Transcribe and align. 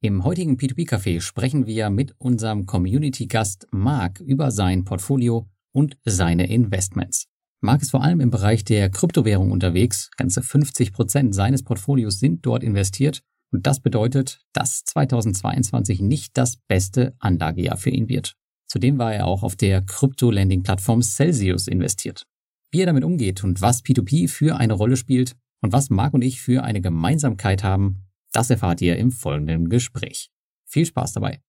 Im 0.00 0.22
heutigen 0.22 0.56
P2P-Café 0.56 1.20
sprechen 1.20 1.66
wir 1.66 1.90
mit 1.90 2.14
unserem 2.18 2.66
Community-Gast 2.66 3.66
Marc 3.72 4.20
über 4.20 4.52
sein 4.52 4.84
Portfolio 4.84 5.48
und 5.72 5.96
seine 6.04 6.48
Investments. 6.48 7.26
Marc 7.60 7.82
ist 7.82 7.90
vor 7.90 8.04
allem 8.04 8.20
im 8.20 8.30
Bereich 8.30 8.64
der 8.64 8.90
Kryptowährung 8.90 9.50
unterwegs. 9.50 10.08
Ganze 10.16 10.42
50 10.42 10.92
Prozent 10.92 11.34
seines 11.34 11.64
Portfolios 11.64 12.20
sind 12.20 12.46
dort 12.46 12.62
investiert. 12.62 13.22
Und 13.50 13.66
das 13.66 13.80
bedeutet, 13.80 14.40
dass 14.52 14.84
2022 14.84 16.00
nicht 16.00 16.36
das 16.36 16.58
beste 16.68 17.16
Anlagejahr 17.18 17.76
für 17.76 17.90
ihn 17.90 18.08
wird. 18.08 18.36
Zudem 18.68 18.98
war 18.98 19.12
er 19.12 19.26
auch 19.26 19.42
auf 19.42 19.56
der 19.56 19.82
Krypto-Landing-Plattform 19.82 21.02
Celsius 21.02 21.66
investiert. 21.66 22.24
Wie 22.70 22.82
er 22.82 22.86
damit 22.86 23.02
umgeht 23.02 23.42
und 23.42 23.62
was 23.62 23.82
P2P 23.82 24.28
für 24.28 24.58
eine 24.58 24.74
Rolle 24.74 24.96
spielt 24.96 25.34
und 25.60 25.72
was 25.72 25.90
Marc 25.90 26.14
und 26.14 26.22
ich 26.22 26.40
für 26.40 26.62
eine 26.62 26.80
Gemeinsamkeit 26.80 27.64
haben, 27.64 28.07
das 28.32 28.50
erfahrt 28.50 28.80
ihr 28.82 28.96
im 28.96 29.10
folgenden 29.10 29.68
Gespräch. 29.68 30.30
Viel 30.64 30.86
Spaß 30.86 31.14
dabei. 31.14 31.40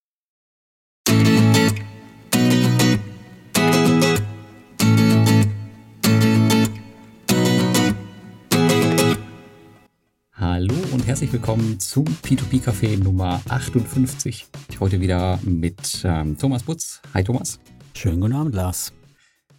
Hallo 10.33 10.75
und 10.93 11.05
herzlich 11.05 11.33
willkommen 11.33 11.79
zum 11.79 12.05
P2P 12.05 12.63
Café 12.63 12.97
Nummer 12.97 13.41
58. 13.49 14.47
Heute 14.79 15.01
wieder 15.01 15.37
mit 15.43 16.01
ähm, 16.05 16.37
Thomas 16.37 16.63
Butz. 16.63 17.01
Hi 17.13 17.23
Thomas. 17.23 17.59
Schönen 17.93 18.21
guten 18.21 18.33
Abend, 18.33 18.55
Lars. 18.55 18.93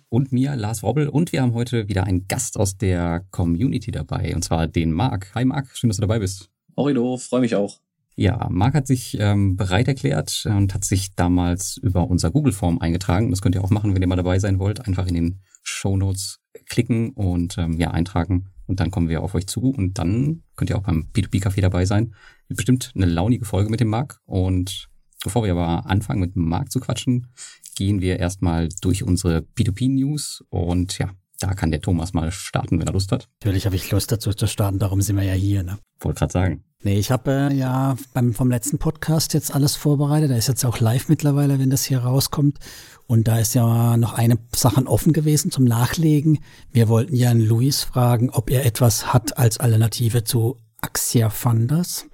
Und 0.08 0.32
mir, 0.32 0.56
Lars 0.56 0.82
Wobbel. 0.82 1.08
Und 1.08 1.32
wir 1.32 1.42
haben 1.42 1.52
heute 1.52 1.88
wieder 1.88 2.04
einen 2.04 2.26
Gast 2.26 2.56
aus 2.58 2.78
der 2.78 3.24
Community 3.30 3.90
dabei, 3.90 4.34
und 4.34 4.42
zwar 4.42 4.66
den 4.66 4.92
Marc. 4.92 5.34
Hi 5.34 5.44
Marc, 5.44 5.76
schön, 5.76 5.88
dass 5.90 5.98
du 5.98 6.00
dabei 6.00 6.18
bist. 6.18 6.50
Horrido, 6.80 7.18
freue 7.18 7.42
mich 7.42 7.54
auch. 7.54 7.78
Ja, 8.16 8.48
Marc 8.50 8.74
hat 8.74 8.86
sich 8.86 9.16
ähm, 9.20 9.56
bereit 9.56 9.88
erklärt 9.88 10.46
und 10.46 10.74
hat 10.74 10.84
sich 10.84 11.14
damals 11.14 11.76
über 11.76 12.08
unser 12.08 12.30
Google-Form 12.30 12.78
eingetragen. 12.78 13.30
Das 13.30 13.40
könnt 13.40 13.54
ihr 13.54 13.62
auch 13.62 13.70
machen, 13.70 13.94
wenn 13.94 14.02
ihr 14.02 14.08
mal 14.08 14.16
dabei 14.16 14.38
sein 14.38 14.58
wollt. 14.58 14.86
Einfach 14.86 15.06
in 15.06 15.14
den 15.14 15.40
Show 15.62 15.96
Notes 15.96 16.40
klicken 16.68 17.10
und 17.10 17.56
ähm, 17.58 17.78
ja, 17.78 17.90
eintragen. 17.90 18.48
Und 18.66 18.80
dann 18.80 18.90
kommen 18.90 19.08
wir 19.08 19.22
auf 19.22 19.34
euch 19.34 19.46
zu. 19.46 19.70
Und 19.70 19.98
dann 19.98 20.42
könnt 20.56 20.70
ihr 20.70 20.76
auch 20.76 20.82
beim 20.82 21.08
P2P-Café 21.14 21.60
dabei 21.60 21.84
sein. 21.84 22.14
Bestimmt 22.48 22.92
eine 22.94 23.06
launige 23.06 23.44
Folge 23.44 23.70
mit 23.70 23.80
dem 23.80 23.88
Marc. 23.88 24.20
Und 24.26 24.88
bevor 25.22 25.44
wir 25.44 25.52
aber 25.52 25.86
anfangen, 25.86 26.20
mit 26.20 26.36
Marc 26.36 26.72
zu 26.72 26.80
quatschen, 26.80 27.28
gehen 27.76 28.00
wir 28.00 28.18
erstmal 28.18 28.68
durch 28.80 29.02
unsere 29.02 29.38
P2P-News. 29.38 30.44
Und 30.50 30.98
ja, 30.98 31.10
da 31.40 31.54
kann 31.54 31.70
der 31.70 31.80
Thomas 31.80 32.12
mal 32.12 32.30
starten, 32.30 32.78
wenn 32.78 32.86
er 32.86 32.92
Lust 32.92 33.10
hat. 33.12 33.28
Natürlich 33.40 33.66
habe 33.66 33.74
ich 33.74 33.90
Lust 33.90 34.12
dazu 34.12 34.32
zu 34.32 34.46
starten, 34.46 34.78
darum 34.78 35.00
sind 35.00 35.16
wir 35.16 35.24
ja 35.24 35.32
hier. 35.32 35.62
Ne? 35.62 35.78
Wollte 36.00 36.20
gerade 36.20 36.32
sagen. 36.32 36.64
Nee, 36.82 36.98
ich 36.98 37.10
habe 37.10 37.30
äh, 37.30 37.54
ja 37.54 37.96
beim, 38.14 38.32
vom 38.32 38.50
letzten 38.50 38.78
Podcast 38.78 39.34
jetzt 39.34 39.54
alles 39.54 39.74
vorbereitet. 39.76 40.30
Da 40.30 40.36
ist 40.36 40.48
jetzt 40.48 40.64
auch 40.64 40.80
live 40.80 41.08
mittlerweile, 41.08 41.58
wenn 41.58 41.70
das 41.70 41.84
hier 41.84 42.00
rauskommt. 42.00 42.58
Und 43.06 43.26
da 43.26 43.38
ist 43.38 43.54
ja 43.54 43.96
noch 43.96 44.14
eine 44.14 44.38
Sache 44.54 44.86
offen 44.86 45.12
gewesen 45.12 45.50
zum 45.50 45.64
Nachlegen. 45.64 46.38
Wir 46.72 46.88
wollten 46.88 47.16
ja 47.16 47.30
einen 47.30 47.46
Luis 47.46 47.82
fragen, 47.82 48.30
ob 48.30 48.50
er 48.50 48.64
etwas 48.64 49.12
hat 49.12 49.36
als 49.36 49.58
Alternative 49.58 50.24
zu 50.24 50.58
Axia 50.80 51.28
Funders. 51.28 52.06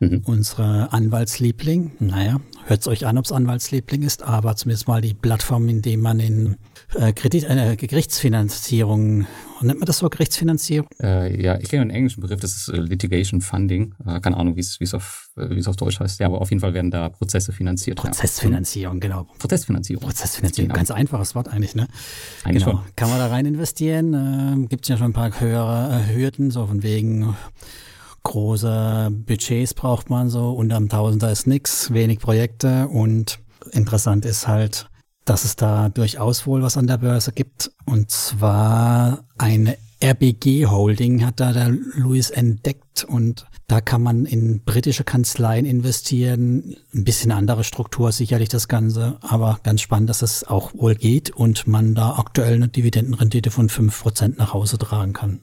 Mhm. 0.00 0.22
Unsere 0.24 0.92
Anwaltsliebling. 0.92 1.92
Naja, 2.00 2.40
hört 2.64 2.80
es 2.80 2.88
euch 2.88 3.06
an, 3.06 3.18
ob 3.18 3.24
es 3.24 3.32
Anwaltsliebling 3.32 4.02
ist, 4.02 4.22
aber 4.22 4.56
zumindest 4.56 4.88
mal 4.88 5.00
die 5.00 5.14
Plattform, 5.14 5.68
in 5.68 5.80
dem 5.80 6.00
man 6.00 6.18
in 6.18 6.56
äh, 6.94 7.12
Kredit, 7.12 7.44
äh, 7.44 7.76
Gerichtsfinanzierung, 7.76 9.26
nennt 9.60 9.78
man 9.78 9.86
das 9.86 9.98
so, 9.98 10.08
Gerichtsfinanzierung? 10.08 10.88
Äh, 11.00 11.42
ja, 11.42 11.58
ich 11.58 11.68
kenne 11.68 11.82
einen 11.82 11.90
englischen 11.90 12.20
Begriff, 12.20 12.40
das 12.40 12.56
ist 12.56 12.68
äh, 12.68 12.76
Litigation 12.76 13.40
Funding. 13.40 13.94
Äh, 14.06 14.20
keine 14.20 14.36
Ahnung, 14.36 14.56
wie 14.56 14.60
es 14.60 14.94
auf, 14.94 15.30
äh, 15.36 15.64
auf 15.64 15.76
Deutsch 15.76 16.00
heißt. 16.00 16.20
Ja, 16.20 16.26
aber 16.26 16.40
auf 16.40 16.50
jeden 16.50 16.60
Fall 16.60 16.74
werden 16.74 16.90
da 16.90 17.08
Prozesse 17.08 17.52
finanziert. 17.52 17.98
Prozessfinanzierung, 17.98 18.96
ja. 18.96 19.00
genau. 19.00 19.26
Prozessfinanzierung. 19.38 20.04
Prozessfinanzierung, 20.04 20.68
genau. 20.68 20.76
ganz 20.76 20.90
einfaches 20.90 21.34
Wort 21.34 21.48
eigentlich, 21.48 21.74
ne? 21.74 21.88
Eigentlich 22.44 22.64
genau. 22.64 22.78
Schon. 22.78 22.96
Kann 22.96 23.10
man 23.10 23.18
da 23.18 23.28
rein 23.28 23.46
investieren? 23.46 24.64
Äh, 24.64 24.66
Gibt 24.68 24.84
es 24.84 24.88
ja 24.88 24.96
schon 24.96 25.08
ein 25.08 25.12
paar 25.12 25.40
höhere 25.40 26.06
Hürden, 26.14 26.50
so 26.50 26.66
von 26.66 26.82
wegen 26.82 27.34
große 28.22 29.10
Budgets 29.10 29.74
braucht 29.74 30.10
man 30.10 30.28
so, 30.28 30.52
unterm 30.52 30.88
Tausender 30.88 31.30
ist 31.30 31.46
nix, 31.46 31.92
wenig 31.92 32.20
Projekte 32.20 32.88
und 32.88 33.40
interessant 33.72 34.24
ist 34.24 34.48
halt, 34.48 34.88
dass 35.24 35.44
es 35.44 35.56
da 35.56 35.88
durchaus 35.88 36.46
wohl 36.46 36.62
was 36.62 36.76
an 36.76 36.86
der 36.86 36.98
Börse 36.98 37.32
gibt. 37.32 37.70
Und 37.84 38.10
zwar 38.10 39.24
eine 39.38 39.76
RBG 40.02 40.66
Holding 40.66 41.24
hat 41.24 41.38
da 41.38 41.52
der 41.52 41.70
Louis 41.70 42.30
entdeckt 42.30 43.04
und 43.04 43.46
da 43.68 43.80
kann 43.80 44.02
man 44.02 44.26
in 44.26 44.64
britische 44.64 45.04
Kanzleien 45.04 45.64
investieren. 45.64 46.76
Ein 46.92 47.04
bisschen 47.04 47.30
andere 47.30 47.62
Struktur 47.64 48.10
sicherlich 48.10 48.48
das 48.48 48.68
Ganze, 48.68 49.16
aber 49.20 49.60
ganz 49.62 49.80
spannend, 49.80 50.10
dass 50.10 50.22
es 50.22 50.44
auch 50.44 50.74
wohl 50.74 50.96
geht 50.96 51.30
und 51.30 51.66
man 51.66 51.94
da 51.94 52.16
aktuell 52.16 52.54
eine 52.54 52.68
Dividendenrendite 52.68 53.50
von 53.50 53.68
fünf 53.68 54.02
Prozent 54.02 54.38
nach 54.38 54.52
Hause 54.52 54.76
tragen 54.76 55.12
kann. 55.12 55.40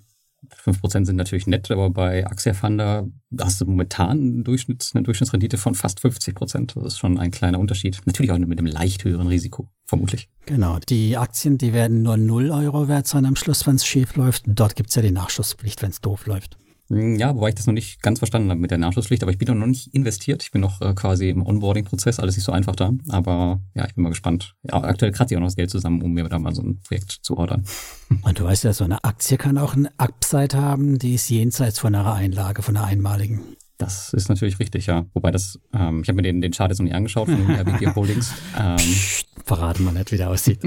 5% 0.59 1.05
sind 1.05 1.15
natürlich 1.15 1.47
nett, 1.47 1.69
aber 1.71 1.89
bei 1.89 2.25
Axia 2.25 2.53
Funder 2.53 3.07
hast 3.39 3.61
du 3.61 3.65
momentan 3.65 4.11
einen 4.11 4.43
Durchschnitts, 4.43 4.95
eine 4.95 5.03
Durchschnittsrendite 5.03 5.57
von 5.57 5.75
fast 5.75 5.99
50%. 5.99 6.75
Das 6.75 6.93
ist 6.93 6.99
schon 6.99 7.17
ein 7.17 7.31
kleiner 7.31 7.59
Unterschied. 7.59 8.01
Natürlich 8.05 8.31
auch 8.31 8.37
mit 8.37 8.59
einem 8.59 8.67
leicht 8.67 9.03
höheren 9.03 9.27
Risiko, 9.27 9.69
vermutlich. 9.85 10.29
Genau. 10.45 10.79
Die 10.89 11.17
Aktien, 11.17 11.57
die 11.57 11.73
werden 11.73 12.01
nur 12.01 12.17
0 12.17 12.51
Euro 12.51 12.87
wert 12.87 13.07
sein 13.07 13.25
am 13.25 13.35
Schluss, 13.35 13.65
wenn 13.67 13.75
es 13.75 13.85
schief 13.85 14.15
läuft. 14.15 14.43
Dort 14.47 14.75
gibt 14.75 14.89
es 14.89 14.95
ja 14.95 15.01
die 15.01 15.11
Nachschusspflicht, 15.11 15.81
wenn 15.81 15.91
es 15.91 16.01
doof 16.01 16.25
läuft. 16.25 16.57
Hm, 16.89 17.15
ja, 17.17 17.35
wobei 17.35 17.49
ich 17.49 17.55
das 17.55 17.67
noch 17.67 17.73
nicht 17.73 18.01
ganz 18.01 18.19
verstanden 18.19 18.49
habe 18.49 18.59
mit 18.59 18.71
der 18.71 18.77
Nachschusspflicht, 18.77 19.21
aber 19.21 19.31
ich 19.31 19.37
bin 19.37 19.47
noch 19.57 19.67
nicht 19.67 19.93
investiert. 19.93 20.43
Ich 20.43 20.51
bin 20.51 20.61
noch 20.61 20.81
äh, 20.81 20.93
quasi 20.93 21.29
im 21.29 21.45
Onboarding-Prozess, 21.45 22.19
alles 22.19 22.35
nicht 22.35 22.45
so 22.45 22.51
einfach 22.51 22.75
da. 22.75 22.91
Aber 23.09 23.61
ja, 23.75 23.85
ich 23.85 23.95
bin 23.95 24.03
mal 24.03 24.09
gespannt. 24.09 24.55
Ja, 24.63 24.83
aktuell 24.83 25.11
kratze 25.11 25.33
ich 25.33 25.37
auch 25.37 25.41
noch 25.41 25.47
das 25.47 25.55
Geld 25.55 25.69
zusammen, 25.69 26.01
um 26.01 26.13
mir 26.13 26.27
da 26.27 26.39
mal 26.39 26.55
so 26.55 26.63
ein 26.63 26.81
Projekt 26.81 27.11
zu 27.11 27.37
ordern. 27.37 27.65
Und 28.23 28.39
du 28.39 28.43
weißt 28.43 28.63
ja, 28.63 28.73
so 28.73 28.83
eine 28.83 29.03
Aktie 29.03 29.37
kann 29.37 29.57
auch 29.57 29.75
eine 29.75 29.91
Upside 29.97 30.57
haben, 30.57 30.97
die 30.97 31.13
ist 31.13 31.29
jenseits 31.29 31.79
von 31.79 31.93
einer 31.93 32.13
Einlage, 32.13 32.63
von 32.63 32.75
einer 32.75 32.87
einmaligen. 32.87 33.41
Das 33.79 34.11
ist 34.11 34.27
natürlich 34.27 34.59
richtig, 34.59 34.87
ja. 34.87 35.05
Wobei 35.13 35.31
das, 35.31 35.57
ähm, 35.73 36.01
ich 36.01 36.09
habe 36.09 36.17
mir 36.17 36.21
den, 36.21 36.41
den 36.41 36.51
Chart 36.51 36.69
jetzt 36.69 36.79
noch 36.79 36.85
nie 36.85 36.93
angeschaut 36.93 37.29
von 37.29 37.37
den 37.37 37.49
RBG 37.49 37.87
Holdings. 37.95 38.33
Ähm, 38.59 38.75
Psst, 38.75 39.25
verraten 39.45 39.85
wir 39.85 39.93
nicht, 39.93 40.11
wie 40.11 40.17
der 40.17 40.29
aussieht. 40.29 40.59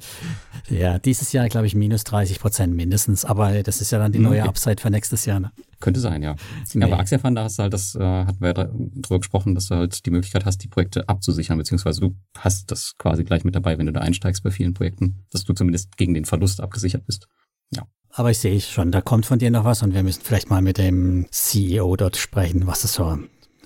ja, 0.70 1.00
dieses 1.00 1.32
Jahr, 1.32 1.48
glaube 1.48 1.66
ich, 1.66 1.74
minus 1.74 2.04
30 2.04 2.38
Prozent 2.38 2.72
mindestens. 2.72 3.24
Aber 3.24 3.60
das 3.64 3.80
ist 3.80 3.90
ja 3.90 3.98
dann 3.98 4.12
die 4.12 4.20
neue 4.20 4.42
okay. 4.42 4.48
Upside 4.48 4.80
für 4.80 4.88
nächstes 4.88 5.24
Jahr. 5.24 5.40
Ne? 5.40 5.50
Könnte 5.80 5.98
sein, 5.98 6.22
ja. 6.22 6.36
Nee. 6.74 6.82
Ja, 6.82 6.86
aber 6.86 7.00
Axia 7.00 7.18
Fund, 7.18 7.36
da 7.36 7.42
hast 7.42 7.58
du 7.58 7.64
halt 7.64 7.72
das, 7.72 7.96
äh, 7.96 8.00
hatten 8.00 8.40
wir 8.40 8.54
ja 8.54 8.54
drüber 8.54 9.18
gesprochen, 9.18 9.56
dass 9.56 9.66
du 9.66 9.74
halt 9.74 10.06
die 10.06 10.10
Möglichkeit 10.10 10.44
hast, 10.44 10.58
die 10.58 10.68
Projekte 10.68 11.08
abzusichern, 11.08 11.58
beziehungsweise 11.58 12.02
du 12.02 12.14
hast 12.38 12.70
das 12.70 12.94
quasi 12.98 13.24
gleich 13.24 13.42
mit 13.42 13.56
dabei, 13.56 13.78
wenn 13.78 13.86
du 13.86 13.92
da 13.92 14.00
einsteigst 14.00 14.44
bei 14.44 14.52
vielen 14.52 14.74
Projekten, 14.74 15.24
dass 15.30 15.42
du 15.42 15.54
zumindest 15.54 15.96
gegen 15.96 16.14
den 16.14 16.24
Verlust 16.24 16.60
abgesichert 16.60 17.04
bist. 17.04 17.26
Ja. 17.74 17.82
Aber 18.16 18.30
ich 18.30 18.38
sehe 18.38 18.60
schon, 18.60 18.92
da 18.92 19.00
kommt 19.00 19.26
von 19.26 19.40
dir 19.40 19.50
noch 19.50 19.64
was 19.64 19.82
und 19.82 19.92
wir 19.92 20.04
müssen 20.04 20.22
vielleicht 20.22 20.48
mal 20.48 20.62
mit 20.62 20.78
dem 20.78 21.26
CEO 21.30 21.96
dort 21.96 22.16
sprechen, 22.16 22.66
was 22.66 22.84
es 22.84 22.94
so 22.94 23.18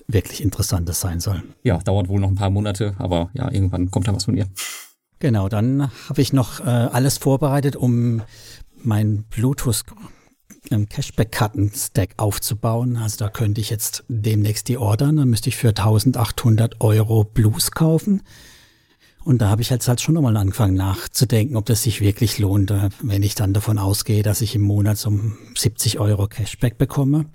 wirklich 0.07 0.41
Interessantes 0.41 0.99
sein 0.99 1.19
soll. 1.19 1.43
Ja, 1.63 1.77
dauert 1.77 2.07
wohl 2.09 2.19
noch 2.19 2.29
ein 2.29 2.35
paar 2.35 2.49
Monate, 2.49 2.95
aber 2.97 3.29
ja, 3.33 3.51
irgendwann 3.51 3.91
kommt 3.91 4.07
da 4.07 4.15
was 4.15 4.25
von 4.25 4.35
dir. 4.35 4.47
Genau, 5.19 5.49
dann 5.49 5.91
habe 6.09 6.21
ich 6.21 6.33
noch 6.33 6.61
äh, 6.61 6.63
alles 6.63 7.19
vorbereitet, 7.19 7.75
um 7.75 8.23
mein 8.81 9.23
Bluetooth 9.29 9.83
ähm, 10.71 10.89
Cashback-Karten-Stack 10.89 12.15
aufzubauen. 12.17 12.97
Also 12.97 13.17
da 13.17 13.29
könnte 13.29 13.61
ich 13.61 13.69
jetzt 13.69 14.03
demnächst 14.07 14.67
die 14.67 14.79
ordern. 14.79 15.17
Dann 15.17 15.29
müsste 15.29 15.49
ich 15.49 15.57
für 15.57 15.69
1800 15.69 16.81
Euro 16.81 17.23
Blues 17.23 17.69
kaufen. 17.69 18.23
Und 19.29 19.43
da 19.43 19.49
habe 19.49 19.61
ich 19.61 19.69
jetzt 19.69 19.87
halt 19.87 20.01
schon 20.01 20.15
nochmal 20.15 20.35
angefangen 20.37 20.73
nachzudenken, 20.73 21.55
ob 21.55 21.67
das 21.67 21.83
sich 21.83 22.01
wirklich 22.01 22.39
lohnt, 22.39 22.71
äh, 22.71 22.89
wenn 23.03 23.21
ich 23.21 23.35
dann 23.35 23.53
davon 23.53 23.77
ausgehe, 23.77 24.23
dass 24.23 24.41
ich 24.41 24.55
im 24.55 24.63
Monat 24.63 24.97
so 24.97 25.13
70 25.55 25.99
Euro 25.99 26.25
Cashback 26.25 26.79
bekomme 26.79 27.25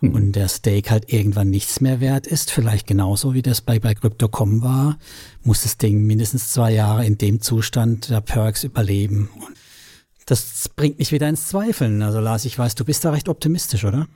mhm. 0.00 0.12
und 0.12 0.32
der 0.32 0.48
Stake 0.48 0.90
halt 0.90 1.12
irgendwann 1.12 1.48
nichts 1.48 1.80
mehr 1.80 2.00
wert 2.00 2.26
ist, 2.26 2.50
vielleicht 2.50 2.88
genauso 2.88 3.32
wie 3.32 3.42
das 3.42 3.60
bei, 3.60 3.78
bei 3.78 3.94
Crypto.com 3.94 4.62
war, 4.62 4.98
muss 5.44 5.62
das 5.62 5.78
Ding 5.78 6.04
mindestens 6.04 6.50
zwei 6.50 6.72
Jahre 6.72 7.06
in 7.06 7.16
dem 7.16 7.40
Zustand 7.40 8.10
der 8.10 8.22
Perks 8.22 8.64
überleben. 8.64 9.30
Und 9.36 9.54
das 10.26 10.68
bringt 10.74 10.98
mich 10.98 11.12
wieder 11.12 11.28
ins 11.28 11.46
Zweifeln. 11.46 12.02
Also 12.02 12.18
Lars, 12.18 12.44
ich 12.44 12.58
weiß, 12.58 12.74
du 12.74 12.84
bist 12.84 13.04
da 13.04 13.10
recht 13.12 13.28
optimistisch, 13.28 13.84
oder? 13.84 14.08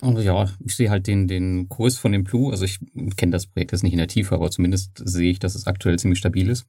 Also 0.00 0.20
ja, 0.20 0.48
ich 0.64 0.76
sehe 0.76 0.90
halt 0.90 1.06
den, 1.06 1.26
den 1.26 1.68
Kurs 1.68 1.98
von 1.98 2.12
dem 2.12 2.24
Blue. 2.24 2.52
Also 2.52 2.64
ich 2.64 2.78
kenne 3.16 3.32
das 3.32 3.46
Projekt 3.46 3.72
jetzt 3.72 3.82
nicht 3.82 3.92
in 3.92 3.98
der 3.98 4.08
Tiefe, 4.08 4.34
aber 4.34 4.50
zumindest 4.50 5.02
sehe 5.04 5.30
ich, 5.30 5.38
dass 5.38 5.54
es 5.54 5.66
aktuell 5.66 5.98
ziemlich 5.98 6.20
stabil 6.20 6.48
ist. 6.48 6.66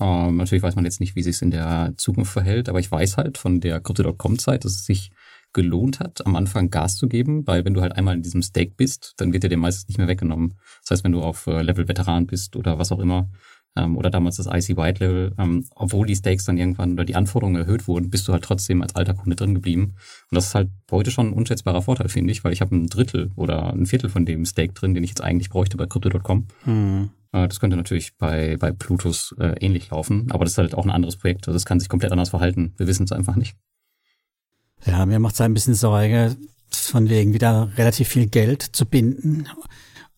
Ähm, 0.00 0.36
natürlich 0.36 0.62
weiß 0.62 0.76
man 0.76 0.84
jetzt 0.84 1.00
nicht, 1.00 1.16
wie 1.16 1.22
sich 1.22 1.36
es 1.36 1.42
in 1.42 1.50
der 1.50 1.94
Zukunft 1.96 2.32
verhält, 2.32 2.68
aber 2.68 2.78
ich 2.78 2.90
weiß 2.90 3.16
halt 3.16 3.38
von 3.38 3.60
der 3.60 3.80
Crypto.com-Zeit, 3.80 4.64
dass 4.64 4.72
es 4.72 4.84
sich 4.84 5.10
gelohnt 5.52 5.98
hat, 5.98 6.26
am 6.26 6.36
Anfang 6.36 6.70
Gas 6.70 6.96
zu 6.96 7.08
geben, 7.08 7.46
weil 7.46 7.64
wenn 7.64 7.74
du 7.74 7.80
halt 7.80 7.92
einmal 7.92 8.14
in 8.14 8.22
diesem 8.22 8.42
Stake 8.42 8.74
bist, 8.76 9.14
dann 9.16 9.32
wird 9.32 9.44
dir 9.44 9.48
der 9.48 9.58
meistens 9.58 9.88
nicht 9.88 9.98
mehr 9.98 10.06
weggenommen. 10.06 10.58
Das 10.82 10.90
heißt, 10.90 11.04
wenn 11.04 11.12
du 11.12 11.22
auf 11.22 11.46
äh, 11.46 11.62
Level 11.62 11.88
Veteran 11.88 12.26
bist 12.26 12.54
oder 12.54 12.78
was 12.78 12.92
auch 12.92 12.98
immer, 12.98 13.30
ähm, 13.78 13.96
oder 13.96 14.10
damals 14.10 14.36
das 14.36 14.46
IC 14.46 14.76
White 14.76 15.04
Level, 15.04 15.34
ähm, 15.38 15.64
obwohl 15.74 16.06
die 16.06 16.16
Stakes 16.16 16.44
dann 16.44 16.58
irgendwann 16.58 16.92
oder 16.92 17.04
die 17.04 17.14
Anforderungen 17.14 17.60
erhöht 17.62 17.86
wurden, 17.86 18.10
bist 18.10 18.26
du 18.26 18.32
halt 18.32 18.44
trotzdem 18.44 18.82
als 18.82 18.96
alter 18.96 19.14
Kunde 19.14 19.36
drin 19.36 19.54
geblieben. 19.54 19.94
Und 20.30 20.34
das 20.34 20.48
ist 20.48 20.54
halt 20.54 20.70
heute 20.90 21.10
schon 21.10 21.28
ein 21.28 21.32
unschätzbarer 21.32 21.82
Vorteil, 21.82 22.08
finde 22.08 22.32
ich, 22.32 22.44
weil 22.44 22.52
ich 22.52 22.60
habe 22.60 22.74
ein 22.74 22.88
Drittel 22.88 23.30
oder 23.36 23.72
ein 23.72 23.86
Viertel 23.86 24.10
von 24.10 24.26
dem 24.26 24.44
Stake 24.44 24.72
drin, 24.72 24.94
den 24.94 25.04
ich 25.04 25.10
jetzt 25.10 25.22
eigentlich 25.22 25.50
bräuchte 25.50 25.76
bei 25.76 25.86
Crypto.com. 25.86 26.46
Mhm. 26.64 27.10
Äh, 27.32 27.48
das 27.48 27.60
könnte 27.60 27.76
natürlich 27.76 28.16
bei, 28.16 28.56
bei 28.58 28.72
Plutus 28.72 29.34
äh, 29.38 29.54
ähnlich 29.60 29.90
laufen, 29.90 30.26
aber 30.30 30.44
das 30.44 30.52
ist 30.52 30.58
halt 30.58 30.74
auch 30.74 30.84
ein 30.84 30.90
anderes 30.90 31.16
Projekt. 31.16 31.46
Also 31.46 31.56
es 31.56 31.64
kann 31.64 31.80
sich 31.80 31.88
komplett 31.88 32.12
anders 32.12 32.30
verhalten. 32.30 32.74
Wir 32.76 32.86
wissen 32.86 33.04
es 33.04 33.12
einfach 33.12 33.36
nicht. 33.36 33.56
Ja, 34.84 35.06
mir 35.06 35.18
macht 35.18 35.34
es 35.34 35.40
ein 35.40 35.54
bisschen 35.54 35.74
Sorge, 35.74 36.36
von 36.70 37.08
wegen 37.08 37.32
wieder 37.32 37.70
relativ 37.76 38.08
viel 38.08 38.26
Geld 38.26 38.62
zu 38.62 38.86
binden 38.86 39.48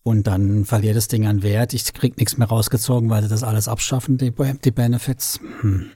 und 0.02 0.26
dann 0.26 0.64
verliert 0.64 0.96
das 0.96 1.08
Ding 1.08 1.26
an 1.26 1.42
Wert. 1.42 1.74
Ich 1.74 1.92
krieg 1.92 2.16
nichts 2.16 2.36
mehr 2.38 2.48
rausgezogen, 2.48 3.10
weil 3.10 3.22
sie 3.22 3.28
das 3.28 3.42
alles 3.42 3.68
abschaffen, 3.68 4.18
die, 4.18 4.32
die 4.64 4.70
Benefits. 4.70 5.40
Hm. 5.60 5.90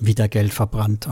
Wieder 0.00 0.28
Geld 0.28 0.52
verbrannt. 0.52 1.08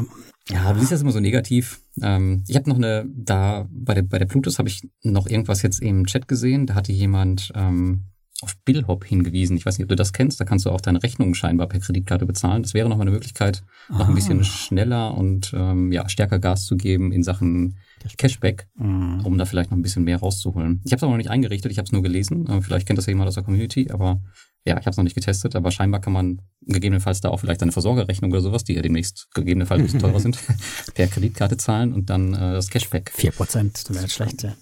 Ja, 0.49 0.73
du 0.73 0.79
siehst 0.79 0.93
das 0.93 1.03
immer 1.03 1.11
so 1.11 1.19
negativ. 1.19 1.81
Ähm, 2.01 2.45
ich 2.47 2.55
habe 2.55 2.69
noch 2.69 2.77
eine, 2.77 3.05
da 3.13 3.67
bei 3.71 3.95
der, 3.95 4.03
bei 4.03 4.19
der 4.19 4.27
Plutus 4.27 4.59
habe 4.59 4.69
ich 4.69 4.89
noch 5.03 5.27
irgendwas 5.27 5.63
jetzt 5.63 5.83
im 5.83 6.07
Chat 6.07 6.29
gesehen. 6.29 6.67
Da 6.67 6.75
hatte 6.75 6.93
jemand 6.93 7.51
ähm, 7.57 8.05
auf 8.43 8.57
Billhop 8.65 9.05
hingewiesen. 9.05 9.57
Ich 9.57 9.67
weiß 9.67 9.79
nicht, 9.79 9.85
ob 9.85 9.89
du 9.89 9.97
das 9.97 10.13
kennst. 10.13 10.41
Da 10.41 10.45
kannst 10.45 10.67
du 10.67 10.71
auch 10.71 10.81
deine 10.81 11.03
Rechnungen 11.03 11.35
scheinbar 11.35 11.69
per 11.69 11.81
Kreditkarte 11.81 12.27
bezahlen. 12.27 12.63
Das 12.63 12.75
wäre 12.75 12.89
nochmal 12.89 13.07
eine 13.07 13.15
Möglichkeit, 13.15 13.63
noch 13.89 14.01
ah. 14.01 14.09
ein 14.09 14.15
bisschen 14.15 14.45
schneller 14.45 15.17
und 15.17 15.53
ähm, 15.57 15.93
ja, 15.93 16.09
stärker 16.09 16.39
Gas 16.39 16.67
zu 16.67 16.77
geben 16.77 17.13
in 17.13 17.23
Sachen 17.23 17.77
Cashback, 18.19 18.69
mhm. 18.77 19.21
um 19.25 19.39
da 19.39 19.45
vielleicht 19.45 19.71
noch 19.71 19.79
ein 19.79 19.83
bisschen 19.83 20.05
mehr 20.05 20.19
rauszuholen. 20.19 20.81
Ich 20.85 20.93
habe 20.93 20.99
es 20.99 21.03
aber 21.03 21.13
noch 21.13 21.19
nicht 21.19 21.31
eingerichtet, 21.31 21.73
ich 21.73 21.79
habe 21.79 21.87
es 21.87 21.93
nur 21.93 22.03
gelesen. 22.03 22.47
Äh, 22.47 22.63
vielleicht 22.63 22.87
kennt 22.87 22.99
das 22.99 23.07
ja 23.07 23.13
jemand 23.13 23.29
aus 23.29 23.35
der 23.35 23.43
Community, 23.43 23.91
aber 23.91 24.21
ja, 24.65 24.75
ich 24.75 24.87
habe 24.87 24.91
es 24.91 24.97
noch 24.97 25.05
nicht 25.05 25.15
getestet, 25.15 25.55
aber 25.55 25.71
scheinbar 25.71 26.01
kann 26.01 26.13
man 26.13 26.43
gegebenenfalls 26.63 27.21
da 27.21 27.29
auch 27.29 27.39
vielleicht 27.39 27.63
eine 27.63 27.73
Versorgerrechnung 27.73 28.33
oder 28.33 28.41
sowas, 28.41 28.65
die 28.65 28.75
ja 28.75 28.83
demnächst 28.83 29.29
gegebenenfalls 29.33 29.81
ein 29.81 29.85
bisschen 29.87 30.01
teurer 30.01 30.21
sind, 30.21 30.39
per 30.95 31.07
Kreditkarte 31.07 31.57
zahlen 31.57 31.93
und 31.93 32.11
dann 32.11 32.35
äh, 32.35 32.53
das 32.53 32.69
Cashback. 32.69 33.13
Vier 33.15 33.31
Prozent, 33.31 33.89
das 33.89 33.97
wäre 33.97 34.09
schlecht, 34.09 34.43
ja. 34.43 34.55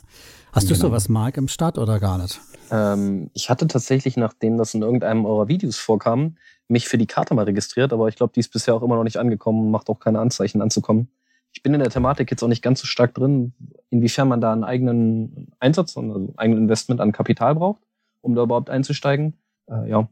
Hast 0.54 0.70
du 0.70 0.74
genau. 0.74 0.86
sowas, 0.86 1.08
Mark, 1.08 1.36
im 1.36 1.48
Start 1.48 1.78
oder 1.78 1.98
gar 1.98 2.16
nicht? 2.18 2.40
Ähm, 2.70 3.28
ich 3.34 3.50
hatte 3.50 3.66
tatsächlich, 3.66 4.16
nachdem 4.16 4.56
das 4.56 4.72
in 4.72 4.82
irgendeinem 4.82 5.26
eurer 5.26 5.48
Videos 5.48 5.78
vorkam, 5.78 6.36
mich 6.68 6.86
für 6.86 6.96
die 6.96 7.06
Karte 7.06 7.34
mal 7.34 7.44
registriert, 7.44 7.92
aber 7.92 8.06
ich 8.06 8.14
glaube, 8.14 8.32
die 8.32 8.40
ist 8.40 8.52
bisher 8.52 8.74
auch 8.74 8.82
immer 8.82 8.94
noch 8.94 9.02
nicht 9.02 9.16
angekommen 9.16 9.66
und 9.66 9.70
macht 9.72 9.90
auch 9.90 9.98
keine 9.98 10.20
Anzeichen 10.20 10.62
anzukommen. 10.62 11.08
Ich 11.52 11.62
bin 11.62 11.74
in 11.74 11.80
der 11.80 11.90
Thematik 11.90 12.30
jetzt 12.30 12.42
auch 12.42 12.48
nicht 12.48 12.62
ganz 12.62 12.80
so 12.80 12.86
stark 12.86 13.14
drin, 13.14 13.52
inwiefern 13.90 14.28
man 14.28 14.40
da 14.40 14.52
einen 14.52 14.64
eigenen 14.64 15.52
Einsatz, 15.58 15.96
also 15.96 16.18
ein 16.18 16.38
eigenes 16.38 16.60
Investment 16.60 17.00
an 17.00 17.10
Kapital 17.10 17.56
braucht, 17.56 17.82
um 18.22 18.36
da 18.36 18.44
überhaupt 18.44 18.70
einzusteigen. 18.70 19.34
Äh, 19.68 19.90
ja, 19.90 20.08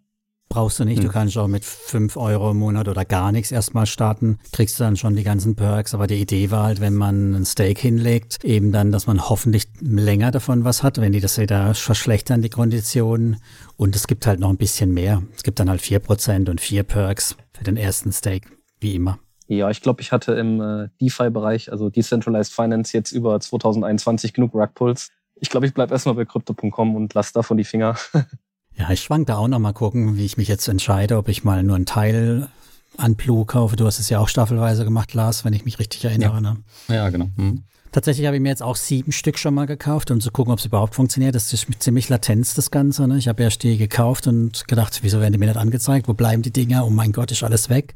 Brauchst 0.53 0.81
du 0.81 0.85
nicht. 0.85 0.99
Hm. 0.99 1.07
Du 1.07 1.11
kannst 1.11 1.39
auch 1.39 1.49
mit 1.49 1.65
fünf 1.65 2.19
Euro 2.19 2.51
im 2.51 2.59
Monat 2.59 2.87
oder 2.87 3.07
gar 3.07 3.33
nichts 3.33 3.51
erstmal 3.51 3.87
starten. 3.87 4.39
Kriegst 4.53 4.79
du 4.79 4.85
dann 4.85 4.99
schon 4.99 5.17
die 5.17 5.23
ganzen 5.23 5.57
Perks. 5.57 5.95
Aber 5.95 6.07
die 6.07 6.21
Idee 6.21 6.51
war 6.51 6.65
halt, 6.65 6.83
wenn 6.83 6.95
man 6.95 7.33
ein 7.33 7.47
Stake 7.47 7.81
hinlegt, 7.81 8.45
eben 8.45 8.71
dann, 8.71 8.93
dass 8.93 9.07
man 9.07 9.31
hoffentlich 9.31 9.69
länger 9.81 10.31
davon 10.31 10.65
was 10.65 10.83
hat, 10.83 11.01
wenn 11.01 11.13
die 11.13 11.21
das 11.21 11.39
wieder 11.39 11.73
verschlechtern, 11.73 12.43
die 12.43 12.51
Konditionen. 12.51 13.39
Und 13.79 13.97
es 13.97 14.07
gibt 14.07 14.27
halt 14.27 14.41
noch 14.41 14.51
ein 14.51 14.59
bisschen 14.59 14.93
mehr. 14.93 15.23
Es 15.35 15.43
gibt 15.43 15.59
dann 15.59 15.71
halt 15.71 15.81
vier 15.81 16.01
Prozent 16.01 16.51
und 16.51 16.61
vier 16.61 16.83
Perks 16.83 17.35
für 17.55 17.65
den 17.65 17.79
ersten 17.79 18.13
Stake, 18.13 18.51
wie 18.79 18.95
immer. 18.95 19.19
Ja, 19.49 19.71
ich 19.71 19.81
glaube, 19.81 20.03
ich 20.03 20.13
hatte 20.13 20.33
im 20.33 20.61
äh, 20.61 20.89
DeFi-Bereich, 21.01 21.73
also 21.73 21.89
Decentralized 21.89 22.53
Finance, 22.53 22.95
jetzt 22.95 23.13
über 23.13 23.41
2021 23.41 24.35
genug 24.35 24.53
Rugpulls. 24.53 25.09
Ich 25.37 25.49
glaube, 25.49 25.65
ich 25.65 25.73
bleib 25.73 25.91
erstmal 25.91 26.15
bei 26.15 26.27
Crypto.com 26.27 26.95
und 26.95 27.15
lass 27.15 27.33
davon 27.33 27.57
die 27.57 27.65
Finger. 27.65 27.97
Ja, 28.77 28.91
ich 28.91 29.01
schwank 29.01 29.27
da 29.27 29.37
auch 29.37 29.49
noch 29.49 29.59
mal 29.59 29.73
gucken, 29.73 30.17
wie 30.17 30.25
ich 30.25 30.37
mich 30.37 30.49
jetzt 30.49 30.67
entscheide, 30.69 31.17
ob 31.19 31.29
ich 31.29 31.45
mal 31.45 31.63
nur 31.63 31.77
einen 31.77 31.87
Teil 31.87 32.49
an 32.97 33.17
Blue 33.17 33.45
kaufe. 33.45 33.77
Du 33.77 33.87
hast 33.87 33.99
es 33.99 34.09
ja 34.09 34.19
auch 34.19 34.29
staffelweise 34.29 34.85
gemacht, 34.85 35.15
Lars, 35.15 35.45
wenn 35.45 35.53
ich 35.53 35.65
mich 35.65 35.79
richtig 35.79 36.05
erinnere. 36.05 36.35
Ja, 36.35 36.41
ne? 36.41 36.57
ja 36.89 37.11
genau. 37.11 37.29
Mhm. 37.37 37.65
Tatsächlich 37.93 38.27
habe 38.27 38.37
ich 38.37 38.43
mir 38.43 38.49
jetzt 38.49 38.63
auch 38.63 38.77
sieben 38.77 39.13
Stück 39.13 39.39
schon 39.39 39.53
mal 39.53 39.67
gekauft, 39.67 40.11
um 40.11 40.19
zu 40.19 40.31
gucken, 40.31 40.51
ob 40.51 40.59
es 40.59 40.65
überhaupt 40.65 40.95
funktioniert. 40.95 41.35
Das 41.35 41.53
ist 41.53 41.67
ziemlich 41.79 42.09
latenz, 42.09 42.55
das 42.55 42.71
Ganze. 42.71 43.07
Ne? 43.07 43.19
Ich 43.19 43.29
habe 43.29 43.43
erst 43.43 43.63
die 43.63 43.77
gekauft 43.77 44.27
und 44.27 44.67
gedacht, 44.67 45.01
wieso 45.03 45.21
werden 45.21 45.35
die 45.35 45.39
mir 45.39 45.47
nicht 45.47 45.59
angezeigt? 45.59 46.09
Wo 46.09 46.15
bleiben 46.15 46.41
die 46.41 46.53
Dinger? 46.53 46.87
Oh 46.87 46.91
mein 46.91 47.13
Gott, 47.13 47.31
ist 47.31 47.43
alles 47.43 47.69
weg. 47.69 47.95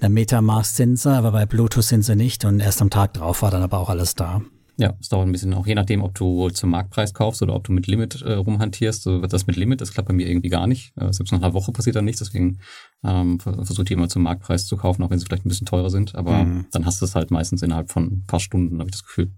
Der 0.00 0.08
Metamask 0.08 0.74
sind 0.74 0.98
sie, 0.98 1.10
aber 1.10 1.30
bei 1.30 1.46
Bluetooth 1.46 1.84
sind 1.84 2.02
sie 2.02 2.16
nicht. 2.16 2.44
Und 2.44 2.58
erst 2.58 2.82
am 2.82 2.90
Tag 2.90 3.14
drauf 3.14 3.42
war 3.42 3.52
dann 3.52 3.62
aber 3.62 3.78
auch 3.78 3.90
alles 3.90 4.16
da. 4.16 4.42
Ja, 4.78 4.94
es 5.00 5.08
dauert 5.08 5.26
ein 5.26 5.32
bisschen, 5.32 5.52
auch 5.52 5.66
je 5.66 5.74
nachdem, 5.74 6.02
ob 6.02 6.14
du 6.14 6.48
zum 6.50 6.70
Marktpreis 6.70 7.12
kaufst 7.12 7.42
oder 7.42 7.54
ob 7.54 7.64
du 7.64 7.72
mit 7.72 7.86
Limit 7.86 8.22
äh, 8.22 8.32
rumhantierst. 8.32 9.06
Also 9.06 9.20
das 9.20 9.46
mit 9.46 9.56
Limit, 9.56 9.80
das 9.80 9.92
klappt 9.92 10.08
bei 10.08 10.14
mir 10.14 10.26
irgendwie 10.26 10.48
gar 10.48 10.66
nicht. 10.66 10.96
Äh, 10.96 11.12
selbst 11.12 11.32
nach 11.32 11.42
einer 11.42 11.52
Woche 11.52 11.72
passiert 11.72 11.96
dann 11.96 12.06
nichts, 12.06 12.20
deswegen 12.20 12.58
ähm, 13.04 13.38
versuche 13.38 13.84
ich 13.84 13.90
immer 13.90 14.08
zum 14.08 14.22
Marktpreis 14.22 14.66
zu 14.66 14.76
kaufen, 14.76 15.02
auch 15.02 15.10
wenn 15.10 15.18
sie 15.18 15.26
vielleicht 15.26 15.44
ein 15.44 15.48
bisschen 15.50 15.66
teurer 15.66 15.90
sind. 15.90 16.14
Aber 16.14 16.44
mhm. 16.44 16.66
dann 16.72 16.86
hast 16.86 17.00
du 17.00 17.04
es 17.04 17.14
halt 17.14 17.30
meistens 17.30 17.62
innerhalb 17.62 17.90
von 17.90 18.04
ein 18.04 18.24
paar 18.26 18.40
Stunden, 18.40 18.78
habe 18.78 18.88
ich 18.88 18.96
das 18.96 19.04
Gefühl. 19.04 19.30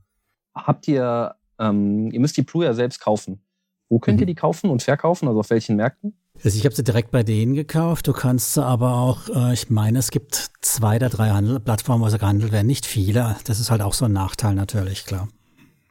Habt 0.54 0.86
ihr, 0.86 1.34
ähm, 1.58 2.10
ihr 2.12 2.20
müsst 2.20 2.36
die 2.36 2.42
Plu 2.42 2.62
ja 2.62 2.72
selbst 2.72 3.00
kaufen. 3.00 3.42
Wo 3.88 3.98
könnt 3.98 4.18
mhm. 4.18 4.22
ihr 4.22 4.26
die 4.26 4.34
kaufen 4.34 4.70
und 4.70 4.82
verkaufen? 4.82 5.26
Also 5.26 5.40
auf 5.40 5.50
welchen 5.50 5.76
Märkten? 5.76 6.14
Also 6.42 6.58
ich 6.58 6.64
habe 6.64 6.74
sie 6.74 6.84
direkt 6.84 7.10
bei 7.10 7.22
denen 7.22 7.54
gekauft. 7.54 8.06
Du 8.06 8.12
kannst 8.12 8.54
sie 8.54 8.64
aber 8.64 8.94
auch, 8.94 9.28
äh, 9.28 9.54
ich 9.54 9.70
meine, 9.70 9.98
es 9.98 10.10
gibt 10.10 10.50
zwei 10.60 10.96
oder 10.96 11.08
drei 11.08 11.30
Handel 11.30 11.60
Plattformen, 11.60 12.02
wo 12.02 12.08
sie 12.08 12.18
gehandelt 12.18 12.52
werden. 12.52 12.66
Nicht 12.66 12.86
viele. 12.86 13.36
Das 13.44 13.60
ist 13.60 13.70
halt 13.70 13.82
auch 13.82 13.94
so 13.94 14.04
ein 14.04 14.12
Nachteil 14.12 14.54
natürlich, 14.54 15.06
klar. 15.06 15.28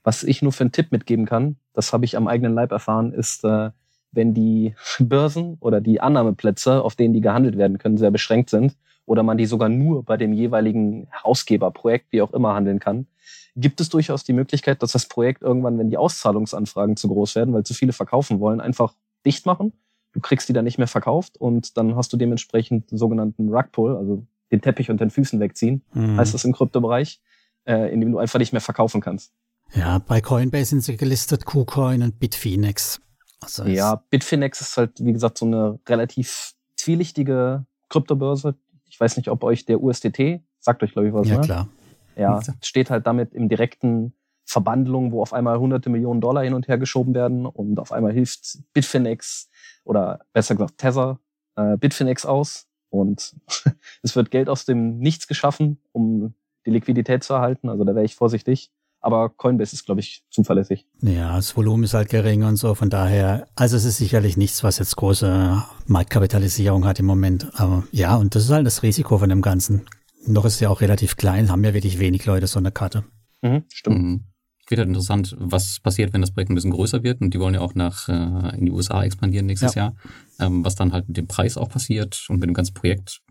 Was 0.04 0.24
ich 0.24 0.42
nur 0.42 0.52
für 0.52 0.62
einen 0.62 0.72
Tipp 0.72 0.92
mitgeben 0.92 1.26
kann, 1.26 1.56
das 1.74 1.94
habe 1.94 2.06
ich 2.06 2.18
am 2.18 2.28
eigenen 2.28 2.54
Leib 2.54 2.72
erfahren, 2.72 3.14
ist, 3.14 3.44
äh, 3.46 3.72
wenn 4.12 4.34
die 4.34 4.76
Börsen 5.00 5.58
oder 5.60 5.82
die 5.82 6.02
Annahmeplätze, 6.02 6.84
auf 6.84 6.96
denen 6.96 7.14
die 7.14 7.22
gehandelt 7.22 7.58
werden 7.58 7.78
können, 7.78 7.98
sehr 7.98 8.12
beschränkt 8.12 8.50
sind 8.50 8.76
oder 9.06 9.24
man 9.24 9.38
die 9.38 9.46
sogar 9.46 9.70
nur 9.70 10.04
bei 10.04 10.18
dem 10.18 10.34
jeweiligen 10.34 11.08
Herausgeberprojekt, 11.10 12.08
wie 12.12 12.22
auch 12.22 12.34
immer, 12.34 12.54
handeln 12.54 12.80
kann, 12.80 13.08
gibt 13.56 13.82
es 13.82 13.90
durchaus 13.90 14.24
die 14.24 14.34
Möglichkeit, 14.34 14.82
dass 14.82 14.94
das 14.94 15.08
Projekt 15.08 15.42
irgendwann, 15.42 15.78
wenn 15.78 15.90
die 15.90 15.98
Auszahlungsanfragen 15.98 16.96
zu 16.96 17.08
groß 17.08 17.36
werden, 17.36 17.54
weil 17.54 17.64
zu 17.64 17.74
viele 17.74 17.94
verkaufen 17.94 18.40
wollen, 18.40 18.62
einfach 18.62 18.94
dicht 19.26 19.46
machen. 19.46 19.74
Du 20.14 20.20
kriegst 20.20 20.48
die 20.48 20.54
dann 20.54 20.66
nicht 20.66 20.78
mehr 20.78 20.88
verkauft 20.88 21.38
und 21.38 21.78
dann 21.78 21.96
hast 21.96 22.14
du 22.14 22.18
dementsprechend 22.18 22.92
den 22.92 22.98
sogenannten 22.98 23.50
Rugpull, 23.50 23.96
also 23.98 24.26
den 24.52 24.62
Teppich 24.62 24.90
und 24.90 25.02
den 25.02 25.10
Füßen 25.10 25.40
wegziehen, 25.40 25.84
mhm. 25.94 26.18
heißt 26.18 26.34
das 26.34 26.46
im 26.46 26.54
Kryptobereich, 26.54 27.20
äh, 27.66 27.92
in 27.92 28.00
dem 28.00 28.12
du 28.12 28.20
einfach 28.20 28.40
nicht 28.40 28.54
mehr 28.54 28.62
verkaufen 28.62 29.02
kannst. 29.02 29.34
Ja, 29.74 29.98
bei 30.00 30.22
Coinbase 30.22 30.66
sind 30.66 30.84
sie 30.84 30.98
gelistet, 30.98 31.46
KuCoin 31.46 32.04
und 32.04 32.20
Bitfinex. 32.20 33.02
Also 33.42 33.66
ja, 33.66 34.04
Bitfinex 34.10 34.62
ist 34.62 34.78
halt, 34.78 34.92
wie 35.00 35.14
gesagt, 35.14 35.38
so 35.38 35.46
eine 35.46 35.80
relativ 35.90 36.54
zwielichtige 36.76 37.66
Kryptobörse. 37.90 38.56
Ich 38.86 39.00
weiß 39.00 39.18
nicht, 39.18 39.30
ob 39.30 39.44
euch 39.44 39.66
der 39.66 39.82
USDT, 39.82 40.42
sagt 40.60 40.84
euch, 40.84 40.94
glaube 40.94 41.08
ich, 41.08 41.14
was, 41.14 41.28
Ja, 41.28 41.38
ne? 41.38 41.42
klar. 41.42 41.68
Ja, 42.16 42.42
steht 42.62 42.92
halt 42.92 43.08
damit 43.08 43.34
im 43.34 43.50
direkten 43.50 44.14
Verbandlung, 44.46 45.12
wo 45.12 45.22
auf 45.22 45.34
einmal 45.34 45.58
hunderte 45.60 45.90
Millionen 45.90 46.22
Dollar 46.22 46.44
hin 46.44 46.54
und 46.54 46.68
her 46.68 46.78
geschoben 46.78 47.14
werden 47.14 47.46
und 47.46 47.80
auf 47.80 47.92
einmal 47.92 48.14
hilft 48.14 48.60
Bitfinex 48.74 49.50
oder 49.84 50.20
besser 50.34 50.56
gesagt 50.56 50.78
Tether 50.78 51.20
äh, 51.56 51.78
Bitfinex 51.78 52.26
aus 52.26 52.68
und 52.90 53.36
es 54.04 54.16
wird 54.16 54.32
Geld 54.32 54.50
aus 54.50 54.66
dem 54.66 55.00
Nichts 55.00 55.28
geschaffen, 55.28 55.80
um 55.92 56.34
die 56.66 56.72
Liquidität 56.72 57.24
zu 57.24 57.34
erhalten. 57.34 57.70
Also 57.70 57.84
da 57.84 57.96
wäre 57.96 58.06
ich 58.06 58.16
vorsichtig. 58.16 58.72
Aber 59.02 59.28
Coinbase 59.28 59.76
ist, 59.76 59.86
glaube 59.86 60.00
ich, 60.00 60.24
zuverlässig. 60.30 60.88
Ja, 61.02 61.36
das 61.36 61.58
Volumen 61.58 61.84
ist 61.84 61.94
halt 61.94 62.08
gering 62.08 62.44
und 62.44 62.56
so. 62.56 62.74
Von 62.74 62.90
daher, 62.90 63.48
also 63.54 63.76
es 63.76 63.84
ist 63.84 63.98
sicherlich 63.98 64.38
nichts, 64.38 64.64
was 64.64 64.80
jetzt 64.80 64.96
große 64.96 65.62
Marktkapitalisierung 65.88 66.86
hat 66.86 67.00
im 67.00 67.06
Moment. 67.06 67.50
Aber 67.60 67.84
ja, 67.92 68.16
und 68.16 68.34
das 68.34 68.46
ist 68.46 68.52
halt 68.52 68.66
das 68.66 68.82
Risiko 68.82 69.18
von 69.18 69.28
dem 69.28 69.42
Ganzen. 69.42 69.86
Noch 70.26 70.46
ist 70.46 70.54
es 70.54 70.60
ja 70.62 70.70
auch 70.70 70.80
relativ 70.80 71.18
klein, 71.18 71.52
haben 71.52 71.66
ja 71.66 71.74
wirklich 71.74 72.00
wenig 72.00 72.26
Leute 72.26 72.48
so 72.48 72.60
eine 72.60 72.72
Karte. 72.72 73.04
Mhm, 73.42 73.66
stimmt. 73.68 74.02
Mhm. 74.02 74.24
Wird 74.70 74.80
halt 74.80 74.88
interessant, 74.88 75.36
was 75.40 75.80
passiert, 75.80 76.14
wenn 76.14 76.22
das 76.22 76.32
Projekt 76.32 76.52
ein 76.52 76.56
bisschen 76.56 76.72
größer 76.72 77.04
wird. 77.04 77.22
Und 77.22 77.34
die 77.34 77.40
wollen 77.40 77.54
ja 77.54 77.62
auch 77.62 77.76
nach 77.76 78.08
äh, 78.08 78.58
in 78.58 78.66
die 78.66 78.72
USA 78.72 79.04
expandieren 79.04 79.46
nächstes 79.46 79.76
ja. 79.76 79.84
Jahr. 79.84 79.96
Ähm, 80.40 80.64
was 80.64 80.76
dann 80.76 80.94
halt 80.94 81.08
mit 81.08 81.18
dem 81.18 81.28
Preis 81.28 81.58
auch 81.58 81.70
passiert 81.70 82.26
und 82.30 82.40
mit 82.40 82.48
dem 82.48 82.54
ganzen 82.54 82.74
Projekt. 82.74 83.22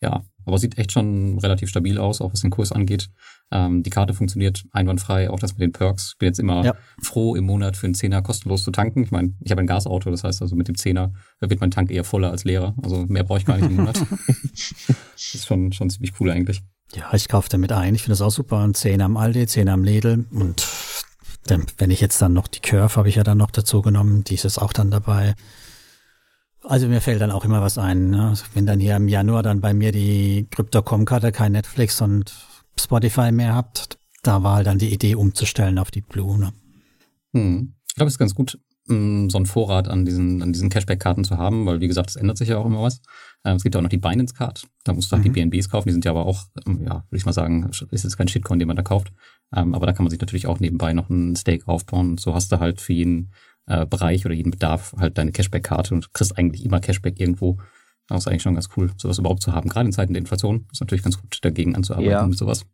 Ja, 0.00 0.22
aber 0.44 0.58
sieht 0.58 0.76
echt 0.76 0.92
schon 0.92 1.38
relativ 1.38 1.70
stabil 1.70 1.96
aus, 1.98 2.20
auch 2.20 2.32
was 2.32 2.40
den 2.40 2.50
Kurs 2.50 2.72
angeht. 2.72 3.08
Ähm, 3.50 3.82
die 3.82 3.90
Karte 3.90 4.12
funktioniert 4.12 4.64
einwandfrei, 4.72 5.30
auch 5.30 5.38
das 5.38 5.52
mit 5.52 5.62
den 5.62 5.72
Perks. 5.72 6.16
Bin 6.18 6.26
jetzt 6.26 6.40
immer 6.40 6.64
ja. 6.64 6.74
froh, 7.00 7.34
im 7.34 7.44
Monat 7.44 7.76
für 7.76 7.86
einen 7.86 7.94
Zehner 7.94 8.20
kostenlos 8.20 8.64
zu 8.64 8.70
tanken. 8.70 9.02
Ich 9.02 9.10
meine, 9.10 9.32
ich 9.40 9.50
habe 9.50 9.62
ein 9.62 9.66
Gasauto, 9.66 10.10
das 10.10 10.24
heißt 10.24 10.42
also 10.42 10.56
mit 10.56 10.68
dem 10.68 10.76
Zehner 10.76 11.12
wird 11.40 11.60
mein 11.60 11.70
Tank 11.70 11.90
eher 11.90 12.04
voller 12.04 12.30
als 12.30 12.44
leerer. 12.44 12.74
Also 12.82 13.06
mehr 13.06 13.24
brauche 13.24 13.38
ich 13.38 13.46
gar 13.46 13.56
nicht 13.56 13.70
im 13.70 13.76
Monat. 13.76 13.98
das 13.98 14.74
ist 15.34 15.46
schon, 15.46 15.72
schon 15.72 15.88
ziemlich 15.88 16.12
cool 16.20 16.30
eigentlich. 16.30 16.62
Ja, 16.94 17.12
ich 17.12 17.28
kaufe 17.28 17.48
damit 17.48 17.72
ein. 17.72 17.94
Ich 17.94 18.02
finde 18.02 18.12
das 18.12 18.22
auch 18.22 18.30
super. 18.30 18.58
Ein 18.58 18.74
Zehner 18.74 19.06
am 19.06 19.16
Aldi, 19.16 19.46
Zehner 19.46 19.72
am 19.72 19.84
Lidl 19.84 20.26
und 20.30 20.66
wenn 21.78 21.90
ich 21.90 22.00
jetzt 22.00 22.20
dann 22.22 22.32
noch 22.32 22.48
die 22.48 22.60
Curve 22.60 22.96
habe 22.96 23.08
ich 23.08 23.16
ja 23.16 23.22
dann 23.22 23.38
noch 23.38 23.50
dazu 23.50 23.82
genommen, 23.82 24.24
die 24.24 24.34
ist 24.34 24.44
jetzt 24.44 24.58
auch 24.58 24.72
dann 24.72 24.90
dabei. 24.90 25.34
Also 26.62 26.88
mir 26.88 27.02
fällt 27.02 27.20
dann 27.20 27.30
auch 27.30 27.44
immer 27.44 27.60
was 27.60 27.76
ein. 27.76 28.10
Ne? 28.10 28.32
Wenn 28.54 28.64
dann 28.64 28.80
hier 28.80 28.96
im 28.96 29.08
Januar 29.08 29.42
dann 29.42 29.60
bei 29.60 29.74
mir 29.74 29.92
die 29.92 30.46
Crypto.com-Karte 30.50 31.32
kein 31.32 31.52
Netflix 31.52 32.00
und 32.00 32.34
Spotify 32.80 33.30
mehr 33.30 33.54
habt, 33.54 33.98
da 34.22 34.42
war 34.42 34.56
halt 34.56 34.66
dann 34.66 34.78
die 34.78 34.92
Idee 34.92 35.14
umzustellen 35.14 35.78
auf 35.78 35.90
die 35.90 36.00
Blue. 36.00 36.38
Ne? 36.38 36.52
Hm. 37.34 37.74
Ich 37.86 37.94
glaube, 37.94 38.08
es 38.08 38.14
ist 38.14 38.18
ganz 38.18 38.34
gut, 38.34 38.58
mm, 38.86 39.28
so 39.28 39.38
einen 39.38 39.46
Vorrat 39.46 39.88
an 39.88 40.04
diesen, 40.04 40.42
an 40.42 40.52
diesen 40.52 40.70
Cashback-Karten 40.70 41.24
zu 41.24 41.38
haben, 41.38 41.66
weil 41.66 41.80
wie 41.80 41.88
gesagt, 41.88 42.10
es 42.10 42.16
ändert 42.16 42.38
sich 42.38 42.48
ja 42.48 42.58
auch 42.58 42.66
immer 42.66 42.82
was. 42.82 43.00
Ähm, 43.44 43.56
es 43.56 43.62
gibt 43.62 43.74
ja 43.74 43.78
auch 43.78 43.82
noch 43.82 43.90
die 43.90 43.98
Binance-Card, 43.98 44.66
da 44.84 44.92
musst 44.92 45.10
du 45.10 45.16
halt 45.16 45.24
mhm. 45.24 45.32
die 45.32 45.40
BNBs 45.40 45.68
kaufen, 45.68 45.88
die 45.88 45.92
sind 45.92 46.04
ja 46.04 46.10
aber 46.10 46.26
auch, 46.26 46.44
ähm, 46.66 46.82
ja, 46.82 46.94
würde 46.94 47.16
ich 47.16 47.26
mal 47.26 47.32
sagen, 47.32 47.68
ist 47.68 48.04
jetzt 48.04 48.16
kein 48.16 48.28
Shitcoin, 48.28 48.58
den 48.58 48.68
man 48.68 48.76
da 48.76 48.82
kauft. 48.82 49.12
Ähm, 49.54 49.74
aber 49.74 49.86
da 49.86 49.92
kann 49.92 50.04
man 50.04 50.10
sich 50.10 50.20
natürlich 50.20 50.46
auch 50.46 50.60
nebenbei 50.60 50.92
noch 50.92 51.10
einen 51.10 51.36
Stake 51.36 51.68
aufbauen 51.68 52.10
und 52.10 52.20
so 52.20 52.34
hast 52.34 52.50
du 52.50 52.60
halt 52.60 52.80
für 52.80 52.92
jeden 52.92 53.32
äh, 53.66 53.86
Bereich 53.86 54.24
oder 54.26 54.34
jeden 54.34 54.50
Bedarf 54.50 54.94
halt 54.98 55.18
deine 55.18 55.32
Cashback-Karte 55.32 55.94
und 55.94 56.12
kriegst 56.12 56.36
eigentlich 56.36 56.64
immer 56.64 56.80
Cashback 56.80 57.20
irgendwo. 57.20 57.58
Das 58.08 58.22
ist 58.22 58.28
eigentlich 58.28 58.42
schon 58.42 58.54
ganz 58.54 58.68
cool, 58.76 58.90
sowas 58.96 59.18
überhaupt 59.18 59.42
zu 59.42 59.52
haben. 59.52 59.68
Gerade 59.68 59.86
in 59.86 59.92
Zeiten 59.92 60.12
der 60.12 60.20
Inflation 60.20 60.66
ist 60.70 60.80
natürlich 60.80 61.02
ganz 61.02 61.18
gut, 61.20 61.38
dagegen 61.42 61.74
anzuarbeiten 61.74 62.10
ja. 62.10 62.26
mit 62.26 62.36
sowas. 62.36 62.66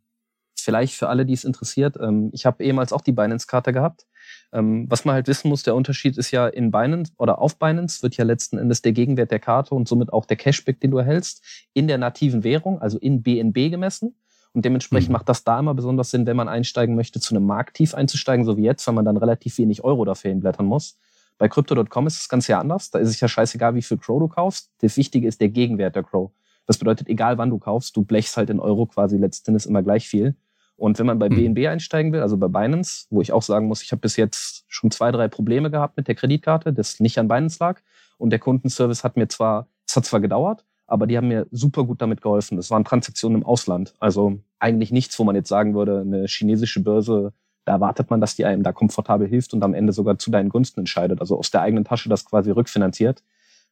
Vielleicht 0.59 0.93
für 0.93 1.07
alle, 1.07 1.25
die 1.25 1.33
es 1.33 1.45
interessiert. 1.45 1.97
Ich 2.33 2.45
habe 2.45 2.63
ehemals 2.63 2.91
auch 2.91 3.01
die 3.01 3.13
Binance-Karte 3.13 3.71
gehabt. 3.71 4.05
Ähm, 4.53 4.85
was 4.89 5.05
man 5.05 5.15
halt 5.15 5.27
wissen 5.27 5.47
muss, 5.49 5.63
der 5.63 5.75
Unterschied 5.75 6.17
ist 6.17 6.31
ja 6.31 6.47
in 6.47 6.71
Binance 6.71 7.13
oder 7.17 7.39
auf 7.39 7.57
Binance 7.57 8.03
wird 8.03 8.17
ja 8.17 8.25
letzten 8.25 8.57
Endes 8.57 8.81
der 8.81 8.91
Gegenwert 8.91 9.31
der 9.31 9.39
Karte 9.39 9.73
und 9.75 9.87
somit 9.87 10.11
auch 10.11 10.25
der 10.25 10.37
Cashback, 10.37 10.79
den 10.81 10.91
du 10.91 10.97
erhältst, 10.97 11.41
in 11.73 11.87
der 11.87 11.97
nativen 11.97 12.43
Währung, 12.43 12.81
also 12.81 12.97
in 12.97 13.23
BNB 13.23 13.71
gemessen. 13.71 14.15
Und 14.53 14.65
dementsprechend 14.65 15.09
mhm. 15.09 15.13
macht 15.13 15.29
das 15.29 15.45
da 15.45 15.57
immer 15.57 15.73
besonders 15.73 16.11
Sinn, 16.11 16.25
wenn 16.25 16.35
man 16.35 16.49
einsteigen 16.49 16.95
möchte, 16.95 17.21
zu 17.21 17.33
einem 17.33 17.45
Markttief 17.45 17.93
einzusteigen, 17.93 18.45
so 18.45 18.57
wie 18.57 18.63
jetzt, 18.63 18.85
weil 18.85 18.93
man 18.93 19.05
dann 19.05 19.15
relativ 19.15 19.57
wenig 19.57 19.83
Euro 19.83 20.03
dafür 20.03 20.31
hinblättern 20.31 20.65
muss. 20.65 20.97
Bei 21.37 21.47
Crypto.com 21.47 22.07
ist 22.07 22.19
das 22.19 22.29
Ganze 22.29 22.51
ja 22.51 22.59
anders. 22.59 22.91
Da 22.91 22.99
ist 22.99 23.09
es 23.09 23.19
ja 23.19 23.27
scheißegal, 23.27 23.73
wie 23.75 23.81
viel 23.81 23.97
Crow 23.97 24.19
du 24.19 24.27
kaufst. 24.27 24.69
Das 24.81 24.97
Wichtige 24.97 25.27
ist 25.27 25.39
der 25.39 25.49
Gegenwert 25.49 25.95
der 25.95 26.03
Crow. 26.03 26.31
Das 26.67 26.77
bedeutet, 26.77 27.07
egal 27.07 27.37
wann 27.37 27.49
du 27.49 27.57
kaufst, 27.57 27.95
du 27.95 28.03
blechst 28.03 28.37
halt 28.37 28.49
in 28.49 28.59
Euro 28.59 28.85
quasi 28.85 29.17
letztendlich 29.17 29.65
immer 29.65 29.81
gleich 29.81 30.07
viel. 30.07 30.35
Und 30.81 30.97
wenn 30.97 31.05
man 31.05 31.19
bei 31.19 31.29
BNB 31.29 31.59
mhm. 31.59 31.67
einsteigen 31.67 32.11
will, 32.11 32.21
also 32.21 32.37
bei 32.37 32.47
Binance, 32.47 33.05
wo 33.11 33.21
ich 33.21 33.31
auch 33.31 33.43
sagen 33.43 33.67
muss, 33.67 33.83
ich 33.83 33.91
habe 33.91 33.99
bis 33.99 34.15
jetzt 34.15 34.65
schon 34.67 34.89
zwei, 34.89 35.11
drei 35.11 35.27
Probleme 35.27 35.69
gehabt 35.69 35.95
mit 35.95 36.07
der 36.07 36.15
Kreditkarte, 36.15 36.73
das 36.73 36.99
nicht 36.99 37.19
an 37.19 37.27
Binance 37.27 37.57
lag. 37.59 37.81
Und 38.17 38.31
der 38.31 38.39
Kundenservice 38.39 39.03
hat 39.03 39.15
mir 39.15 39.27
zwar, 39.27 39.67
es 39.87 39.95
hat 39.95 40.05
zwar 40.05 40.21
gedauert, 40.21 40.65
aber 40.87 41.05
die 41.05 41.17
haben 41.17 41.27
mir 41.27 41.45
super 41.51 41.83
gut 41.83 42.01
damit 42.01 42.23
geholfen. 42.23 42.57
Das 42.57 42.71
waren 42.71 42.83
Transaktionen 42.83 43.41
im 43.41 43.45
Ausland. 43.45 43.93
Also 43.99 44.39
eigentlich 44.57 44.91
nichts, 44.91 45.19
wo 45.19 45.23
man 45.23 45.35
jetzt 45.35 45.49
sagen 45.49 45.75
würde, 45.75 46.01
eine 46.01 46.25
chinesische 46.25 46.81
Börse 46.81 47.31
da 47.65 47.73
erwartet 47.73 48.09
man, 48.09 48.19
dass 48.19 48.35
die 48.35 48.45
einem 48.45 48.63
da 48.63 48.71
komfortabel 48.71 49.27
hilft 49.27 49.53
und 49.53 49.63
am 49.63 49.75
Ende 49.75 49.93
sogar 49.93 50.17
zu 50.17 50.31
deinen 50.31 50.49
Gunsten 50.49 50.79
entscheidet, 50.79 51.19
also 51.21 51.37
aus 51.37 51.51
der 51.51 51.61
eigenen 51.61 51.85
Tasche 51.85 52.09
das 52.09 52.25
quasi 52.25 52.49
rückfinanziert. 52.49 53.23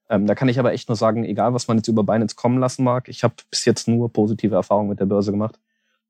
Ähm, 0.10 0.28
da 0.28 0.36
kann 0.36 0.48
ich 0.48 0.60
aber 0.60 0.74
echt 0.74 0.90
nur 0.90 0.96
sagen, 0.96 1.24
egal 1.24 1.56
was 1.56 1.68
man 1.68 1.78
jetzt 1.78 1.88
über 1.88 2.04
Binance 2.04 2.36
kommen 2.36 2.60
lassen 2.60 2.84
mag, 2.84 3.10
ich 3.10 3.24
habe 3.24 3.34
bis 3.50 3.66
jetzt 3.66 3.88
nur 3.88 4.14
positive 4.14 4.54
Erfahrungen 4.54 4.90
mit 4.90 5.00
der 5.00 5.06
Börse 5.06 5.32
gemacht. 5.32 5.60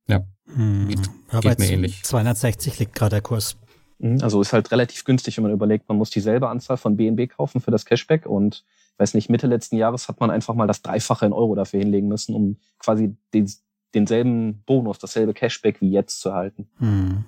Ja, 0.08 0.24
hm. 0.56 0.88
geht, 0.88 1.00
ja, 1.32 1.40
geht 1.40 1.60
mir 1.60 1.72
ähnlich. 1.72 2.04
260 2.04 2.80
liegt 2.80 2.96
gerade 2.96 3.16
der 3.16 3.22
Kurs. 3.22 3.58
Mhm, 4.00 4.20
also 4.22 4.42
ist 4.42 4.54
halt 4.54 4.72
relativ 4.72 5.04
günstig, 5.04 5.38
wenn 5.38 5.44
man 5.44 5.52
überlegt, 5.52 5.88
man 5.90 5.98
muss 5.98 6.10
dieselbe 6.10 6.50
Anzahl 6.50 6.78
von 6.78 6.98
BNB 6.98 7.30
kaufen 7.30 7.62
für 7.62 7.72
das 7.72 7.86
Cashback 7.86 8.26
und 8.26 8.64
weiß 8.98 9.14
nicht, 9.14 9.30
Mitte 9.30 9.48
letzten 9.48 9.78
Jahres 9.78 10.08
hat 10.08 10.20
man 10.20 10.30
einfach 10.30 10.56
mal 10.56 10.68
das 10.68 10.82
Dreifache 10.82 11.26
in 11.26 11.34
Euro 11.34 11.56
dafür 11.56 11.80
hinlegen 11.80 12.08
müssen, 12.08 12.36
um 12.36 12.58
quasi 12.80 13.16
den, 13.34 13.50
denselben 13.94 14.64
Bonus, 14.66 15.00
dasselbe 15.00 15.34
Cashback 15.34 15.82
wie 15.82 15.92
jetzt 15.92 16.20
zu 16.20 16.30
erhalten. 16.30 16.70
Hm. 16.80 17.26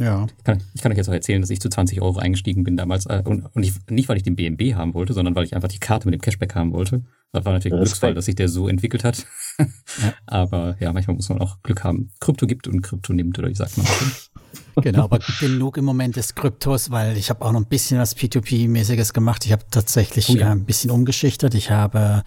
Ja. 0.00 0.26
Ich 0.38 0.44
kann, 0.44 0.62
ich 0.74 0.80
kann, 0.80 0.92
euch 0.92 0.98
jetzt 0.98 1.08
auch 1.10 1.14
erzählen, 1.14 1.42
dass 1.42 1.50
ich 1.50 1.60
zu 1.60 1.68
20 1.68 2.00
Euro 2.00 2.18
eingestiegen 2.18 2.64
bin 2.64 2.76
damals. 2.76 3.04
Äh, 3.06 3.22
und, 3.24 3.46
und 3.54 3.62
ich, 3.62 3.74
nicht, 3.90 4.08
weil 4.08 4.16
ich 4.16 4.22
den 4.22 4.34
BNB 4.34 4.74
haben 4.74 4.94
wollte, 4.94 5.12
sondern 5.12 5.34
weil 5.34 5.44
ich 5.44 5.54
einfach 5.54 5.68
die 5.68 5.78
Karte 5.78 6.08
mit 6.08 6.14
dem 6.14 6.22
Cashback 6.22 6.54
haben 6.54 6.72
wollte. 6.72 7.02
Das 7.32 7.44
war 7.44 7.52
natürlich 7.52 7.74
ein 7.74 7.80
Glücksfall, 7.80 8.14
dass 8.14 8.24
sich 8.24 8.34
der 8.34 8.48
so 8.48 8.66
entwickelt 8.66 9.04
hat. 9.04 9.26
ja. 9.58 9.66
Aber 10.26 10.76
ja, 10.80 10.92
manchmal 10.92 11.16
muss 11.16 11.28
man 11.28 11.40
auch 11.40 11.62
Glück 11.62 11.84
haben. 11.84 12.10
Krypto 12.18 12.46
gibt 12.46 12.66
und 12.66 12.80
Krypto 12.80 13.12
nimmt, 13.12 13.38
oder 13.38 13.48
wie 13.48 13.54
sagt 13.54 13.76
man 13.76 13.86
das? 13.86 14.30
genau, 14.82 15.04
aber 15.04 15.20
genug 15.38 15.76
im 15.76 15.84
Moment 15.84 16.16
des 16.16 16.34
Kryptos, 16.34 16.90
weil 16.90 17.16
ich 17.16 17.30
habe 17.30 17.44
auch 17.44 17.52
noch 17.52 17.60
ein 17.60 17.66
bisschen 17.66 18.00
was 18.00 18.16
P2P-mäßiges 18.16 19.12
gemacht. 19.12 19.44
Ich 19.44 19.52
habe 19.52 19.62
tatsächlich 19.70 20.28
oh 20.28 20.34
ja. 20.34 20.48
äh, 20.48 20.50
ein 20.50 20.64
bisschen 20.64 20.90
umgeschichtet. 20.90 21.54
Ich 21.54 21.70
habe 21.70 22.24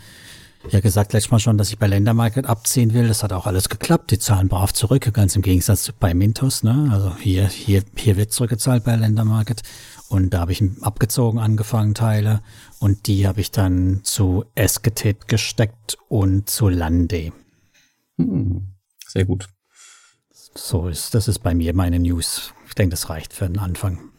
ja 0.69 0.79
gesagt 0.79 1.13
letztes 1.13 1.31
Mal 1.31 1.39
schon, 1.39 1.57
dass 1.57 1.69
ich 1.69 1.77
bei 1.77 1.87
Ländermarket 1.87 2.45
abziehen 2.45 2.93
will. 2.93 3.07
Das 3.07 3.23
hat 3.23 3.33
auch 3.33 3.45
alles 3.45 3.69
geklappt. 3.69 4.11
Die 4.11 4.19
zahlen 4.19 4.47
brav 4.47 4.73
zurück, 4.73 5.11
ganz 5.13 5.35
im 5.35 5.41
Gegensatz 5.41 5.83
zu 5.83 5.93
bei 5.93 6.13
Mintos. 6.13 6.63
Ne? 6.63 6.89
Also 6.91 7.15
hier, 7.17 7.47
hier, 7.47 7.83
hier 7.95 8.17
wird 8.17 8.31
zurückgezahlt 8.31 8.83
bei 8.83 8.95
Ländermarket. 8.95 9.61
Und 10.09 10.33
da 10.33 10.41
habe 10.41 10.51
ich 10.51 10.63
abgezogen 10.81 11.39
angefangen 11.39 11.95
Teile 11.95 12.41
und 12.79 13.07
die 13.07 13.27
habe 13.27 13.41
ich 13.41 13.51
dann 13.51 14.01
zu 14.03 14.45
Esketit 14.53 15.27
gesteckt 15.27 15.97
und 16.07 16.49
zu 16.49 16.69
Lande. 16.69 17.31
Hm, 18.17 18.67
sehr 19.07 19.25
gut. 19.25 19.49
So 20.55 20.87
ist, 20.87 21.15
das 21.15 21.27
ist 21.27 21.39
bei 21.39 21.55
mir 21.55 21.73
meine 21.73 21.99
News. 21.99 22.53
Ich 22.67 22.75
denke, 22.75 22.91
das 22.91 23.09
reicht 23.09 23.33
für 23.33 23.47
den 23.47 23.57
Anfang. 23.57 24.12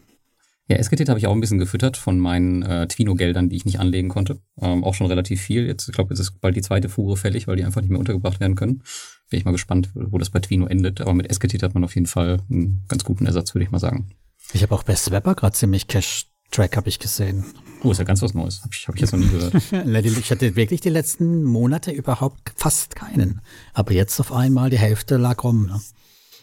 Ja, 0.67 0.81
SKT 0.81 1.09
habe 1.09 1.19
ich 1.19 1.27
auch 1.27 1.33
ein 1.33 1.41
bisschen 1.41 1.59
gefüttert 1.59 1.95
von 1.95 2.17
meinen 2.17 2.63
äh, 2.63 2.87
Twino-Geldern, 2.87 3.49
die 3.49 3.55
ich 3.55 3.65
nicht 3.65 3.79
anlegen 3.79 4.09
konnte. 4.09 4.39
Ähm, 4.59 4.83
auch 4.83 4.95
schon 4.95 5.05
relativ 5.05 5.39
viel. 5.39 5.67
Jetzt, 5.67 5.87
ich 5.87 5.93
glaube, 5.93 6.11
jetzt 6.11 6.19
ist 6.19 6.41
bald 6.41 6.55
die 6.55 6.63
zweite 6.63 6.89
Fuhre 6.89 7.17
fällig, 7.17 7.47
weil 7.47 7.55
die 7.55 7.63
einfach 7.63 7.81
nicht 7.81 7.91
mehr 7.91 7.99
untergebracht 7.99 8.39
werden 8.39 8.55
können. 8.55 8.81
Bin 9.29 9.39
ich 9.39 9.45
mal 9.45 9.51
gespannt, 9.51 9.91
wo 9.93 10.17
das 10.17 10.31
bei 10.31 10.39
Twino 10.39 10.65
endet. 10.65 11.01
Aber 11.01 11.13
mit 11.13 11.31
SKT 11.31 11.61
hat 11.61 11.75
man 11.75 11.83
auf 11.83 11.93
jeden 11.93 12.07
Fall 12.07 12.39
einen 12.49 12.83
ganz 12.87 13.03
guten 13.03 13.27
Ersatz, 13.27 13.53
würde 13.53 13.63
ich 13.63 13.71
mal 13.71 13.79
sagen. 13.79 14.09
Ich 14.53 14.63
habe 14.63 14.73
auch 14.73 14.81
bei 14.81 14.95
Swapper 14.95 15.35
gerade 15.35 15.55
ziemlich 15.55 15.87
Cash-Track, 15.87 16.77
habe 16.77 16.89
ich 16.89 16.97
gesehen. 16.97 17.45
Oh, 17.83 17.91
ist 17.91 17.99
ja 17.99 18.03
ganz 18.03 18.23
was 18.23 18.33
Neues. 18.33 18.61
Habe 18.63 18.73
ich, 18.73 18.87
hab 18.87 18.95
ich 18.95 19.01
jetzt 19.01 19.11
noch 19.11 19.19
nie 19.19 19.29
gehört. 19.29 19.53
ich 20.17 20.31
hatte 20.31 20.55
wirklich 20.55 20.81
die 20.81 20.89
letzten 20.89 21.43
Monate 21.43 21.91
überhaupt 21.91 22.53
fast 22.55 22.95
keinen. 22.95 23.41
Aber 23.73 23.93
jetzt 23.93 24.19
auf 24.19 24.31
einmal 24.31 24.71
die 24.71 24.79
Hälfte 24.79 25.17
lag 25.17 25.43
rum. 25.43 25.67
Ne? 25.67 25.79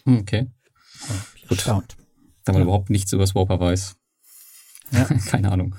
Hm, 0.05 0.19
okay. 0.19 0.47
Gut. 1.49 1.57
Erstaunt. 1.57 1.97
Da 2.45 2.53
man 2.53 2.61
ja. 2.61 2.63
überhaupt 2.65 2.89
nichts 2.89 3.11
über 3.11 3.27
Swapper 3.27 3.59
weiß. 3.59 3.97
Ja. 4.93 5.05
Keine 5.27 5.51
Ahnung. 5.51 5.75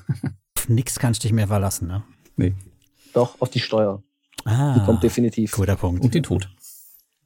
Auf 0.56 0.68
nix 0.68 0.98
kannst 0.98 1.22
du 1.22 1.28
dich 1.28 1.32
mehr 1.32 1.48
verlassen, 1.48 1.88
ne? 1.88 2.02
Nee. 2.36 2.54
Doch, 3.12 3.40
auf 3.40 3.50
die 3.50 3.60
Steuer. 3.60 4.02
Ah, 4.44 4.74
die 4.74 4.84
kommt 4.84 5.02
definitiv. 5.02 5.52
Guter 5.52 5.76
Punkt. 5.76 6.02
Und 6.02 6.14
den 6.14 6.22
Tod. 6.22 6.48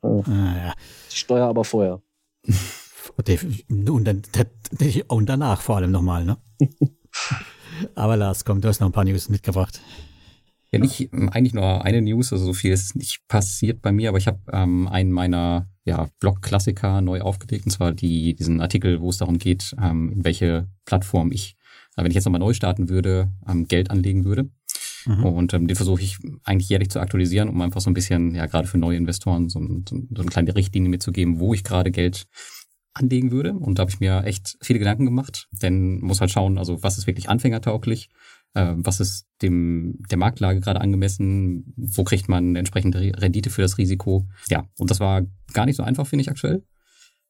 Oh. 0.02 0.23
Ah, 0.26 0.57
ja. 0.57 0.75
Die 1.11 1.16
Steuer 1.16 1.47
aber 1.47 1.64
vorher. 1.64 2.00
Und, 3.16 4.04
dann, 4.04 4.23
und 5.09 5.28
danach 5.28 5.61
vor 5.61 5.76
allem 5.76 5.90
nochmal, 5.90 6.25
ne? 6.25 6.37
aber 7.95 8.16
Lars, 8.16 8.45
komm, 8.45 8.61
du 8.61 8.68
hast 8.68 8.80
noch 8.80 8.88
ein 8.88 8.92
paar 8.92 9.04
News 9.04 9.28
mitgebracht. 9.28 9.80
Ja, 10.71 10.78
nicht 10.78 11.11
eigentlich 11.12 11.54
nur 11.54 11.85
eine 11.85 12.02
News, 12.02 12.33
also 12.33 12.45
so 12.45 12.52
viel 12.52 12.73
ist 12.73 12.95
nicht 12.95 13.26
passiert 13.26 13.80
bei 13.80 13.90
mir, 13.90 14.11
aber 14.11 14.18
ich 14.18 14.26
habe 14.26 14.38
ähm, 14.52 14.87
einen 14.87 15.11
meiner 15.11 15.68
ja, 15.85 16.09
Blog-Klassiker 16.21 17.00
neu 17.00 17.23
aufgelegt, 17.23 17.64
und 17.64 17.71
zwar 17.71 17.92
die, 17.92 18.35
diesen 18.35 18.61
Artikel, 18.61 19.00
wo 19.00 19.09
es 19.09 19.16
darum 19.16 19.38
geht, 19.38 19.75
ähm, 19.83 20.12
in 20.12 20.25
welche 20.25 20.68
Plattform 20.85 21.33
ich 21.33 21.57
wenn 22.02 22.11
ich 22.11 22.14
jetzt 22.14 22.25
nochmal 22.25 22.40
neu 22.40 22.52
starten 22.52 22.88
würde, 22.88 23.31
ähm, 23.49 23.67
Geld 23.67 23.90
anlegen 23.90 24.25
würde. 24.25 24.50
Mhm. 25.07 25.25
Und 25.25 25.55
ähm, 25.55 25.67
den 25.67 25.76
versuche 25.76 26.02
ich 26.02 26.19
eigentlich 26.45 26.69
jährlich 26.69 26.90
zu 26.90 27.00
aktualisieren, 27.00 27.49
um 27.49 27.61
einfach 27.61 27.81
so 27.81 27.90
ein 27.90 27.95
bisschen, 27.95 28.35
ja, 28.35 28.47
gerade 28.47 28.69
für 28.69 28.78
neue 28.78 28.97
Investoren 28.97 29.49
so, 29.49 29.61
so, 29.61 29.97
so 30.14 30.23
eine 30.23 30.31
kleine 30.31 30.55
Richtlinie 30.55 30.90
mitzugeben, 30.90 31.38
wo 31.40 31.55
ich 31.55 31.64
gerade 31.64 31.90
Geld 31.90 32.26
anlegen 32.95 33.31
würde. 33.31 33.55
Und 33.55 33.78
da 33.78 33.83
habe 33.83 33.90
ich 33.90 34.00
mir 34.00 34.25
echt 34.25 34.57
viele 34.61 34.78
Gedanken 34.78 35.05
gemacht, 35.05 35.49
denn 35.52 36.00
muss 36.00 36.21
halt 36.21 36.31
schauen, 36.31 36.59
also 36.59 36.83
was 36.83 36.99
ist 36.99 37.07
wirklich 37.07 37.28
anfängertauglich, 37.28 38.11
äh, 38.55 38.75
was 38.76 39.00
ist 39.00 39.26
dem 39.43 39.99
der 40.11 40.19
Marktlage 40.19 40.61
gerade 40.61 40.81
angemessen, 40.81 41.73
wo 41.76 42.05
kriegt 42.05 42.28
man 42.28 42.57
entsprechende 42.57 43.12
Rendite 43.17 43.50
für 43.50 43.62
das 43.62 43.78
Risiko. 43.78 44.26
Ja, 44.50 44.67
und 44.78 44.90
das 44.90 45.00
war 45.00 45.23
gar 45.52 45.67
nicht 45.67 45.76
so 45.76 45.83
einfach, 45.83 46.07
finde 46.07 46.23
ich 46.23 46.31
aktuell. 46.31 46.64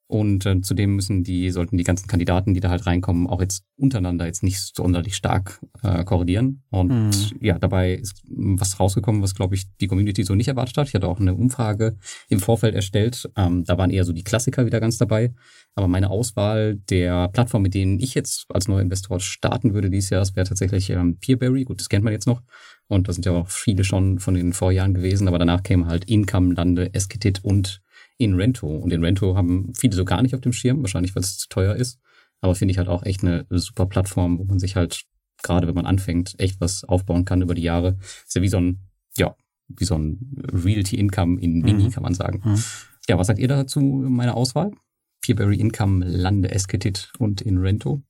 Und 0.09 0.47
äh, 0.47 0.62
zudem 0.62 0.97
müssen 0.97 1.23
die, 1.23 1.50
sollten 1.50 1.77
die 1.77 1.85
ganzen 1.85 2.09
Kandidaten, 2.09 2.55
die 2.55 2.61
da 2.61 2.71
halt 2.71 2.87
reinkommen, 2.87 3.27
auch 3.27 3.43
jetzt 3.43 3.62
untereinander 3.77 4.25
jetzt 4.25 4.43
nicht 4.43 4.75
sonderlich 4.75 5.15
stark 5.15 5.61
äh, 5.83 6.03
korrelieren. 6.03 6.62
Und 6.71 6.88
mhm. 6.88 7.38
ja, 7.41 7.59
dabei 7.59 7.93
ist 7.93 8.23
was 8.27 8.81
rausgekommen, 8.81 9.21
was, 9.21 9.35
glaube 9.35 9.55
ich, 9.55 9.65
die 9.83 9.87
Community 9.87 10.25
so 10.25 10.35
nicht 10.35 10.49
erwartet 10.49 10.79
hat. 10.79 10.88
Ich 10.88 10.95
hatte 10.95 11.07
auch 11.07 11.21
eine 11.21 11.35
Umfrage 11.35 11.99
im 12.31 12.41
Vorfeld 12.41 12.75
erstellt. 12.75 13.29
Ähm, 13.37 13.65
da 13.65 13.77
waren 13.77 13.91
eher 13.91 14.05
so 14.05 14.15
die 14.15 14.25
Klassiker 14.25 14.65
wieder 14.65 14.81
ganz 14.81 14.97
dabei. 14.97 15.35
Aber 15.75 15.88
meine 15.88 16.09
Auswahl 16.09 16.77
der 16.88 17.29
Plattform, 17.29 17.61
mit 17.61 17.75
denen 17.75 18.00
ich 18.00 18.15
jetzt 18.15 18.47
als 18.49 18.67
neuer 18.67 18.81
Investor 18.81 19.21
starten 19.21 19.75
würde 19.75 19.91
dieses 19.91 20.09
Jahr, 20.09 20.21
das 20.21 20.35
wäre 20.35 20.47
tatsächlich 20.47 20.88
ähm, 20.88 21.19
Peerberry. 21.21 21.65
Gut, 21.65 21.81
das 21.81 21.91
kennt 21.91 22.05
man 22.05 22.15
jetzt 22.15 22.27
noch. 22.27 22.43
Und 22.87 23.09
da 23.09 23.12
sind 23.12 23.27
ja 23.27 23.33
auch 23.33 23.49
viele 23.49 23.85
schon 23.85 24.21
von 24.21 24.33
den 24.33 24.55
Vorjahren 24.55 24.95
gewesen. 24.95 25.29
Aber 25.29 25.38
danach 25.38 25.62
kämen 25.62 25.87
halt 25.87 26.07
Income, 26.07 26.55
Lande, 26.55 26.95
Esketit 26.95 27.45
und 27.45 27.83
in 28.19 28.35
Rento. 28.35 28.67
Und 28.67 28.93
in 28.93 29.03
Rento 29.03 29.37
haben 29.37 29.73
viele 29.75 29.95
so 29.95 30.05
gar 30.05 30.23
nicht 30.23 30.35
auf 30.35 30.41
dem 30.41 30.53
Schirm, 30.53 30.83
wahrscheinlich 30.83 31.15
weil 31.15 31.23
es 31.23 31.39
zu 31.39 31.49
teuer 31.49 31.75
ist. 31.75 31.99
Aber 32.41 32.55
finde 32.55 32.73
ich 32.73 32.79
halt 32.79 32.89
auch 32.89 33.05
echt 33.05 33.23
eine 33.23 33.47
super 33.51 33.87
Plattform, 33.87 34.39
wo 34.39 34.45
man 34.45 34.59
sich 34.59 34.77
halt, 34.77 35.05
gerade 35.43 35.67
wenn 35.67 35.75
man 35.75 35.87
anfängt, 35.87 36.35
echt 36.39 36.61
was 36.61 36.85
aufbauen 36.85 37.25
kann 37.25 37.43
über 37.43 37.55
die 37.55 37.63
Jahre. 37.63 37.97
Ist 38.27 38.35
ja 38.35 38.43
wie 38.43 38.49
so 38.49 38.59
ein, 38.59 38.89
ja, 39.17 39.35
wie 39.69 39.85
so 39.85 39.97
ein 39.97 40.37
Realty 40.53 40.97
Income 40.97 41.41
in 41.41 41.61
Mini, 41.61 41.85
mhm. 41.85 41.91
kann 41.91 42.03
man 42.03 42.15
sagen. 42.15 42.43
Mhm. 42.45 42.63
Ja, 43.09 43.19
was 43.19 43.29
sagt 43.29 43.39
ihr 43.39 43.49
dazu, 43.49 43.81
meine 43.81 44.35
Auswahl? 44.35 44.73
Peerberry 45.21 45.57
Income, 45.57 46.05
Lande, 46.05 46.51
Esketit 46.51 47.13
und 47.19 47.41
in 47.41 47.59
Rento. 47.59 48.03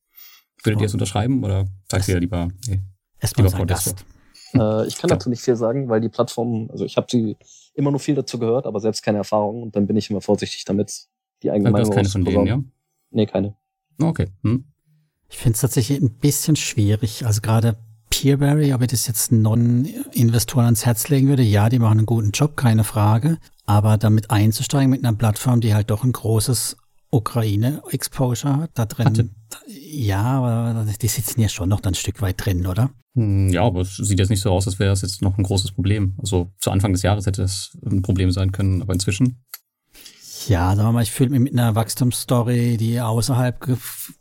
Würdet 0.64 0.78
oh. 0.78 0.82
ihr 0.82 0.86
es 0.86 0.94
unterschreiben 0.94 1.44
oder 1.44 1.66
sagt 1.90 2.08
ihr 2.08 2.20
lieber, 2.20 2.48
nee, 2.66 2.80
lieber 3.36 3.50
Frau 3.50 3.64
Gast. 3.64 4.04
Äh, 4.54 4.86
ich 4.86 4.96
kann 4.96 5.08
dazu 5.08 5.28
nicht 5.28 5.42
viel 5.42 5.56
sagen, 5.56 5.88
weil 5.88 6.00
die 6.00 6.08
Plattform, 6.08 6.68
also 6.70 6.84
ich 6.84 6.96
habe 6.96 7.06
sie 7.10 7.36
immer 7.74 7.90
nur 7.90 8.00
viel 8.00 8.14
dazu 8.14 8.38
gehört, 8.38 8.66
aber 8.66 8.80
selbst 8.80 9.02
keine 9.02 9.18
Erfahrung 9.18 9.62
und 9.62 9.76
dann 9.76 9.86
bin 9.86 9.96
ich 9.96 10.10
immer 10.10 10.20
vorsichtig 10.20 10.64
damit, 10.64 11.06
die 11.42 11.50
eigene 11.50 11.68
also 11.68 11.90
Meinung 11.90 11.94
keine 11.94 12.08
von 12.08 12.24
denen, 12.24 12.46
ja? 12.46 12.62
Nee, 13.10 13.26
keine. 13.26 13.56
Okay. 14.00 14.26
Hm. 14.42 14.64
Ich 15.28 15.38
finde 15.38 15.54
es 15.54 15.60
tatsächlich 15.60 16.00
ein 16.00 16.10
bisschen 16.18 16.56
schwierig. 16.56 17.26
Also 17.26 17.40
gerade 17.40 17.76
Peerberry, 18.10 18.72
ob 18.72 18.80
ich 18.82 18.88
das 18.88 19.06
jetzt 19.06 19.32
Non-Investoren 19.32 20.64
ans 20.64 20.86
Herz 20.86 21.08
legen 21.08 21.28
würde, 21.28 21.42
ja, 21.42 21.68
die 21.68 21.78
machen 21.78 21.98
einen 21.98 22.06
guten 22.06 22.30
Job, 22.30 22.56
keine 22.56 22.84
Frage. 22.84 23.38
Aber 23.66 23.98
damit 23.98 24.30
einzusteigen 24.30 24.90
mit 24.90 25.04
einer 25.04 25.16
Plattform, 25.16 25.60
die 25.60 25.74
halt 25.74 25.90
doch 25.90 26.04
ein 26.04 26.12
großes 26.12 26.77
Ukraine-Exposure 27.10 28.56
hat, 28.56 28.70
da 28.74 28.86
drin. 28.86 29.06
Hatte. 29.06 29.30
Ja, 29.66 30.22
aber 30.22 30.86
die 31.00 31.08
sitzen 31.08 31.40
ja 31.40 31.48
schon 31.48 31.68
noch 31.68 31.82
ein 31.82 31.94
Stück 31.94 32.20
weit 32.20 32.44
drin, 32.44 32.66
oder? 32.66 32.90
Hm, 33.14 33.48
ja, 33.48 33.62
aber 33.62 33.80
es 33.80 33.96
sieht 33.96 34.18
jetzt 34.18 34.28
nicht 34.28 34.42
so 34.42 34.50
aus, 34.50 34.66
als 34.66 34.78
wäre 34.78 34.90
das 34.90 35.02
jetzt 35.02 35.22
noch 35.22 35.38
ein 35.38 35.44
großes 35.44 35.72
Problem. 35.72 36.14
Also 36.18 36.52
zu 36.58 36.70
Anfang 36.70 36.92
des 36.92 37.02
Jahres 37.02 37.26
hätte 37.26 37.42
es 37.42 37.76
ein 37.84 38.02
Problem 38.02 38.30
sein 38.30 38.52
können, 38.52 38.82
aber 38.82 38.92
inzwischen 38.92 39.42
ja, 40.46 40.74
sagen 40.74 40.88
wir 40.88 40.92
mal, 40.92 41.02
ich 41.02 41.10
fühle 41.10 41.30
mich 41.30 41.40
mit 41.40 41.52
einer 41.52 41.74
Wachstumsstory, 41.74 42.76
die 42.76 43.00
außerhalb 43.00 43.78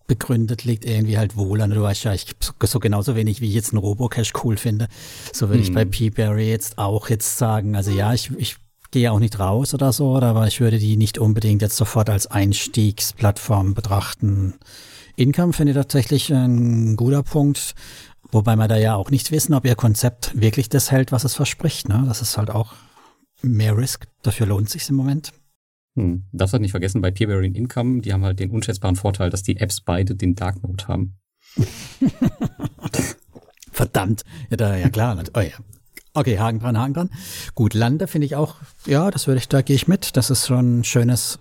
begründet 0.07 0.63
liegt, 0.63 0.83
irgendwie 0.85 1.17
halt 1.17 1.37
wohler. 1.37 1.67
Du 1.67 1.81
weißt 1.81 2.05
ja, 2.05 2.13
ich 2.13 2.35
so 2.63 2.79
genauso 2.79 3.15
wenig, 3.15 3.39
wie 3.39 3.47
ich 3.47 3.53
jetzt 3.53 3.71
einen 3.71 3.79
Robocash 3.79 4.33
cool 4.43 4.57
finde. 4.57 4.87
So 5.31 5.49
würde 5.49 5.59
hm. 5.59 5.69
ich 5.69 5.73
bei 5.73 5.85
Peaberry 5.85 6.49
jetzt 6.49 6.77
auch 6.77 7.09
jetzt 7.09 7.37
sagen. 7.37 7.75
Also 7.75 7.91
ja, 7.91 8.13
ich, 8.13 8.31
ich 8.37 8.57
gehe 8.91 9.11
auch 9.11 9.19
nicht 9.19 9.39
raus 9.39 9.73
oder 9.73 9.91
so, 9.91 10.15
aber 10.17 10.47
ich 10.47 10.59
würde 10.59 10.79
die 10.79 10.97
nicht 10.97 11.17
unbedingt 11.17 11.61
jetzt 11.61 11.77
sofort 11.77 12.09
als 12.09 12.27
Einstiegsplattform 12.27 13.73
betrachten. 13.73 14.55
Income 15.15 15.53
finde 15.53 15.71
ich 15.71 15.77
tatsächlich 15.77 16.31
ein 16.31 16.95
guter 16.95 17.23
Punkt. 17.23 17.73
Wobei 18.31 18.55
wir 18.55 18.67
da 18.67 18.77
ja 18.77 18.95
auch 18.95 19.09
nicht 19.09 19.31
wissen, 19.31 19.53
ob 19.53 19.65
ihr 19.65 19.75
Konzept 19.75 20.39
wirklich 20.39 20.69
das 20.69 20.91
hält, 20.91 21.11
was 21.11 21.23
es 21.23 21.33
verspricht. 21.33 21.87
Ne? 21.89 22.03
Das 22.07 22.21
ist 22.21 22.37
halt 22.37 22.49
auch 22.49 22.75
mehr 23.41 23.77
Risk. 23.77 24.07
Dafür 24.21 24.47
lohnt 24.47 24.67
es 24.67 24.73
sich 24.73 24.89
im 24.89 24.95
Moment. 24.95 25.31
Hm. 25.95 26.25
Darfst 26.31 26.53
halt 26.53 26.61
nicht 26.61 26.71
vergessen, 26.71 27.01
bei 27.01 27.09
Peerbearing 27.09 27.55
Income, 27.55 28.01
die 28.01 28.13
haben 28.13 28.23
halt 28.23 28.39
den 28.39 28.51
unschätzbaren 28.51 28.95
Vorteil, 28.95 29.29
dass 29.29 29.43
die 29.43 29.57
Apps 29.57 29.81
beide 29.81 30.15
den 30.15 30.35
Dark 30.35 30.61
Mode 30.61 30.87
haben. 30.87 31.17
Verdammt. 33.71 34.23
Ja, 34.49 34.57
da, 34.57 34.75
ja 34.75 34.89
klar. 34.89 35.23
Oh 35.35 35.39
ja. 35.39 35.51
Okay, 36.17 36.39
Haken 36.39 36.59
dran, 36.59 36.79
Haken 36.79 36.93
dran. 36.95 37.09
Gut, 37.53 37.75
Lande 37.75 38.07
finde 38.07 38.25
ich 38.25 38.35
auch, 38.35 38.55
ja, 38.87 39.11
das 39.11 39.27
würde 39.27 39.37
ich, 39.37 39.47
da 39.49 39.61
gehe 39.61 39.75
ich 39.75 39.87
mit. 39.87 40.17
Das 40.17 40.31
ist 40.31 40.47
schon 40.47 40.79
ein 40.79 40.83
schönes, 40.83 41.37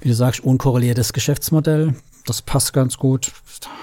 wie 0.00 0.08
du 0.08 0.14
sagst, 0.14 0.40
unkorreliertes 0.40 1.12
Geschäftsmodell. 1.12 1.94
Das 2.26 2.42
passt 2.42 2.72
ganz 2.72 2.96
gut. 2.96 3.30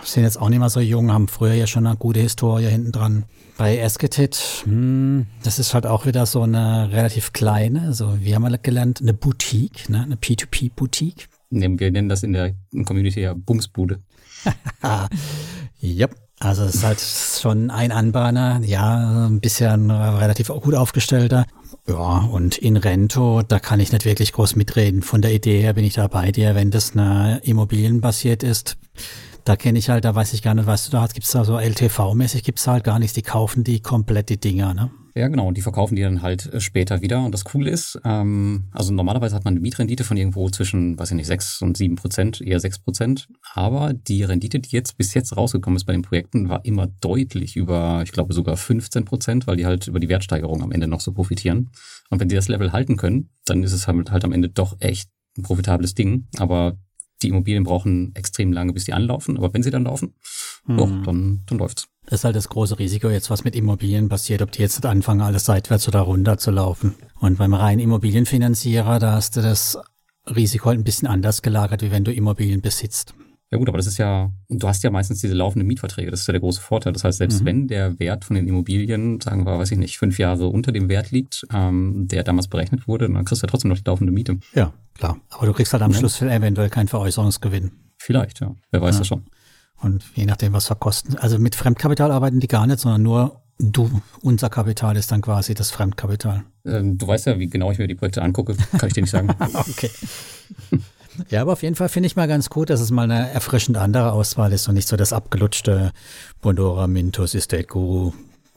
Sind 0.03 0.23
jetzt 0.23 0.37
auch 0.37 0.49
nicht 0.49 0.59
mehr 0.59 0.69
so 0.69 0.81
jung, 0.81 1.13
haben 1.13 1.29
früher 1.29 1.53
ja 1.53 1.67
schon 1.67 1.87
eine 1.87 1.95
gute 1.95 2.19
Historie 2.19 2.65
hinten 2.65 2.91
dran. 2.91 3.23
Bei 3.57 3.77
Esketit, 3.77 4.35
hm, 4.65 5.25
das 5.43 5.57
ist 5.57 5.73
halt 5.73 5.85
auch 5.85 6.05
wieder 6.05 6.25
so 6.25 6.41
eine 6.41 6.91
relativ 6.91 7.31
kleine, 7.31 7.83
also 7.83 8.17
wir 8.19 8.35
haben 8.35 8.41
mal 8.41 8.59
gelernt, 8.61 8.99
eine 8.99 9.13
Boutique, 9.13 9.87
ne? 9.87 10.03
eine 10.03 10.15
P2P-Boutique. 10.15 11.29
Wir 11.49 11.69
nennen 11.69 12.09
das 12.09 12.23
in 12.23 12.33
der 12.33 12.55
Community 12.83 13.21
ja 13.21 13.33
Bumsbude. 13.33 14.01
yep. 15.81 16.24
Also 16.39 16.63
es 16.63 16.75
ist 16.75 16.83
halt 16.83 16.99
schon 16.99 17.71
ein 17.71 17.91
Anbahner, 17.91 18.61
ja, 18.63 19.27
ein 19.27 19.39
bisschen 19.39 19.89
relativ 19.89 20.49
gut 20.49 20.75
aufgestellter. 20.75 21.45
Ja, 21.87 22.17
und 22.17 22.57
in 22.57 22.77
Rento, 22.77 23.41
da 23.41 23.59
kann 23.59 23.79
ich 23.79 23.91
nicht 23.91 24.05
wirklich 24.05 24.33
groß 24.33 24.55
mitreden. 24.55 25.01
Von 25.01 25.21
der 25.21 25.33
Idee 25.33 25.61
her 25.61 25.73
bin 25.73 25.85
ich 25.85 25.93
da 25.93 26.07
bei 26.07 26.31
dir, 26.31 26.55
wenn 26.55 26.71
das 26.71 26.93
eine 26.93 27.39
Immobilienbasiert 27.43 28.43
ist, 28.43 28.77
da 29.45 29.55
kenne 29.55 29.77
ich 29.77 29.89
halt, 29.89 30.03
da 30.03 30.15
weiß 30.15 30.33
ich 30.33 30.41
gar 30.41 30.55
nicht, 30.55 30.65
was 30.65 30.85
du 30.85 30.91
da 30.91 31.01
hast. 31.01 31.13
Gibt 31.13 31.25
es 31.25 31.31
da 31.31 31.45
so 31.45 31.57
LTV-mäßig, 31.57 32.43
gibt 32.43 32.59
es 32.59 32.67
halt 32.67 32.83
gar 32.83 32.97
nichts. 32.97 33.13
Die 33.13 33.21
kaufen 33.21 33.63
die 33.63 33.79
komplett 33.79 34.29
die 34.29 34.39
Dinger, 34.39 34.73
ne? 34.73 34.89
Ja, 35.17 35.29
genau. 35.29 35.47
Und 35.47 35.55
die 35.55 35.61
verkaufen 35.61 35.95
die 35.95 36.01
dann 36.01 36.21
halt 36.21 36.51
äh, 36.53 36.59
später 36.59 37.01
wieder. 37.01 37.23
Und 37.23 37.31
das 37.31 37.45
Coole 37.45 37.69
ist, 37.69 37.97
ähm, 38.03 38.65
also 38.71 38.93
normalerweise 38.93 39.33
hat 39.33 39.45
man 39.45 39.53
eine 39.53 39.61
Mietrendite 39.61 40.03
von 40.03 40.17
irgendwo 40.17 40.49
zwischen, 40.49 40.99
weiß 40.99 41.11
ich 41.11 41.15
nicht, 41.15 41.27
sechs 41.27 41.61
und 41.61 41.77
sieben 41.77 41.95
Prozent, 41.95 42.41
eher 42.41 42.59
sechs 42.59 42.79
Prozent. 42.79 43.29
Aber 43.53 43.93
die 43.93 44.23
Rendite, 44.23 44.59
die 44.59 44.75
jetzt 44.75 44.97
bis 44.97 45.13
jetzt 45.13 45.37
rausgekommen 45.37 45.77
ist 45.77 45.85
bei 45.85 45.93
den 45.93 46.01
Projekten, 46.01 46.49
war 46.49 46.65
immer 46.65 46.87
deutlich 46.99 47.55
über, 47.55 48.01
ich 48.03 48.11
glaube 48.11 48.33
sogar 48.33 48.57
15 48.57 49.05
Prozent, 49.05 49.47
weil 49.47 49.55
die 49.55 49.65
halt 49.65 49.87
über 49.87 50.01
die 50.01 50.09
Wertsteigerung 50.09 50.61
am 50.61 50.73
Ende 50.73 50.87
noch 50.87 50.99
so 50.99 51.13
profitieren. 51.13 51.69
Und 52.09 52.19
wenn 52.19 52.27
die 52.27 52.35
das 52.35 52.49
Level 52.49 52.73
halten 52.73 52.97
können, 52.97 53.29
dann 53.45 53.63
ist 53.63 53.71
es 53.71 53.87
halt, 53.87 54.11
halt 54.11 54.25
am 54.25 54.33
Ende 54.33 54.49
doch 54.49 54.75
echt 54.81 55.09
ein 55.37 55.43
profitables 55.43 55.93
Ding. 55.93 56.27
Aber 56.39 56.77
die 57.25 57.29
Immobilien 57.29 57.63
brauchen 57.63 58.13
extrem 58.15 58.53
lange, 58.53 58.73
bis 58.73 58.85
die 58.85 58.93
anlaufen. 58.93 59.37
Aber 59.37 59.53
wenn 59.53 59.63
sie 59.63 59.71
dann 59.71 59.83
laufen, 59.83 60.13
hm. 60.65 60.79
oh, 60.79 60.89
dann, 61.03 61.43
dann 61.45 61.57
läuft's. 61.57 61.87
Das 62.05 62.19
ist 62.19 62.23
halt 62.23 62.35
das 62.35 62.49
große 62.49 62.77
Risiko 62.77 63.09
jetzt, 63.09 63.29
was 63.29 63.43
mit 63.43 63.55
Immobilien 63.55 64.09
passiert, 64.09 64.41
ob 64.41 64.51
die 64.51 64.61
jetzt 64.61 64.85
anfangen, 64.85 65.21
alles 65.21 65.45
seitwärts 65.45 65.87
oder 65.87 66.01
runter 66.01 66.37
zu 66.37 66.51
laufen. 66.51 66.95
Und 67.19 67.39
beim 67.39 67.53
reinen 67.53 67.79
Immobilienfinanzierer, 67.79 68.99
da 68.99 69.13
hast 69.13 69.35
du 69.37 69.41
das 69.41 69.77
Risiko 70.27 70.67
halt 70.67 70.79
ein 70.79 70.83
bisschen 70.83 71.07
anders 71.07 71.41
gelagert, 71.41 71.81
wie 71.81 71.91
wenn 71.91 72.03
du 72.03 72.13
Immobilien 72.13 72.61
besitzt. 72.61 73.15
Ja 73.51 73.59
gut, 73.59 73.69
aber 73.69 73.77
das 73.77 73.85
ist 73.87 73.97
ja, 73.99 74.31
du 74.49 74.67
hast 74.67 74.83
ja 74.83 74.89
meistens 74.89 75.21
diese 75.21 75.35
laufenden 75.35 75.67
Mietverträge, 75.67 76.09
das 76.09 76.21
ist 76.21 76.27
ja 76.27 76.31
der 76.31 76.41
große 76.41 76.61
Vorteil. 76.61 76.93
Das 76.93 77.03
heißt, 77.03 77.19
selbst 77.19 77.41
mhm. 77.41 77.45
wenn 77.45 77.67
der 77.67 77.99
Wert 77.99 78.25
von 78.25 78.35
den 78.35 78.47
Immobilien, 78.47 79.21
sagen 79.21 79.45
wir, 79.45 79.59
weiß 79.59 79.71
ich 79.71 79.77
nicht, 79.77 79.97
fünf 79.97 80.17
Jahre 80.17 80.47
unter 80.47 80.71
dem 80.71 80.89
Wert 80.89 81.11
liegt, 81.11 81.45
ähm, 81.53 82.07
der 82.07 82.23
damals 82.23 82.47
berechnet 82.47 82.87
wurde, 82.87 83.07
dann 83.07 83.23
kriegst 83.23 83.43
du 83.43 83.45
ja 83.45 83.49
trotzdem 83.49 83.69
noch 83.69 83.77
die 83.77 83.83
laufende 83.85 84.11
Miete. 84.11 84.39
Ja, 84.53 84.73
klar. 84.95 85.19
Aber 85.29 85.45
du 85.45 85.53
kriegst 85.53 85.73
halt 85.73 85.83
am 85.83 85.91
ja. 85.91 85.97
Schluss 85.97 86.21
eventuell 86.21 86.69
keinen 86.69 86.87
Veräußerungsgewinn. 86.87 87.71
Vielleicht, 87.97 88.39
ja. 88.39 88.55
Wer 88.71 88.81
weiß 88.81 88.95
ja. 88.95 88.99
das 88.99 89.07
schon. 89.07 89.25
Und 89.79 90.03
je 90.15 90.25
nachdem, 90.25 90.53
was 90.53 90.67
verkosten. 90.67 91.17
Also 91.17 91.37
mit 91.37 91.55
Fremdkapital 91.55 92.11
arbeiten 92.11 92.39
die 92.39 92.47
gar 92.47 92.65
nicht, 92.65 92.79
sondern 92.79 93.03
nur 93.03 93.41
du, 93.59 94.01
unser 94.21 94.49
Kapital 94.49 94.97
ist 94.97 95.11
dann 95.11 95.21
quasi 95.21 95.53
das 95.53 95.71
Fremdkapital. 95.71 96.43
Ähm, 96.65 96.97
du 96.97 97.07
weißt 97.07 97.27
ja, 97.27 97.39
wie 97.39 97.47
genau 97.47 97.71
ich 97.71 97.77
mir 97.77 97.87
die 97.87 97.95
Projekte 97.95 98.21
angucke, 98.21 98.55
kann 98.77 98.87
ich 98.87 98.93
dir 98.93 99.01
nicht 99.01 99.11
sagen. 99.11 99.29
okay. 99.53 99.91
Ja, 101.29 101.41
aber 101.41 101.53
auf 101.53 101.63
jeden 101.63 101.75
Fall 101.75 101.89
finde 101.89 102.07
ich 102.07 102.15
mal 102.15 102.27
ganz 102.27 102.49
gut, 102.49 102.69
dass 102.69 102.81
es 102.81 102.91
mal 102.91 103.09
eine 103.09 103.29
erfrischend 103.31 103.77
andere 103.77 104.11
Auswahl 104.11 104.51
ist 104.53 104.67
und 104.67 104.75
nicht 104.75 104.87
so 104.87 104.95
das 104.95 105.13
abgelutschte 105.13 105.91
Bondora 106.41 106.87
Mintos 106.87 107.35
Estate 107.35 107.65
Guru 107.65 108.13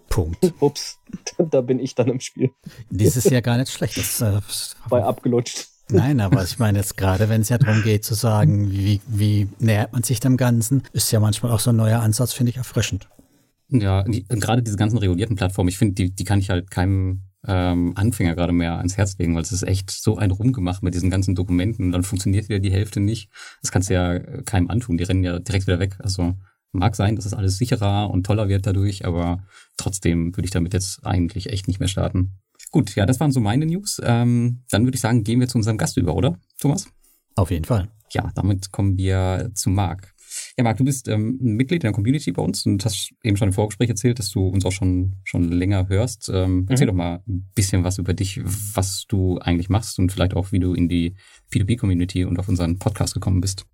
Punkt. 0.09 0.39
Ups, 0.61 0.99
da 1.51 1.61
bin 1.61 1.79
ich 1.79 1.95
dann 1.95 2.09
im 2.09 2.21
Spiel. 2.21 2.51
Das 2.91 3.17
ist 3.17 3.31
ja 3.31 3.41
gar 3.43 3.59
nicht 3.59 3.71
schlecht. 3.71 3.97
Das, 3.97 4.21
äh, 4.21 4.41
Bei 4.89 5.03
abgelutscht. 5.03 5.69
Nein, 5.91 6.21
aber 6.21 6.45
ich 6.45 6.59
meine 6.59 6.79
jetzt 6.79 6.99
gerade, 6.99 7.31
wenn 7.31 7.41
es 7.41 7.49
ja 7.49 7.57
darum 7.57 7.83
geht 7.83 8.05
zu 8.05 8.13
sagen, 8.13 8.71
wie, 8.71 9.01
wie 9.07 9.49
nähert 9.59 9.95
man 9.95 10.03
sich 10.03 10.21
dem 10.21 10.37
Ganzen, 10.37 10.83
ist 10.93 11.11
ja 11.13 11.21
manchmal 11.21 11.51
auch 11.51 11.61
so 11.61 11.71
ein 11.71 11.77
neuer 11.77 12.01
Ansatz, 12.01 12.35
finde 12.35 12.51
ich 12.51 12.59
erfrischend. 12.59 13.09
Ja, 13.71 14.03
die, 14.03 14.25
gerade 14.25 14.63
diese 14.63 14.77
ganzen 14.77 14.99
regulierten 14.99 15.37
Plattformen, 15.37 15.69
ich 15.69 15.79
finde, 15.79 15.95
die, 15.95 16.11
die 16.11 16.25
kann 16.25 16.41
ich 16.41 16.51
halt 16.51 16.71
keinem 16.71 17.23
ähm, 17.47 17.93
Anfänger 17.97 18.35
gerade 18.35 18.53
mehr 18.53 18.79
ans 18.79 18.97
Herz 18.97 19.17
legen, 19.19 19.35
weil 19.35 19.43
es 19.43 19.53
ist 19.53 19.63
echt 19.63 19.91
so 19.91 20.17
ein 20.17 20.31
Rumgemacht 20.31 20.83
mit 20.83 20.95
diesen 20.95 21.11
ganzen 21.11 21.35
Dokumenten 21.35 21.87
und 21.87 21.93
dann 21.93 22.03
funktioniert 22.03 22.49
wieder 22.49 22.59
die 22.59 22.73
Hälfte 22.73 23.01
nicht. 23.01 23.31
Das 23.63 23.71
kannst 23.71 23.91
du 23.91 23.95
ja 23.95 24.19
keinem 24.43 24.71
antun, 24.71 24.99
die 24.99 25.05
rennen 25.05 25.25
ja 25.25 25.39
direkt 25.39 25.67
wieder 25.67 25.79
weg. 25.79 25.97
Also 26.01 26.35
mag 26.73 26.97
sein, 26.97 27.17
dass 27.17 27.27
es 27.27 27.35
alles 27.35 27.57
sicherer 27.59 28.11
und 28.11 28.27
toller 28.27 28.49
wird 28.49 28.67
dadurch, 28.67 29.05
aber 29.05 29.43
trotzdem 29.77 30.37
würde 30.37 30.47
ich 30.47 30.51
damit 30.51 30.75
jetzt 30.75 31.07
eigentlich 31.07 31.51
echt 31.51 31.69
nicht 31.69 31.81
mehr 31.81 31.89
starten. 31.89 32.39
Gut, 32.71 32.95
ja, 32.97 33.07
das 33.07 33.21
waren 33.21 33.33
so 33.33 33.41
meine 33.41 33.67
News. 33.67 34.01
Ähm, 34.05 34.65
dann 34.71 34.85
würde 34.85 34.97
ich 34.97 35.01
sagen, 35.01 35.25
gehen 35.25 35.41
wir 35.41 35.49
zu 35.49 35.59
unserem 35.59 35.79
Gast 35.79 35.97
über, 35.97 36.15
oder, 36.15 36.39
Thomas? 36.59 36.89
Auf 37.35 37.51
jeden 37.51 37.65
Fall. 37.65 37.89
Ja, 38.13 38.31
damit 38.35 38.73
kommen 38.73 38.99
wir 38.99 39.51
zu 39.55 39.71
Marc. 39.71 40.15
Ja, 40.59 40.65
Marc, 40.65 40.77
du 40.77 40.85
bist 40.85 41.07
ähm, 41.07 41.39
Mitglied 41.41 41.85
in 41.85 41.87
der 41.87 41.93
Community 41.93 42.33
bei 42.33 42.43
uns 42.43 42.67
und 42.67 42.85
hast 42.85 43.13
eben 43.23 43.37
schon 43.37 43.47
im 43.47 43.55
Vorgespräch 43.55 43.91
erzählt, 43.91 44.19
dass 44.19 44.31
du 44.31 44.49
uns 44.49 44.67
auch 44.67 44.73
schon, 44.73 45.15
schon 45.23 45.53
länger 45.53 45.89
hörst. 45.89 46.29
Ähm, 46.35 46.67
erzähl 46.69 46.89
mhm. 46.89 46.91
doch 46.91 46.97
mal 46.97 47.23
ein 47.29 47.49
bisschen 47.55 47.85
was 47.85 47.99
über 47.99 48.13
dich, 48.13 48.41
was 48.45 49.07
du 49.07 49.39
eigentlich 49.39 49.69
machst 49.69 50.01
und 50.01 50.11
vielleicht 50.11 50.35
auch, 50.35 50.51
wie 50.51 50.59
du 50.59 50.75
in 50.75 50.89
die 50.89 51.15
P2P-Community 51.53 52.25
und 52.25 52.41
auf 52.41 52.49
unseren 52.49 52.81
Podcast 52.81 53.15
gekommen 53.15 53.41
bist. 53.41 53.67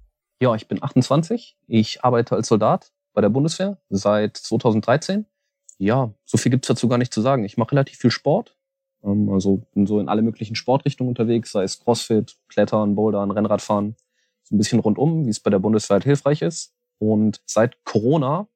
Ja, 0.43 0.55
ich 0.55 0.69
bin 0.69 0.83
28. 0.83 1.57
Ich 1.69 2.05
arbeite 2.05 2.37
als 2.37 2.49
Soldat 2.49 2.93
bei 3.15 3.23
der 3.23 3.31
Bundeswehr 3.31 3.79
seit 3.89 4.37
2013. 4.37 5.25
Ja, 5.79 6.13
so 6.27 6.37
viel 6.37 6.51
gibt's 6.51 6.69
dazu 6.69 6.87
gar 6.87 6.99
nicht 6.99 7.15
zu 7.15 7.23
sagen. 7.23 7.45
Ich 7.45 7.57
mache 7.57 7.73
relativ 7.73 7.97
viel 7.97 8.11
Sport. 8.11 8.59
Ähm, 9.03 9.31
also 9.31 9.67
bin 9.73 9.87
so 9.87 10.01
in 10.01 10.11
alle 10.11 10.21
möglichen 10.21 10.55
Sportrichtungen 10.55 11.09
unterwegs, 11.09 11.53
sei 11.53 11.63
es 11.63 11.81
Crossfit, 11.81 12.37
Klettern, 12.49 12.95
Bouldern, 12.95 13.31
Rennradfahren 13.31 13.97
so 14.45 14.55
ein 14.55 14.59
bisschen 14.59 14.81
rundum, 14.81 15.27
wie 15.27 15.31
es 15.31 15.41
bei 15.41 15.51
der 15.51 15.59
Bundeswehr 15.59 15.95
halt 15.95 16.05
hilfreich 16.05 16.43
ist. 16.43 16.74
Und 16.99 17.41
seit 17.47 17.85
Corona, 17.85 18.49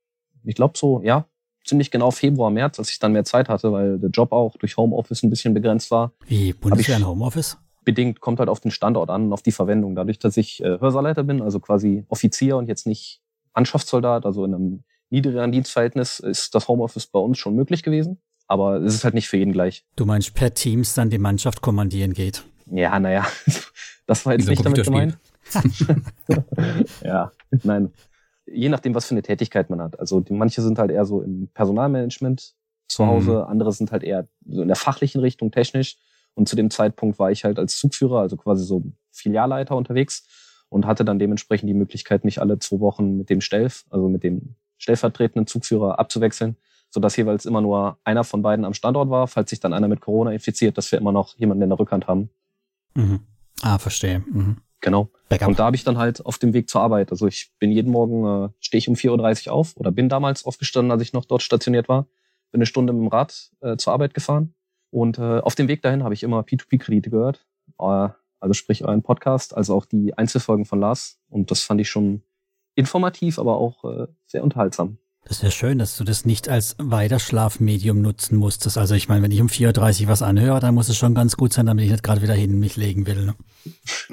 ich 0.44 0.54
glaube 0.54 0.76
so, 0.76 1.02
ja, 1.02 1.26
ziemlich 1.64 1.90
genau 1.90 2.10
Februar, 2.10 2.50
März, 2.50 2.78
als 2.78 2.90
ich 2.90 2.98
dann 2.98 3.12
mehr 3.12 3.24
Zeit 3.24 3.48
hatte, 3.48 3.72
weil 3.72 3.98
der 3.98 4.10
Job 4.10 4.32
auch 4.32 4.56
durch 4.56 4.76
Homeoffice 4.76 5.22
ein 5.22 5.30
bisschen 5.30 5.54
begrenzt 5.54 5.90
war. 5.90 6.12
Wie 6.26 6.52
Bundeswehr 6.52 6.96
in 6.96 7.06
Homeoffice? 7.06 7.58
Bedingt, 7.84 8.20
kommt 8.20 8.38
halt 8.38 8.48
auf 8.48 8.60
den 8.60 8.70
Standort 8.70 9.10
an 9.10 9.26
und 9.26 9.32
auf 9.32 9.42
die 9.42 9.52
Verwendung. 9.52 9.94
Dadurch, 9.94 10.18
dass 10.18 10.36
ich 10.36 10.62
äh, 10.62 10.78
Hörsaaleiter 10.80 11.24
bin, 11.24 11.42
also 11.42 11.60
quasi 11.60 12.04
Offizier 12.08 12.56
und 12.56 12.68
jetzt 12.68 12.86
nicht 12.86 13.20
Mannschaftssoldat, 13.54 14.26
also 14.26 14.44
in 14.44 14.54
einem 14.54 14.84
niedrigeren 15.10 15.52
Dienstverhältnis, 15.52 16.20
ist 16.20 16.54
das 16.54 16.68
Homeoffice 16.68 17.06
bei 17.06 17.18
uns 17.18 17.38
schon 17.38 17.54
möglich 17.54 17.82
gewesen. 17.82 18.18
Aber 18.46 18.76
es 18.76 18.94
ist 18.94 19.04
halt 19.04 19.14
nicht 19.14 19.28
für 19.28 19.36
jeden 19.36 19.52
gleich. 19.52 19.84
Du 19.96 20.06
meinst, 20.06 20.34
per 20.34 20.54
Teams 20.54 20.94
dann 20.94 21.10
die 21.10 21.18
Mannschaft 21.18 21.60
kommandieren 21.60 22.14
geht? 22.14 22.44
Ja, 22.70 22.98
naja, 22.98 23.26
das 24.06 24.24
war 24.24 24.32
jetzt 24.34 24.48
nicht 24.48 24.64
damit 24.64 24.84
gemeint. 24.84 25.18
ja, 27.02 27.32
nein. 27.62 27.90
Je 28.52 28.68
nachdem, 28.68 28.94
was 28.94 29.06
für 29.06 29.14
eine 29.14 29.22
Tätigkeit 29.22 29.70
man 29.70 29.80
hat. 29.80 29.98
Also 29.98 30.20
die, 30.20 30.32
manche 30.32 30.62
sind 30.62 30.78
halt 30.78 30.90
eher 30.90 31.04
so 31.04 31.22
im 31.22 31.48
Personalmanagement 31.54 32.54
zu. 32.88 33.06
Hause, 33.06 33.32
mhm. 33.32 33.50
andere 33.50 33.72
sind 33.72 33.92
halt 33.92 34.02
eher 34.02 34.26
so 34.46 34.62
in 34.62 34.68
der 34.68 34.76
fachlichen 34.76 35.20
Richtung, 35.20 35.50
technisch. 35.50 35.96
Und 36.34 36.48
zu 36.48 36.56
dem 36.56 36.70
Zeitpunkt 36.70 37.18
war 37.18 37.30
ich 37.30 37.44
halt 37.44 37.58
als 37.58 37.76
Zugführer, 37.76 38.20
also 38.20 38.36
quasi 38.36 38.64
so 38.64 38.82
Filialleiter 39.12 39.76
unterwegs. 39.76 40.26
und 40.68 40.86
hatte 40.86 41.04
dann 41.04 41.18
dementsprechend 41.18 41.68
die 41.68 41.74
Möglichkeit, 41.74 42.24
mich 42.24 42.40
alle 42.40 42.58
zwei 42.58 42.80
Wochen 42.80 43.16
mit 43.16 43.30
dem 43.30 43.40
Stelf, 43.40 43.84
also 43.90 44.08
mit 44.08 44.22
dem 44.22 44.54
stellvertretenden 44.76 45.46
Zugführer 45.46 45.98
abzuwechseln, 45.98 46.56
sodass 46.90 47.16
jeweils 47.16 47.46
immer 47.46 47.60
nur 47.60 47.98
einer 48.04 48.24
von 48.24 48.42
beiden 48.42 48.64
am 48.64 48.74
Standort 48.74 49.10
war, 49.10 49.28
falls 49.28 49.50
sich 49.50 49.60
dann 49.60 49.72
einer 49.72 49.88
mit 49.88 50.00
Corona 50.00 50.30
infiziert, 50.32 50.78
dass 50.78 50.92
wir 50.92 50.98
immer 50.98 51.12
noch 51.12 51.36
jemanden 51.36 51.62
in 51.62 51.70
der 51.70 51.78
Rückhand 51.78 52.06
haben. 52.06 52.30
Mhm. 52.94 53.20
Ah, 53.62 53.78
verstehe. 53.78 54.20
Mhm. 54.30 54.58
Genau. 54.80 55.10
Backup. 55.28 55.48
Und 55.48 55.58
da 55.58 55.64
habe 55.64 55.76
ich 55.76 55.84
dann 55.84 55.98
halt 55.98 56.24
auf 56.24 56.38
dem 56.38 56.54
Weg 56.54 56.70
zur 56.70 56.80
Arbeit. 56.80 57.10
Also 57.10 57.26
ich 57.26 57.52
bin 57.58 57.70
jeden 57.70 57.90
Morgen, 57.90 58.46
äh, 58.46 58.48
stehe 58.60 58.78
ich 58.78 58.88
um 58.88 58.94
4.30 58.94 59.48
Uhr 59.48 59.54
auf 59.54 59.76
oder 59.76 59.90
bin 59.90 60.08
damals 60.08 60.44
aufgestanden, 60.44 60.92
als 60.92 61.02
ich 61.02 61.12
noch 61.12 61.24
dort 61.24 61.42
stationiert 61.42 61.88
war. 61.88 62.06
Bin 62.50 62.60
eine 62.60 62.66
Stunde 62.66 62.92
mit 62.92 63.02
dem 63.02 63.08
Rad 63.08 63.50
äh, 63.60 63.76
zur 63.76 63.92
Arbeit 63.92 64.14
gefahren. 64.14 64.54
Und 64.90 65.18
äh, 65.18 65.40
auf 65.40 65.54
dem 65.54 65.68
Weg 65.68 65.82
dahin 65.82 66.04
habe 66.04 66.14
ich 66.14 66.22
immer 66.22 66.40
P2P-Kredite 66.40 67.10
gehört. 67.10 67.46
Äh, 67.78 68.08
also 68.40 68.52
sprich 68.52 68.84
euren 68.84 69.02
Podcast, 69.02 69.56
also 69.56 69.74
auch 69.74 69.84
die 69.84 70.16
Einzelfolgen 70.16 70.64
von 70.64 70.80
Lars. 70.80 71.18
Und 71.28 71.50
das 71.50 71.62
fand 71.62 71.80
ich 71.80 71.90
schon 71.90 72.22
informativ, 72.74 73.38
aber 73.38 73.56
auch 73.58 73.84
äh, 73.84 74.06
sehr 74.26 74.44
unterhaltsam. 74.44 74.98
Das 75.28 75.36
ist 75.36 75.42
ja 75.42 75.50
schön, 75.50 75.78
dass 75.78 75.94
du 75.98 76.04
das 76.04 76.24
nicht 76.24 76.48
als 76.48 76.74
Weiterschlafmedium 76.78 78.00
nutzen 78.00 78.38
musstest. 78.38 78.78
Also 78.78 78.94
ich 78.94 79.10
meine, 79.10 79.22
wenn 79.22 79.30
ich 79.30 79.42
um 79.42 79.48
4.30 79.48 80.04
Uhr 80.04 80.08
was 80.08 80.22
anhöre, 80.22 80.58
dann 80.58 80.74
muss 80.74 80.88
es 80.88 80.96
schon 80.96 81.14
ganz 81.14 81.36
gut 81.36 81.52
sein, 81.52 81.66
damit 81.66 81.84
ich 81.84 81.90
nicht 81.90 82.02
gerade 82.02 82.22
wieder 82.22 82.32
hin 82.32 82.58
mich 82.58 82.76
legen 82.76 83.06
will. 83.06 83.26
Ne? 83.26 83.34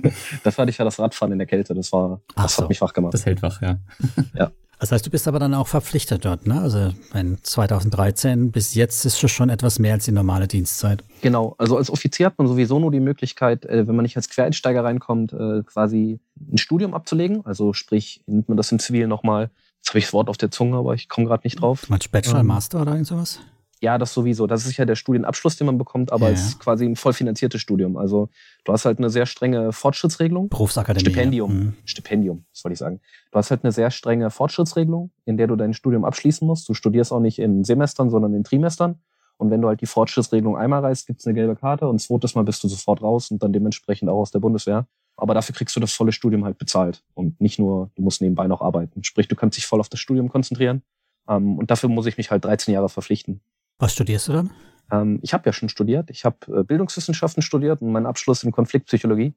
Dafür 0.44 0.64
hatte 0.64 0.72
ich 0.72 0.78
ja 0.78 0.84
das 0.84 1.00
Radfahren 1.00 1.32
in 1.32 1.38
der 1.38 1.48
Kälte. 1.48 1.74
Das 1.74 1.94
war, 1.94 2.20
das 2.36 2.58
so. 2.58 2.64
hat 2.64 2.70
mich 2.70 2.82
wach 2.82 2.92
gemacht. 2.92 3.14
Das 3.14 3.26
hält 3.26 3.42
wach, 3.42 3.62
ja. 3.62 3.80
ja. 4.36 4.52
Das 4.78 4.92
heißt, 4.92 5.06
du 5.06 5.10
bist 5.10 5.26
aber 5.30 5.40
dann 5.40 5.54
auch 5.54 5.68
verpflichtet 5.68 6.26
dort, 6.26 6.48
ne? 6.48 6.60
Also 6.60 6.92
wenn 7.14 7.38
2013 7.42 8.52
bis 8.52 8.74
jetzt 8.74 9.06
ist 9.06 9.18
schon 9.30 9.50
etwas 9.50 9.80
mehr 9.80 9.94
als 9.94 10.04
die 10.04 10.12
normale 10.12 10.50
Dienstzeit. 10.50 11.02
Genau, 11.22 11.56
also 11.58 11.78
als 11.78 11.90
Offizier 11.90 12.26
hat 12.26 12.38
man 12.38 12.48
sowieso 12.48 12.78
nur 12.78 12.92
die 12.92 13.00
Möglichkeit, 13.00 13.66
äh, 13.66 13.88
wenn 13.88 13.96
man 13.96 14.04
nicht 14.04 14.18
als 14.18 14.28
Quereinsteiger 14.28 14.84
reinkommt, 14.84 15.32
äh, 15.32 15.64
quasi 15.64 16.20
ein 16.52 16.58
Studium 16.58 16.94
abzulegen. 16.94 17.46
Also 17.46 17.72
sprich, 17.72 18.22
nennt 18.28 18.50
man 18.50 18.58
das 18.58 18.70
im 18.74 18.80
Zivil 18.80 19.08
nochmal 19.08 19.50
Jetzt 19.86 19.92
habe 19.92 20.00
ich 20.00 20.06
das 20.06 20.14
Wort 20.14 20.30
auf 20.30 20.38
der 20.38 20.50
Zunge, 20.50 20.78
aber 20.78 20.96
ich 20.96 21.08
komme 21.10 21.28
gerade 21.28 21.42
nicht 21.44 21.62
drauf. 21.62 21.88
Meinst 21.90 22.12
Bachelor, 22.12 22.40
ähm, 22.40 22.48
Master 22.48 22.82
oder 22.82 22.94
irgend 22.94 23.06
sowas? 23.06 23.40
Ja, 23.82 24.00
das 24.00 24.16
sowieso. 24.16 24.48
Das 24.48 24.66
ist 24.66 24.78
ja 24.78 24.86
der 24.86 24.96
Studienabschluss, 24.96 25.58
den 25.58 25.68
man 25.68 25.78
bekommt, 25.78 26.12
aber 26.12 26.26
ja. 26.26 26.34
es 26.34 26.48
ist 26.48 26.60
quasi 26.60 26.86
ein 26.86 26.96
voll 26.96 27.14
finanziertes 27.14 27.62
Studium. 27.62 27.96
Also 27.96 28.30
du 28.64 28.74
hast 28.74 28.86
halt 28.86 28.98
eine 28.98 29.12
sehr 29.12 29.28
strenge 29.28 29.72
Fortschrittsregelung. 29.72 30.50
Berufsakademie. 30.50 31.02
Stipendium. 31.02 31.54
Mhm. 31.54 31.74
Stipendium, 31.86 32.46
das 32.52 32.64
wollte 32.64 32.74
ich 32.74 32.80
sagen. 32.80 33.00
Du 33.32 33.38
hast 33.38 33.52
halt 33.52 33.64
eine 33.64 33.72
sehr 33.72 33.92
strenge 33.92 34.32
Fortschrittsregelung, 34.32 35.12
in 35.26 35.38
der 35.38 35.46
du 35.46 35.56
dein 35.56 35.76
Studium 35.76 36.04
abschließen 36.04 36.48
musst. 36.48 36.68
Du 36.68 36.74
studierst 36.74 37.14
auch 37.14 37.20
nicht 37.20 37.38
in 37.38 37.64
Semestern, 37.64 38.10
sondern 38.10 38.34
in 38.34 38.44
Trimestern. 38.44 38.96
Und 39.38 39.52
wenn 39.52 39.62
du 39.62 39.68
halt 39.68 39.82
die 39.82 39.86
Fortschrittsregelung 39.86 40.58
einmal 40.58 40.82
reißt, 40.82 41.06
gibt's 41.06 41.28
eine 41.28 41.36
gelbe 41.36 41.56
Karte 41.56 41.88
und 41.88 42.02
zweites 42.02 42.34
Mal 42.34 42.44
bist 42.44 42.64
du 42.64 42.68
sofort 42.70 43.04
raus 43.04 43.30
und 43.30 43.44
dann 43.44 43.54
dementsprechend 43.54 44.10
auch 44.10 44.22
aus 44.22 44.32
der 44.32 44.40
Bundeswehr. 44.40 44.88
Aber 45.18 45.34
dafür 45.34 45.56
kriegst 45.56 45.76
du 45.76 45.80
das 45.80 45.94
volle 45.94 46.12
Studium 46.12 46.44
halt 46.44 46.58
bezahlt 46.58 47.04
und 47.14 47.40
nicht 47.40 47.58
nur, 47.58 47.90
du 47.96 48.02
musst 48.02 48.22
nebenbei 48.22 48.48
noch 48.48 48.62
arbeiten. 48.62 49.04
Sprich, 49.04 49.28
du 49.28 49.36
kannst 49.36 49.58
dich 49.58 49.66
voll 49.66 49.80
auf 49.80 49.90
das 49.90 50.00
Studium 50.00 50.30
konzentrieren. 50.30 50.82
Ähm, 51.28 51.58
und 51.58 51.72
dafür 51.72 51.90
muss 51.90 52.06
ich 52.06 52.18
mich 52.18 52.32
halt 52.32 52.44
13 52.44 52.74
Jahre 52.74 52.90
verpflichten. 52.90 53.42
Was 53.80 53.94
studierst 53.94 54.28
du 54.28 54.34
dann? 54.34 54.52
Ähm, 54.92 55.20
ich 55.22 55.34
habe 55.34 55.46
ja 55.46 55.54
schon 55.54 55.70
studiert. 55.70 56.10
Ich 56.10 56.26
habe 56.26 56.38
äh, 56.48 56.64
Bildungswissenschaften 56.64 57.42
studiert 57.42 57.82
und 57.82 57.92
meinen 57.92 58.06
Abschluss 58.06 58.44
in 58.44 58.52
Konfliktpsychologie. 58.52 59.34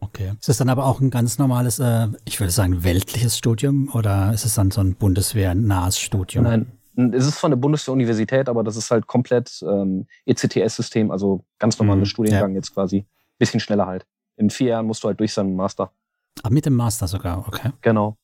Okay. 0.00 0.32
Ist 0.40 0.48
das 0.48 0.56
dann 0.56 0.68
aber 0.68 0.86
auch 0.86 1.00
ein 1.00 1.10
ganz 1.10 1.38
normales, 1.38 1.78
äh, 1.78 2.08
ich 2.24 2.40
würde 2.40 2.50
sagen, 2.50 2.82
weltliches 2.82 3.38
Studium 3.38 3.88
oder 3.92 4.32
ist 4.32 4.44
es 4.44 4.54
dann 4.54 4.70
so 4.70 4.80
ein 4.80 4.94
bundeswehrnahes 4.96 5.98
Studium? 6.00 6.44
Nein, 6.44 6.66
es 7.12 7.26
ist 7.26 7.38
von 7.38 7.52
der 7.52 7.56
Bundeswehr-Universität, 7.56 8.48
aber 8.48 8.64
das 8.64 8.76
ist 8.76 8.90
halt 8.90 9.06
komplett 9.06 9.62
ähm, 9.62 10.06
ECTS-System, 10.26 11.12
also 11.12 11.44
ganz 11.58 11.78
normaler 11.78 12.00
mhm, 12.00 12.06
Studiengang 12.06 12.50
ja. 12.50 12.56
jetzt 12.56 12.74
quasi. 12.74 13.06
Bisschen 13.38 13.60
schneller 13.60 13.86
halt 13.86 14.06
in 14.36 14.50
vier 14.50 14.68
Jahren 14.68 14.86
musst 14.86 15.04
du 15.04 15.08
halt 15.08 15.20
durch 15.20 15.32
sein 15.32 15.54
Master. 15.54 15.92
Ah, 16.42 16.50
mit 16.50 16.66
dem 16.66 16.74
Master 16.74 17.06
sogar, 17.06 17.46
okay. 17.46 17.70
Genau. 17.80 18.16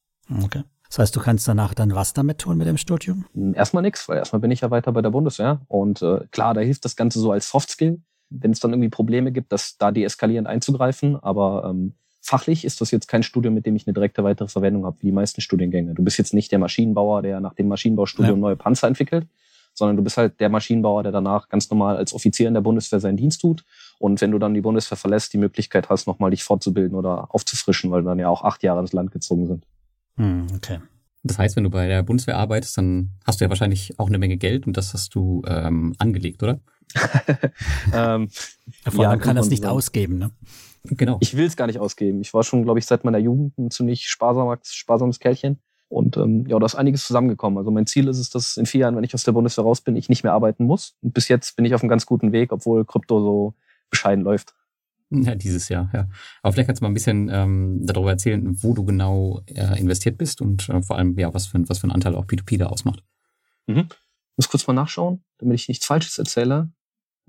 Okay. 0.44 0.64
Das 0.88 0.98
heißt, 0.98 1.16
du 1.16 1.20
kannst 1.20 1.46
danach 1.46 1.74
dann 1.74 1.94
was 1.94 2.14
damit 2.14 2.38
tun 2.38 2.56
mit 2.56 2.66
dem 2.66 2.78
Studium? 2.78 3.26
Hm, 3.34 3.54
erstmal 3.54 3.82
nichts, 3.82 4.08
weil 4.08 4.18
erstmal 4.18 4.40
bin 4.40 4.50
ich 4.50 4.62
ja 4.62 4.70
weiter 4.70 4.92
bei 4.92 5.02
der 5.02 5.10
Bundeswehr. 5.10 5.60
Und 5.68 6.02
äh, 6.02 6.20
klar, 6.30 6.54
da 6.54 6.60
hilft 6.60 6.84
das 6.84 6.96
Ganze 6.96 7.20
so 7.20 7.30
als 7.30 7.50
Softskill, 7.50 8.00
wenn 8.30 8.50
es 8.50 8.60
dann 8.60 8.72
irgendwie 8.72 8.88
Probleme 8.88 9.32
gibt, 9.32 9.52
das 9.52 9.76
da 9.76 9.90
deeskalierend 9.90 10.48
einzugreifen. 10.48 11.16
Aber 11.16 11.68
ähm, 11.68 11.94
fachlich 12.20 12.64
ist 12.64 12.80
das 12.80 12.90
jetzt 12.90 13.06
kein 13.06 13.22
Studium, 13.22 13.54
mit 13.54 13.66
dem 13.66 13.76
ich 13.76 13.86
eine 13.86 13.94
direkte 13.94 14.24
weitere 14.24 14.48
Verwendung 14.48 14.86
habe, 14.86 14.96
wie 15.00 15.06
die 15.06 15.12
meisten 15.12 15.42
Studiengänge. 15.42 15.94
Du 15.94 16.02
bist 16.02 16.18
jetzt 16.18 16.32
nicht 16.32 16.50
der 16.52 16.58
Maschinenbauer, 16.58 17.20
der 17.20 17.40
nach 17.40 17.54
dem 17.54 17.68
Maschinenbaustudium 17.68 18.36
ja. 18.36 18.40
neue 18.40 18.56
Panzer 18.56 18.88
entwickelt, 18.88 19.26
sondern 19.74 19.96
du 19.98 20.02
bist 20.02 20.16
halt 20.16 20.40
der 20.40 20.48
Maschinenbauer, 20.48 21.02
der 21.02 21.12
danach 21.12 21.50
ganz 21.50 21.70
normal 21.70 21.98
als 21.98 22.14
Offizier 22.14 22.48
in 22.48 22.54
der 22.54 22.62
Bundeswehr 22.62 22.98
seinen 22.98 23.18
Dienst 23.18 23.42
tut 23.42 23.64
und 23.98 24.20
wenn 24.20 24.30
du 24.30 24.38
dann 24.38 24.54
die 24.54 24.60
Bundeswehr 24.60 24.96
verlässt, 24.96 25.32
die 25.32 25.38
Möglichkeit 25.38 25.88
hast, 25.88 26.06
nochmal 26.06 26.30
dich 26.30 26.44
fortzubilden 26.44 26.96
oder 26.96 27.34
aufzufrischen, 27.34 27.90
weil 27.90 28.02
wir 28.02 28.10
dann 28.10 28.18
ja 28.18 28.28
auch 28.28 28.44
acht 28.44 28.62
Jahre 28.62 28.80
ins 28.80 28.92
Land 28.92 29.10
gezogen 29.10 29.46
sind. 29.46 29.66
Hm, 30.16 30.46
okay. 30.54 30.78
Das 31.24 31.38
heißt, 31.38 31.56
wenn 31.56 31.64
du 31.64 31.70
bei 31.70 31.88
der 31.88 32.02
Bundeswehr 32.02 32.36
arbeitest, 32.36 32.78
dann 32.78 33.10
hast 33.26 33.40
du 33.40 33.44
ja 33.44 33.48
wahrscheinlich 33.48 33.98
auch 33.98 34.08
eine 34.08 34.18
Menge 34.18 34.36
Geld 34.36 34.66
und 34.66 34.76
das 34.76 34.94
hast 34.94 35.14
du 35.14 35.42
ähm, 35.46 35.94
angelegt, 35.98 36.42
oder? 36.42 36.60
ähm, 37.92 38.28
Vor 38.86 39.04
allem 39.04 39.18
ja, 39.20 39.24
kann 39.24 39.36
das 39.36 39.50
nicht 39.50 39.62
sagen. 39.62 39.76
ausgeben, 39.76 40.18
ne? 40.18 40.30
Genau. 40.84 41.18
Ich 41.20 41.36
will 41.36 41.44
es 41.44 41.56
gar 41.56 41.66
nicht 41.66 41.80
ausgeben. 41.80 42.20
Ich 42.20 42.32
war 42.32 42.44
schon, 42.44 42.62
glaube 42.62 42.78
ich, 42.78 42.86
seit 42.86 43.04
meiner 43.04 43.18
Jugend 43.18 43.58
ein 43.58 43.70
ziemlich 43.70 44.08
sparsames, 44.08 44.72
sparsames 44.72 45.18
Kerlchen. 45.18 45.58
Und 45.88 46.16
ähm, 46.16 46.46
ja, 46.46 46.58
da 46.58 46.66
ist 46.66 46.76
einiges 46.76 47.06
zusammengekommen. 47.06 47.58
Also 47.58 47.70
mein 47.70 47.86
Ziel 47.86 48.08
ist 48.08 48.18
es, 48.18 48.30
dass 48.30 48.56
in 48.56 48.66
vier 48.66 48.82
Jahren, 48.82 48.96
wenn 48.96 49.04
ich 49.04 49.14
aus 49.14 49.24
der 49.24 49.32
Bundeswehr 49.32 49.64
raus 49.64 49.80
bin, 49.80 49.96
ich 49.96 50.08
nicht 50.08 50.22
mehr 50.22 50.32
arbeiten 50.32 50.64
muss. 50.64 50.94
Und 51.02 51.14
bis 51.14 51.28
jetzt 51.28 51.56
bin 51.56 51.64
ich 51.64 51.74
auf 51.74 51.82
einem 51.82 51.88
ganz 51.88 52.06
guten 52.06 52.32
Weg, 52.32 52.52
obwohl 52.52 52.84
Krypto 52.84 53.20
so 53.20 53.54
bescheiden 53.90 54.24
läuft. 54.24 54.54
Ja, 55.10 55.34
dieses 55.34 55.68
Jahr, 55.70 55.88
ja. 55.94 56.06
Aber 56.42 56.52
vielleicht 56.52 56.66
kannst 56.66 56.80
du 56.80 56.84
mal 56.84 56.90
ein 56.90 56.94
bisschen 56.94 57.30
ähm, 57.32 57.78
darüber 57.82 58.10
erzählen, 58.10 58.62
wo 58.62 58.74
du 58.74 58.84
genau 58.84 59.40
äh, 59.46 59.78
investiert 59.78 60.18
bist 60.18 60.42
und 60.42 60.68
äh, 60.68 60.82
vor 60.82 60.98
allem, 60.98 61.18
ja, 61.18 61.32
was 61.32 61.46
für, 61.46 61.66
was 61.68 61.78
für 61.78 61.84
einen 61.84 61.92
Anteil 61.92 62.14
auch 62.14 62.26
P2P 62.26 62.58
da 62.58 62.66
ausmacht. 62.66 63.02
Mhm. 63.66 63.88
Ich 63.88 64.36
muss 64.36 64.50
kurz 64.50 64.66
mal 64.66 64.74
nachschauen, 64.74 65.24
damit 65.38 65.58
ich 65.58 65.68
nichts 65.68 65.86
Falsches 65.86 66.18
erzähle. 66.18 66.70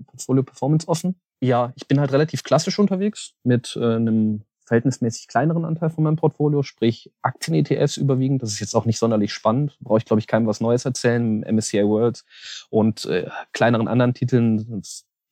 Portfolio 0.06 0.42
Performance 0.42 0.88
offen. 0.88 1.20
Ja, 1.40 1.72
ich 1.74 1.88
bin 1.88 2.00
halt 2.00 2.12
relativ 2.12 2.42
klassisch 2.42 2.78
unterwegs 2.78 3.32
mit 3.44 3.76
äh, 3.76 3.94
einem 3.96 4.42
verhältnismäßig 4.66 5.26
kleineren 5.26 5.64
Anteil 5.64 5.90
von 5.90 6.04
meinem 6.04 6.16
Portfolio, 6.16 6.62
sprich 6.62 7.10
Aktien-ETFs 7.22 7.96
überwiegend. 7.96 8.42
Das 8.42 8.52
ist 8.52 8.60
jetzt 8.60 8.76
auch 8.76 8.84
nicht 8.84 8.98
sonderlich 8.98 9.32
spannend. 9.32 9.76
Brauche 9.80 9.98
ich, 9.98 10.04
glaube 10.04 10.20
ich, 10.20 10.26
keinem 10.26 10.46
was 10.46 10.60
Neues 10.60 10.84
erzählen. 10.84 11.40
MSCI 11.40 11.84
World 11.84 12.24
und 12.68 13.04
äh, 13.06 13.28
kleineren 13.52 13.88
anderen 13.88 14.14
Titeln, 14.14 14.82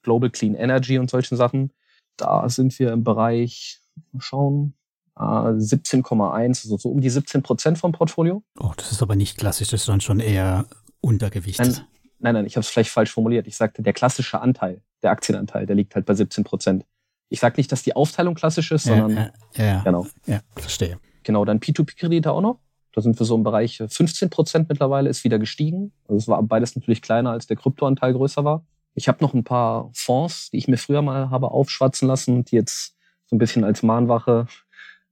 Global 0.08 0.30
Clean 0.30 0.54
Energy 0.54 0.98
und 0.98 1.10
solchen 1.10 1.36
Sachen. 1.36 1.70
Da 2.16 2.48
sind 2.48 2.78
wir 2.78 2.92
im 2.92 3.04
Bereich, 3.04 3.78
mal 4.12 4.22
schauen, 4.22 4.72
17,1, 5.14 6.48
also 6.64 6.78
so 6.78 6.88
um 6.88 7.02
die 7.02 7.10
17 7.10 7.42
Prozent 7.42 7.76
vom 7.76 7.92
Portfolio. 7.92 8.42
Oh, 8.58 8.72
das 8.74 8.90
ist 8.90 9.02
aber 9.02 9.16
nicht 9.16 9.36
klassisch, 9.36 9.68
das 9.68 9.80
ist 9.80 9.88
dann 9.88 10.00
schon 10.00 10.20
eher 10.20 10.64
Untergewicht. 11.02 11.58
Nein, 11.58 11.76
nein, 12.20 12.34
nein 12.34 12.46
ich 12.46 12.56
habe 12.56 12.62
es 12.62 12.68
vielleicht 12.68 12.90
falsch 12.90 13.12
formuliert. 13.12 13.46
Ich 13.46 13.56
sagte, 13.56 13.82
der 13.82 13.92
klassische 13.92 14.40
Anteil, 14.40 14.80
der 15.02 15.10
Aktienanteil, 15.10 15.66
der 15.66 15.76
liegt 15.76 15.94
halt 15.94 16.06
bei 16.06 16.14
17 16.14 16.42
Prozent. 16.42 16.86
Ich 17.28 17.40
sage 17.40 17.56
nicht, 17.58 17.70
dass 17.70 17.82
die 17.82 17.94
Aufteilung 17.94 18.34
klassisch 18.34 18.72
ist, 18.72 18.84
sondern 18.84 19.10
ja, 19.10 19.30
ja, 19.56 19.64
ja, 19.64 19.82
genau. 19.82 20.06
Ja, 20.26 20.40
verstehe. 20.56 20.98
Genau, 21.24 21.44
dann 21.44 21.60
P2P-Kredite 21.60 22.32
auch 22.32 22.40
noch. 22.40 22.60
Da 22.94 23.02
sind 23.02 23.18
wir 23.18 23.26
so 23.26 23.34
im 23.34 23.42
Bereich 23.42 23.82
15 23.86 24.30
Prozent 24.30 24.68
mittlerweile, 24.70 25.10
ist 25.10 25.24
wieder 25.24 25.38
gestiegen. 25.38 25.92
Also 26.08 26.16
es 26.16 26.28
war 26.28 26.42
beides 26.42 26.74
natürlich 26.74 27.02
kleiner, 27.02 27.32
als 27.32 27.46
der 27.46 27.58
Kryptoanteil 27.58 28.14
größer 28.14 28.44
war. 28.44 28.64
Ich 28.98 29.08
habe 29.08 29.22
noch 29.22 29.32
ein 29.32 29.44
paar 29.44 29.90
Fonds, 29.94 30.50
die 30.50 30.58
ich 30.58 30.68
mir 30.68 30.76
früher 30.76 31.02
mal 31.02 31.30
habe 31.30 31.52
aufschwatzen 31.52 32.08
lassen, 32.08 32.44
die 32.44 32.56
jetzt 32.56 32.96
so 33.26 33.36
ein 33.36 33.38
bisschen 33.38 33.62
als 33.62 33.82
Mahnwache 33.82 34.46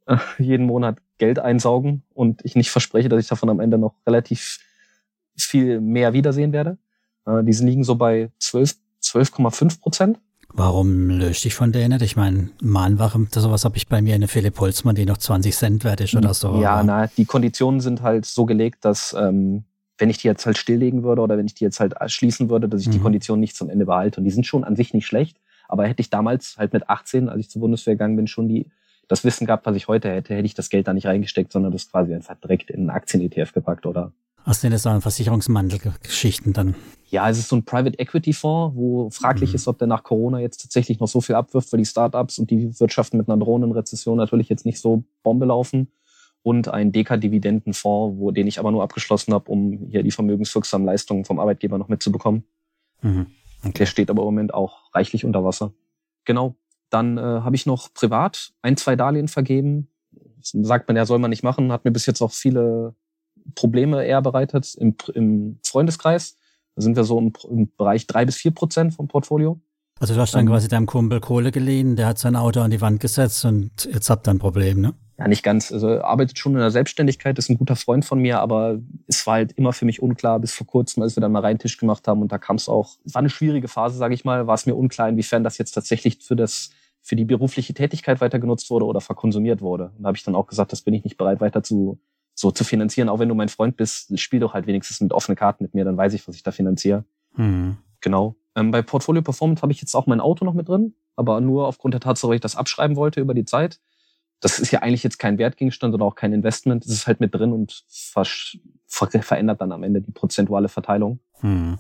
äh, 0.07 0.17
jeden 0.39 0.67
Monat 0.67 0.99
Geld 1.19 1.39
einsaugen 1.39 2.03
und 2.13 2.45
ich 2.45 2.57
nicht 2.57 2.71
verspreche, 2.71 3.09
dass 3.09 3.23
ich 3.23 3.29
davon 3.29 3.49
am 3.49 3.61
Ende 3.61 3.79
noch 3.79 3.95
relativ 4.07 4.59
viel 5.37 5.81
mehr 5.81 6.13
wiedersehen 6.13 6.53
werde. 6.53 6.79
Äh, 7.27 7.45
diese 7.45 7.65
liegen 7.65 7.85
so 7.85 7.95
bei 7.95 8.31
12, 8.41 8.75
12,5 9.03 9.81
Prozent. 9.81 10.19
Warum 10.53 11.11
löscht 11.11 11.45
dich 11.45 11.55
von 11.55 11.71
denen? 11.71 12.01
Ich 12.03 12.17
meine, 12.17 12.51
Mahnwache, 12.61 13.25
sowas 13.35 13.65
habe 13.65 13.77
ich 13.77 13.89
bei 13.89 14.03
mir 14.03 14.15
eine 14.15 14.27
Philipp 14.27 14.59
Holzmann, 14.59 14.97
die 14.97 15.05
noch 15.05 15.19
20 15.19 15.55
Cent 15.55 15.85
wert 15.85 16.01
ist 16.01 16.15
oder 16.15 16.35
so. 16.35 16.61
Ja, 16.61 16.83
na, 16.83 17.07
die 17.09 17.25
Konditionen 17.25 17.81
sind 17.81 18.03
halt 18.03 18.27
so 18.27 18.47
gelegt, 18.47 18.85
dass 18.85 19.15
ähm, 19.19 19.65
wenn 19.99 20.11
ich 20.11 20.19
die 20.19 20.27
jetzt 20.27 20.47
halt 20.47 20.59
stilllegen 20.59 21.03
würde 21.03 21.23
oder 21.23 21.39
wenn 21.39 21.47
ich 21.47 21.55
die 21.55 21.65
jetzt 21.65 21.81
halt 21.81 21.95
schließen 22.07 22.51
würde, 22.51 22.69
dass 22.69 22.83
ich 22.83 22.89
mhm. 22.89 22.93
die 22.93 23.01
Konditionen 23.01 23.41
nicht 23.41 23.57
zum 23.57 23.71
Ende 23.71 23.87
behalte. 23.87 24.21
Und 24.21 24.25
die 24.25 24.31
sind 24.31 24.47
schon 24.47 24.65
an 24.65 24.77
sich 24.77 24.95
nicht 24.95 25.07
schlecht, 25.07 25.39
aber 25.69 25.87
hätte 25.87 26.01
ich 26.01 26.11
damals 26.11 26.57
halt 26.59 26.73
mit 26.73 26.89
18, 26.89 27.29
als 27.29 27.41
ich 27.41 27.51
zur 27.51 27.61
Bundeswehr 27.61 27.95
gegangen 27.95 28.17
bin, 28.17 28.27
schon 28.27 28.49
die 28.49 28.67
das 29.09 29.25
Wissen 29.25 29.47
gehabt, 29.47 29.67
was 29.67 29.77
ich 29.77 29.89
heute 29.89 30.11
hätte, 30.11 30.35
hätte 30.35 30.47
ich 30.47 30.55
das 30.55 30.69
Geld 30.69 30.89
da 30.89 30.93
nicht 30.93 31.07
reingesteckt, 31.07 31.53
sondern 31.53 31.73
das 31.73 31.91
quasi 31.91 32.13
einfach 32.13 32.35
direkt 32.37 32.71
in 32.71 32.81
einen 32.81 32.91
Aktien-ETF 32.91 33.53
gepackt 33.53 33.87
oder 33.87 34.13
Hast 34.47 34.63
du 34.63 34.67
denn 34.67 34.73
das 34.73 34.83
so 34.83 35.01
Versicherungsmantelgeschichten 35.01 36.53
dann? 36.53 36.77
Ja, 37.09 37.29
es 37.29 37.37
ist 37.37 37.49
so 37.49 37.57
ein 37.57 37.65
Private 37.65 37.99
Equity 37.99 38.33
Fonds, 38.33 38.77
wo 38.77 39.11
fraglich 39.11 39.51
mhm. 39.51 39.57
ist, 39.57 39.67
ob 39.67 39.79
der 39.79 39.89
nach 39.89 40.05
Corona 40.05 40.39
jetzt 40.39 40.63
tatsächlich 40.63 41.01
noch 41.01 41.09
so 41.09 41.21
viel 41.21 41.35
abwirft, 41.35 41.73
weil 41.73 41.79
die 41.79 41.85
Startups 41.85 42.39
und 42.39 42.49
die 42.51 42.79
Wirtschaften 42.79 43.17
mit 43.17 43.29
einer 43.29 43.39
drohenden 43.39 43.73
Rezession 43.73 44.17
natürlich 44.17 44.49
jetzt 44.49 44.65
nicht 44.65 44.81
so 44.81 45.03
Bombe 45.25 45.47
laufen. 45.47 45.89
Und 46.47 46.69
ein 46.69 46.93
Deka-Dividendenfonds, 46.93 48.21
wo 48.21 48.31
den 48.31 48.47
ich 48.47 48.61
aber 48.61 48.71
nur 48.71 48.85
abgeschlossen 48.85 49.35
habe, 49.35 49.51
um 49.51 49.89
hier 49.91 50.05
die 50.05 50.13
vermögenswirksamen 50.13 50.87
Leistungen 50.87 51.25
vom 51.25 51.41
Arbeitgeber 51.41 51.77
noch 51.77 51.89
mitzubekommen. 51.89 52.45
Mhm. 53.03 53.27
Okay. 53.65 53.79
Der 53.79 53.87
steht 53.87 54.11
aber 54.11 54.23
im 54.23 54.27
Moment 54.27 54.55
auch 54.55 54.95
reichlich 54.95 55.25
unter 55.25 55.43
Wasser. 55.43 55.73
Genau. 56.25 56.55
Dann 56.89 57.19
äh, 57.19 57.21
habe 57.21 57.57
ich 57.57 57.67
noch 57.67 57.93
privat 57.93 58.53
ein, 58.63 58.77
zwei 58.77 58.95
Darlehen 58.95 59.27
vergeben. 59.27 59.89
sagt 60.41 60.87
man 60.87 60.97
ja, 60.97 61.05
soll 61.05 61.19
man 61.19 61.31
nicht 61.31 61.43
machen, 61.43 61.73
hat 61.73 61.85
mir 61.85 61.91
bis 61.91 62.07
jetzt 62.07 62.23
auch 62.23 62.31
viele 62.31 62.95
Probleme 63.57 64.07
eher 64.07 64.23
bereitet 64.23 64.73
im, 64.77 64.95
im 65.15 65.59
Freundeskreis. 65.65 66.37
Da 66.77 66.83
sind 66.83 66.95
wir 66.95 67.03
so 67.03 67.19
im, 67.19 67.33
im 67.51 67.73
Bereich 67.77 68.07
drei 68.07 68.25
bis 68.25 68.37
vier 68.37 68.53
Prozent 68.53 68.95
vom 68.95 69.09
Portfolio. 69.09 69.61
Also 69.99 70.15
du 70.15 70.21
hast 70.21 70.33
dann 70.33 70.43
ähm, 70.43 70.53
quasi 70.53 70.69
deinem 70.69 70.87
Kumpel 70.87 71.19
Kohle 71.19 71.51
geliehen, 71.51 71.97
der 71.97 72.07
hat 72.07 72.19
sein 72.19 72.37
Auto 72.37 72.61
an 72.61 72.71
die 72.71 72.81
Wand 72.81 73.01
gesetzt 73.01 73.45
und 73.45 73.89
jetzt 73.93 74.11
habt 74.11 74.29
ihr 74.29 74.31
ein 74.31 74.39
Problem, 74.39 74.81
ne? 74.81 74.95
Ja, 75.19 75.29
nicht 75.29 75.43
ganz. 75.43 75.73
Also 75.73 76.03
arbeitet 76.03 76.39
schon 76.39 76.53
in 76.53 76.59
der 76.59 76.71
Selbstständigkeit, 76.71 77.39
ist 77.39 77.49
ein 77.49 77.57
guter 77.57 77.77
Freund 77.77 78.05
von 78.05 78.19
mir, 78.19 78.41
aber 78.41 78.79
es 79.07 79.27
war 79.27 79.35
halt 79.35 79.53
immer 79.53 79.73
für 79.73 79.87
mich 79.87 80.03
unklar, 80.03 80.39
bis 80.41 80.53
vor 80.53 80.67
kurzem, 80.67 81.03
als 81.03 81.17
wir 81.17 81.23
dann 81.23 81.33
mal 81.33 81.41
rein 81.41 81.59
Tisch 81.59 81.79
gemacht 81.79 82.07
haben 82.07 82.21
und 82.21 82.33
da 82.33 82.39
kam 82.39 82.57
es 82.57 82.69
auch, 82.69 82.97
war 83.05 83.21
eine 83.21 83.31
schwierige 83.31 83.69
Phase, 83.69 83.97
sage 83.97 84.15
ich 84.15 84.25
mal, 84.25 84.47
war 84.47 84.55
es 84.55 84.67
mir 84.67 84.75
unklar, 84.75 85.09
inwiefern 85.09 85.43
das 85.43 85.57
jetzt 85.57 85.73
tatsächlich 85.73 86.19
für 86.23 86.37
das 86.37 86.71
für 87.01 87.17
die 87.17 87.25
berufliche 87.25 87.73
Tätigkeit 87.73 88.21
weiter 88.21 88.41
genutzt 88.41 88.69
wurde 88.69 88.85
oder 88.85 89.01
verkonsumiert 89.01 89.61
wurde. 89.61 89.93
Und 89.97 90.03
da 90.03 90.09
habe 90.09 90.17
ich 90.17 90.25
dann 90.25 90.35
auch 90.35 90.49
gesagt, 90.49 90.73
das 90.73 90.83
bin 90.83 90.93
ich 90.93 91.05
nicht 91.05 91.17
bereit 91.17 91.41
weiter 91.41 91.63
zu 91.63 92.01
so 92.39 92.51
zu 92.51 92.65
finanzieren, 92.65 93.09
auch 93.09 93.19
wenn 93.19 93.29
du 93.29 93.35
mein 93.35 93.49
Freund 93.49 93.77
bist, 93.77 94.19
spiel 94.21 94.41
doch 94.41 94.53
halt 94.53 94.67
wenigstens 94.67 95.01
mit 95.01 95.13
offenen 95.13 95.37
Karten 95.37 95.65
mit 95.65 95.75
mir, 95.75 95.85
dann 95.85 95.97
weiß 95.97 96.13
ich, 96.13 96.29
was 96.29 96.37
ich 96.37 96.43
da 96.43 96.51
finanziere. 96.51 97.05
Mhm. 97.35 97.79
Genau. 98.03 98.37
Ähm, 98.55 98.71
bei 98.71 98.83
Portfolio 98.83 99.23
Performance 99.23 99.63
habe 99.63 99.73
ich 99.73 99.81
jetzt 99.81 99.95
auch 99.95 100.07
mein 100.07 100.21
Auto 100.21 100.45
noch 100.45 100.53
mit 100.53 100.69
drin, 100.69 100.95
aber 101.17 101.41
nur 101.41 101.67
aufgrund 101.67 101.95
der 101.95 102.01
Tatsache, 102.01 102.29
weil 102.29 102.37
ich 102.37 102.43
das 102.43 102.57
abschreiben 102.57 102.97
wollte 102.97 103.21
über 103.21 103.33
die 103.33 103.47
Zeit. 103.47 103.81
Das 104.41 104.59
ist 104.59 104.71
ja 104.71 104.83
eigentlich 104.83 105.03
jetzt 105.03 105.19
kein 105.19 105.39
Wertgegenstand 105.39 105.95
oder 105.95 106.05
auch 106.05 106.15
kein 106.15 106.33
Investment. 106.33 106.85
Es 106.85 106.93
ist 106.93 107.07
halt 107.07 107.21
mit 107.21 107.35
drin 107.35 107.53
und 107.53 107.85
ver 107.89 108.25
verändert 108.87 109.61
dann 109.61 109.73
am 109.73 109.83
Ende 109.83 110.01
die 110.01 110.13
prozentuale 110.13 110.69
Verteilung. 110.69 111.19
Hm. 111.41 111.79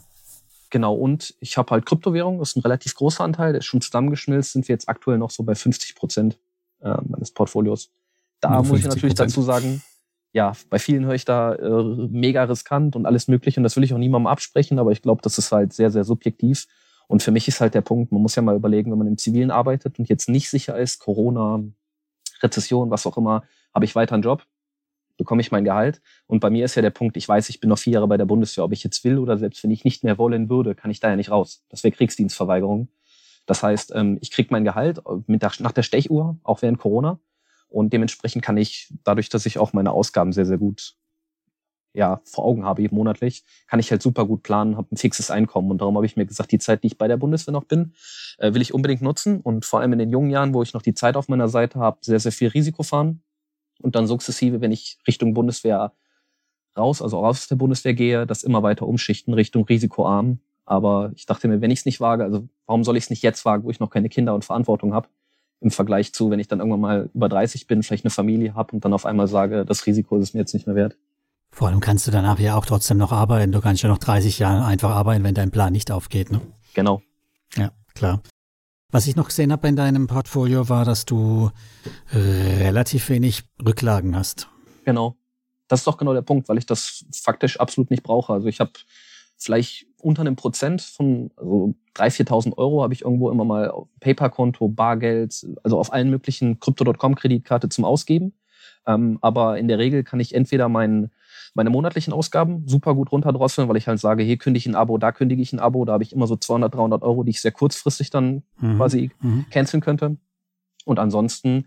Genau, 0.71 0.95
und 0.95 1.35
ich 1.41 1.57
habe 1.57 1.71
halt 1.71 1.87
Kryptowährung, 1.87 2.39
das 2.39 2.51
ist 2.51 2.57
ein 2.57 2.63
relativ 2.63 2.95
großer 2.95 3.23
Anteil, 3.23 3.53
der 3.53 3.61
ist 3.61 3.67
schon 3.67 3.81
zusammengeschmilzt, 3.81 4.53
sind 4.53 4.69
wir 4.69 4.75
jetzt 4.75 4.89
aktuell 4.89 5.19
noch 5.19 5.31
so 5.31 5.45
bei 5.45 5.55
50 5.55 5.95
Prozent 5.95 6.39
äh, 6.83 6.97
meines 7.05 7.31
Portfolios. 7.31 7.93
Da 8.41 8.63
muss 8.63 8.81
ich 8.81 8.87
natürlich 8.87 9.15
dazu 9.15 9.43
sagen, 9.43 9.83
ja, 10.33 10.53
bei 10.69 10.79
vielen 10.79 11.07
höre 11.07 11.15
ich 11.15 11.25
da 11.25 11.55
äh, 11.55 11.83
mega 12.11 12.45
riskant 12.45 12.97
und 12.97 13.07
alles 13.07 13.29
Mögliche 13.29 13.59
und 13.61 13.65
das 13.65 13.77
will 13.77 13.85
ich 13.85 13.95
auch 13.95 13.99
niemandem 13.99 14.27
absprechen, 14.27 14.79
aber 14.79 14.93
ich 14.93 15.03
glaube, 15.03 15.23
das 15.23 15.39
ist 15.39 15.53
halt 15.53 15.73
sehr, 15.73 15.91
sehr 15.91 16.05
subjektiv. 16.05 16.67
Und 17.09 17.23
für 17.23 17.31
mich 17.31 17.47
ist 17.49 17.61
halt 17.61 17.75
der 17.75 17.81
Punkt, 17.81 18.13
man 18.13 18.21
muss 18.21 18.35
ja 18.35 18.43
mal 18.43 18.57
überlegen, 18.57 18.91
wenn 18.91 18.99
man 18.99 19.07
im 19.07 19.17
Zivilen 19.17 19.51
arbeitet 19.51 19.99
und 19.99 20.09
jetzt 20.09 20.29
nicht 20.29 20.51
sicher 20.51 20.77
ist, 20.77 20.99
Corona, 20.99 21.63
Rezession, 22.43 22.91
was 22.91 23.07
auch 23.07 23.17
immer, 23.17 23.45
habe 23.75 23.85
ich 23.85 23.95
weiter 23.95 24.15
einen 24.15 24.23
Job, 24.23 24.45
bekomme 25.17 25.41
ich 25.41 25.51
mein 25.51 25.65
Gehalt. 25.65 26.01
Und 26.27 26.41
bei 26.41 26.51
mir 26.51 26.65
ist 26.65 26.75
ja 26.75 26.83
der 26.83 26.91
Punkt, 26.91 27.17
ich 27.17 27.29
weiß, 27.29 27.49
ich 27.49 27.61
bin 27.61 27.71
noch 27.71 27.79
vier 27.79 27.95
Jahre 27.95 28.09
bei 28.09 28.17
der 28.17 28.25
Bundeswehr, 28.25 28.65
ob 28.65 28.73
ich 28.73 28.85
jetzt 28.85 29.05
will 29.05 29.19
oder 29.19 29.39
selbst 29.39 29.63
wenn 29.63 29.71
ich 29.71 29.85
nicht 29.85 30.05
mehr 30.05 30.19
wollen 30.19 30.49
würde, 30.49 30.75
kann 30.75 30.91
ich 30.91 31.01
da 31.01 31.09
ja 31.09 31.17
nicht 31.17 31.31
raus. 31.31 31.65
Das 31.69 31.85
wäre 31.85 31.93
Kriegsdienstverweigerung. 31.93 32.89
Das 33.47 33.63
heißt, 33.63 33.93
ähm, 33.95 34.19
ich 34.21 34.31
kriege 34.31 34.49
mein 34.51 34.65
Gehalt 34.65 35.01
der, 35.07 35.53
nach 35.61 35.73
der 35.73 35.83
Stechuhr, 35.83 36.39
auch 36.43 36.63
während 36.63 36.79
Corona. 36.79 37.21
Und 37.69 37.93
dementsprechend 37.93 38.43
kann 38.43 38.57
ich, 38.57 38.93
dadurch, 39.05 39.29
dass 39.29 39.47
ich 39.47 39.59
auch 39.59 39.73
meine 39.73 39.93
Ausgaben 39.93 40.33
sehr, 40.33 40.47
sehr 40.47 40.59
gut 40.59 40.95
ja, 41.97 42.21
vor 42.25 42.45
Augen 42.45 42.65
habe, 42.65 42.87
monatlich, 42.91 43.43
kann 43.67 43.81
ich 43.81 43.91
halt 43.91 44.03
super 44.03 44.27
gut 44.27 44.43
planen, 44.43 44.77
habe 44.77 44.89
ein 44.93 44.97
fixes 44.99 45.31
Einkommen. 45.31 45.71
Und 45.71 45.81
darum 45.81 45.97
habe 45.97 46.05
ich 46.05 46.17
mir 46.17 46.27
gesagt, 46.27 46.53
die 46.53 46.59
Zeit, 46.59 46.83
die 46.83 46.89
ich 46.89 46.99
bei 46.99 47.09
der 47.09 47.17
Bundeswehr 47.17 47.53
noch 47.53 47.65
bin, 47.65 47.95
äh, 48.39 48.53
will 48.53 48.61
ich 48.61 48.75
unbedingt 48.75 49.01
nutzen. 49.03 49.41
Und 49.41 49.65
vor 49.65 49.81
allem 49.81 49.95
in 49.95 49.99
den 49.99 50.11
jungen 50.11 50.31
Jahren, 50.31 50.53
wo 50.53 50.63
ich 50.63 50.75
noch 50.75 50.83
die 50.83 50.95
Zeit 50.95 51.17
auf 51.17 51.29
meiner 51.29 51.49
Seite 51.49 51.79
habe, 51.79 51.99
sehr, 52.03 52.21
sehr 52.21 52.33
viel 52.33 52.49
Risiko 52.49 52.83
fahren. 52.83 53.23
Und 53.81 53.97
dann 53.97 54.07
sukzessive, 54.07 54.61
wenn 54.61 54.73
ich 54.73 54.99
Richtung 55.07 55.33
Bundeswehr 55.33 55.93
raus, 56.77 57.01
also 57.01 57.19
raus 57.21 57.39
aus 57.39 57.49
der 57.49 57.57
Bundeswehr 57.57 57.95
gehe, 57.95 58.27
das 58.27 58.43
immer 58.43 58.63
weiter 58.63 58.87
umschichten 58.87 59.33
Richtung 59.33 59.65
risikoarm. 59.65 60.41
Aber 60.67 61.13
ich 61.15 61.25
dachte 61.25 61.49
mir, 61.49 61.63
wenn 61.63 61.71
ich 61.71 61.81
es 61.81 61.87
nicht 61.87 62.01
wage, 62.01 62.25
also 62.25 62.47
warum 62.67 62.85
soll 62.85 62.99
ich 62.99 63.05
es 63.05 63.11
nicht 63.11 63.23
jetzt 63.23 63.45
wagen, 63.47 63.65
wo 63.65 63.71
ich 63.71 63.81
noch 63.81 63.91
keine 63.91 64.11
Kinder 64.11 64.35
und 64.35 64.45
Verantwortung 64.45 64.93
habe? 64.93 65.09
im 65.61 65.71
Vergleich 65.71 66.13
zu, 66.13 66.31
wenn 66.31 66.39
ich 66.39 66.49
dann 66.49 66.59
irgendwann 66.59 66.81
mal 66.81 67.11
über 67.15 67.31
30 67.31 67.67
bin, 67.67 67.83
vielleicht 67.83 68.05
eine 68.05 68.11
Familie 68.11 68.55
habe 68.55 68.73
und 68.73 68.85
dann 68.85 68.93
auf 68.93 69.07
einmal 69.07 69.27
sage, 69.27 69.65
das 69.65 69.87
Risiko 69.87 70.19
ist 70.19 70.35
mir 70.35 70.41
jetzt 70.41 70.53
nicht 70.53 70.67
mehr 70.67 70.77
wert. 70.77 70.97
Vor 71.57 71.69
allem 71.69 71.81
kannst 71.81 72.07
du 72.07 72.11
danach 72.11 72.39
ja 72.39 72.55
auch 72.55 72.67
trotzdem 72.67 72.99
noch 72.99 73.13
arbeiten. 73.13 73.51
Du 73.51 73.63
kannst 73.63 73.83
ja 73.83 73.89
noch 73.89 73.97
30 73.97 74.39
Jahre 74.39 74.67
einfach 74.67 74.91
arbeiten, 74.91 75.25
wenn 75.25 75.35
dein 75.35 75.51
Plan 75.51 75.73
nicht 75.73 75.91
aufgeht. 75.91 76.31
Ne? 76.31 76.43
Genau. 76.75 77.01
Ja, 77.57 77.71
klar. 77.95 78.21
Was 78.93 79.07
ich 79.07 79.17
noch 79.17 79.29
gesehen 79.29 79.51
habe 79.51 79.67
in 79.67 79.75
deinem 79.75 80.07
Portfolio 80.07 80.69
war, 80.69 80.85
dass 80.85 81.07
du 81.07 81.51
relativ 82.13 83.09
wenig 83.09 83.45
Rücklagen 83.65 84.15
hast. 84.15 84.51
Genau. 84.85 85.17
Das 85.67 85.81
ist 85.81 85.87
doch 85.87 85.97
genau 85.97 86.13
der 86.13 86.21
Punkt, 86.21 86.47
weil 86.51 86.59
ich 86.59 86.67
das 86.67 87.07
faktisch 87.11 87.59
absolut 87.59 87.91
nicht 87.91 88.03
brauche. 88.03 88.35
Also 88.35 88.49
ich 88.49 88.61
habe 88.61 88.73
vielleicht 89.39 89.87
unter 90.03 90.21
einem 90.21 90.37
Prozent 90.37 90.83
von 90.83 91.31
also 91.37 91.75
3.000, 91.95 92.29
4.000 92.29 92.59
Euro 92.59 92.83
habe 92.83 92.93
ich 92.93 93.01
irgendwo 93.01 93.31
immer 93.31 93.47
mal 93.47 93.71
auf 93.71 93.89
PayPal-Konto, 94.01 94.69
Bargeld, 94.69 95.47
also 95.65 95.79
auf 95.79 95.91
allen 95.91 96.11
möglichen 96.11 96.61
Crypto.com-Kreditkarte 96.61 97.71
zum 97.71 97.87
Ausgeben. 97.87 98.35
Ähm, 98.87 99.19
aber 99.23 99.59
in 99.59 99.69
der 99.69 99.79
Regel 99.79 100.05
kann 100.05 100.21
ich 100.21 100.35
entweder 100.35 100.69
mein, 100.69 101.11
meine 101.57 101.71
monatlichen 101.71 102.13
Ausgaben 102.13 102.69
super 102.69 102.95
gut 102.95 103.11
runterdrosseln, 103.11 103.69
weil 103.69 103.77
ich 103.77 103.89
halt 103.89 103.99
sage, 103.99 104.23
hier 104.23 104.37
kündige 104.37 104.59
ich 104.59 104.67
ein 104.67 104.75
Abo, 104.75 104.99
da 104.99 105.11
kündige 105.11 105.41
ich 105.41 105.53
ein 105.53 105.59
Abo, 105.59 105.85
da 105.87 105.95
habe 105.95 106.05
ich 106.05 106.13
immer 106.13 106.27
so 106.27 106.37
200, 106.37 106.75
300 106.75 107.03
Euro, 107.03 107.25
die 107.25 107.31
ich 107.31 107.41
sehr 107.41 107.53
kurzfristig 107.53 108.11
dann 108.11 108.43
mhm. 108.61 108.77
quasi 108.77 109.11
mhm. 109.21 109.47
canceln 109.51 109.81
könnte. 109.81 110.19
Und 110.85 110.99
ansonsten 110.99 111.65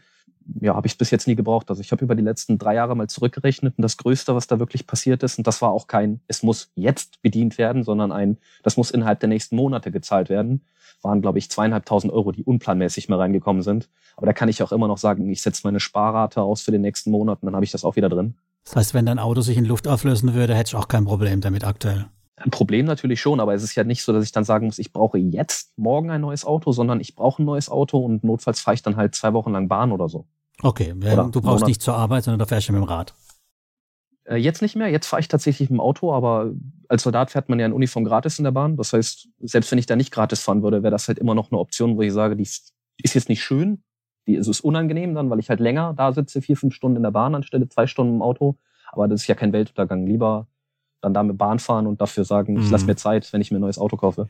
ja, 0.61 0.75
habe 0.75 0.87
ich 0.87 0.97
bis 0.97 1.11
jetzt 1.11 1.27
nie 1.27 1.35
gebraucht. 1.35 1.69
Also 1.69 1.81
ich 1.81 1.91
habe 1.91 2.03
über 2.03 2.15
die 2.15 2.23
letzten 2.23 2.57
drei 2.57 2.75
Jahre 2.75 2.95
mal 2.95 3.07
zurückgerechnet 3.07 3.73
und 3.77 3.81
das 3.81 3.97
Größte, 3.97 4.35
was 4.35 4.47
da 4.47 4.59
wirklich 4.59 4.85
passiert 4.85 5.23
ist, 5.23 5.37
und 5.37 5.47
das 5.47 5.61
war 5.61 5.71
auch 5.71 5.87
kein, 5.87 6.21
es 6.27 6.43
muss 6.43 6.71
jetzt 6.75 7.21
bedient 7.21 7.57
werden, 7.57 7.83
sondern 7.83 8.11
ein, 8.11 8.37
das 8.63 8.77
muss 8.77 8.91
innerhalb 8.91 9.19
der 9.19 9.29
nächsten 9.29 9.55
Monate 9.55 9.91
gezahlt 9.91 10.29
werden, 10.29 10.61
waren, 11.01 11.21
glaube 11.21 11.39
ich, 11.39 11.49
zweieinhalbtausend 11.49 12.13
Euro, 12.13 12.31
die 12.31 12.43
unplanmäßig 12.43 13.09
mal 13.09 13.17
reingekommen 13.17 13.63
sind. 13.63 13.89
Aber 14.17 14.27
da 14.27 14.33
kann 14.33 14.49
ich 14.49 14.61
auch 14.61 14.71
immer 14.71 14.87
noch 14.87 14.97
sagen, 14.97 15.29
ich 15.29 15.41
setze 15.41 15.61
meine 15.63 15.79
Sparrate 15.79 16.41
aus 16.41 16.61
für 16.61 16.71
den 16.71 16.81
nächsten 16.81 17.11
Monat 17.11 17.41
und 17.41 17.47
dann 17.47 17.55
habe 17.55 17.65
ich 17.65 17.71
das 17.71 17.83
auch 17.83 17.95
wieder 17.95 18.09
drin. 18.09 18.35
Das 18.69 18.75
heißt, 18.75 18.93
wenn 18.93 19.07
dein 19.07 19.17
Auto 19.17 19.41
sich 19.41 19.57
in 19.57 19.65
Luft 19.65 19.87
auflösen 19.87 20.35
würde, 20.35 20.53
hätte 20.53 20.69
ich 20.69 20.75
auch 20.75 20.87
kein 20.87 21.03
Problem 21.03 21.41
damit 21.41 21.63
aktuell. 21.63 22.05
Ein 22.35 22.51
Problem 22.51 22.85
natürlich 22.85 23.19
schon, 23.19 23.39
aber 23.39 23.55
es 23.55 23.63
ist 23.63 23.73
ja 23.73 23.83
nicht 23.83 24.03
so, 24.03 24.13
dass 24.13 24.23
ich 24.23 24.31
dann 24.31 24.43
sagen 24.43 24.67
muss, 24.67 24.77
ich 24.77 24.93
brauche 24.93 25.17
jetzt 25.17 25.73
morgen 25.75 26.11
ein 26.11 26.21
neues 26.21 26.45
Auto, 26.45 26.71
sondern 26.71 27.01
ich 27.01 27.15
brauche 27.15 27.41
ein 27.41 27.45
neues 27.45 27.69
Auto 27.69 27.97
und 27.97 28.23
notfalls 28.23 28.61
fahre 28.61 28.75
ich 28.75 28.83
dann 28.83 28.95
halt 28.95 29.15
zwei 29.15 29.33
Wochen 29.33 29.53
lang 29.53 29.67
Bahn 29.67 29.91
oder 29.91 30.07
so. 30.07 30.27
Okay, 30.61 30.93
ja, 31.01 31.23
du 31.23 31.41
brauchst 31.41 31.65
nicht 31.65 31.81
zur 31.81 31.95
Arbeit, 31.95 32.25
sondern 32.25 32.37
da 32.37 32.45
fährst 32.45 32.69
du 32.69 32.73
mit 32.73 32.81
dem 32.81 32.87
Rad. 32.87 33.15
Äh, 34.25 34.35
jetzt 34.35 34.61
nicht 34.61 34.75
mehr, 34.75 34.89
jetzt 34.89 35.07
fahre 35.07 35.21
ich 35.21 35.29
tatsächlich 35.29 35.71
mit 35.71 35.77
dem 35.77 35.81
Auto, 35.81 36.13
aber 36.13 36.51
als 36.89 37.01
Soldat 37.01 37.31
fährt 37.31 37.49
man 37.49 37.59
ja 37.59 37.65
in 37.65 37.73
Uniform 37.73 38.05
gratis 38.05 38.37
in 38.37 38.43
der 38.43 38.51
Bahn. 38.51 38.77
Das 38.77 38.93
heißt, 38.93 39.29
selbst 39.39 39.71
wenn 39.71 39.79
ich 39.79 39.87
da 39.87 39.95
nicht 39.95 40.11
gratis 40.11 40.41
fahren 40.41 40.61
würde, 40.61 40.83
wäre 40.83 40.91
das 40.91 41.07
halt 41.07 41.17
immer 41.17 41.33
noch 41.33 41.51
eine 41.51 41.59
Option, 41.59 41.97
wo 41.97 42.03
ich 42.03 42.13
sage, 42.13 42.35
die 42.35 42.43
ist 42.43 42.73
jetzt 43.01 43.29
nicht 43.29 43.43
schön, 43.43 43.83
die 44.27 44.35
ist 44.35 44.47
es 44.47 44.61
unangenehm 44.61 45.15
dann, 45.15 45.29
weil 45.29 45.39
ich 45.39 45.49
halt 45.49 45.59
länger 45.59 45.93
da 45.95 46.11
sitze, 46.11 46.41
vier, 46.41 46.57
fünf 46.57 46.73
Stunden 46.73 46.97
in 46.97 47.03
der 47.03 47.11
Bahn 47.11 47.35
anstelle 47.35 47.67
zwei 47.69 47.87
Stunden 47.87 48.15
im 48.15 48.21
Auto. 48.21 48.55
Aber 48.91 49.07
das 49.07 49.21
ist 49.21 49.27
ja 49.27 49.35
kein 49.35 49.53
Weltuntergang. 49.53 50.05
Lieber 50.05 50.47
dann 51.01 51.13
da 51.13 51.23
mit 51.23 51.37
Bahn 51.37 51.59
fahren 51.59 51.87
und 51.87 52.01
dafür 52.01 52.25
sagen, 52.25 52.53
mhm. 52.53 52.61
ich 52.61 52.69
lasse 52.69 52.85
mir 52.85 52.95
Zeit, 52.95 53.31
wenn 53.33 53.41
ich 53.41 53.51
mir 53.51 53.57
ein 53.57 53.61
neues 53.61 53.77
Auto 53.77 53.97
kaufe. 53.97 54.29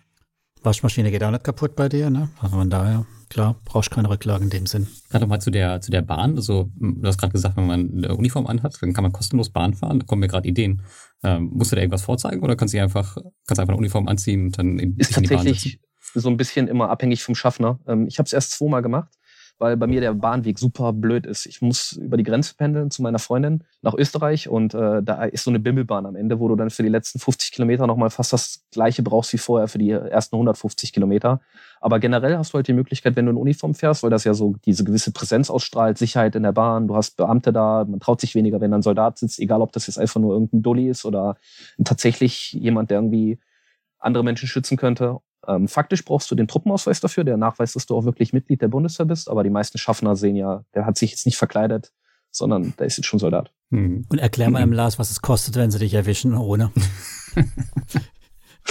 Waschmaschine 0.62 1.10
geht 1.10 1.24
auch 1.24 1.32
nicht 1.32 1.44
kaputt 1.44 1.76
bei 1.76 1.88
dir, 1.88 2.10
ne? 2.10 2.30
Also 2.42 2.58
von 2.58 2.70
daher, 2.70 3.06
klar, 3.30 3.56
brauchst 3.64 3.92
keine 3.92 4.10
Rücklagen 4.10 4.46
in 4.46 4.50
dem 4.50 4.66
Sinn. 4.66 4.88
Gerade 5.10 5.26
mal 5.26 5.40
zu 5.40 5.52
der, 5.52 5.80
zu 5.80 5.90
der 5.90 6.02
Bahn. 6.02 6.36
Also, 6.36 6.70
du 6.76 7.08
hast 7.08 7.18
gerade 7.18 7.32
gesagt, 7.32 7.56
wenn 7.56 7.66
man 7.66 8.04
eine 8.04 8.16
Uniform 8.16 8.46
anhat, 8.46 8.78
dann 8.82 8.92
kann 8.92 9.04
man 9.04 9.14
kostenlos 9.14 9.50
Bahn 9.50 9.74
fahren. 9.74 10.00
Da 10.00 10.06
kommen 10.06 10.20
mir 10.20 10.28
gerade 10.28 10.48
Ideen. 10.48 10.82
Ähm, 11.24 11.52
musst 11.54 11.72
du 11.72 11.76
da 11.76 11.82
irgendwas 11.82 12.02
vorzeigen 12.02 12.44
oder 12.44 12.58
kannst 12.58 12.74
du 12.74 12.82
einfach, 12.82 13.16
kannst 13.48 13.60
einfach 13.60 13.74
eine 13.74 13.78
Uniform 13.78 14.08
anziehen 14.08 14.48
und 14.48 14.58
dann 14.58 14.80
in, 14.80 14.98
Ist 14.98 15.16
in 15.16 15.24
die 15.24 15.30
Bahn 15.30 15.38
tatsächlich 15.38 15.80
so 16.14 16.30
ein 16.30 16.38
bisschen 16.38 16.68
immer 16.68 16.90
abhängig 16.90 17.24
vom 17.24 17.36
Schaffner. 17.36 17.80
Ähm, 17.88 18.08
ich 18.08 18.20
habe 18.20 18.26
es 18.26 18.34
erst 18.34 18.52
zweimal 18.52 18.82
gemacht 18.82 19.14
weil 19.60 19.78
bei 19.78 19.88
mir 19.88 20.02
der 20.02 20.14
Bahnweg 20.14 20.58
super 20.58 20.94
blöd 20.94 21.26
ist. 21.26 21.46
Ich 21.46 21.62
muss 21.62 21.92
über 21.92 22.18
die 22.18 22.24
Grenze 22.24 22.56
pendeln 22.56 22.90
zu 22.92 23.02
meiner 23.02 23.20
Freundin 23.20 23.64
nach 23.82 23.94
Österreich 23.94 24.48
und 24.48 24.74
äh, 24.74 25.04
da 25.04 25.26
ist 25.26 25.44
so 25.44 25.52
eine 25.52 25.60
Bimmelbahn 25.60 26.06
am 26.06 26.16
Ende, 26.16 26.40
wo 26.40 26.48
du 26.48 26.56
dann 26.56 26.70
für 26.70 26.82
die 26.82 26.90
letzten 26.90 27.20
50 27.20 27.52
Kilometer 27.52 27.86
nochmal 27.86 28.10
fast 28.10 28.34
das 28.34 28.66
gleiche 28.72 29.04
brauchst 29.04 29.34
wie 29.34 29.38
vorher 29.38 29.68
für 29.68 29.78
die 29.78 29.92
ersten 29.92 30.36
150 30.36 30.94
Kilometer. 30.94 31.42
Aber 31.82 32.00
generell 32.00 32.38
hast 32.38 32.54
du 32.54 32.56
halt 32.56 32.68
die 32.68 32.74
Möglichkeit, 32.74 33.16
wenn 33.18 33.26
du 33.26 33.32
in 33.32 33.38
Uniform 33.38 33.76
fährst, 33.76 34.02
weil 34.02 34.10
das 34.10 34.24
ja 34.24 34.34
so 34.34 34.56
diese 34.66 34.84
gewisse 34.86 35.12
Präsenz 35.12 35.50
ausstrahlt, 35.50 35.98
Sicherheit 35.98 36.36
in 36.36 36.44
der 36.44 36.54
Bahn, 36.54 36.88
du 36.88 36.96
hast 36.96 37.18
Beamte 37.18 37.52
da, 37.52 37.86
man 37.86 38.00
traut 38.00 38.22
sich 38.22 38.36
weniger, 38.36 38.62
wenn 38.62 38.74
ein 38.74 38.82
Soldat 38.82 39.18
sitzt, 39.18 39.40
egal 39.40 39.62
ob 39.62 39.74
das 39.74 39.88
jetzt 39.88 40.00
einfach 40.00 40.22
nur 40.22 40.34
irgendein 40.34 40.62
Dulli 40.62 40.90
ist 40.90 41.04
oder 41.06 41.36
tatsächlich 41.84 42.54
jemand, 42.54 42.92
der 42.92 42.98
irgendwie 42.98 43.40
andere 44.00 44.24
Menschen 44.24 44.48
schützen 44.48 44.78
könnte. 44.78 45.20
Ähm, 45.48 45.68
faktisch 45.68 46.04
brauchst 46.04 46.30
du 46.32 46.36
den 46.36 46.48
Truppenausweis 46.48 47.00
dafür, 47.00 47.24
der 47.24 47.38
nachweist, 47.38 47.76
dass 47.76 47.86
du 47.86 47.96
auch 47.96 48.06
wirklich 48.06 48.34
Mitglied 48.34 48.62
der 48.62 48.68
Bundeswehr 48.68 49.06
bist. 49.06 49.30
Aber 49.30 49.44
die 49.44 49.50
meisten 49.50 49.78
Schaffner 49.78 50.16
sehen 50.16 50.36
ja, 50.36 50.64
der 50.74 50.86
hat 50.86 50.98
sich 50.98 51.12
jetzt 51.12 51.26
nicht 51.26 51.38
verkleidet, 51.38 51.94
sondern 52.32 52.74
der 52.78 52.88
ist 52.88 52.98
jetzt 52.98 53.08
schon 53.08 53.20
Soldat. 53.20 53.52
Mhm. 53.70 54.06
Und 54.10 54.20
erklär 54.20 54.50
mal 54.50 54.62
im 54.64 54.74
Lars, 54.74 55.00
was 55.00 55.12
es 55.12 55.22
kostet, 55.22 55.56
wenn 55.56 55.72
sie 55.72 55.80
dich 55.80 55.94
erwischen 55.94 56.36
ohne. 56.36 56.72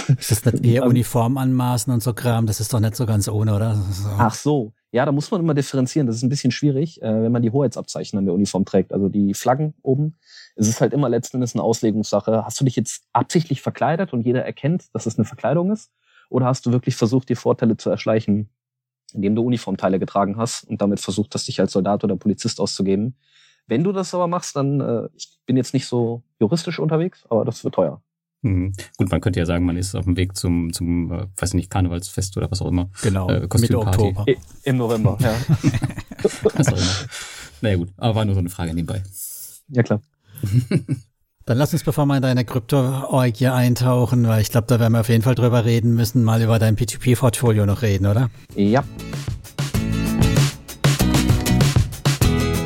ist 0.07 0.31
das 0.31 0.45
nicht 0.45 0.65
eher 0.65 0.85
Uniform 0.85 1.37
anmaßen 1.37 1.91
und 1.91 2.03
so 2.03 2.13
Kram? 2.13 2.45
Das 2.45 2.59
ist 2.59 2.73
doch 2.73 2.79
nicht 2.79 2.95
so 2.95 3.05
ganz 3.05 3.27
ohne, 3.27 3.55
oder? 3.55 3.75
So. 3.75 4.09
Ach 4.17 4.33
so. 4.33 4.73
Ja, 4.91 5.05
da 5.05 5.11
muss 5.11 5.29
man 5.29 5.41
immer 5.41 5.53
differenzieren. 5.53 6.07
Das 6.07 6.15
ist 6.15 6.23
ein 6.23 6.29
bisschen 6.29 6.51
schwierig, 6.51 7.01
äh, 7.01 7.23
wenn 7.23 7.31
man 7.31 7.43
die 7.43 7.51
Hoheitsabzeichen 7.51 8.17
an 8.17 8.25
der 8.25 8.33
Uniform 8.33 8.65
trägt. 8.65 8.91
Also 8.91 9.07
die 9.07 9.35
Flaggen 9.35 9.75
oben. 9.83 10.17
Es 10.55 10.67
ist 10.67 10.81
halt 10.81 10.93
immer 10.93 11.09
letzten 11.09 11.37
Endes 11.37 11.53
eine 11.53 11.63
Auslegungssache. 11.63 12.43
Hast 12.43 12.59
du 12.59 12.65
dich 12.65 12.75
jetzt 12.75 13.03
absichtlich 13.13 13.61
verkleidet 13.61 14.13
und 14.13 14.21
jeder 14.21 14.43
erkennt, 14.43 14.87
dass 14.93 15.05
es 15.05 15.17
eine 15.17 15.25
Verkleidung 15.25 15.71
ist? 15.71 15.91
Oder 16.29 16.45
hast 16.45 16.65
du 16.65 16.71
wirklich 16.71 16.95
versucht, 16.95 17.29
die 17.29 17.35
Vorteile 17.35 17.75
zu 17.77 17.89
erschleichen, 17.89 18.49
indem 19.13 19.35
du 19.35 19.41
Uniformteile 19.43 19.99
getragen 19.99 20.37
hast 20.37 20.63
und 20.63 20.81
damit 20.81 20.99
versucht 20.99 21.33
hast, 21.33 21.47
dich 21.47 21.59
als 21.59 21.71
Soldat 21.71 22.03
oder 22.03 22.15
Polizist 22.15 22.59
auszugeben? 22.59 23.15
Wenn 23.67 23.83
du 23.83 23.91
das 23.91 24.13
aber 24.13 24.27
machst, 24.27 24.55
dann, 24.55 24.79
äh, 24.79 25.09
ich 25.15 25.39
bin 25.45 25.57
jetzt 25.57 25.73
nicht 25.73 25.85
so 25.85 26.23
juristisch 26.39 26.79
unterwegs, 26.79 27.25
aber 27.29 27.45
das 27.45 27.63
wird 27.63 27.75
teuer. 27.75 28.01
Mhm. 28.41 28.73
Gut, 28.97 29.11
man 29.11 29.19
könnte 29.21 29.39
ja 29.39 29.45
sagen, 29.45 29.65
man 29.65 29.75
ist 29.77 29.95
auf 29.95 30.05
dem 30.05 30.15
Weg 30.15 30.37
zum, 30.37 30.71
zum 30.71 31.11
äh, 31.11 31.27
weiß 31.37 31.53
nicht, 31.55 31.69
Karnevalsfest 31.69 32.37
oder 32.37 32.49
was 32.49 32.61
auch 32.61 32.67
immer. 32.67 32.89
Genau, 33.01 33.29
Äh, 33.29 33.47
Mitte. 33.59 33.77
Oktober. 33.79 34.25
I 34.27 34.37
Im 34.63 34.77
November, 34.77 35.17
ja. 35.19 35.33
Was 36.23 36.67
auch 36.67 36.77
immer. 36.77 37.09
Naja 37.61 37.75
gut, 37.77 37.89
aber 37.97 38.15
war 38.15 38.25
nur 38.25 38.35
so 38.35 38.39
eine 38.39 38.49
Frage 38.49 38.73
nebenbei. 38.73 39.03
ja, 39.69 39.83
klar. 39.83 40.01
Dann 41.49 41.57
lass 41.57 41.73
uns, 41.73 41.83
bevor 41.83 42.05
wir 42.05 42.15
in 42.15 42.21
deine 42.21 42.45
Krypto-Orgie 42.45 43.47
eintauchen, 43.47 44.27
weil 44.27 44.39
ich 44.39 44.51
glaube, 44.51 44.67
da 44.67 44.79
werden 44.79 44.93
wir 44.93 44.99
auf 44.99 45.09
jeden 45.09 45.23
Fall 45.23 45.33
drüber 45.33 45.65
reden 45.65 45.95
müssen, 45.95 46.23
mal 46.23 46.39
über 46.43 46.59
dein 46.59 46.77
P2P-Portfolio 46.77 47.65
noch 47.65 47.81
reden, 47.81 48.05
oder? 48.05 48.29
Ja. 48.55 48.83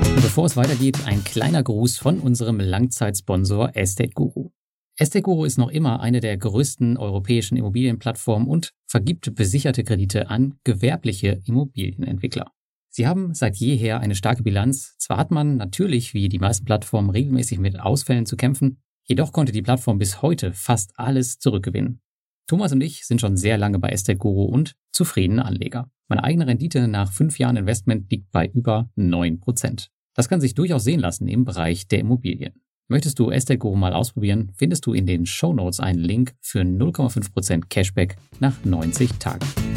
Und 0.04 0.22
bevor 0.22 0.48
es 0.48 0.58
weitergeht, 0.58 0.98
ein 1.06 1.24
kleiner 1.24 1.64
Gruß 1.64 1.98
von 1.98 2.20
unserem 2.20 2.60
Langzeitsponsor 2.60 3.74
Estate 3.74 4.12
Guru. 4.14 4.50
Estate 4.98 5.22
Guru 5.22 5.46
ist 5.46 5.58
noch 5.58 5.70
immer 5.70 6.02
eine 6.02 6.20
der 6.20 6.36
größten 6.36 6.98
europäischen 6.98 7.56
Immobilienplattformen 7.56 8.50
und 8.50 8.74
vergibt 8.86 9.34
besicherte 9.34 9.86
Kredite 9.86 10.30
an 10.30 10.56
gewerbliche 10.66 11.42
Immobilienentwickler. 11.46 12.52
Sie 12.96 13.08
haben 13.08 13.34
seit 13.34 13.56
jeher 13.56 14.02
eine 14.02 14.14
starke 14.14 14.44
Bilanz. 14.44 14.96
Zwar 15.00 15.18
hat 15.18 15.32
man 15.32 15.58
natürlich, 15.58 16.14
wie 16.14 16.30
die 16.30 16.38
meisten 16.38 16.64
Plattformen, 16.64 17.10
regelmäßig 17.10 17.58
mit 17.58 17.80
Ausfällen 17.80 18.28
zu 18.28 18.38
kämpfen, 18.38 18.84
jedoch 19.04 19.34
konnte 19.34 19.52
die 19.52 19.64
Plattform 19.64 19.98
bis 19.98 20.22
heute 20.22 20.54
fast 20.54 20.92
alles 20.96 21.40
zurückgewinnen. 21.40 22.02
Thomas 22.46 22.72
und 22.72 22.82
ich 22.82 23.08
sind 23.08 23.20
schon 23.20 23.36
sehr 23.36 23.58
lange 23.58 23.80
bei 23.80 23.90
Estate 23.90 24.20
Guru 24.20 24.44
und 24.44 24.76
zufriedene 24.92 25.44
Anleger. 25.44 25.90
Meine 26.08 26.24
eigene 26.24 26.46
Rendite 26.46 26.88
nach 26.88 27.12
fünf 27.12 27.40
Jahren 27.40 27.58
Investment 27.58 28.12
liegt 28.12 28.30
bei 28.32 28.48
über 28.48 28.92
9%. 28.96 29.88
Das 30.14 30.30
kann 30.30 30.40
sich 30.40 30.54
durchaus 30.54 30.84
sehen 30.84 31.00
lassen 31.00 31.28
im 31.28 31.46
Bereich 31.46 31.88
der 31.88 31.98
Immobilien. 31.98 32.62
Möchtest 32.90 33.18
du 33.18 33.32
Estate 33.32 33.58
Guru 33.58 33.76
mal 33.76 33.94
ausprobieren, 33.94 34.52
findest 34.54 34.86
du 34.86 34.94
in 34.94 35.08
den 35.08 35.26
Show 35.26 35.52
Notes 35.52 35.80
einen 35.80 36.00
Link 36.00 36.36
für 36.42 36.62
0,5% 36.62 37.70
Cashback 37.70 38.18
nach 38.40 38.64
90 38.64 39.14
Tagen. 39.14 39.73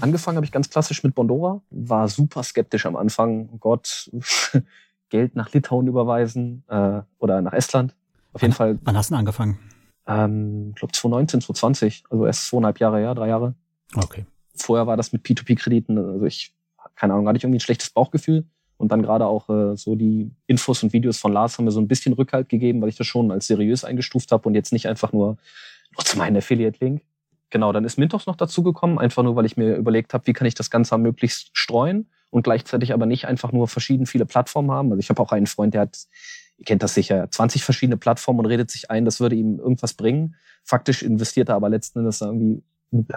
Angefangen 0.00 0.36
habe 0.36 0.44
ich 0.46 0.52
ganz 0.52 0.70
klassisch 0.70 1.02
mit 1.02 1.14
Bondora, 1.14 1.60
war 1.70 2.08
super 2.08 2.42
skeptisch 2.42 2.86
am 2.86 2.96
Anfang. 2.96 3.48
Oh 3.52 3.58
Gott, 3.58 4.10
Geld 5.08 5.36
nach 5.36 5.52
Litauen 5.52 5.86
überweisen 5.86 6.64
äh, 6.68 7.00
oder 7.18 7.40
nach 7.40 7.52
Estland. 7.52 7.94
Auf 8.32 8.42
jeden 8.42 8.54
Fall, 8.54 8.78
Wann 8.84 8.96
hast 8.96 9.10
du 9.10 9.14
denn 9.14 9.20
angefangen? 9.20 9.58
ähm, 10.06 10.70
ich 10.70 10.76
glaube 10.76 10.92
2019, 10.92 11.40
2020, 11.40 12.04
also 12.10 12.26
erst 12.26 12.46
zweieinhalb 12.48 12.78
Jahre 12.80 12.98
her, 12.98 13.14
drei 13.14 13.28
Jahre. 13.28 13.54
Okay. 13.94 14.26
Vorher 14.54 14.86
war 14.86 14.96
das 14.96 15.12
mit 15.12 15.24
P2P-Krediten, 15.24 15.98
also 15.98 16.26
ich, 16.26 16.54
keine 16.94 17.14
Ahnung, 17.14 17.28
hatte 17.28 17.36
ich 17.38 17.44
irgendwie 17.44 17.58
ein 17.58 17.60
schlechtes 17.60 17.90
Bauchgefühl. 17.90 18.44
Und 18.76 18.92
dann 18.92 19.02
gerade 19.02 19.26
auch 19.26 19.48
äh, 19.48 19.76
so 19.76 19.96
die 19.96 20.30
Infos 20.46 20.82
und 20.84 20.92
Videos 20.92 21.18
von 21.18 21.32
Lars 21.32 21.58
haben 21.58 21.64
mir 21.64 21.72
so 21.72 21.80
ein 21.80 21.88
bisschen 21.88 22.12
Rückhalt 22.12 22.48
gegeben, 22.48 22.80
weil 22.80 22.88
ich 22.88 22.96
das 22.96 23.08
schon 23.08 23.32
als 23.32 23.48
seriös 23.48 23.84
eingestuft 23.84 24.30
habe 24.30 24.48
und 24.48 24.54
jetzt 24.54 24.72
nicht 24.72 24.86
einfach 24.86 25.12
nur 25.12 25.36
nutze 25.96 26.16
meinen 26.16 26.36
Affiliate-Link. 26.36 27.02
Genau, 27.50 27.72
dann 27.72 27.84
ist 27.84 27.98
Mintos 27.98 28.26
noch 28.26 28.36
dazugekommen, 28.36 28.98
einfach 28.98 29.22
nur, 29.22 29.34
weil 29.36 29.46
ich 29.46 29.56
mir 29.56 29.76
überlegt 29.76 30.12
habe, 30.12 30.26
wie 30.26 30.32
kann 30.32 30.46
ich 30.46 30.54
das 30.54 30.70
Ganze 30.70 30.98
möglichst 30.98 31.56
streuen 31.56 32.10
und 32.30 32.42
gleichzeitig 32.42 32.92
aber 32.92 33.06
nicht 33.06 33.26
einfach 33.26 33.52
nur 33.52 33.68
verschieden 33.68 34.06
viele 34.06 34.26
Plattformen 34.26 34.70
haben. 34.70 34.90
Also 34.90 35.00
ich 35.00 35.08
habe 35.08 35.22
auch 35.22 35.32
einen 35.32 35.46
Freund, 35.46 35.72
der 35.72 35.82
hat, 35.82 35.98
ihr 36.58 36.66
kennt 36.66 36.82
das 36.82 36.94
sicher, 36.94 37.30
20 37.30 37.64
verschiedene 37.64 37.96
Plattformen 37.96 38.40
und 38.40 38.46
redet 38.46 38.70
sich 38.70 38.90
ein, 38.90 39.04
das 39.06 39.20
würde 39.20 39.36
ihm 39.36 39.58
irgendwas 39.58 39.94
bringen. 39.94 40.36
Faktisch 40.62 41.02
investiert 41.02 41.48
er 41.48 41.54
aber 41.54 41.70
letzten 41.70 42.00
Endes 42.00 42.20
irgendwie 42.20 42.62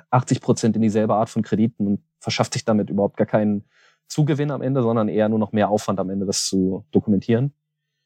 80 0.09 0.41
Prozent 0.41 0.75
in 0.75 0.81
dieselbe 0.81 1.15
Art 1.15 1.29
von 1.29 1.41
Krediten 1.41 1.87
und 1.87 1.99
verschafft 2.19 2.53
sich 2.53 2.63
damit 2.63 2.89
überhaupt 2.89 3.17
gar 3.17 3.27
keinen 3.27 3.65
Zugewinn 4.07 4.51
am 4.51 4.61
Ende, 4.61 4.81
sondern 4.81 5.09
eher 5.09 5.29
nur 5.29 5.39
noch 5.39 5.53
mehr 5.53 5.69
Aufwand 5.69 5.99
am 5.99 6.09
Ende, 6.09 6.25
das 6.25 6.45
zu 6.45 6.85
dokumentieren. 6.91 7.53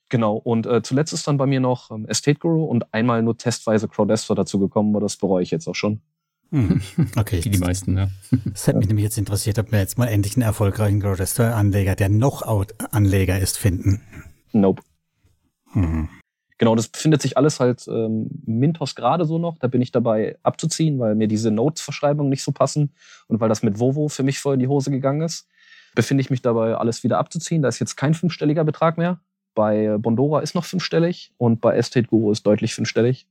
Genau, 0.10 0.36
und 0.36 0.68
äh, 0.68 0.84
zuletzt 0.84 1.14
ist 1.14 1.28
dann 1.28 1.38
bei 1.38 1.48
mir 1.48 1.60
noch 1.60 1.90
ähm, 1.90 2.06
Estate 2.08 2.40
Guru 2.40 2.64
und 2.66 2.94
einmal 2.94 3.24
nur 3.24 3.38
testweise 3.38 3.88
Crowdestor 3.88 4.36
dazu 4.36 4.60
gekommen, 4.60 4.96
aber 4.96 5.04
das 5.04 5.18
bereue 5.18 5.42
ich 5.42 5.50
jetzt 5.50 5.68
auch 5.68 5.74
schon. 5.74 6.02
Hm. 6.56 6.82
Okay. 7.18 7.44
Wie 7.44 7.50
die 7.50 7.58
meisten, 7.58 7.98
ja. 7.98 8.08
Das 8.46 8.66
hätte 8.66 8.78
mich 8.78 8.88
nämlich 8.88 9.04
jetzt 9.04 9.18
interessiert, 9.18 9.60
ob 9.60 9.74
wir 9.74 9.80
jetzt 9.80 9.98
mal 9.98 10.08
endlich 10.08 10.38
einen 10.38 10.44
erfolgreichen 10.44 11.02
Grow-Anleger, 11.02 11.96
der 11.96 12.08
Knockout-Anleger 12.08 13.38
ist, 13.38 13.58
finden. 13.58 14.02
Nope. 14.54 14.82
Mhm. 15.74 16.08
Genau, 16.58 16.76
das 16.76 16.88
befindet 16.88 17.22
sich 17.22 17.38
alles 17.38 17.60
halt 17.60 17.86
ähm, 17.90 18.30
Mintos 18.46 18.96
gerade 18.96 19.26
so 19.26 19.38
noch. 19.38 19.58
Da 19.58 19.68
bin 19.68 19.82
ich 19.82 19.92
dabei 19.92 20.38
abzuziehen, 20.44 20.98
weil 20.98 21.16
mir 21.16 21.28
diese 21.28 21.52
Notes-Verschreibungen 21.52 22.30
nicht 22.30 22.44
so 22.44 22.54
passen 22.54 22.94
und 23.28 23.42
weil 23.42 23.50
das 23.50 23.62
mit 23.62 23.78
Vovo 23.78 24.08
für 24.08 24.24
mich 24.24 24.40
voll 24.40 24.54
in 24.54 24.62
die 24.62 24.70
Hose 24.70 24.92
gegangen 24.92 25.22
ist. 25.22 25.50
Befinde 25.94 26.22
ich 26.22 26.30
mich 26.30 26.42
dabei, 26.42 26.76
alles 26.76 27.04
wieder 27.04 27.18
abzuziehen. 27.18 27.62
Da 27.62 27.68
ist 27.68 27.80
jetzt 27.80 27.98
kein 27.98 28.14
fünfstelliger 28.14 28.64
Betrag 28.64 28.98
mehr. 28.98 29.20
Bei 29.54 29.98
Bondora 29.98 30.40
ist 30.40 30.56
noch 30.56 30.64
fünfstellig 30.64 31.34
und 31.38 31.60
bei 31.60 31.76
Estate 31.76 32.08
Guru 32.08 32.32
ist 32.32 32.48
deutlich 32.48 32.74
fünfstellig. 32.74 33.28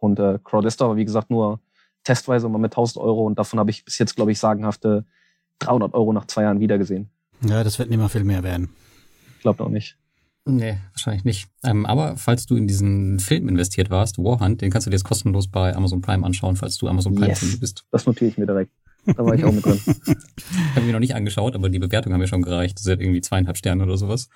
Und 0.00 0.18
äh, 0.18 0.38
Crowdestor 0.44 0.90
war, 0.90 0.96
wie 0.96 1.06
gesagt, 1.06 1.30
nur 1.30 1.60
testweise 2.04 2.48
mal 2.48 2.58
mit 2.58 2.72
1000 2.72 3.02
Euro 3.02 3.26
und 3.26 3.38
davon 3.38 3.58
habe 3.58 3.70
ich 3.70 3.84
bis 3.84 3.98
jetzt, 3.98 4.16
glaube 4.16 4.32
ich, 4.32 4.38
sagenhafte 4.38 5.04
300 5.60 5.94
Euro 5.94 6.12
nach 6.12 6.26
zwei 6.26 6.42
Jahren 6.42 6.60
wiedergesehen. 6.60 7.10
Ja, 7.44 7.62
das 7.64 7.78
wird 7.78 7.90
nicht 7.90 7.98
mehr 7.98 8.08
viel 8.08 8.24
mehr 8.24 8.42
werden. 8.42 8.70
Glaubt 9.40 9.60
auch 9.60 9.68
nicht. 9.68 9.96
Nee, 10.44 10.76
wahrscheinlich 10.92 11.24
nicht. 11.24 11.48
Ähm, 11.62 11.86
aber 11.86 12.16
falls 12.16 12.46
du 12.46 12.56
in 12.56 12.66
diesen 12.66 13.20
Film 13.20 13.48
investiert 13.48 13.90
warst, 13.90 14.18
Warhunt, 14.18 14.60
den 14.60 14.70
kannst 14.72 14.86
du 14.86 14.90
dir 14.90 14.96
jetzt 14.96 15.04
kostenlos 15.04 15.46
bei 15.48 15.74
Amazon 15.76 16.00
Prime 16.00 16.26
anschauen, 16.26 16.56
falls 16.56 16.78
du 16.78 16.88
Amazon 16.88 17.14
Prime 17.14 17.28
Yes. 17.28 17.60
Bist. 17.60 17.84
Das 17.92 18.06
notiere 18.06 18.30
ich 18.30 18.38
mir 18.38 18.46
direkt. 18.46 18.72
Da 19.04 19.24
war 19.24 19.34
ich 19.34 19.44
auch 19.44 19.52
mit 19.52 19.64
drin. 19.64 19.80
Ich 20.06 20.76
habe 20.76 20.86
mir 20.86 20.92
noch 20.92 21.00
nicht 21.00 21.14
angeschaut, 21.14 21.54
aber 21.54 21.68
die 21.68 21.78
Bewertung 21.78 22.12
haben 22.12 22.20
mir 22.20 22.26
schon 22.28 22.42
gereicht. 22.42 22.76
Das 22.78 22.84
sind 22.84 23.00
irgendwie 23.00 23.20
zweieinhalb 23.20 23.56
Sterne 23.56 23.84
oder 23.84 23.96
sowas. 23.96 24.28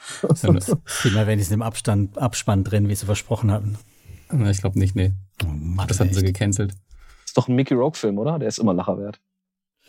Ähm, 0.44 0.54
das- 0.54 0.76
Viel 0.84 1.12
mehr 1.12 1.26
wenigstens 1.26 1.54
im 1.54 1.62
Abstand, 1.62 2.18
Abspann 2.18 2.62
drin, 2.62 2.88
wie 2.88 2.94
sie 2.94 3.06
versprochen 3.06 3.50
hatten. 3.50 3.76
Na, 4.30 4.50
ich 4.50 4.60
glaube 4.60 4.78
nicht, 4.78 4.94
nee. 4.94 5.12
Oh 5.44 5.48
Mann, 5.48 5.86
Das 5.88 5.98
hatten 6.00 6.12
sie 6.12 6.24
echt. 6.24 6.34
gecancelt. 6.34 6.74
Ist 7.36 7.42
doch 7.42 7.48
ein 7.48 7.54
Mickey 7.54 7.74
Rogue-Film, 7.74 8.16
oder? 8.18 8.38
Der 8.38 8.48
ist 8.48 8.56
immer 8.56 8.72
Lacher 8.72 8.96
wert. 8.96 9.20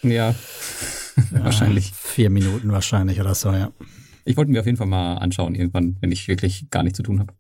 Ja, 0.02 0.36
wahrscheinlich. 1.32 1.92
Ja, 1.92 1.96
vier 1.96 2.30
Minuten 2.30 2.74
wahrscheinlich 2.74 3.22
oder 3.22 3.36
so, 3.36 3.54
ja. 3.54 3.72
Ich 4.26 4.36
wollte 4.36 4.52
mir 4.52 4.60
auf 4.60 4.66
jeden 4.66 4.78
Fall 4.78 4.88
mal 4.88 5.16
anschauen, 5.16 5.56
irgendwann, 5.56 5.96
wenn 6.02 6.12
ich 6.12 6.28
wirklich 6.28 6.70
gar 6.72 6.84
nichts 6.84 6.98
zu 6.98 7.04
tun 7.04 7.22
habe. 7.22 7.34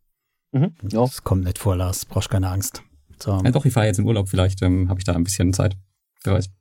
Mhm. 0.53 0.71
Ja. 0.89 1.01
Das 1.01 1.25
kommt 1.25 1.43
nicht 1.43 1.59
vor, 1.59 1.75
Lars. 1.75 2.05
Brauchst 2.05 2.29
keine 2.29 2.47
Angst. 2.47 2.83
So. 3.21 3.31
Ja, 3.31 3.51
doch, 3.51 3.65
ich 3.65 3.73
fahre 3.73 3.87
jetzt 3.87 3.99
in 3.99 4.05
Urlaub, 4.05 4.29
vielleicht 4.29 4.61
ähm, 4.61 4.87
habe 4.87 5.01
ich 5.01 5.03
da 5.03 5.11
ein 5.11 5.25
bisschen 5.25 5.51
Zeit. 5.51 5.75
Wer 6.23 6.35
weiß. 6.35 6.51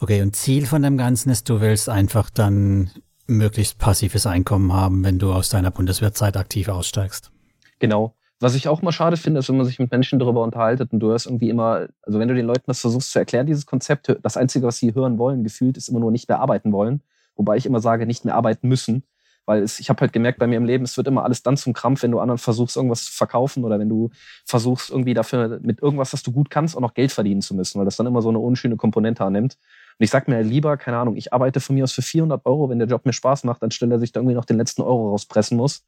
Okay, 0.00 0.20
und 0.22 0.34
Ziel 0.34 0.66
von 0.66 0.82
dem 0.82 0.98
Ganzen 0.98 1.30
ist, 1.30 1.48
du 1.48 1.60
willst 1.60 1.88
einfach 1.88 2.30
dann 2.30 2.90
möglichst 3.28 3.78
passives 3.78 4.26
Einkommen 4.26 4.72
haben, 4.72 5.04
wenn 5.04 5.20
du 5.20 5.32
aus 5.32 5.50
deiner 5.50 5.70
Bundeswehrzeit 5.70 6.36
aktiv 6.36 6.68
aussteigst. 6.68 7.30
Genau. 7.78 8.16
Was 8.40 8.54
ich 8.54 8.68
auch 8.68 8.82
mal 8.82 8.92
schade 8.92 9.16
finde, 9.16 9.40
ist, 9.40 9.48
wenn 9.48 9.56
man 9.56 9.66
sich 9.66 9.80
mit 9.80 9.90
Menschen 9.90 10.20
darüber 10.20 10.42
unterhaltet 10.42 10.92
und 10.92 11.00
du 11.00 11.08
hörst 11.08 11.26
irgendwie 11.26 11.48
immer, 11.48 11.88
also 12.02 12.20
wenn 12.20 12.28
du 12.28 12.34
den 12.34 12.46
Leuten 12.46 12.64
das 12.66 12.80
versuchst 12.80 13.10
zu 13.10 13.18
erklären, 13.18 13.46
dieses 13.46 13.66
Konzept, 13.66 14.16
das 14.22 14.36
Einzige, 14.36 14.66
was 14.66 14.78
sie 14.78 14.94
hören 14.94 15.18
wollen, 15.18 15.42
gefühlt, 15.42 15.76
ist 15.76 15.88
immer 15.88 15.98
nur 15.98 16.12
nicht 16.12 16.28
mehr 16.28 16.38
arbeiten 16.38 16.72
wollen. 16.72 17.02
Wobei 17.34 17.56
ich 17.56 17.66
immer 17.66 17.80
sage, 17.80 18.06
nicht 18.06 18.24
mehr 18.24 18.36
arbeiten 18.36 18.68
müssen. 18.68 19.04
Weil 19.44 19.62
es, 19.62 19.80
ich 19.80 19.88
habe 19.88 20.02
halt 20.02 20.12
gemerkt 20.12 20.38
bei 20.38 20.46
mir 20.46 20.56
im 20.56 20.66
Leben, 20.66 20.84
es 20.84 20.96
wird 20.98 21.08
immer 21.08 21.24
alles 21.24 21.42
dann 21.42 21.56
zum 21.56 21.72
Krampf, 21.72 22.02
wenn 22.02 22.10
du 22.10 22.20
anderen 22.20 22.38
versuchst, 22.38 22.76
irgendwas 22.76 23.06
zu 23.06 23.12
verkaufen 23.12 23.64
oder 23.64 23.78
wenn 23.78 23.88
du 23.88 24.10
versuchst, 24.44 24.90
irgendwie 24.90 25.14
dafür 25.14 25.58
mit 25.62 25.80
irgendwas, 25.80 26.12
was 26.12 26.22
du 26.22 26.32
gut 26.32 26.50
kannst, 26.50 26.76
auch 26.76 26.82
noch 26.82 26.92
Geld 26.92 27.12
verdienen 27.12 27.40
zu 27.40 27.54
müssen, 27.54 27.78
weil 27.78 27.86
das 27.86 27.96
dann 27.96 28.06
immer 28.06 28.20
so 28.20 28.28
eine 28.28 28.40
unschöne 28.40 28.76
Komponente 28.76 29.24
annimmt. 29.24 29.56
Und 29.98 30.04
ich 30.04 30.10
sag 30.10 30.28
mir 30.28 30.42
lieber, 30.42 30.76
keine 30.76 30.98
Ahnung, 30.98 31.16
ich 31.16 31.32
arbeite 31.32 31.60
von 31.60 31.74
mir 31.74 31.84
aus 31.84 31.92
für 31.92 32.02
400 32.02 32.44
Euro, 32.44 32.68
wenn 32.68 32.78
der 32.78 32.88
Job 32.88 33.06
mir 33.06 33.14
Spaß 33.14 33.44
macht, 33.44 33.62
anstelle 33.62 33.94
dass 33.94 34.02
ich 34.02 34.12
da 34.12 34.20
irgendwie 34.20 34.34
noch 34.34 34.44
den 34.44 34.58
letzten 34.58 34.82
Euro 34.82 35.10
rauspressen 35.10 35.56
muss. 35.56 35.86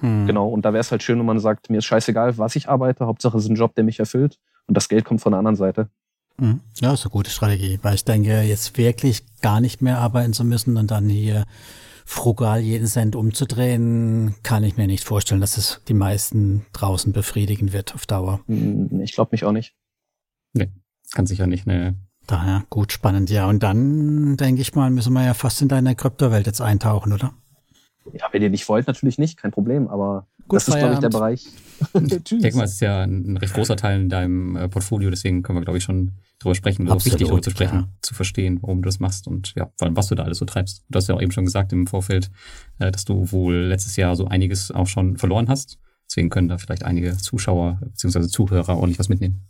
Hm. 0.00 0.26
Genau, 0.26 0.48
und 0.48 0.62
da 0.64 0.72
wäre 0.72 0.80
es 0.80 0.90
halt 0.90 1.02
schön, 1.02 1.18
wenn 1.18 1.26
man 1.26 1.38
sagt, 1.38 1.70
mir 1.70 1.78
ist 1.78 1.86
scheißegal, 1.86 2.36
was 2.38 2.56
ich 2.56 2.68
arbeite, 2.68 3.06
Hauptsache 3.06 3.36
es 3.38 3.44
ist 3.44 3.50
ein 3.50 3.56
Job, 3.56 3.74
der 3.74 3.84
mich 3.84 3.98
erfüllt 3.98 4.38
und 4.66 4.76
das 4.76 4.88
Geld 4.88 5.04
kommt 5.04 5.20
von 5.20 5.32
der 5.32 5.38
anderen 5.38 5.56
Seite. 5.56 5.88
Hm. 6.38 6.60
Ja, 6.80 6.92
ist 6.92 7.04
eine 7.04 7.10
gute 7.10 7.30
Strategie, 7.30 7.78
weil 7.82 7.94
ich 7.94 8.04
denke, 8.04 8.42
jetzt 8.42 8.76
wirklich 8.76 9.24
gar 9.40 9.60
nicht 9.60 9.80
mehr 9.80 9.98
arbeiten 9.98 10.32
zu 10.34 10.44
müssen 10.44 10.76
und 10.76 10.90
dann 10.90 11.08
hier 11.08 11.44
frugal 12.04 12.60
jeden 12.60 12.86
Cent 12.86 13.16
umzudrehen, 13.16 14.34
kann 14.42 14.62
ich 14.62 14.76
mir 14.76 14.86
nicht 14.86 15.04
vorstellen, 15.04 15.40
dass 15.40 15.56
es 15.56 15.80
die 15.88 15.94
meisten 15.94 16.64
draußen 16.72 17.12
befriedigen 17.12 17.72
wird 17.72 17.94
auf 17.94 18.06
Dauer. 18.06 18.40
Hm, 18.46 19.00
Ich 19.00 19.12
glaube 19.12 19.30
mich 19.32 19.44
auch 19.44 19.52
nicht. 19.52 19.74
Kann 21.12 21.26
sicher 21.26 21.46
nicht, 21.46 21.66
ne. 21.66 21.94
Daher 22.26 22.64
gut 22.70 22.92
spannend, 22.92 23.30
ja. 23.30 23.46
Und 23.46 23.62
dann 23.62 24.36
denke 24.36 24.60
ich 24.60 24.74
mal, 24.74 24.90
müssen 24.90 25.12
wir 25.12 25.24
ja 25.24 25.34
fast 25.34 25.62
in 25.62 25.68
deine 25.68 25.94
Kryptowelt 25.94 26.46
jetzt 26.46 26.60
eintauchen, 26.60 27.12
oder? 27.12 27.32
Ja, 28.12 28.28
wenn 28.32 28.42
ihr 28.42 28.50
nicht 28.50 28.68
wollt, 28.68 28.86
natürlich 28.86 29.18
nicht, 29.18 29.36
kein 29.36 29.50
Problem, 29.50 29.88
aber 29.88 30.26
Gut, 30.48 30.56
das 30.56 30.68
ist, 30.68 30.78
glaube 30.78 30.94
ich, 30.94 31.00
der. 31.00 31.08
Bereich. 31.08 31.46
Ich 31.94 32.22
denke 32.24 32.56
mal, 32.56 32.64
es 32.64 32.72
ist 32.72 32.80
ja 32.80 33.02
ein 33.02 33.36
recht 33.36 33.52
großer 33.52 33.76
Teil 33.76 34.00
in 34.00 34.08
deinem 34.08 34.56
äh, 34.56 34.68
Portfolio, 34.68 35.10
deswegen 35.10 35.42
können 35.42 35.58
wir, 35.58 35.64
glaube 35.64 35.76
ich, 35.76 35.84
schon 35.84 36.12
drüber 36.38 36.54
sprechen. 36.54 36.86
Es 36.86 36.90
ist 36.90 37.02
auch 37.02 37.04
wichtig, 37.04 37.26
darüber 37.26 37.42
zu 37.42 37.50
sprechen, 37.50 37.70
klar. 37.70 37.88
zu 38.00 38.14
verstehen, 38.14 38.58
warum 38.62 38.80
du 38.80 38.86
das 38.86 38.98
machst 38.98 39.26
und 39.26 39.54
ja, 39.56 39.70
vor 39.76 39.86
allem, 39.86 39.96
was 39.96 40.06
du 40.06 40.14
da 40.14 40.22
alles 40.22 40.38
so 40.38 40.46
treibst. 40.46 40.84
Du 40.88 40.96
hast 40.96 41.08
ja 41.08 41.14
auch 41.14 41.20
eben 41.20 41.32
schon 41.32 41.44
gesagt 41.44 41.72
im 41.72 41.86
Vorfeld, 41.86 42.30
äh, 42.78 42.90
dass 42.90 43.04
du 43.04 43.30
wohl 43.30 43.54
letztes 43.56 43.96
Jahr 43.96 44.16
so 44.16 44.26
einiges 44.26 44.70
auch 44.70 44.86
schon 44.86 45.18
verloren 45.18 45.48
hast. 45.48 45.78
Deswegen 46.08 46.30
können 46.30 46.48
da 46.48 46.56
vielleicht 46.56 46.84
einige 46.84 47.16
Zuschauer 47.16 47.80
bzw. 47.82 48.28
Zuhörer 48.28 48.76
ordentlich 48.76 48.98
was 48.98 49.08
mitnehmen. 49.08 49.46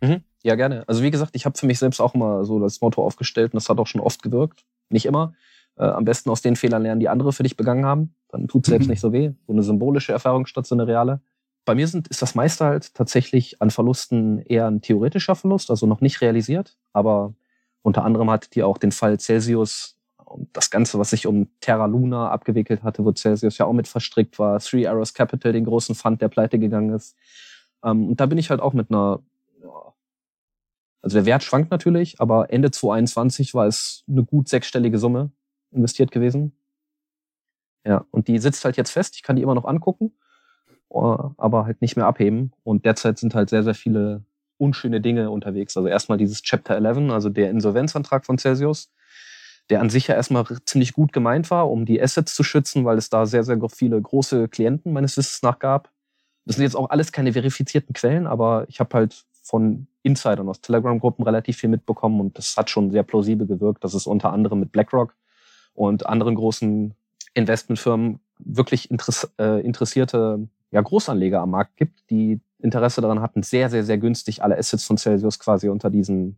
Mhm. 0.00 0.22
Ja, 0.42 0.54
gerne. 0.54 0.84
Also 0.86 1.02
wie 1.02 1.10
gesagt, 1.10 1.34
ich 1.34 1.46
habe 1.46 1.58
für 1.58 1.66
mich 1.66 1.78
selbst 1.78 2.00
auch 2.00 2.14
immer 2.14 2.44
so 2.44 2.60
das 2.60 2.80
Motto 2.80 3.04
aufgestellt 3.04 3.52
und 3.52 3.56
das 3.56 3.68
hat 3.68 3.78
auch 3.78 3.86
schon 3.86 4.00
oft 4.00 4.22
gewirkt. 4.22 4.64
Nicht 4.90 5.06
immer. 5.06 5.32
Äh, 5.76 5.86
am 5.86 6.04
besten 6.04 6.30
aus 6.30 6.40
den 6.40 6.54
Fehlern 6.54 6.82
lernen, 6.82 7.00
die 7.00 7.08
andere 7.08 7.32
für 7.32 7.42
dich 7.42 7.56
begangen 7.56 7.84
haben. 7.84 8.14
Dann 8.28 8.46
tut 8.46 8.66
selbst 8.66 8.86
mhm. 8.86 8.90
nicht 8.90 9.00
so 9.00 9.12
weh. 9.12 9.32
So 9.46 9.52
eine 9.52 9.62
symbolische 9.62 10.12
Erfahrung 10.12 10.46
statt 10.46 10.66
so 10.66 10.74
eine 10.74 10.86
reale. 10.86 11.20
Bei 11.64 11.74
mir 11.74 11.88
sind, 11.88 12.08
ist 12.08 12.22
das 12.22 12.34
meiste 12.34 12.64
halt 12.64 12.94
tatsächlich 12.94 13.60
an 13.60 13.70
Verlusten 13.70 14.40
eher 14.40 14.66
ein 14.66 14.82
theoretischer 14.82 15.34
Verlust, 15.34 15.70
also 15.70 15.86
noch 15.86 16.00
nicht 16.00 16.20
realisiert. 16.20 16.76
Aber 16.92 17.34
unter 17.82 18.04
anderem 18.04 18.30
hattet 18.30 18.54
ihr 18.56 18.68
auch 18.68 18.78
den 18.78 18.92
Fall 18.92 19.18
Celsius 19.18 19.98
und 20.24 20.48
das 20.52 20.70
Ganze, 20.70 20.98
was 20.98 21.10
sich 21.10 21.26
um 21.26 21.48
Terra 21.60 21.86
Luna 21.86 22.30
abgewickelt 22.30 22.82
hatte, 22.82 23.04
wo 23.04 23.12
Celsius 23.12 23.58
ja 23.58 23.66
auch 23.66 23.72
mit 23.72 23.88
verstrickt 23.88 24.38
war. 24.38 24.60
Three 24.60 24.86
Arrows 24.86 25.14
Capital, 25.14 25.52
den 25.52 25.64
großen 25.64 25.94
Fund, 25.94 26.22
der 26.22 26.28
pleite 26.28 26.58
gegangen 26.58 26.94
ist. 26.94 27.16
Ähm, 27.82 28.08
und 28.10 28.20
da 28.20 28.26
bin 28.26 28.38
ich 28.38 28.50
halt 28.50 28.60
auch 28.60 28.74
mit 28.74 28.90
einer, 28.90 29.22
also 31.02 31.16
der 31.16 31.26
Wert 31.26 31.42
schwankt 31.42 31.70
natürlich, 31.70 32.20
aber 32.20 32.52
Ende 32.52 32.70
2021 32.70 33.54
war 33.54 33.66
es 33.66 34.04
eine 34.08 34.24
gut 34.24 34.48
sechsstellige 34.48 34.98
Summe 34.98 35.32
investiert 35.74 36.10
gewesen. 36.10 36.52
Ja, 37.86 38.06
und 38.10 38.28
die 38.28 38.38
sitzt 38.38 38.64
halt 38.64 38.76
jetzt 38.76 38.90
fest. 38.90 39.14
Ich 39.16 39.22
kann 39.22 39.36
die 39.36 39.42
immer 39.42 39.54
noch 39.54 39.66
angucken, 39.66 40.12
äh, 40.90 40.96
aber 40.96 41.66
halt 41.66 41.82
nicht 41.82 41.96
mehr 41.96 42.06
abheben. 42.06 42.52
Und 42.62 42.84
derzeit 42.84 43.18
sind 43.18 43.34
halt 43.34 43.50
sehr, 43.50 43.62
sehr 43.62 43.74
viele 43.74 44.24
unschöne 44.56 45.00
Dinge 45.00 45.30
unterwegs. 45.30 45.76
Also 45.76 45.88
erstmal 45.88 46.18
dieses 46.18 46.42
Chapter 46.42 46.76
11, 46.76 47.10
also 47.10 47.28
der 47.28 47.50
Insolvenzantrag 47.50 48.24
von 48.24 48.38
Celsius, 48.38 48.90
der 49.70 49.80
an 49.80 49.90
sich 49.90 50.06
ja 50.08 50.14
erstmal 50.14 50.44
ziemlich 50.64 50.92
gut 50.92 51.12
gemeint 51.12 51.50
war, 51.50 51.70
um 51.70 51.84
die 51.84 52.00
Assets 52.00 52.34
zu 52.34 52.42
schützen, 52.42 52.84
weil 52.84 52.98
es 52.98 53.10
da 53.10 53.26
sehr, 53.26 53.44
sehr 53.44 53.58
viele 53.70 54.00
große 54.00 54.48
Klienten 54.48 54.92
meines 54.92 55.16
Wissens 55.16 55.42
nach 55.42 55.58
gab. 55.58 55.90
Das 56.44 56.56
sind 56.56 56.64
jetzt 56.64 56.76
auch 56.76 56.90
alles 56.90 57.12
keine 57.12 57.32
verifizierten 57.32 57.94
Quellen, 57.94 58.26
aber 58.26 58.66
ich 58.68 58.80
habe 58.80 58.94
halt 58.94 59.24
von 59.42 59.86
Insidern 60.02 60.48
aus 60.48 60.60
Telegram-Gruppen 60.60 61.24
relativ 61.24 61.56
viel 61.58 61.70
mitbekommen 61.70 62.20
und 62.20 62.36
das 62.36 62.56
hat 62.56 62.70
schon 62.70 62.90
sehr 62.90 63.02
plausibel 63.02 63.46
gewirkt, 63.46 63.84
dass 63.84 63.94
es 63.94 64.06
unter 64.06 64.32
anderem 64.32 64.60
mit 64.60 64.72
BlackRock 64.72 65.14
und 65.74 66.06
anderen 66.06 66.34
großen 66.34 66.94
Investmentfirmen 67.34 68.20
wirklich 68.38 68.90
interess 68.90 69.30
äh, 69.38 69.60
interessierte 69.64 70.48
ja, 70.70 70.80
Großanleger 70.80 71.40
am 71.40 71.50
Markt 71.50 71.76
gibt, 71.76 72.10
die 72.10 72.40
Interesse 72.58 73.00
daran 73.00 73.20
hatten, 73.20 73.42
sehr, 73.42 73.70
sehr, 73.70 73.84
sehr 73.84 73.98
günstig 73.98 74.42
alle 74.42 74.56
Assets 74.56 74.84
von 74.84 74.96
Celsius 74.96 75.38
quasi 75.38 75.68
unter 75.68 75.90
diesen 75.90 76.36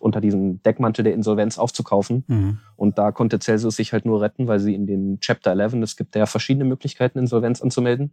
unter 0.00 0.20
diesem 0.20 0.62
Deckmantel 0.62 1.04
der 1.04 1.14
Insolvenz 1.14 1.58
aufzukaufen. 1.58 2.24
Mhm. 2.26 2.58
Und 2.76 2.98
da 2.98 3.12
konnte 3.12 3.38
Celsius 3.38 3.76
sich 3.76 3.92
halt 3.92 4.04
nur 4.04 4.20
retten, 4.20 4.48
weil 4.48 4.58
sie 4.58 4.74
in 4.74 4.86
den 4.86 5.20
Chapter 5.20 5.52
11, 5.52 5.74
es 5.74 5.96
gibt 5.96 6.16
ja 6.16 6.26
verschiedene 6.26 6.64
Möglichkeiten, 6.64 7.18
Insolvenz 7.18 7.60
anzumelden, 7.60 8.12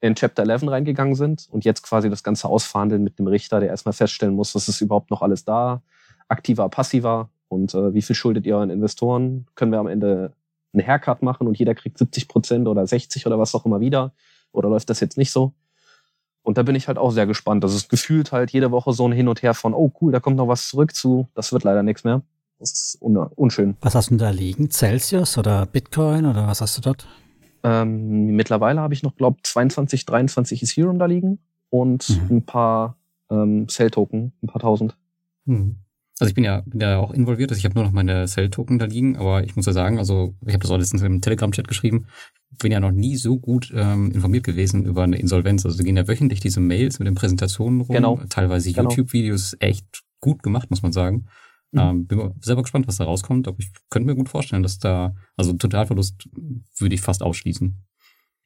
in 0.00 0.14
Chapter 0.14 0.42
11 0.42 0.68
reingegangen 0.68 1.14
sind 1.14 1.46
und 1.50 1.64
jetzt 1.64 1.82
quasi 1.82 2.10
das 2.10 2.22
Ganze 2.22 2.48
ausverhandeln 2.48 3.02
mit 3.02 3.18
dem 3.18 3.28
Richter, 3.28 3.60
der 3.60 3.70
erstmal 3.70 3.92
feststellen 3.92 4.34
muss, 4.34 4.52
dass 4.52 4.68
es 4.68 4.80
überhaupt 4.80 5.10
noch 5.10 5.22
alles 5.22 5.44
da, 5.44 5.82
aktiver, 6.28 6.68
passiver 6.68 7.30
und 7.48 7.74
äh, 7.74 7.94
wie 7.94 8.02
viel 8.02 8.16
schuldet 8.16 8.46
ihr 8.46 8.56
euren 8.56 8.70
Investoren? 8.70 9.46
Können 9.54 9.72
wir 9.72 9.78
am 9.78 9.86
Ende 9.86 10.32
einen 10.72 10.86
Haircut 10.86 11.22
machen 11.22 11.46
und 11.46 11.58
jeder 11.58 11.74
kriegt 11.74 11.98
70 11.98 12.28
Prozent 12.28 12.68
oder 12.68 12.86
60 12.86 13.26
oder 13.26 13.38
was 13.38 13.54
auch 13.54 13.64
immer 13.64 13.80
wieder? 13.80 14.12
Oder 14.52 14.68
läuft 14.68 14.90
das 14.90 15.00
jetzt 15.00 15.16
nicht 15.16 15.30
so? 15.30 15.52
Und 16.42 16.58
da 16.58 16.62
bin 16.62 16.76
ich 16.76 16.86
halt 16.86 16.98
auch 16.98 17.10
sehr 17.10 17.26
gespannt. 17.26 17.64
Das 17.64 17.74
ist 17.74 17.88
gefühlt 17.88 18.32
halt 18.32 18.52
jede 18.52 18.70
Woche 18.70 18.92
so 18.92 19.06
ein 19.06 19.12
Hin 19.12 19.28
und 19.28 19.42
Her 19.42 19.54
von, 19.54 19.74
oh 19.74 19.92
cool, 20.00 20.12
da 20.12 20.20
kommt 20.20 20.36
noch 20.36 20.48
was 20.48 20.68
zurück 20.68 20.94
zu, 20.94 21.28
das 21.34 21.52
wird 21.52 21.64
leider 21.64 21.82
nichts 21.82 22.04
mehr. 22.04 22.22
Das 22.58 22.72
ist 22.72 22.98
un 23.02 23.16
unschön. 23.16 23.76
Was 23.80 23.94
hast 23.94 24.06
du 24.06 24.10
denn 24.10 24.18
da 24.18 24.30
liegen? 24.30 24.70
Celsius 24.70 25.36
oder 25.38 25.66
Bitcoin 25.66 26.24
oder 26.24 26.46
was 26.46 26.60
hast 26.60 26.76
du 26.78 26.82
dort? 26.82 27.06
Ähm, 27.62 28.28
mittlerweile 28.36 28.80
habe 28.80 28.94
ich 28.94 29.02
noch, 29.02 29.16
glaube 29.16 29.38
22, 29.42 30.06
23 30.06 30.62
Ethereum 30.62 30.98
da 30.98 31.06
liegen 31.06 31.40
und 31.68 32.08
mhm. 32.08 32.36
ein 32.36 32.46
paar 32.46 32.96
ähm, 33.28 33.66
Cell-Token, 33.68 34.32
ein 34.42 34.46
paar 34.46 34.62
tausend. 34.62 34.96
Mhm. 35.44 35.76
Also 36.18 36.30
ich 36.30 36.34
bin 36.34 36.44
ja, 36.44 36.62
bin 36.64 36.80
ja 36.80 36.98
auch 36.98 37.10
involviert, 37.10 37.50
also 37.50 37.58
ich 37.58 37.66
habe 37.66 37.74
nur 37.74 37.84
noch 37.84 37.92
meine 37.92 38.26
Cell-Token 38.26 38.78
da 38.78 38.86
liegen, 38.86 39.16
aber 39.16 39.44
ich 39.44 39.54
muss 39.54 39.66
ja 39.66 39.74
sagen, 39.74 39.98
also 39.98 40.34
ich 40.46 40.54
habe 40.54 40.62
das 40.62 40.70
auch 40.70 40.78
letztens 40.78 41.02
im 41.02 41.20
Telegram-Chat 41.20 41.68
geschrieben, 41.68 42.06
bin 42.58 42.72
ja 42.72 42.80
noch 42.80 42.90
nie 42.90 43.16
so 43.16 43.38
gut 43.38 43.70
ähm, 43.74 44.10
informiert 44.12 44.44
gewesen 44.44 44.86
über 44.86 45.02
eine 45.02 45.18
Insolvenz. 45.18 45.66
Also 45.66 45.82
gehen 45.82 45.96
ja 45.96 46.08
wöchentlich 46.08 46.40
diese 46.40 46.60
Mails 46.60 46.98
mit 46.98 47.06
den 47.06 47.16
Präsentationen 47.16 47.82
rum, 47.82 47.94
genau. 47.94 48.20
teilweise 48.30 48.72
genau. 48.72 48.88
YouTube-Videos, 48.88 49.56
echt 49.60 50.04
gut 50.20 50.42
gemacht, 50.42 50.70
muss 50.70 50.82
man 50.82 50.92
sagen. 50.92 51.26
Mhm. 51.72 51.80
Ähm, 51.80 52.06
bin 52.06 52.34
selber 52.40 52.62
gespannt, 52.62 52.88
was 52.88 52.96
da 52.96 53.04
rauskommt, 53.04 53.46
aber 53.46 53.58
ich 53.58 53.70
könnte 53.90 54.06
mir 54.06 54.16
gut 54.16 54.30
vorstellen, 54.30 54.62
dass 54.62 54.78
da, 54.78 55.14
also 55.36 55.52
Totalverlust 55.52 56.28
würde 56.78 56.94
ich 56.94 57.02
fast 57.02 57.22
ausschließen. 57.22 57.76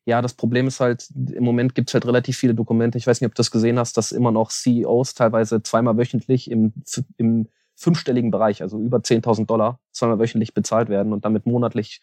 Ja, 0.06 0.22
das 0.22 0.34
Problem 0.34 0.66
ist 0.66 0.80
halt, 0.80 1.08
im 1.14 1.44
Moment 1.44 1.74
gibt 1.74 1.90
es 1.90 1.94
halt 1.94 2.06
relativ 2.06 2.36
viele 2.36 2.54
Dokumente. 2.54 2.98
Ich 2.98 3.06
weiß 3.06 3.20
nicht, 3.20 3.28
ob 3.28 3.34
du 3.34 3.40
das 3.40 3.50
gesehen 3.50 3.78
hast, 3.78 3.96
dass 3.96 4.10
immer 4.10 4.32
noch 4.32 4.50
CEOs 4.50 5.14
teilweise 5.14 5.62
zweimal 5.62 5.96
wöchentlich 5.98 6.50
im, 6.50 6.72
im 7.16 7.46
fünfstelligen 7.80 8.30
Bereich, 8.30 8.62
also 8.62 8.78
über 8.78 8.98
10.000 8.98 9.46
Dollar, 9.46 9.80
zweimal 9.90 10.18
wöchentlich 10.18 10.52
bezahlt 10.52 10.90
werden 10.90 11.12
und 11.14 11.24
damit 11.24 11.46
monatlich 11.46 12.02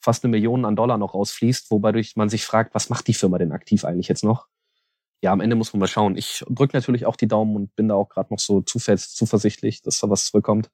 fast 0.00 0.24
eine 0.24 0.30
Million 0.30 0.64
an 0.64 0.76
Dollar 0.76 0.96
noch 0.96 1.12
rausfließt, 1.12 1.70
wobei 1.70 1.92
man 2.16 2.30
sich 2.30 2.46
fragt, 2.46 2.74
was 2.74 2.88
macht 2.88 3.06
die 3.06 3.12
Firma 3.12 3.36
denn 3.36 3.52
aktiv 3.52 3.84
eigentlich 3.84 4.08
jetzt 4.08 4.24
noch? 4.24 4.46
Ja, 5.22 5.32
am 5.32 5.40
Ende 5.40 5.56
muss 5.56 5.74
man 5.74 5.80
mal 5.80 5.88
schauen. 5.88 6.16
Ich 6.16 6.42
drücke 6.48 6.74
natürlich 6.74 7.04
auch 7.04 7.16
die 7.16 7.28
Daumen 7.28 7.54
und 7.54 7.76
bin 7.76 7.88
da 7.88 7.94
auch 7.94 8.08
gerade 8.08 8.32
noch 8.32 8.38
so 8.38 8.62
zuversichtlich, 8.62 9.82
dass 9.82 10.00
da 10.00 10.08
was 10.08 10.24
zurückkommt. 10.24 10.70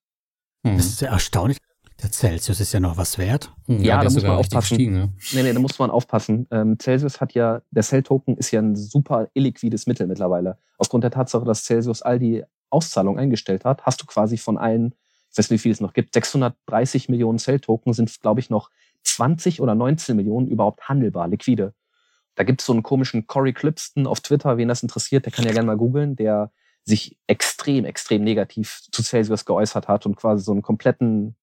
Hm. 0.64 0.76
Das 0.76 0.86
ist 0.86 1.00
ja 1.00 1.10
erstaunlich. 1.10 1.58
Der 2.00 2.12
Celsius 2.12 2.60
ist 2.60 2.72
ja 2.72 2.78
noch 2.78 2.96
was 2.96 3.18
wert. 3.18 3.52
Hm, 3.64 3.78
ja, 3.78 3.96
ja 3.96 4.04
da 4.04 4.10
muss 4.10 4.22
man 4.22 4.32
aufpassen. 4.32 4.76
Ne? 4.76 5.12
Nee, 5.32 5.42
nee, 5.42 5.52
da 5.52 5.58
muss 5.58 5.78
man 5.80 5.90
aufpassen. 5.90 6.46
Ähm, 6.52 6.78
Celsius 6.78 7.20
hat 7.20 7.32
ja, 7.32 7.62
der 7.70 7.82
Cell-Token 7.82 8.36
ist 8.36 8.52
ja 8.52 8.60
ein 8.60 8.76
super 8.76 9.28
illiquides 9.34 9.86
Mittel 9.86 10.06
mittlerweile. 10.06 10.58
Aufgrund 10.78 11.02
der 11.02 11.10
Tatsache, 11.10 11.44
dass 11.44 11.64
Celsius 11.64 12.02
all 12.02 12.20
die 12.20 12.44
Auszahlung 12.70 13.18
eingestellt 13.18 13.64
hat, 13.64 13.84
hast 13.84 14.02
du 14.02 14.06
quasi 14.06 14.38
von 14.38 14.58
allen, 14.58 14.94
ich 15.30 15.38
weiß 15.38 15.50
nicht, 15.50 15.60
wie 15.60 15.62
viel 15.62 15.72
es 15.72 15.80
noch 15.80 15.92
gibt, 15.92 16.14
630 16.14 17.08
Millionen 17.08 17.38
Cell-Token 17.38 17.92
sind, 17.92 18.20
glaube 18.20 18.40
ich, 18.40 18.50
noch 18.50 18.70
20 19.04 19.60
oder 19.60 19.74
19 19.74 20.16
Millionen 20.16 20.48
überhaupt 20.48 20.88
handelbar, 20.88 21.28
liquide. 21.28 21.74
Da 22.34 22.44
gibt 22.44 22.60
es 22.60 22.66
so 22.66 22.72
einen 22.72 22.82
komischen 22.82 23.26
Corey 23.26 23.52
Clipston 23.52 24.06
auf 24.06 24.20
Twitter, 24.20 24.58
wen 24.58 24.68
das 24.68 24.82
interessiert, 24.82 25.24
der 25.24 25.32
kann 25.32 25.46
ja 25.46 25.52
gerne 25.52 25.66
mal 25.66 25.76
googeln, 25.76 26.16
der 26.16 26.50
sich 26.84 27.18
extrem, 27.26 27.84
extrem 27.84 28.22
negativ 28.22 28.82
zu 28.92 29.02
Celsius 29.02 29.44
geäußert 29.44 29.88
hat 29.88 30.06
und 30.06 30.16
quasi 30.16 30.44
so 30.44 30.52
einen 30.52 30.62
kompletten, 30.62 31.34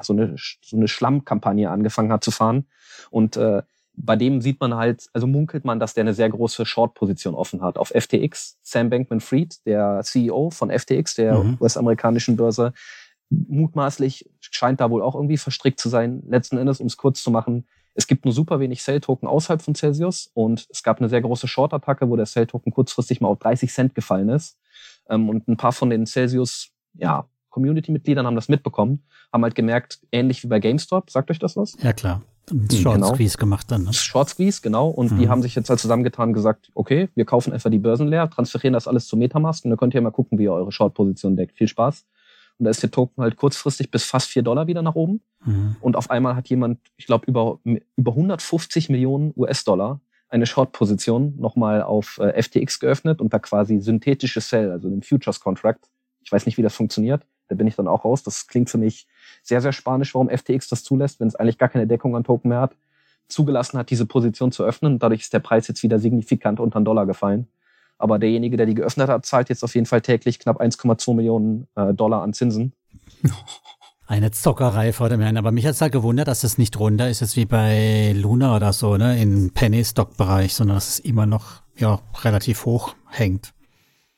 so 0.00 0.12
eine, 0.12 0.34
so 0.36 0.76
eine 0.76 0.88
Schlammkampagne 0.88 1.70
angefangen 1.70 2.12
hat 2.12 2.24
zu 2.24 2.30
fahren. 2.30 2.66
Und 3.10 3.36
äh, 3.36 3.62
bei 3.94 4.16
dem 4.16 4.40
sieht 4.40 4.60
man 4.60 4.74
halt, 4.74 5.06
also 5.12 5.26
munkelt 5.26 5.64
man, 5.64 5.78
dass 5.78 5.94
der 5.94 6.02
eine 6.02 6.14
sehr 6.14 6.28
große 6.30 6.64
Short-Position 6.64 7.34
offen 7.34 7.62
hat. 7.62 7.76
Auf 7.76 7.88
FTX, 7.88 8.58
Sam 8.62 8.90
Bankman-Fried, 8.90 9.66
der 9.66 10.00
CEO 10.02 10.50
von 10.50 10.70
FTX, 10.70 11.14
der 11.16 11.38
mhm. 11.38 11.58
US-amerikanischen 11.60 12.36
Börse, 12.36 12.72
mutmaßlich 13.30 14.28
scheint 14.40 14.80
da 14.80 14.90
wohl 14.90 15.02
auch 15.02 15.14
irgendwie 15.14 15.36
verstrickt 15.36 15.80
zu 15.80 15.88
sein. 15.88 16.22
Letzten 16.26 16.58
Endes, 16.58 16.80
um 16.80 16.86
es 16.86 16.96
kurz 16.96 17.22
zu 17.22 17.30
machen, 17.30 17.66
es 17.94 18.06
gibt 18.06 18.24
nur 18.24 18.32
super 18.32 18.60
wenig 18.60 18.80
Cell-Token 18.82 19.28
außerhalb 19.28 19.60
von 19.60 19.74
Celsius 19.74 20.30
und 20.32 20.66
es 20.70 20.82
gab 20.82 20.98
eine 20.98 21.08
sehr 21.08 21.20
große 21.20 21.46
Short-Attacke, 21.46 22.08
wo 22.08 22.16
der 22.16 22.26
Cell-Token 22.26 22.72
kurzfristig 22.72 23.20
mal 23.20 23.28
auf 23.28 23.38
30 23.38 23.70
Cent 23.70 23.94
gefallen 23.94 24.30
ist. 24.30 24.58
Ähm, 25.08 25.28
und 25.28 25.48
ein 25.48 25.56
paar 25.56 25.72
von 25.72 25.90
den 25.90 26.06
Celsius, 26.06 26.70
ja, 26.94 27.26
Community-Mitgliedern 27.50 28.26
haben 28.26 28.34
das 28.34 28.48
mitbekommen, 28.48 29.04
haben 29.30 29.42
halt 29.42 29.54
gemerkt, 29.54 30.00
ähnlich 30.10 30.42
wie 30.42 30.48
bei 30.48 30.58
GameStop, 30.58 31.10
sagt 31.10 31.30
euch 31.30 31.38
das 31.38 31.56
was? 31.56 31.76
Ja, 31.82 31.92
klar. 31.92 32.22
Short 32.50 32.96
genau. 32.96 33.14
Squeeze 33.14 33.38
gemacht 33.38 33.70
dann. 33.70 33.84
Ne? 33.84 33.92
Short 33.92 34.28
Squeeze, 34.28 34.60
genau. 34.62 34.88
Und 34.88 35.12
mhm. 35.12 35.18
die 35.18 35.28
haben 35.28 35.42
sich 35.42 35.54
jetzt 35.54 35.70
halt 35.70 35.80
zusammengetan 35.80 36.30
und 36.30 36.34
gesagt, 36.34 36.70
okay, 36.74 37.08
wir 37.14 37.24
kaufen 37.24 37.52
einfach 37.52 37.70
die 37.70 37.78
Börsen 37.78 38.08
leer, 38.08 38.28
transferieren 38.28 38.74
das 38.74 38.88
alles 38.88 39.06
zu 39.06 39.16
Metamask 39.16 39.64
und 39.64 39.70
dann 39.70 39.78
könnt 39.78 39.94
ihr 39.94 40.00
mal 40.00 40.10
gucken, 40.10 40.38
wie 40.38 40.44
ihr 40.44 40.52
eure 40.52 40.72
Short-Position 40.72 41.36
deckt. 41.36 41.56
Viel 41.56 41.68
Spaß. 41.68 42.04
Und 42.58 42.64
da 42.64 42.70
ist 42.70 42.82
der 42.82 42.90
Token 42.90 43.22
halt 43.22 43.36
kurzfristig 43.36 43.90
bis 43.90 44.04
fast 44.04 44.28
vier 44.28 44.42
Dollar 44.42 44.66
wieder 44.66 44.82
nach 44.82 44.94
oben. 44.94 45.20
Mhm. 45.44 45.76
Und 45.80 45.96
auf 45.96 46.10
einmal 46.10 46.36
hat 46.36 46.48
jemand, 46.48 46.80
ich 46.96 47.06
glaube, 47.06 47.26
über, 47.26 47.58
über 47.96 48.12
150 48.12 48.88
Millionen 48.88 49.32
US-Dollar 49.36 50.00
eine 50.28 50.46
Short-Position 50.46 51.34
nochmal 51.38 51.82
auf 51.82 52.18
äh, 52.18 52.42
FTX 52.42 52.80
geöffnet 52.80 53.20
und 53.20 53.32
da 53.32 53.38
quasi 53.38 53.80
synthetische 53.80 54.40
Sell, 54.40 54.70
also 54.70 54.88
den 54.88 55.02
Futures-Contract. 55.02 55.90
Ich 56.22 56.32
weiß 56.32 56.46
nicht, 56.46 56.56
wie 56.56 56.62
das 56.62 56.74
funktioniert. 56.74 57.26
Da 57.52 57.56
bin 57.56 57.66
ich 57.66 57.76
dann 57.76 57.86
auch 57.86 58.06
raus. 58.06 58.22
Das 58.22 58.46
klingt 58.46 58.70
für 58.70 58.78
mich 58.78 59.06
sehr, 59.42 59.60
sehr 59.60 59.74
spanisch, 59.74 60.14
warum 60.14 60.30
FTX 60.30 60.68
das 60.68 60.84
zulässt, 60.84 61.20
wenn 61.20 61.28
es 61.28 61.36
eigentlich 61.36 61.58
gar 61.58 61.68
keine 61.68 61.86
Deckung 61.86 62.16
an 62.16 62.24
Token 62.24 62.48
mehr 62.48 62.62
hat, 62.62 62.74
zugelassen 63.28 63.76
hat, 63.76 63.90
diese 63.90 64.06
Position 64.06 64.52
zu 64.52 64.64
öffnen. 64.64 64.98
Dadurch 64.98 65.20
ist 65.20 65.34
der 65.34 65.40
Preis 65.40 65.68
jetzt 65.68 65.82
wieder 65.82 65.98
signifikant 65.98 66.60
unter 66.60 66.76
einen 66.76 66.86
Dollar 66.86 67.04
gefallen. 67.04 67.48
Aber 67.98 68.18
derjenige, 68.18 68.56
der 68.56 68.64
die 68.64 68.74
geöffnet 68.74 69.10
hat, 69.10 69.26
zahlt 69.26 69.50
jetzt 69.50 69.62
auf 69.64 69.74
jeden 69.74 69.84
Fall 69.84 70.00
täglich 70.00 70.38
knapp 70.38 70.62
1,2 70.62 71.14
Millionen 71.14 71.68
äh, 71.74 71.92
Dollar 71.92 72.22
an 72.22 72.32
Zinsen. 72.32 72.72
Eine 74.06 74.30
Zockerei 74.30 74.94
vor 74.94 75.10
dem 75.10 75.20
Herrn. 75.20 75.36
Aber 75.36 75.52
mich 75.52 75.66
hat 75.66 75.72
es 75.72 75.78
da 75.78 75.88
gewundert, 75.88 76.28
dass 76.28 76.44
es 76.44 76.56
nicht 76.56 76.78
runter 76.80 77.10
ist, 77.10 77.20
jetzt 77.20 77.36
wie 77.36 77.44
bei 77.44 78.14
Luna 78.16 78.56
oder 78.56 78.72
so, 78.72 78.96
ne, 78.96 79.20
im 79.20 79.52
Penny-Stock-Bereich, 79.52 80.54
sondern 80.54 80.78
dass 80.78 80.88
es 80.88 80.98
immer 81.00 81.26
noch, 81.26 81.60
ja, 81.76 82.00
relativ 82.24 82.64
hoch 82.64 82.94
hängt 83.10 83.52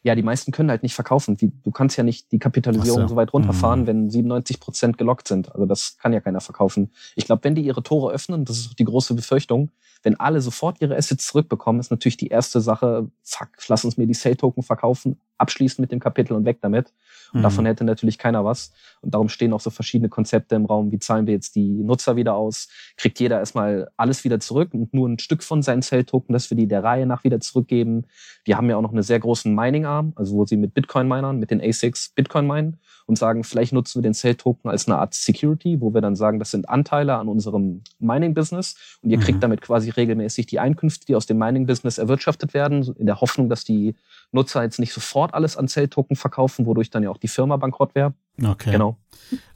ja, 0.05 0.15
die 0.15 0.23
meisten 0.23 0.53
können 0.53 0.71
halt 0.71 0.83
nicht 0.83 0.95
verkaufen. 0.95 1.37
Du 1.39 1.71
kannst 1.71 1.97
ja 1.97 2.05
nicht 2.05 2.31
die 2.31 2.39
Kapitalisierung 2.39 3.03
so. 3.03 3.09
so. 3.09 3.17
weit 3.17 3.33
runterfahren, 3.33 3.81
mhm. 3.81 3.87
wenn 3.87 4.11
97 4.11 4.61
Prozent 4.61 4.99
gelockt 4.99 5.27
sind. 5.27 5.51
Also 5.53 5.65
das 5.65 5.97
kann 5.97 6.13
ja 6.13 6.21
keiner 6.21 6.43
verkaufen. 6.43 6.93
Ich 7.17 7.25
glaube, 7.25 7.43
wenn 7.45 7.55
die 7.55 7.63
ihre 7.63 7.83
Tore 7.83 8.13
öffnen, 8.13 8.45
das 8.45 8.59
ist 8.59 8.79
die 8.79 8.85
große 8.85 9.15
Befürchtung, 9.15 9.71
wenn 10.05 10.21
alle 10.21 10.41
sofort 10.41 10.81
ihre 10.81 10.97
Assets 10.97 11.27
zurückbekommen, 11.27 11.81
ist 11.81 11.91
natürlich 11.91 12.19
die 12.19 12.29
erste 12.29 12.61
Sache, 12.61 13.11
fuck, 13.23 13.49
lass 13.69 13.85
uns 13.85 13.97
mir 13.97 14.07
die 14.07 14.15
Sale-Token 14.15 14.63
verkaufen, 14.63 15.19
abschließen 15.39 15.81
mit 15.83 15.91
dem 15.91 15.99
Kapitel 15.99 16.35
und 16.35 16.45
weg 16.45 16.59
damit. 16.61 16.93
Und 17.33 17.41
mhm. 17.41 17.43
davon 17.43 17.67
hätte 17.67 17.85
natürlich 17.85 18.19
keiner 18.19 18.45
was. 18.45 18.73
Und 19.01 19.15
darum 19.15 19.29
stehen 19.29 19.53
auch 19.55 19.61
so 19.61 19.71
verschiedene 19.71 20.11
Konzepte 20.11 20.55
im 20.55 20.67
Raum. 20.67 20.93
Wie 20.93 20.99
zahlen 20.99 21.27
wir 21.27 21.35
jetzt 21.35 21.57
die 21.57 21.69
Nutzer 21.69 22.17
wieder 22.17 22.35
aus? 22.35 22.69
Kriegt 22.97 23.19
jeder 23.19 23.39
erstmal 23.39 23.91
alles 23.97 24.25
wieder 24.25 24.39
zurück 24.41 24.75
und 24.75 24.93
nur 24.93 25.09
ein 25.09 25.19
Stück 25.19 25.43
von 25.43 25.63
seinen 25.63 25.83
Cell-Token, 25.83 26.33
das 26.35 26.51
wir 26.51 26.57
die 26.57 26.69
der 26.69 26.85
Reihe 26.85 27.07
nach 27.07 27.25
wieder 27.25 27.41
zurückgeben. 27.41 28.05
Die 28.47 28.55
haben 28.55 28.69
ja 28.69 28.77
auch 28.77 28.83
noch 28.83 28.93
einen 28.93 29.03
sehr 29.03 29.19
großen 29.19 29.55
Mining-Arm, 29.55 30.13
also 30.17 30.37
wo 30.37 30.45
sie 30.45 30.57
mit 30.57 30.75
Bitcoin-Minern, 30.75 31.39
mit 31.39 31.51
den 31.51 31.63
ASICs 31.63 32.11
Bitcoin 32.11 32.47
meinen 32.47 32.79
und 33.07 33.19
sagen, 33.19 33.45
vielleicht 33.45 33.73
nutzen 33.73 33.99
wir 33.99 34.03
den 34.03 34.15
Cell-Token 34.15 34.71
als 34.71 34.87
eine 34.87 34.99
Art 34.99 35.15
Security, 35.15 35.81
wo 35.81 35.93
wir 35.93 36.01
dann 36.01 36.17
sagen, 36.17 36.39
das 36.39 36.51
sind 36.51 36.69
Anteile 36.69 37.17
an 37.17 37.29
unserem 37.29 37.83
Mining-Business 37.99 38.99
und 39.03 39.11
ihr 39.11 39.19
kriegt 39.19 39.39
mhm. 39.39 39.43
damit 39.43 39.61
quasi 39.61 39.91
regelmäßig 39.97 40.47
die 40.47 40.61
Einkünfte, 40.61 41.07
die 41.07 41.17
aus 41.17 41.27
dem 41.27 41.39
Mining-Business 41.39 41.99
erwirtschaftet 41.99 42.55
werden, 42.55 42.95
in 42.99 43.07
der 43.07 43.21
Hoffnung, 43.21 43.49
dass 43.49 43.65
die 43.65 43.95
Nutzer 44.33 44.63
jetzt 44.63 44.79
nicht 44.79 44.93
sofort 44.93 45.35
alles 45.35 45.57
an 45.57 45.69
Cell-Token 45.69 46.17
verkaufen, 46.17 46.67
wodurch 46.67 46.91
dann 46.91 47.03
ja 47.03 47.11
auch 47.11 47.19
die 47.19 47.29
Firma 47.29 47.57
bankrott 47.57 47.95
wäre. 47.95 48.15
Okay. 48.43 48.73
Genau. 48.73 48.97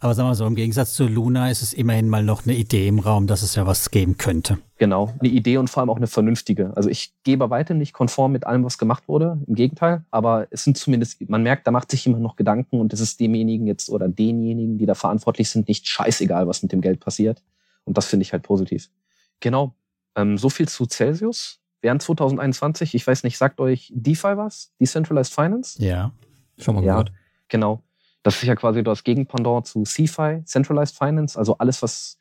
Aber 0.00 0.14
sagen 0.14 0.28
wir 0.28 0.34
so, 0.34 0.46
im 0.46 0.54
Gegensatz 0.54 0.94
zu 0.94 1.06
Luna 1.08 1.50
ist 1.50 1.62
es 1.62 1.72
immerhin 1.72 2.08
mal 2.08 2.22
noch 2.22 2.44
eine 2.44 2.54
Idee 2.54 2.86
im 2.86 3.00
Raum, 3.00 3.26
dass 3.26 3.42
es 3.42 3.56
ja 3.56 3.66
was 3.66 3.90
geben 3.90 4.16
könnte. 4.16 4.58
Genau, 4.78 5.12
eine 5.18 5.28
Idee 5.28 5.58
und 5.58 5.68
vor 5.68 5.80
allem 5.80 5.90
auch 5.90 5.96
eine 5.96 6.06
vernünftige. 6.06 6.72
Also 6.76 6.88
ich 6.88 7.12
gehe 7.24 7.36
bei 7.36 7.50
weitem 7.50 7.78
nicht 7.78 7.92
konform 7.92 8.32
mit 8.32 8.46
allem, 8.46 8.64
was 8.64 8.78
gemacht 8.78 9.08
wurde. 9.08 9.40
Im 9.46 9.54
Gegenteil. 9.54 10.04
Aber 10.10 10.46
es 10.50 10.64
sind 10.64 10.78
zumindest, 10.78 11.28
man 11.28 11.42
merkt, 11.42 11.66
da 11.66 11.72
macht 11.72 11.90
sich 11.90 12.04
jemand 12.04 12.22
noch 12.22 12.36
Gedanken 12.36 12.80
und 12.80 12.92
es 12.92 13.00
ist 13.00 13.18
demjenigen 13.18 13.66
jetzt 13.66 13.90
oder 13.90 14.08
denjenigen, 14.08 14.78
die 14.78 14.86
da 14.86 14.94
verantwortlich 14.94 15.50
sind, 15.50 15.68
nicht 15.68 15.88
scheißegal, 15.88 16.46
was 16.46 16.62
mit 16.62 16.72
dem 16.72 16.80
Geld 16.80 17.00
passiert. 17.00 17.42
Und 17.84 17.98
das 17.98 18.06
finde 18.06 18.22
ich 18.22 18.32
halt 18.32 18.44
positiv. 18.44 18.90
Genau. 19.40 19.74
Ähm, 20.18 20.36
so 20.36 20.50
viel 20.50 20.68
zu 20.68 20.86
Celsius. 20.86 21.60
Während 21.80 22.02
2021, 22.02 22.94
ich 22.94 23.06
weiß 23.06 23.22
nicht, 23.22 23.38
sagt 23.38 23.60
euch 23.60 23.92
DeFi 23.94 24.36
was? 24.36 24.72
Decentralized 24.80 25.32
Finance? 25.32 25.82
Ja. 25.82 26.12
Schon 26.58 26.74
mal 26.74 26.82
gehört. 26.82 27.10
Ja, 27.10 27.14
genau. 27.48 27.82
Das 28.24 28.36
ist 28.36 28.42
ja 28.42 28.56
quasi 28.56 28.82
das 28.82 29.04
Gegenpendant 29.04 29.66
zu 29.66 29.84
CFI, 29.84 30.42
Centralized 30.44 30.98
Finance, 30.98 31.38
also 31.38 31.56
alles, 31.58 31.82
was 31.82 32.18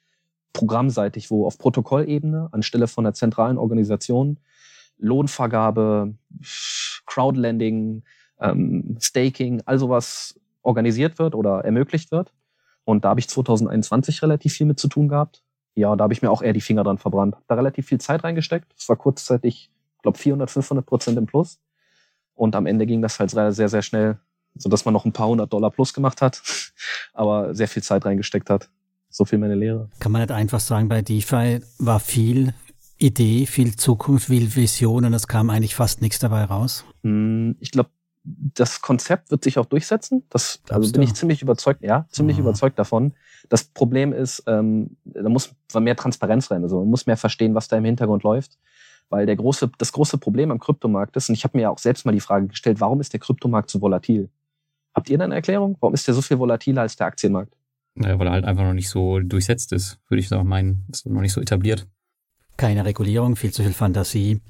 programmseitig, 0.53 1.31
wo 1.31 1.45
auf 1.45 1.57
Protokollebene 1.57 2.49
anstelle 2.51 2.87
von 2.87 3.05
einer 3.05 3.13
zentralen 3.13 3.57
Organisation 3.57 4.39
Lohnvergabe, 4.99 6.15
Crowdlending, 7.05 8.03
ähm, 8.39 8.97
Staking, 8.99 9.61
all 9.65 9.79
sowas 9.79 10.39
organisiert 10.61 11.19
wird 11.19 11.35
oder 11.35 11.63
ermöglicht 11.65 12.11
wird. 12.11 12.33
Und 12.83 13.05
da 13.05 13.09
habe 13.09 13.19
ich 13.19 13.27
2021 13.27 14.21
relativ 14.21 14.53
viel 14.53 14.65
mit 14.65 14.79
zu 14.79 14.87
tun 14.87 15.07
gehabt. 15.07 15.43
Ja, 15.78 15.95
da 15.95 16.03
habe 16.03 16.13
ich 16.13 16.21
mir 16.21 16.32
auch 16.32 16.41
eher 16.41 16.53
die 16.53 16.61
Finger 16.61 16.84
dran 16.84 16.97
verbrannt. 16.97 17.36
Da 17.47 17.55
relativ 17.55 17.88
viel 17.88 17.99
Zeit 17.99 18.23
reingesteckt. 18.23 18.73
Es 18.78 18.89
war 18.89 18.95
kurzzeitig, 18.95 19.69
glaube 20.01 20.17
400, 20.17 20.49
500 20.49 20.86
Prozent 20.86 21.17
im 21.17 21.25
Plus. 21.25 21.59
Und 22.34 22.55
am 22.55 22.65
Ende 22.65 22.86
ging 22.86 23.01
das 23.01 23.19
halt 23.19 23.32
sehr, 23.32 23.69
sehr 23.69 23.82
schnell 23.82 24.19
so 24.61 24.69
dass 24.69 24.86
man 24.86 24.93
noch 24.93 25.05
ein 25.05 25.13
paar 25.13 25.28
hundert 25.28 25.53
Dollar 25.53 25.71
plus 25.71 25.93
gemacht 25.93 26.21
hat, 26.21 26.41
aber 27.13 27.53
sehr 27.53 27.67
viel 27.67 27.84
Zeit 27.84 28.05
reingesteckt 28.05 28.49
hat. 28.49 28.69
So 29.09 29.25
viel 29.25 29.39
meine 29.39 29.55
Lehre. 29.55 29.89
Kann 29.99 30.11
man 30.11 30.21
nicht 30.21 30.32
einfach 30.32 30.59
sagen, 30.59 30.89
bei 30.89 31.01
DeFi 31.01 31.61
war 31.80 31.99
viel 31.99 32.53
Idee, 32.97 33.45
viel 33.45 33.75
Zukunft, 33.75 34.28
viel 34.28 34.55
Vision 34.55 35.05
und 35.05 35.13
es 35.13 35.28
kam 35.28 35.49
eigentlich 35.49 35.75
fast 35.75 36.01
nichts 36.01 36.19
dabei 36.19 36.43
raus? 36.43 36.84
Hm, 37.03 37.55
ich 37.59 37.71
glaube, 37.71 37.89
das 38.23 38.82
Konzept 38.82 39.32
wird 39.32 39.43
sich 39.43 39.57
auch 39.57 39.65
durchsetzen. 39.65 40.23
Das, 40.30 40.59
also 40.69 40.91
bin 40.91 41.01
ich 41.01 41.13
ziemlich 41.13 41.41
überzeugt, 41.41 41.82
ja, 41.82 42.05
ziemlich 42.09 42.38
mhm. 42.38 42.43
überzeugt 42.43 42.78
davon. 42.78 43.13
Das 43.49 43.63
Problem 43.63 44.13
ist, 44.13 44.43
ähm, 44.47 44.97
da 45.05 45.29
muss 45.29 45.53
mehr 45.79 45.95
Transparenz 45.95 46.51
rein. 46.51 46.63
Also 46.63 46.79
man 46.79 46.89
muss 46.89 47.05
mehr 47.05 47.17
verstehen, 47.17 47.55
was 47.55 47.67
da 47.67 47.77
im 47.77 47.85
Hintergrund 47.85 48.23
läuft. 48.23 48.57
Weil 49.09 49.25
der 49.25 49.37
große, 49.37 49.71
das 49.77 49.93
große 49.93 50.17
Problem 50.17 50.51
am 50.51 50.59
Kryptomarkt 50.59 51.15
ist, 51.15 51.29
und 51.29 51.35
ich 51.35 51.45
habe 51.45 51.57
mir 51.57 51.63
ja 51.63 51.69
auch 51.69 51.77
selbst 51.77 52.05
mal 52.05 52.11
die 52.11 52.19
Frage 52.19 52.47
gestellt, 52.47 52.81
warum 52.81 52.99
ist 52.99 53.13
der 53.13 53.21
Kryptomarkt 53.21 53.69
so 53.69 53.79
volatil? 53.79 54.29
Habt 54.93 55.09
ihr 55.09 55.17
da 55.17 55.23
eine 55.23 55.35
Erklärung? 55.35 55.77
Warum 55.79 55.93
ist 55.93 56.07
der 56.07 56.13
so 56.13 56.21
viel 56.21 56.39
volatiler 56.39 56.81
als 56.81 56.97
der 56.97 57.07
Aktienmarkt? 57.07 57.53
Naja, 57.95 58.19
weil 58.19 58.27
er 58.27 58.33
halt 58.33 58.45
einfach 58.45 58.63
noch 58.63 58.73
nicht 58.73 58.89
so 58.89 59.19
durchsetzt 59.19 59.71
ist, 59.71 59.99
würde 60.07 60.19
ich 60.19 60.27
sagen, 60.27 60.47
meinen. 60.47 60.85
Ist 60.91 61.05
noch 61.05 61.21
nicht 61.21 61.33
so 61.33 61.41
etabliert. 61.41 61.87
Keine 62.57 62.83
Regulierung, 62.83 63.35
viel 63.35 63.51
zu 63.51 63.63
viel 63.63 63.73
Fantasie 63.73 64.41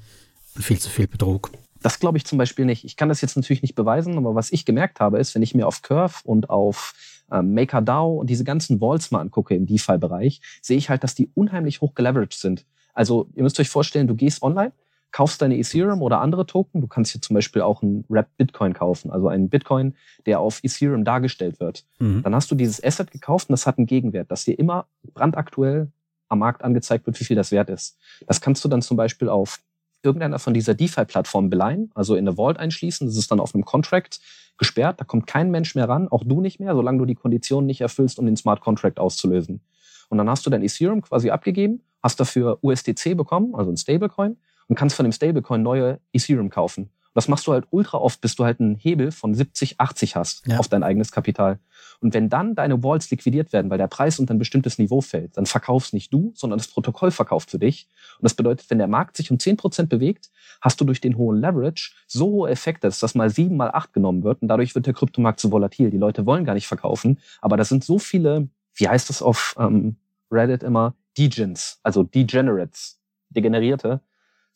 und 0.56 0.62
viel 0.62 0.78
zu 0.78 0.90
viel 0.90 1.06
Betrug. 1.06 1.52
Das 1.80 2.00
glaube 2.00 2.18
ich 2.18 2.24
zum 2.24 2.38
Beispiel 2.38 2.64
nicht. 2.64 2.84
Ich 2.84 2.96
kann 2.96 3.08
das 3.08 3.20
jetzt 3.20 3.36
natürlich 3.36 3.62
nicht 3.62 3.74
beweisen, 3.74 4.18
aber 4.18 4.34
was 4.34 4.50
ich 4.50 4.64
gemerkt 4.64 5.00
habe, 5.00 5.18
ist, 5.18 5.34
wenn 5.34 5.42
ich 5.42 5.54
mir 5.54 5.66
auf 5.66 5.82
Curve 5.82 6.14
und 6.24 6.50
auf 6.50 6.94
ähm, 7.30 7.54
MakerDAO 7.54 8.16
und 8.16 8.30
diese 8.30 8.44
ganzen 8.44 8.80
Walls 8.80 9.10
mal 9.10 9.20
angucke 9.20 9.54
im 9.54 9.66
DeFi-Bereich, 9.66 10.40
sehe 10.62 10.76
ich 10.76 10.90
halt, 10.90 11.04
dass 11.04 11.14
die 11.14 11.30
unheimlich 11.34 11.80
hoch 11.80 11.94
geleveraged 11.94 12.38
sind. 12.38 12.64
Also 12.94 13.28
ihr 13.34 13.42
müsst 13.42 13.60
euch 13.60 13.68
vorstellen, 13.68 14.08
du 14.08 14.14
gehst 14.14 14.42
online, 14.42 14.72
kaufst 15.10 15.40
deine 15.40 15.56
Ethereum 15.56 16.02
oder 16.02 16.20
andere 16.20 16.46
Token. 16.46 16.80
Du 16.80 16.86
kannst 16.86 17.12
hier 17.12 17.22
zum 17.22 17.34
Beispiel 17.34 17.62
auch 17.62 17.82
einen 17.82 18.04
Wrap 18.08 18.28
Bitcoin 18.36 18.74
kaufen, 18.74 19.10
also 19.10 19.28
einen 19.28 19.48
Bitcoin, 19.48 19.94
der 20.26 20.40
auf 20.40 20.60
Ethereum 20.62 21.04
dargestellt 21.04 21.60
wird. 21.60 21.84
Mhm. 21.98 22.22
Dann 22.22 22.34
hast 22.34 22.50
du 22.50 22.54
dieses 22.54 22.82
Asset 22.82 23.10
gekauft 23.10 23.48
und 23.48 23.52
das 23.52 23.66
hat 23.66 23.78
einen 23.78 23.86
Gegenwert, 23.86 24.30
dass 24.30 24.44
dir 24.44 24.58
immer 24.58 24.86
brandaktuell 25.14 25.90
am 26.28 26.40
Markt 26.40 26.62
angezeigt 26.62 27.06
wird, 27.06 27.18
wie 27.20 27.24
viel 27.24 27.36
das 27.36 27.52
wert 27.52 27.70
ist. 27.70 27.96
Das 28.26 28.40
kannst 28.40 28.64
du 28.64 28.68
dann 28.68 28.82
zum 28.82 28.96
Beispiel 28.96 29.28
auf 29.28 29.60
irgendeiner 30.02 30.38
von 30.38 30.54
dieser 30.54 30.74
DeFi-Plattformen 30.74 31.50
beleihen, 31.50 31.90
also 31.94 32.14
in 32.14 32.26
eine 32.26 32.36
Vault 32.36 32.58
einschließen. 32.58 33.06
Das 33.06 33.16
ist 33.16 33.30
dann 33.30 33.40
auf 33.40 33.54
einem 33.54 33.64
Contract 33.64 34.20
gesperrt. 34.58 35.00
Da 35.00 35.04
kommt 35.04 35.26
kein 35.26 35.50
Mensch 35.50 35.74
mehr 35.74 35.88
ran, 35.88 36.08
auch 36.08 36.24
du 36.24 36.40
nicht 36.40 36.60
mehr, 36.60 36.74
solange 36.74 36.98
du 36.98 37.04
die 37.04 37.14
Konditionen 37.14 37.66
nicht 37.66 37.80
erfüllst, 37.80 38.18
um 38.18 38.26
den 38.26 38.36
Smart 38.36 38.60
Contract 38.60 38.98
auszulösen. 38.98 39.60
Und 40.08 40.18
dann 40.18 40.28
hast 40.28 40.46
du 40.46 40.50
dein 40.50 40.62
Ethereum 40.62 41.02
quasi 41.02 41.30
abgegeben, 41.30 41.82
hast 42.02 42.18
dafür 42.20 42.58
USDC 42.62 43.16
bekommen, 43.16 43.54
also 43.54 43.70
ein 43.70 43.76
Stablecoin, 43.76 44.36
und 44.68 44.76
kannst 44.76 44.96
von 44.96 45.04
dem 45.04 45.12
Stablecoin 45.12 45.62
neue 45.62 46.00
Ethereum 46.12 46.50
kaufen. 46.50 46.90
Und 47.08 47.16
das 47.16 47.28
machst 47.28 47.46
du 47.46 47.52
halt 47.52 47.66
ultra 47.70 47.98
oft, 47.98 48.20
bis 48.20 48.36
du 48.36 48.44
halt 48.44 48.60
einen 48.60 48.76
Hebel 48.76 49.10
von 49.10 49.34
70, 49.34 49.80
80 49.80 50.16
hast 50.16 50.46
ja. 50.46 50.58
auf 50.58 50.68
dein 50.68 50.82
eigenes 50.82 51.10
Kapital. 51.12 51.58
Und 52.00 52.14
wenn 52.14 52.28
dann 52.28 52.54
deine 52.54 52.82
Walls 52.82 53.10
liquidiert 53.10 53.52
werden, 53.52 53.70
weil 53.70 53.78
der 53.78 53.88
Preis 53.88 54.18
unter 54.18 54.34
ein 54.34 54.38
bestimmtes 54.38 54.78
Niveau 54.78 55.00
fällt, 55.00 55.36
dann 55.36 55.46
verkaufst 55.46 55.94
nicht 55.94 56.12
du, 56.12 56.32
sondern 56.34 56.58
das 56.58 56.68
Protokoll 56.68 57.10
verkauft 57.10 57.50
für 57.50 57.58
dich. 57.58 57.88
Und 58.18 58.24
das 58.24 58.34
bedeutet, 58.34 58.70
wenn 58.70 58.78
der 58.78 58.86
Markt 58.86 59.16
sich 59.16 59.30
um 59.30 59.38
10% 59.38 59.86
bewegt, 59.86 60.30
hast 60.60 60.80
du 60.80 60.84
durch 60.84 61.00
den 61.00 61.16
hohen 61.16 61.40
Leverage 61.40 61.92
so 62.06 62.26
hohe 62.26 62.50
Effekte, 62.50 62.86
dass 62.86 63.00
das 63.00 63.14
mal 63.14 63.30
sieben 63.30 63.56
mal 63.56 63.70
acht 63.70 63.92
genommen 63.92 64.22
wird 64.22 64.42
und 64.42 64.48
dadurch 64.48 64.74
wird 64.74 64.86
der 64.86 64.94
Kryptomarkt 64.94 65.40
so 65.40 65.50
volatil. 65.50 65.90
Die 65.90 65.98
Leute 65.98 66.26
wollen 66.26 66.44
gar 66.44 66.54
nicht 66.54 66.68
verkaufen, 66.68 67.18
aber 67.40 67.56
das 67.56 67.68
sind 67.68 67.84
so 67.84 67.98
viele, 67.98 68.48
wie 68.74 68.88
heißt 68.88 69.08
das 69.08 69.22
auf 69.22 69.56
ähm, 69.58 69.96
Reddit 70.30 70.62
immer, 70.62 70.94
Degens, 71.16 71.80
also 71.82 72.04
Degenerates, 72.04 73.00
Degenerierte, 73.30 74.00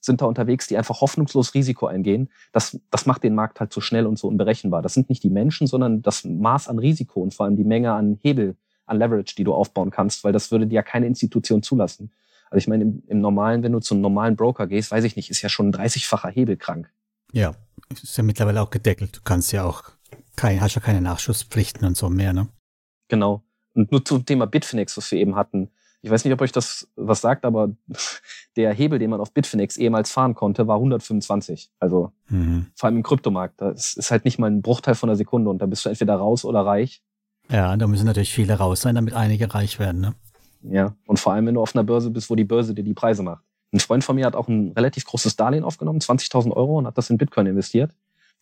sind 0.05 0.21
da 0.21 0.27
unterwegs, 0.27 0.67
die 0.67 0.77
einfach 0.77 1.01
hoffnungslos 1.01 1.55
Risiko 1.55 1.87
eingehen. 1.87 2.29
Das, 2.53 2.79
das 2.91 3.07
macht 3.07 3.23
den 3.23 3.35
Markt 3.35 3.61
halt 3.61 3.73
so 3.73 3.81
schnell 3.81 4.07
und 4.07 4.19
so 4.19 4.29
unberechenbar. 4.29 4.83
Das 4.83 4.95
sind 4.95 5.09
nicht 5.09 5.23
die 5.23 5.31
Menschen, 5.31 5.67
sondern 5.67 6.03
das 6.03 6.25
Maß 6.25 6.69
an 6.69 6.79
Risiko 6.79 7.21
und 7.21 7.35
vor 7.35 7.47
allem 7.47 7.57
die 7.57 7.65
Menge 7.65 7.93
an 7.93 8.19
Hebel, 8.21 8.57
an 8.87 8.99
Leverage, 8.99 9.35
die 9.37 9.45
du 9.45 9.55
aufbauen 9.55 9.91
kannst, 9.91 10.25
weil 10.25 10.33
das 10.33 10.51
würde 10.51 10.67
dir 10.67 10.77
ja 10.77 10.83
keine 10.83 11.07
Institution 11.07 11.63
zulassen. 11.63 12.13
Also 12.51 12.59
ich 12.59 12.69
meine, 12.69 12.85
im, 12.85 13.03
im 13.07 13.21
normalen, 13.21 13.63
wenn 13.63 13.73
du 13.73 13.79
zu 13.79 13.95
einem 13.95 14.03
normalen 14.03 14.37
Broker 14.37 14.67
gehst, 14.67 14.91
weiß 14.91 15.05
ich 15.05 15.17
nicht, 15.17 15.31
ist 15.31 15.41
ja 15.41 15.49
schon 15.49 15.71
ein 15.71 15.73
30-facher 15.73 16.29
Hebel 16.29 16.57
krank. 16.57 16.93
Ja, 17.33 17.55
ist 17.91 18.17
ja 18.17 18.23
mittlerweile 18.23 18.61
auch 18.61 18.71
gedeckelt. 18.71 19.17
Du 19.17 19.21
kannst 19.25 19.53
ja 19.53 19.65
auch 19.65 19.85
kein, 20.37 20.61
hast 20.61 20.75
ja 20.75 20.81
keine 20.81 21.01
Nachschusspflichten 21.01 21.87
und 21.87 21.97
so 21.97 22.11
mehr, 22.11 22.33
ne? 22.33 22.49
Genau. 23.09 23.43
Und 23.75 23.91
nur 23.91 24.05
zum 24.05 24.27
Thema 24.27 24.47
Bitfinex, 24.47 24.97
was 24.97 25.11
wir 25.13 25.19
eben 25.19 25.37
hatten. 25.37 25.71
Ich 26.03 26.11
weiß 26.11 26.25
nicht, 26.25 26.35
ob 26.35 26.41
euch 26.41 26.53
das 26.53 26.89
was 26.97 27.21
sagt, 27.21 27.45
aber 27.45 27.71
der 28.57 28.73
Hebel, 28.75 28.99
den 28.99 29.11
man 29.11 29.21
auf 29.21 29.33
Bitfinex 29.33 29.77
ehemals 29.77 30.11
fahren 30.11 30.35
konnte, 30.35 30.67
war 30.67 30.77
125. 30.77 31.71
Also 31.79 32.13
mhm. 32.29 32.67
vor 32.75 32.89
allem 32.89 32.99
im 32.99 33.03
Kryptomarkt. 33.03 33.61
Das 33.61 33.95
ist 33.95 34.11
halt 34.11 34.25
nicht 34.25 34.39
mal 34.39 34.51
ein 34.51 34.63
Bruchteil 34.63 34.95
von 34.95 35.09
einer 35.09 35.17
Sekunde 35.17 35.51
und 35.51 35.61
da 35.61 35.67
bist 35.67 35.85
du 35.85 35.89
entweder 35.89 36.17
raus 36.17 36.45
oder 36.45 36.67
reich. 36.67 37.03
Ja, 37.49 37.77
da 37.77 37.87
müssen 37.87 38.07
natürlich 38.07 38.33
viele 38.33 38.55
raus 38.55 38.83
sein, 38.83 38.95
damit 38.95 39.15
einige 39.15 39.53
reich 39.55 39.79
werden, 39.79 40.01
ne? 40.01 40.15
Ja, 40.63 40.95
und 41.07 41.19
vor 41.19 41.33
allem, 41.33 41.47
wenn 41.47 41.55
du 41.55 41.61
auf 41.61 41.75
einer 41.75 41.83
Börse 41.83 42.11
bist, 42.11 42.31
wo 42.31 42.37
die 42.37 42.45
Börse 42.45 42.75
dir 42.75 42.85
die 42.85 42.95
Preise 42.95 43.23
macht. 43.23 43.43
Ein 43.73 43.81
Freund 43.81 44.05
von 44.05 44.17
mir 44.17 44.27
hat 44.27 44.37
auch 44.37 44.49
ein 44.49 44.73
relativ 44.73 45.05
großes 45.07 45.35
Darlehen 45.37 45.65
aufgenommen, 45.65 45.99
20.000 45.99 46.53
Euro, 46.53 46.79
und 46.79 46.87
hat 46.87 46.99
das 46.99 47.11
in 47.11 47.19
Bitcoin 47.19 47.47
investiert. 47.47 47.93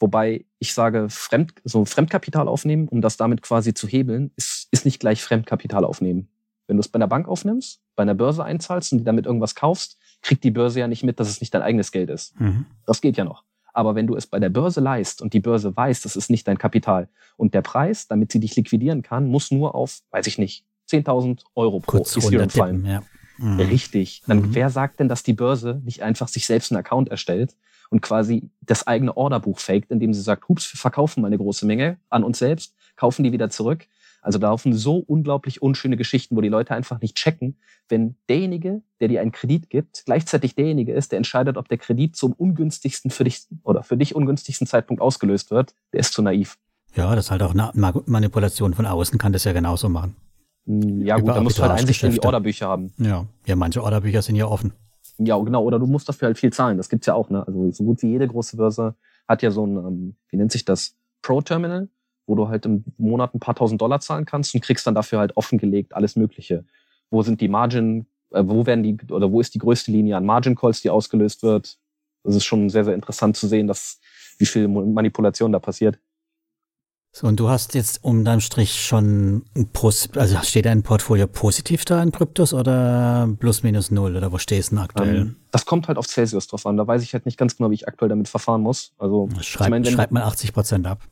Wobei 0.01 0.45
ich 0.59 0.75
sage, 0.75 1.09
Fremd, 1.09 1.53
so 1.63 1.85
Fremdkapital 1.85 2.49
aufnehmen, 2.49 2.89
um 2.89 3.01
das 3.01 3.17
damit 3.17 3.43
quasi 3.43 3.75
zu 3.75 3.87
hebeln, 3.87 4.33
ist, 4.37 4.69
ist 4.71 4.85
nicht 4.85 4.99
gleich 4.99 5.23
Fremdkapital 5.23 5.85
aufnehmen. 5.85 6.29
Wenn 6.71 6.77
du 6.77 6.83
es 6.83 6.89
bei 6.89 6.99
einer 6.99 7.09
Bank 7.09 7.27
aufnimmst, 7.27 7.81
bei 7.97 8.05
einer 8.05 8.15
Börse 8.15 8.45
einzahlst 8.45 8.93
und 8.93 9.05
damit 9.05 9.27
irgendwas 9.27 9.57
kaufst, 9.57 9.99
kriegt 10.23 10.45
die 10.45 10.53
Börse 10.53 10.79
ja 10.79 10.87
nicht 10.87 11.03
mit, 11.03 11.19
dass 11.19 11.29
es 11.29 11.41
nicht 11.41 11.53
dein 11.53 11.63
eigenes 11.63 11.91
Geld 11.91 12.11
ist. 12.11 12.41
Mhm. 12.41 12.65
Das 12.87 13.01
geht 13.01 13.17
ja 13.17 13.25
noch. 13.25 13.43
Aber 13.73 13.97
wenn 13.97 14.07
du 14.07 14.15
es 14.15 14.29
bei 14.29 14.39
der 14.39 14.51
Börse 14.51 14.81
leist 14.81 15.21
und 15.21 15.35
die 15.35 15.41
Börse 15.41 15.77
weiß, 15.77 16.03
das 16.03 16.15
ist 16.15 16.31
nicht 16.31 16.47
dein 16.47 16.59
Kapital 16.59 17.09
und 17.37 17.55
der 17.55 17.63
Preis, 17.63 18.07
damit 18.07 18.31
sie 18.31 18.39
dich 18.39 18.55
liquidieren 18.55 19.03
kann, 19.03 19.27
muss 19.27 19.51
nur 19.51 19.75
auf, 19.75 19.99
weiß 20.13 20.29
ich 20.29 20.39
nicht, 20.39 20.65
10.000 20.89 21.41
Euro 21.57 21.81
pro 21.81 21.99
Kurz 21.99 22.17
Ethereum 22.17 22.51
fallen. 22.51 22.85
Ja. 22.87 23.03
Mhm. 23.39 23.59
Richtig. 23.59 24.23
Dann 24.29 24.39
mhm. 24.39 24.55
wer 24.55 24.71
sagt 24.71 25.01
denn, 25.01 25.09
dass 25.09 25.25
die 25.25 25.33
Börse 25.33 25.83
nicht 25.85 26.05
einfach 26.05 26.29
sich 26.29 26.47
selbst 26.47 26.71
einen 26.71 26.79
Account 26.79 27.09
erstellt 27.09 27.57
und 27.91 28.01
quasi 28.01 28.49
das 28.61 28.87
eigene 28.87 29.17
Orderbuch 29.17 29.59
faked, 29.59 29.91
indem 29.91 30.15
sie 30.15 30.23
sagt, 30.23 30.49
hups, 30.49 30.73
wir 30.73 30.79
verkaufen 30.79 31.21
mal 31.23 31.27
eine 31.27 31.39
große 31.39 31.67
Menge 31.67 31.99
an 32.11 32.23
uns 32.23 32.39
selbst, 32.39 32.77
kaufen 32.95 33.25
die 33.25 33.33
wieder 33.33 33.51
zurück 33.51 33.89
Also 34.23 34.39
da 34.39 34.49
laufen 34.49 34.73
so 34.73 34.97
unglaublich 34.97 35.63
unschöne 35.63 35.97
Geschichten, 35.97 36.37
wo 36.37 36.41
die 36.41 36.49
Leute 36.49 36.75
einfach 36.75 37.01
nicht 37.01 37.17
checken, 37.17 37.57
wenn 37.89 38.17
derjenige, 38.29 38.83
der 39.01 39.09
dir 39.09 39.21
einen 39.21 39.33
Kredit 39.33 39.71
gibt, 39.71 40.03
gleichzeitig 40.05 40.55
derjenige 40.55 40.93
ist, 40.93 41.13
der 41.13 41.17
entscheidet, 41.17 41.57
ob 41.57 41.69
der 41.69 41.79
Kredit 41.79 42.17
zum 42.17 42.33
ungünstigsten 42.33 43.11
für 43.11 43.25
dich 43.25 43.47
oder 43.63 43.83
für 43.83 43.97
dich 43.97 44.15
ungünstigsten 44.15 44.67
Zeitpunkt 44.67 45.03
ausgelöst 45.03 45.51
wird, 45.51 45.75
der 45.93 46.01
ist 46.01 46.13
zu 46.13 46.23
naiv. 46.23 46.59
Ja, 46.95 47.15
das 47.15 47.27
ist 47.27 47.31
halt 47.31 47.43
auch 47.43 47.55
eine 47.55 47.73
Manipulation 48.07 48.75
von 48.75 48.87
außen 48.87 49.19
kann 49.19 49.33
das 49.33 49.45
ja 49.45 49.53
genauso 49.53 49.89
machen. 49.89 50.17
Hm, 50.67 51.03
ja 51.03 51.19
gut, 51.19 51.29
da 51.29 51.41
musst 51.41 51.59
du 51.59 51.63
halt 51.63 51.81
Einsicht 51.81 52.03
in 52.03 52.13
die 52.13 52.23
Orderbücher 52.23 52.69
haben. 52.69 52.93
Ja, 52.99 53.27
ja, 53.47 53.57
manche 53.57 53.83
Orderbücher 53.83 54.23
sind 54.23 54.37
ja 54.37 54.47
offen. 54.47 54.73
Ja, 55.19 55.37
genau, 55.39 55.63
oder 55.63 55.79
du 55.79 55.87
musst 55.87 56.09
dafür 56.09 56.27
halt 56.27 56.39
viel 56.39 56.53
zahlen. 56.53 56.79
Das 56.79 56.89
gibt's 56.89 57.07
ja 57.07 57.15
auch, 57.15 57.31
ne? 57.31 57.47
Also 57.47 57.71
so 57.71 57.85
gut 57.85 58.03
wie 58.03 58.09
jede 58.09 58.27
große 58.27 58.57
Börse 58.57 58.95
hat 59.29 59.43
ja 59.43 59.51
so 59.51 59.67
ein, 59.67 59.77
ähm, 59.77 60.17
wie 60.31 60.37
nennt 60.37 60.51
sich 60.51 60.65
das, 60.65 60.97
Pro-Terminal, 61.23 61.89
wo 62.31 62.37
du 62.37 62.49
halt 62.49 62.65
im 62.65 62.85
Monat 62.97 63.35
ein 63.35 63.41
paar 63.41 63.57
tausend 63.57 63.81
Dollar 63.81 63.99
zahlen 63.99 64.25
kannst 64.25 64.55
und 64.55 64.61
kriegst 64.61 64.87
dann 64.87 64.95
dafür 64.95 65.19
halt 65.19 65.37
offengelegt 65.37 65.95
alles 65.95 66.15
Mögliche. 66.15 66.65
Wo 67.11 67.23
sind 67.23 67.41
die 67.41 67.49
Margin, 67.49 68.07
äh, 68.31 68.45
wo 68.47 68.65
werden 68.67 68.85
die, 68.85 68.97
oder 69.11 69.33
wo 69.33 69.41
ist 69.41 69.53
die 69.55 69.59
größte 69.59 69.91
Linie 69.91 70.17
an 70.17 70.25
Margin 70.25 70.55
Calls, 70.55 70.81
die 70.81 70.91
ausgelöst 70.91 71.43
wird? 71.43 71.77
Das 72.23 72.37
ist 72.37 72.45
schon 72.45 72.71
sehr, 72.71 72.85
sehr 72.85 72.95
interessant 72.95 73.37
zu 73.37 73.49
sehen, 73.49 73.67
dass, 73.67 73.99
wie 74.39 74.47
viel 74.47 74.69
Manipulation 74.69 75.51
da 75.51 75.59
passiert. 75.59 75.99
So, 77.13 77.27
und 77.27 77.41
du 77.41 77.49
hast 77.49 77.75
jetzt 77.75 78.05
unterm 78.05 78.39
Strich 78.39 78.87
schon, 78.87 79.43
also 80.15 80.37
steht 80.45 80.67
dein 80.67 80.85
Portfolio 80.85 81.27
positiv 81.27 81.85
da 81.85 82.01
in 82.01 82.13
Kryptos 82.13 82.55
oder 82.55 83.29
plus 83.41 83.65
minus 83.65 83.91
null 83.91 84.17
oder 84.17 84.31
wo 84.31 84.39
stehst 84.39 84.71
du 84.71 84.77
denn 84.77 84.85
aktuell? 84.85 85.17
Ähm, 85.17 85.37
das 85.51 85.67
kommt 85.67 85.89
halt 85.89 85.99
auf 85.99 86.07
Celsius 86.07 86.47
drauf 86.47 86.65
an. 86.67 86.77
Da 86.77 86.87
weiß 86.87 87.03
ich 87.03 87.13
halt 87.13 87.27
nicht 87.27 87.37
ganz 87.37 87.57
genau, 87.57 87.71
wie 87.71 87.75
ich 87.75 87.89
aktuell 87.89 88.11
damit 88.11 88.29
verfahren 88.29 88.61
muss. 88.61 88.93
Also 88.99 89.29
schreib, 89.41 89.67
ich 89.67 89.71
mein, 89.71 89.85
schreib 89.85 90.13
mal 90.13 90.23
80 90.23 90.53
Prozent 90.53 90.87
ab. 90.87 91.03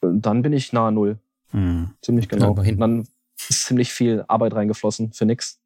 Dann 0.00 0.42
bin 0.42 0.52
ich 0.52 0.72
nahe 0.72 0.92
null. 0.92 1.18
Hm. 1.50 1.90
Ziemlich 2.02 2.28
genau. 2.28 2.56
Ja, 2.62 2.72
dann 2.72 3.06
ist 3.48 3.64
ziemlich 3.66 3.92
viel 3.92 4.24
Arbeit 4.28 4.54
reingeflossen 4.54 5.12
für 5.12 5.26
nix. 5.26 5.58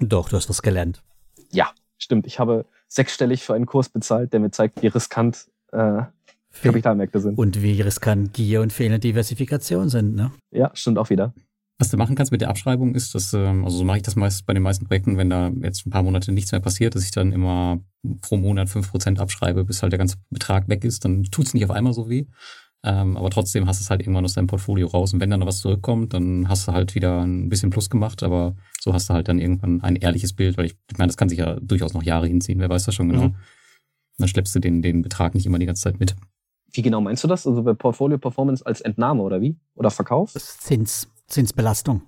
Doch, 0.00 0.28
du 0.28 0.36
hast 0.36 0.48
was 0.48 0.62
gelernt. 0.62 1.02
Ja, 1.50 1.72
stimmt. 1.98 2.26
Ich 2.26 2.38
habe 2.38 2.66
sechsstellig 2.88 3.42
für 3.42 3.54
einen 3.54 3.66
Kurs 3.66 3.88
bezahlt, 3.88 4.32
der 4.32 4.40
mir 4.40 4.50
zeigt, 4.50 4.82
wie 4.82 4.86
riskant 4.86 5.48
äh, 5.72 6.02
Kapitalmärkte 6.62 7.20
sind. 7.20 7.38
Und 7.38 7.62
wie 7.62 7.80
riskant 7.80 8.32
Gier 8.32 8.62
und 8.62 8.72
fehlende 8.72 8.98
Diversifikation 8.98 9.88
sind, 9.88 10.14
ne? 10.14 10.32
Ja, 10.50 10.70
stimmt 10.74 10.98
auch 10.98 11.10
wieder. 11.10 11.34
Was 11.80 11.90
du 11.90 11.96
machen 11.96 12.16
kannst 12.16 12.32
mit 12.32 12.40
der 12.40 12.48
Abschreibung 12.48 12.96
ist, 12.96 13.14
dass, 13.14 13.32
ähm, 13.32 13.64
also 13.64 13.78
so 13.78 13.84
mache 13.84 13.98
ich 13.98 14.02
das 14.02 14.16
meist 14.16 14.46
bei 14.46 14.54
den 14.54 14.64
meisten 14.64 14.86
Projekten, 14.86 15.16
wenn 15.16 15.30
da 15.30 15.48
jetzt 15.62 15.86
ein 15.86 15.90
paar 15.90 16.02
Monate 16.02 16.32
nichts 16.32 16.50
mehr 16.50 16.60
passiert, 16.60 16.96
dass 16.96 17.04
ich 17.04 17.12
dann 17.12 17.30
immer 17.30 17.78
pro 18.20 18.36
Monat 18.36 18.68
fünf 18.68 18.90
Prozent 18.90 19.20
abschreibe, 19.20 19.64
bis 19.64 19.82
halt 19.82 19.92
der 19.92 19.98
ganze 19.98 20.16
Betrag 20.30 20.68
weg 20.68 20.84
ist. 20.84 21.04
Dann 21.04 21.22
tut's 21.24 21.54
nicht 21.54 21.64
auf 21.64 21.70
einmal 21.70 21.92
so 21.92 22.08
weh. 22.08 22.26
Ähm, 22.84 23.16
aber 23.16 23.30
trotzdem 23.30 23.66
hast 23.66 23.80
du 23.80 23.84
es 23.84 23.90
halt 23.90 24.00
irgendwann 24.00 24.24
aus 24.24 24.34
deinem 24.34 24.46
Portfolio 24.46 24.86
raus. 24.86 25.12
Und 25.12 25.20
wenn 25.20 25.30
dann 25.30 25.40
noch 25.40 25.46
was 25.46 25.60
zurückkommt, 25.60 26.14
dann 26.14 26.48
hast 26.48 26.68
du 26.68 26.72
halt 26.72 26.94
wieder 26.94 27.22
ein 27.22 27.48
bisschen 27.48 27.70
Plus 27.70 27.90
gemacht, 27.90 28.22
aber 28.22 28.54
so 28.80 28.92
hast 28.94 29.10
du 29.10 29.14
halt 29.14 29.28
dann 29.28 29.38
irgendwann 29.38 29.80
ein 29.82 29.96
ehrliches 29.96 30.32
Bild, 30.32 30.56
weil 30.56 30.66
ich, 30.66 30.76
ich 30.90 30.98
meine, 30.98 31.08
das 31.08 31.16
kann 31.16 31.28
sich 31.28 31.38
ja 31.38 31.58
durchaus 31.60 31.92
noch 31.92 32.04
Jahre 32.04 32.28
hinziehen, 32.28 32.60
wer 32.60 32.68
weiß 32.68 32.84
das 32.84 32.94
schon 32.94 33.08
genau. 33.08 33.28
Mhm. 33.28 33.34
Dann 34.18 34.28
schleppst 34.28 34.54
du 34.54 34.60
den, 34.60 34.82
den 34.82 35.02
Betrag 35.02 35.34
nicht 35.34 35.46
immer 35.46 35.58
die 35.58 35.66
ganze 35.66 35.82
Zeit 35.82 35.98
mit. 35.98 36.14
Wie 36.72 36.82
genau 36.82 37.00
meinst 37.00 37.24
du 37.24 37.28
das? 37.28 37.46
Also 37.46 37.62
bei 37.62 37.74
Portfolio 37.74 38.18
Performance 38.18 38.64
als 38.64 38.80
Entnahme 38.80 39.22
oder 39.22 39.40
wie? 39.40 39.56
Oder 39.74 39.90
Verkauf? 39.90 40.32
Zins, 40.34 41.08
Zinsbelastung. 41.26 42.02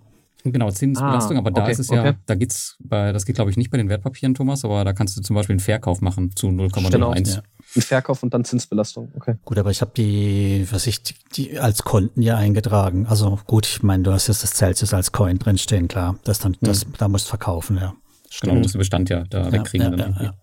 Genau, 0.44 0.70
Zinsbelastung, 0.70 1.36
ah, 1.36 1.40
aber 1.40 1.50
da 1.50 1.62
okay, 1.62 1.72
ist 1.72 1.80
es 1.80 1.90
ja, 1.90 2.00
okay. 2.00 2.14
da 2.26 2.34
geht's 2.34 2.76
bei, 2.80 3.12
das 3.12 3.26
geht 3.26 3.36
glaube 3.36 3.50
ich 3.50 3.56
nicht 3.56 3.70
bei 3.70 3.76
den 3.76 3.88
Wertpapieren, 3.88 4.34
Thomas, 4.34 4.64
aber 4.64 4.84
da 4.84 4.92
kannst 4.92 5.16
du 5.16 5.20
zum 5.20 5.36
Beispiel 5.36 5.54
einen 5.54 5.60
Verkauf 5.60 6.00
machen 6.00 6.34
zu 6.34 6.48
0,01. 6.48 6.90
Genau, 6.90 7.14
ja. 7.14 7.42
Ein 7.76 7.82
Verkauf 7.82 8.22
und 8.22 8.34
dann 8.34 8.44
Zinsbelastung, 8.44 9.12
okay. 9.14 9.36
Gut, 9.44 9.56
aber 9.58 9.70
ich 9.70 9.80
habe 9.80 9.92
die, 9.96 10.66
was 10.70 10.88
ich, 10.88 11.02
die, 11.02 11.14
die 11.34 11.58
als 11.60 11.84
Konten 11.84 12.20
ja 12.20 12.36
eingetragen. 12.36 13.06
Also 13.06 13.38
gut, 13.46 13.66
ich 13.66 13.82
meine, 13.82 14.02
du 14.02 14.12
hast 14.12 14.26
jetzt 14.26 14.42
das 14.42 14.54
Celsius 14.54 14.92
als 14.92 15.12
Coin 15.12 15.38
drinstehen, 15.38 15.86
klar. 15.86 16.18
Das 16.24 16.40
dann, 16.40 16.56
das, 16.60 16.82
hm. 16.82 16.94
da 16.98 17.08
musst 17.08 17.26
du 17.26 17.30
verkaufen, 17.30 17.76
ja. 17.76 17.94
Stimmt. 18.28 18.50
Genau, 18.50 18.62
musst 18.62 18.74
du 18.74 18.78
Bestand 18.78 19.08
ja 19.10 19.24
da 19.30 19.42
ja, 19.42 19.52
wegkriegen. 19.52 19.92
Ja, 19.92 19.96
dann 19.96 20.14
ja, 20.14 20.22
ja. 20.22 20.34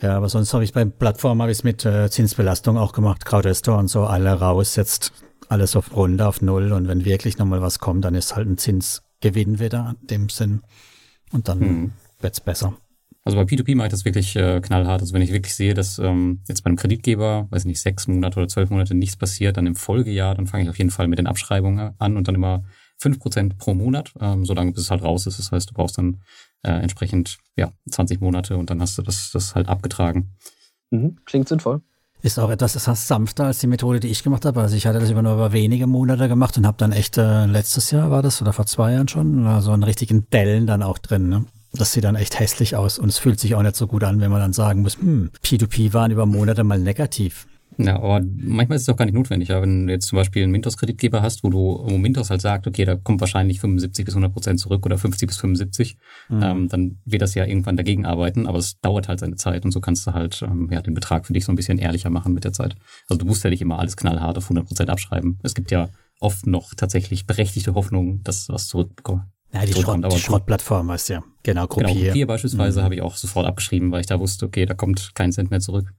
Ja, 0.00 0.16
aber 0.16 0.28
sonst 0.28 0.52
habe 0.52 0.62
ich 0.62 0.72
bei 0.72 0.84
Plattformen 0.84 1.40
habe 1.40 1.50
ich 1.50 1.58
es 1.58 1.64
mit 1.64 1.84
äh, 1.84 2.10
Zinsbelastung 2.10 2.76
auch 2.76 2.92
gemacht, 2.92 3.24
Crowdestor 3.24 3.78
und 3.78 3.88
so, 3.88 4.04
alle 4.04 4.32
raus, 4.32 4.76
jetzt 4.76 5.12
alles 5.48 5.74
auf 5.74 5.96
Runde, 5.96 6.26
auf 6.26 6.42
Null 6.42 6.72
und 6.72 6.86
wenn 6.86 7.04
wirklich 7.04 7.38
nochmal 7.38 7.62
was 7.62 7.78
kommt, 7.78 8.04
dann 8.04 8.14
ist 8.14 8.36
halt 8.36 8.46
ein 8.46 8.58
Zinsgewinn 8.58 9.58
wieder 9.58 9.94
in 10.02 10.06
dem 10.06 10.28
Sinn 10.28 10.62
und 11.32 11.48
dann 11.48 11.60
hm. 11.60 11.92
wird's 12.20 12.40
besser. 12.40 12.76
Also 13.26 13.36
bei 13.36 13.42
P2P 13.42 13.74
mache 13.74 13.88
ich 13.88 13.90
das 13.90 14.04
wirklich 14.04 14.36
äh, 14.36 14.60
knallhart. 14.60 15.00
Also 15.00 15.12
wenn 15.12 15.20
ich 15.20 15.32
wirklich 15.32 15.56
sehe, 15.56 15.74
dass 15.74 15.98
ähm, 15.98 16.42
jetzt 16.46 16.62
bei 16.62 16.68
einem 16.68 16.76
Kreditgeber, 16.76 17.48
weiß 17.50 17.64
nicht, 17.64 17.80
sechs 17.80 18.06
Monate 18.06 18.38
oder 18.38 18.46
zwölf 18.46 18.70
Monate 18.70 18.94
nichts 18.94 19.16
passiert, 19.16 19.56
dann 19.56 19.66
im 19.66 19.74
Folgejahr, 19.74 20.36
dann 20.36 20.46
fange 20.46 20.62
ich 20.62 20.70
auf 20.70 20.78
jeden 20.78 20.92
Fall 20.92 21.08
mit 21.08 21.18
den 21.18 21.26
Abschreibungen 21.26 21.90
an 21.98 22.16
und 22.16 22.28
dann 22.28 22.36
immer 22.36 22.62
fünf 22.98 23.18
Prozent 23.18 23.58
pro 23.58 23.74
Monat, 23.74 24.14
ähm, 24.20 24.44
solange 24.44 24.70
bis 24.70 24.82
es 24.82 24.92
halt 24.92 25.02
raus 25.02 25.26
ist. 25.26 25.40
Das 25.40 25.50
heißt, 25.50 25.68
du 25.68 25.74
brauchst 25.74 25.98
dann 25.98 26.20
äh, 26.62 26.70
entsprechend 26.70 27.38
ja 27.56 27.72
20 27.90 28.20
Monate 28.20 28.56
und 28.56 28.70
dann 28.70 28.80
hast 28.80 28.96
du 28.96 29.02
das, 29.02 29.32
das 29.32 29.56
halt 29.56 29.68
abgetragen. 29.68 30.36
Mhm, 30.92 31.16
klingt 31.24 31.48
sinnvoll. 31.48 31.82
Ist 32.22 32.38
auch 32.38 32.50
etwas 32.50 32.74
das 32.74 32.86
heißt 32.86 33.08
sanfter 33.08 33.46
als 33.46 33.58
die 33.58 33.66
Methode, 33.66 33.98
die 33.98 34.08
ich 34.08 34.22
gemacht 34.22 34.44
habe. 34.44 34.60
Also 34.60 34.76
ich 34.76 34.86
hatte 34.86 35.00
das 35.00 35.10
über 35.10 35.22
nur 35.22 35.34
über 35.34 35.52
wenige 35.52 35.88
Monate 35.88 36.28
gemacht 36.28 36.56
und 36.58 36.64
habe 36.64 36.78
dann 36.78 36.92
echt 36.92 37.18
äh, 37.18 37.46
letztes 37.46 37.90
Jahr 37.90 38.08
war 38.12 38.22
das 38.22 38.40
oder 38.40 38.52
vor 38.52 38.66
zwei 38.66 38.92
Jahren 38.92 39.08
schon 39.08 39.60
so 39.62 39.72
einen 39.72 39.82
richtigen 39.82 40.30
Dellen 40.30 40.68
dann 40.68 40.84
auch 40.84 40.98
drin. 40.98 41.28
Ne? 41.28 41.44
Das 41.72 41.92
sieht 41.92 42.04
dann 42.04 42.16
echt 42.16 42.38
hässlich 42.38 42.76
aus 42.76 42.98
und 42.98 43.08
es 43.08 43.18
fühlt 43.18 43.38
sich 43.38 43.54
auch 43.54 43.62
nicht 43.62 43.76
so 43.76 43.86
gut 43.86 44.04
an, 44.04 44.20
wenn 44.20 44.30
man 44.30 44.40
dann 44.40 44.52
sagen 44.52 44.82
muss, 44.82 44.96
hm, 44.96 45.30
P2P 45.42 45.92
waren 45.92 46.10
über 46.10 46.26
Monate 46.26 46.64
mal 46.64 46.78
negativ. 46.78 47.46
Ja, 47.78 47.96
aber 47.96 48.24
manchmal 48.36 48.76
ist 48.76 48.82
es 48.82 48.88
auch 48.88 48.96
gar 48.96 49.04
nicht 49.04 49.14
notwendig. 49.14 49.50
Ja? 49.50 49.60
Wenn 49.60 49.86
du 49.86 49.92
jetzt 49.92 50.06
zum 50.06 50.16
Beispiel 50.16 50.42
einen 50.42 50.52
Mintos-Kreditgeber 50.52 51.20
hast, 51.20 51.44
wo 51.44 51.50
du, 51.50 51.58
wo 51.58 51.98
Mintos 51.98 52.30
halt 52.30 52.40
sagt, 52.40 52.66
okay, 52.66 52.84
da 52.84 52.96
kommt 52.96 53.20
wahrscheinlich 53.20 53.60
75 53.60 54.04
bis 54.04 54.14
100 54.14 54.32
Prozent 54.32 54.60
zurück 54.60 54.86
oder 54.86 54.96
50 54.96 55.28
bis 55.28 55.36
75, 55.36 55.96
mhm. 56.28 56.42
ähm, 56.42 56.68
dann 56.68 56.98
wird 57.04 57.22
das 57.22 57.34
ja 57.34 57.44
irgendwann 57.44 57.76
dagegen 57.76 58.06
arbeiten, 58.06 58.46
aber 58.46 58.58
es 58.58 58.80
dauert 58.80 59.08
halt 59.08 59.20
seine 59.20 59.36
Zeit 59.36 59.64
und 59.64 59.72
so 59.72 59.80
kannst 59.80 60.06
du 60.06 60.14
halt 60.14 60.42
ähm, 60.42 60.68
ja, 60.72 60.80
den 60.80 60.94
Betrag 60.94 61.26
für 61.26 61.32
dich 61.32 61.44
so 61.44 61.52
ein 61.52 61.56
bisschen 61.56 61.78
ehrlicher 61.78 62.10
machen 62.10 62.32
mit 62.32 62.44
der 62.44 62.52
Zeit. 62.52 62.76
Also 63.08 63.18
du 63.18 63.26
musst 63.26 63.44
ja 63.44 63.50
nicht 63.50 63.62
immer 63.62 63.78
alles 63.78 63.96
knallhart 63.96 64.38
auf 64.38 64.44
100 64.44 64.66
Prozent 64.66 64.90
abschreiben. 64.90 65.38
Es 65.42 65.54
gibt 65.54 65.70
ja 65.70 65.90
oft 66.20 66.46
noch 66.46 66.74
tatsächlich 66.74 67.26
berechtigte 67.26 67.74
Hoffnung, 67.74 68.22
dass 68.22 68.48
was 68.48 68.68
zurückkommt. 68.68 69.24
Ja, 69.60 69.66
die, 69.66 69.72
Schrott, 69.72 70.12
die 70.12 70.18
Schrottplattform 70.18 70.88
weißt 70.88 71.08
du 71.08 71.12
ja. 71.14 71.24
Genau, 71.42 71.66
Gruppier. 71.66 71.88
Genau, 71.88 72.04
Gruppier 72.04 72.26
beispielsweise 72.26 72.80
mhm. 72.80 72.84
habe 72.84 72.94
ich 72.96 73.02
auch 73.02 73.16
sofort 73.16 73.46
abgeschrieben, 73.46 73.92
weil 73.92 74.00
ich 74.00 74.06
da 74.06 74.20
wusste, 74.20 74.46
okay, 74.46 74.66
da 74.66 74.74
kommt 74.74 75.14
kein 75.14 75.32
Cent 75.32 75.50
mehr 75.50 75.60
zurück. 75.60 75.92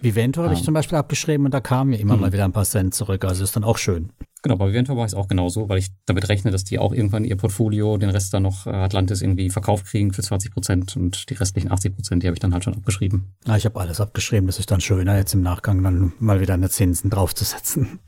Vivento 0.00 0.42
habe 0.42 0.54
ich 0.54 0.62
zum 0.62 0.74
Beispiel 0.74 0.96
abgeschrieben 0.96 1.44
und 1.44 1.54
da 1.54 1.60
kamen 1.60 1.90
mir 1.90 2.00
immer 2.00 2.14
mhm. 2.14 2.22
mal 2.22 2.32
wieder 2.32 2.44
ein 2.44 2.52
paar 2.52 2.64
Cent 2.64 2.94
zurück. 2.94 3.24
Also 3.24 3.44
ist 3.44 3.54
dann 3.54 3.64
auch 3.64 3.78
schön. 3.78 4.10
Genau, 4.42 4.56
bei 4.56 4.68
Vivento 4.68 4.96
war 4.96 5.04
es 5.04 5.14
auch 5.14 5.28
genauso, 5.28 5.68
weil 5.68 5.78
ich 5.78 5.88
damit 6.06 6.28
rechne, 6.28 6.50
dass 6.50 6.64
die 6.64 6.78
auch 6.78 6.92
irgendwann 6.92 7.24
ihr 7.24 7.36
Portfolio, 7.36 7.96
den 7.96 8.10
Rest 8.10 8.34
dann 8.34 8.42
noch 8.42 8.66
äh, 8.66 8.70
Atlantis 8.70 9.22
irgendwie 9.22 9.50
verkauft 9.50 9.86
kriegen 9.86 10.12
für 10.12 10.22
20 10.22 10.52
Prozent 10.52 10.96
und 10.96 11.30
die 11.30 11.34
restlichen 11.34 11.70
80 11.70 11.94
Prozent, 11.94 12.22
die 12.22 12.26
habe 12.26 12.34
ich 12.34 12.40
dann 12.40 12.52
halt 12.52 12.64
schon 12.64 12.74
abgeschrieben. 12.74 13.34
Ja, 13.46 13.56
ich 13.56 13.64
habe 13.64 13.78
alles 13.78 14.00
abgeschrieben. 14.00 14.46
Das 14.46 14.58
ist 14.58 14.70
dann 14.70 14.80
schöner, 14.80 15.16
jetzt 15.16 15.34
im 15.34 15.42
Nachgang 15.42 15.82
dann 15.84 16.12
mal 16.18 16.40
wieder 16.40 16.54
eine 16.54 16.70
Zinsen 16.70 17.10
draufzusetzen. 17.10 18.00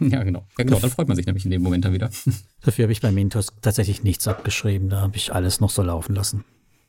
Ja, 0.10 0.22
genau. 0.22 0.46
Ja, 0.58 0.64
genau, 0.64 0.78
dann 0.78 0.90
freut 0.90 1.08
man 1.08 1.16
sich 1.16 1.26
nämlich 1.26 1.44
in 1.44 1.50
dem 1.50 1.62
Moment 1.62 1.84
dann 1.84 1.92
wieder. 1.92 2.10
Dafür 2.62 2.84
habe 2.84 2.92
ich 2.92 3.00
bei 3.00 3.10
Mintos 3.10 3.52
tatsächlich 3.62 4.02
nichts 4.02 4.28
abgeschrieben. 4.28 4.88
Da 4.88 5.00
habe 5.00 5.16
ich 5.16 5.34
alles 5.34 5.60
noch 5.60 5.70
so 5.70 5.82
laufen 5.82 6.14
lassen. 6.14 6.44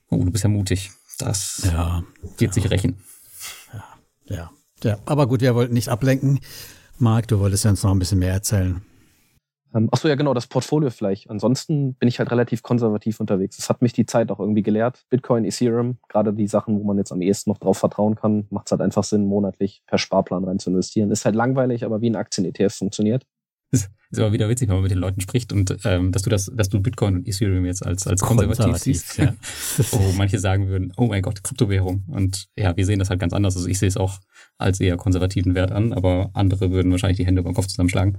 Oh, 0.10 0.24
du 0.24 0.32
bist 0.32 0.44
ja 0.44 0.50
mutig. 0.50 0.92
Das 1.18 1.62
ja, 1.66 2.04
wird 2.38 2.42
ja. 2.42 2.54
sich 2.54 2.72
rächen. 2.72 3.00
Ja, 3.74 3.84
ja. 4.36 4.52
Ja, 4.84 4.98
aber 5.06 5.28
gut, 5.28 5.42
wir 5.42 5.56
wollten 5.56 5.74
nicht 5.74 5.90
ablenken. 5.90 6.40
Marc, 6.98 7.28
du 7.28 7.40
wolltest 7.40 7.66
ja 7.66 7.72
uns 7.72 7.84
noch 7.84 7.92
ein 7.92 8.00
bisschen 8.00 8.20
mehr 8.20 8.34
erzählen. 8.34 8.82
Ähm, 9.74 9.90
ach 9.92 10.00
so, 10.00 10.08
ja, 10.08 10.16
genau, 10.16 10.34
das 10.34 10.48
Portfolio 10.48 10.90
vielleicht. 10.90 11.30
Ansonsten 11.30 11.94
bin 11.96 12.10
ich 12.10 12.20
halt 12.20 12.32
relativ 12.32 12.64
konservativ 12.64 13.20
unterwegs. 13.20 13.58
Das 13.58 13.70
hat 13.70 13.82
mich 13.82 13.94
die 13.94 14.06
Zeit 14.06 14.32
auch 14.32 14.40
irgendwie 14.40 14.64
gelehrt. 14.64 15.06
Bitcoin, 15.10 15.46
Ethereum, 15.46 15.98
gerade 16.08 16.34
die 16.34 16.48
Sachen, 16.48 16.80
wo 16.80 16.84
man 16.84 16.98
jetzt 16.98 17.12
am 17.12 17.22
ehesten 17.22 17.52
noch 17.52 17.60
drauf 17.60 17.78
vertrauen 17.78 18.16
kann, 18.16 18.48
macht 18.50 18.68
es 18.68 18.72
halt 18.72 18.82
einfach 18.82 19.04
Sinn, 19.04 19.26
monatlich 19.26 19.84
per 19.86 19.98
Sparplan 19.98 20.44
rein 20.44 20.60
zu 20.60 20.72
investieren. 20.72 21.12
Ist 21.12 21.26
halt 21.26 21.36
langweilig, 21.36 21.86
aber 21.86 22.02
wie 22.02 22.10
ein 22.10 22.16
Aktien-ETF 22.16 22.74
funktioniert. 22.74 23.26
Das 23.72 23.90
ist 24.12 24.20
aber 24.20 24.34
wieder 24.34 24.50
witzig, 24.50 24.68
wenn 24.68 24.78
man 24.78 24.84
mit 24.84 24.92
den 24.92 24.98
Leuten 24.98 25.22
spricht 25.22 25.54
und 25.54 25.78
ähm, 25.86 26.12
dass 26.12 26.24
du 26.24 26.32
das, 26.32 26.52
dass 26.56 26.70
du 26.70 26.82
Bitcoin 26.82 27.18
und 27.18 27.28
Ethereum 27.28 27.66
jetzt 27.66 27.86
als, 27.86 28.08
als 28.08 28.22
konservativ, 28.22 28.58
konservativ 28.58 28.84
siehst. 28.84 29.18
Ja. 29.18 29.36
oh, 29.92 30.14
manche 30.18 30.40
sagen 30.40 30.68
würden, 30.68 30.92
oh 30.98 31.06
mein 31.06 31.22
Gott, 31.22 31.44
Kryptowährung. 31.44 32.04
Und 32.08 32.48
ja, 32.58 32.76
wir 32.76 32.86
sehen 32.88 32.98
das 32.98 33.12
halt 33.12 33.20
ganz 33.20 33.34
anders. 33.34 33.56
Also 33.56 33.68
ich 33.68 33.78
sehe 33.78 33.88
es 33.88 33.98
auch 33.98 34.20
als 34.58 34.80
eher 34.80 34.98
konservativen 34.98 35.54
Wert 35.54 35.72
an, 35.72 35.94
aber 35.94 36.32
andere 36.34 36.72
würden 36.72 36.92
wahrscheinlich 36.92 37.18
die 37.18 37.26
Hände 37.28 37.42
über 37.42 37.52
den 37.52 37.56
Kopf 37.56 37.68
zusammenschlagen. 37.68 38.18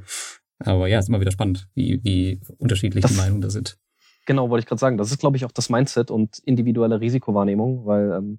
Aber 0.60 0.86
ja, 0.88 0.98
ist 0.98 1.08
immer 1.08 1.20
wieder 1.20 1.32
spannend, 1.32 1.68
wie, 1.74 2.02
wie 2.04 2.40
unterschiedlich 2.58 3.02
das, 3.02 3.12
die 3.12 3.18
Meinungen 3.18 3.40
da 3.40 3.50
sind. 3.50 3.78
Genau, 4.26 4.50
wollte 4.50 4.62
ich 4.62 4.68
gerade 4.68 4.80
sagen. 4.80 4.98
Das 4.98 5.10
ist, 5.10 5.18
glaube 5.18 5.36
ich, 5.36 5.44
auch 5.44 5.52
das 5.52 5.70
Mindset 5.70 6.10
und 6.10 6.38
individuelle 6.40 7.00
Risikowahrnehmung, 7.00 7.86
weil 7.86 8.12
ähm, 8.12 8.38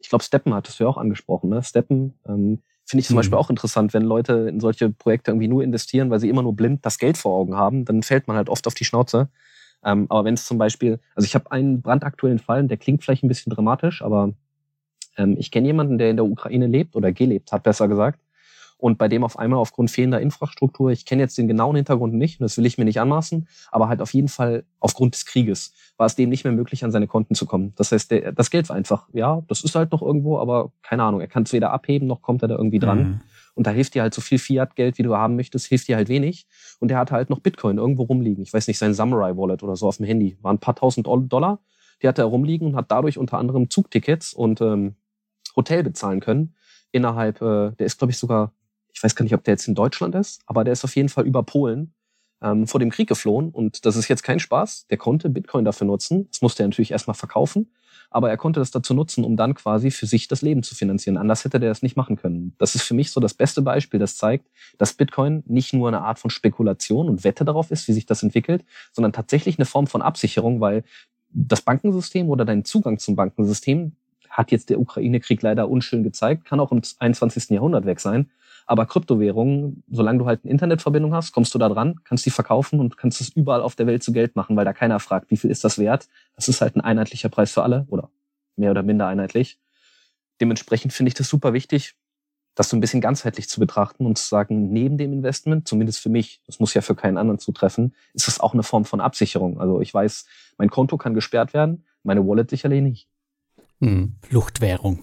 ich 0.00 0.08
glaube, 0.08 0.24
Steppen 0.24 0.52
hattest 0.54 0.80
du 0.80 0.84
ja 0.84 0.90
auch 0.90 0.98
angesprochen. 0.98 1.50
Ne? 1.50 1.62
Steppen 1.62 2.18
ähm, 2.26 2.62
Finde 2.90 3.02
ich 3.02 3.06
zum 3.06 3.14
mhm. 3.14 3.18
Beispiel 3.18 3.38
auch 3.38 3.50
interessant, 3.50 3.94
wenn 3.94 4.02
Leute 4.02 4.48
in 4.48 4.58
solche 4.58 4.90
Projekte 4.90 5.30
irgendwie 5.30 5.46
nur 5.46 5.62
investieren, 5.62 6.10
weil 6.10 6.18
sie 6.18 6.28
immer 6.28 6.42
nur 6.42 6.56
blind 6.56 6.84
das 6.84 6.98
Geld 6.98 7.16
vor 7.16 7.36
Augen 7.36 7.54
haben, 7.54 7.84
dann 7.84 8.02
fällt 8.02 8.26
man 8.26 8.36
halt 8.36 8.48
oft 8.48 8.66
auf 8.66 8.74
die 8.74 8.84
Schnauze. 8.84 9.28
Ähm, 9.84 10.06
aber 10.08 10.24
wenn 10.24 10.34
es 10.34 10.44
zum 10.44 10.58
Beispiel, 10.58 10.98
also 11.14 11.24
ich 11.24 11.36
habe 11.36 11.52
einen 11.52 11.82
brandaktuellen 11.82 12.40
Fall, 12.40 12.66
der 12.66 12.78
klingt 12.78 13.04
vielleicht 13.04 13.22
ein 13.22 13.28
bisschen 13.28 13.50
dramatisch, 13.50 14.02
aber 14.02 14.32
ähm, 15.16 15.36
ich 15.38 15.52
kenne 15.52 15.68
jemanden, 15.68 15.98
der 15.98 16.10
in 16.10 16.16
der 16.16 16.24
Ukraine 16.24 16.66
lebt 16.66 16.96
oder 16.96 17.12
gelebt 17.12 17.52
hat, 17.52 17.62
besser 17.62 17.86
gesagt. 17.86 18.18
Und 18.80 18.98
bei 18.98 19.08
dem 19.08 19.24
auf 19.24 19.38
einmal 19.38 19.58
aufgrund 19.58 19.90
fehlender 19.90 20.20
Infrastruktur, 20.20 20.90
ich 20.90 21.04
kenne 21.04 21.22
jetzt 21.22 21.36
den 21.36 21.48
genauen 21.48 21.76
Hintergrund 21.76 22.14
nicht, 22.14 22.40
und 22.40 22.44
das 22.44 22.56
will 22.56 22.66
ich 22.66 22.78
mir 22.78 22.84
nicht 22.84 23.00
anmaßen, 23.00 23.46
aber 23.70 23.88
halt 23.88 24.00
auf 24.00 24.14
jeden 24.14 24.28
Fall 24.28 24.64
aufgrund 24.78 25.14
des 25.14 25.26
Krieges 25.26 25.72
war 25.98 26.06
es 26.06 26.16
dem 26.16 26.30
nicht 26.30 26.44
mehr 26.44 26.52
möglich, 26.52 26.82
an 26.82 26.90
seine 26.90 27.06
Konten 27.06 27.34
zu 27.34 27.44
kommen. 27.44 27.74
Das 27.76 27.92
heißt, 27.92 28.10
der, 28.10 28.32
das 28.32 28.50
Geld 28.50 28.68
war 28.70 28.76
einfach, 28.76 29.08
ja, 29.12 29.42
das 29.48 29.62
ist 29.62 29.74
halt 29.74 29.92
noch 29.92 30.00
irgendwo, 30.00 30.38
aber 30.38 30.72
keine 30.82 31.02
Ahnung, 31.02 31.20
er 31.20 31.26
kann 31.26 31.42
es 31.42 31.52
weder 31.52 31.72
abheben, 31.72 32.08
noch 32.08 32.22
kommt 32.22 32.42
er 32.42 32.48
da 32.48 32.56
irgendwie 32.56 32.78
dran. 32.78 32.98
Mhm. 32.98 33.20
Und 33.54 33.66
da 33.66 33.70
hilft 33.72 33.94
dir 33.94 34.02
halt 34.02 34.14
so 34.14 34.22
viel 34.22 34.38
Fiat-Geld, 34.38 34.96
wie 34.96 35.02
du 35.02 35.14
haben 35.14 35.36
möchtest, 35.36 35.66
hilft 35.66 35.88
dir 35.88 35.96
halt 35.96 36.08
wenig. 36.08 36.46
Und 36.78 36.90
er 36.90 36.98
hatte 36.98 37.14
halt 37.14 37.28
noch 37.28 37.40
Bitcoin 37.40 37.76
irgendwo 37.76 38.04
rumliegen. 38.04 38.42
Ich 38.42 38.54
weiß 38.54 38.66
nicht, 38.68 38.78
sein 38.78 38.94
Samurai-Wallet 38.94 39.62
oder 39.62 39.76
so 39.76 39.88
auf 39.88 39.98
dem 39.98 40.06
Handy. 40.06 40.38
Waren 40.40 40.56
ein 40.56 40.60
paar 40.60 40.76
tausend 40.76 41.06
Dollar. 41.06 41.60
Die 42.02 42.08
hatte 42.08 42.22
er 42.22 42.26
rumliegen 42.26 42.68
und 42.68 42.76
hat 42.76 42.90
dadurch 42.90 43.18
unter 43.18 43.36
anderem 43.36 43.68
Zugtickets 43.68 44.32
und 44.32 44.62
ähm, 44.62 44.94
Hotel 45.56 45.82
bezahlen 45.82 46.20
können. 46.20 46.54
Innerhalb, 46.92 47.42
äh, 47.42 47.72
der 47.72 47.86
ist, 47.86 47.98
glaube 47.98 48.12
ich, 48.12 48.18
sogar 48.18 48.52
ich 49.00 49.04
weiß 49.04 49.14
gar 49.16 49.22
nicht, 49.22 49.32
ob 49.32 49.42
der 49.44 49.54
jetzt 49.54 49.66
in 49.66 49.74
Deutschland 49.74 50.14
ist, 50.14 50.42
aber 50.44 50.62
der 50.62 50.74
ist 50.74 50.84
auf 50.84 50.94
jeden 50.94 51.08
Fall 51.08 51.26
über 51.26 51.42
Polen 51.42 51.94
ähm, 52.42 52.66
vor 52.66 52.78
dem 52.80 52.90
Krieg 52.90 53.08
geflohen 53.08 53.48
und 53.48 53.86
das 53.86 53.96
ist 53.96 54.08
jetzt 54.08 54.22
kein 54.22 54.40
Spaß. 54.40 54.88
Der 54.88 54.98
konnte 54.98 55.30
Bitcoin 55.30 55.64
dafür 55.64 55.86
nutzen. 55.86 56.28
Das 56.28 56.42
musste 56.42 56.62
er 56.62 56.68
natürlich 56.68 56.90
erstmal 56.90 57.14
verkaufen, 57.14 57.72
aber 58.10 58.28
er 58.28 58.36
konnte 58.36 58.60
das 58.60 58.70
dazu 58.70 58.92
nutzen, 58.92 59.24
um 59.24 59.38
dann 59.38 59.54
quasi 59.54 59.90
für 59.90 60.04
sich 60.04 60.28
das 60.28 60.42
Leben 60.42 60.62
zu 60.62 60.74
finanzieren. 60.74 61.16
Anders 61.16 61.46
hätte 61.46 61.58
der 61.58 61.70
das 61.70 61.80
nicht 61.80 61.96
machen 61.96 62.16
können. 62.16 62.54
Das 62.58 62.74
ist 62.74 62.82
für 62.82 62.92
mich 62.92 63.10
so 63.10 63.20
das 63.20 63.32
beste 63.32 63.62
Beispiel, 63.62 63.98
das 63.98 64.18
zeigt, 64.18 64.50
dass 64.76 64.92
Bitcoin 64.92 65.44
nicht 65.46 65.72
nur 65.72 65.88
eine 65.88 66.02
Art 66.02 66.18
von 66.18 66.28
Spekulation 66.28 67.08
und 67.08 67.24
Wette 67.24 67.46
darauf 67.46 67.70
ist, 67.70 67.88
wie 67.88 67.94
sich 67.94 68.04
das 68.04 68.22
entwickelt, 68.22 68.66
sondern 68.92 69.14
tatsächlich 69.14 69.58
eine 69.58 69.64
Form 69.64 69.86
von 69.86 70.02
Absicherung, 70.02 70.60
weil 70.60 70.84
das 71.30 71.62
Bankensystem 71.62 72.28
oder 72.28 72.44
dein 72.44 72.66
Zugang 72.66 72.98
zum 72.98 73.16
Bankensystem 73.16 73.92
hat 74.28 74.52
jetzt 74.52 74.70
der 74.70 74.78
Ukraine-Krieg 74.78 75.42
leider 75.42 75.70
unschön 75.70 76.02
gezeigt, 76.02 76.44
kann 76.44 76.60
auch 76.60 76.70
im 76.70 76.82
21. 76.98 77.50
Jahrhundert 77.50 77.84
weg 77.86 78.00
sein. 78.00 78.30
Aber 78.70 78.86
Kryptowährungen, 78.86 79.82
solange 79.90 80.20
du 80.20 80.26
halt 80.26 80.44
eine 80.44 80.52
Internetverbindung 80.52 81.12
hast, 81.12 81.32
kommst 81.32 81.52
du 81.52 81.58
da 81.58 81.68
dran, 81.68 81.96
kannst 82.04 82.24
die 82.24 82.30
verkaufen 82.30 82.78
und 82.78 82.96
kannst 82.96 83.20
es 83.20 83.30
überall 83.30 83.62
auf 83.62 83.74
der 83.74 83.88
Welt 83.88 84.04
zu 84.04 84.12
Geld 84.12 84.36
machen, 84.36 84.54
weil 84.54 84.64
da 84.64 84.72
keiner 84.72 85.00
fragt, 85.00 85.28
wie 85.32 85.36
viel 85.36 85.50
ist 85.50 85.64
das 85.64 85.76
wert. 85.80 86.06
Das 86.36 86.46
ist 86.46 86.60
halt 86.60 86.76
ein 86.76 86.80
einheitlicher 86.80 87.30
Preis 87.30 87.50
für 87.50 87.64
alle 87.64 87.84
oder 87.88 88.10
mehr 88.54 88.70
oder 88.70 88.84
minder 88.84 89.08
einheitlich. 89.08 89.58
Dementsprechend 90.40 90.92
finde 90.92 91.08
ich 91.08 91.14
das 91.14 91.28
super 91.28 91.52
wichtig, 91.52 91.96
das 92.54 92.68
so 92.68 92.76
ein 92.76 92.80
bisschen 92.80 93.00
ganzheitlich 93.00 93.48
zu 93.48 93.58
betrachten 93.58 94.06
und 94.06 94.16
zu 94.16 94.28
sagen, 94.28 94.70
neben 94.70 94.98
dem 94.98 95.12
Investment, 95.12 95.66
zumindest 95.66 95.98
für 95.98 96.08
mich, 96.08 96.40
das 96.46 96.60
muss 96.60 96.72
ja 96.72 96.80
für 96.80 96.94
keinen 96.94 97.18
anderen 97.18 97.40
zutreffen, 97.40 97.96
ist 98.14 98.28
das 98.28 98.38
auch 98.38 98.54
eine 98.54 98.62
Form 98.62 98.84
von 98.84 99.00
Absicherung. 99.00 99.60
Also 99.60 99.80
ich 99.80 99.92
weiß, 99.92 100.26
mein 100.58 100.70
Konto 100.70 100.96
kann 100.96 101.14
gesperrt 101.14 101.54
werden, 101.54 101.84
meine 102.04 102.24
Wallet 102.24 102.50
sicherlich 102.50 102.82
nicht. 102.82 103.08
Hm. 103.80 104.14
Fluchtwährung. 104.22 105.00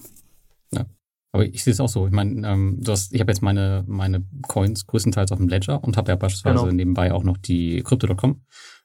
Aber 1.31 1.45
ich 1.45 1.63
sehe 1.63 1.73
es 1.73 1.79
auch 1.79 1.89
so. 1.89 2.07
Ich 2.07 2.13
meine, 2.13 2.47
ähm, 2.47 2.77
du 2.81 2.91
hast, 2.91 3.13
ich 3.13 3.19
habe 3.19 3.31
jetzt 3.31 3.41
meine, 3.41 3.83
meine 3.87 4.23
Coins 4.47 4.87
größtenteils 4.87 5.31
auf 5.31 5.39
dem 5.39 5.49
Ledger 5.49 5.83
und 5.83 5.97
habe 5.97 6.11
ja 6.11 6.15
beispielsweise 6.15 6.63
genau. 6.63 6.71
nebenbei 6.71 7.11
auch 7.11 7.23
noch 7.23 7.37
die 7.37 7.83
Crypto.com 7.83 8.41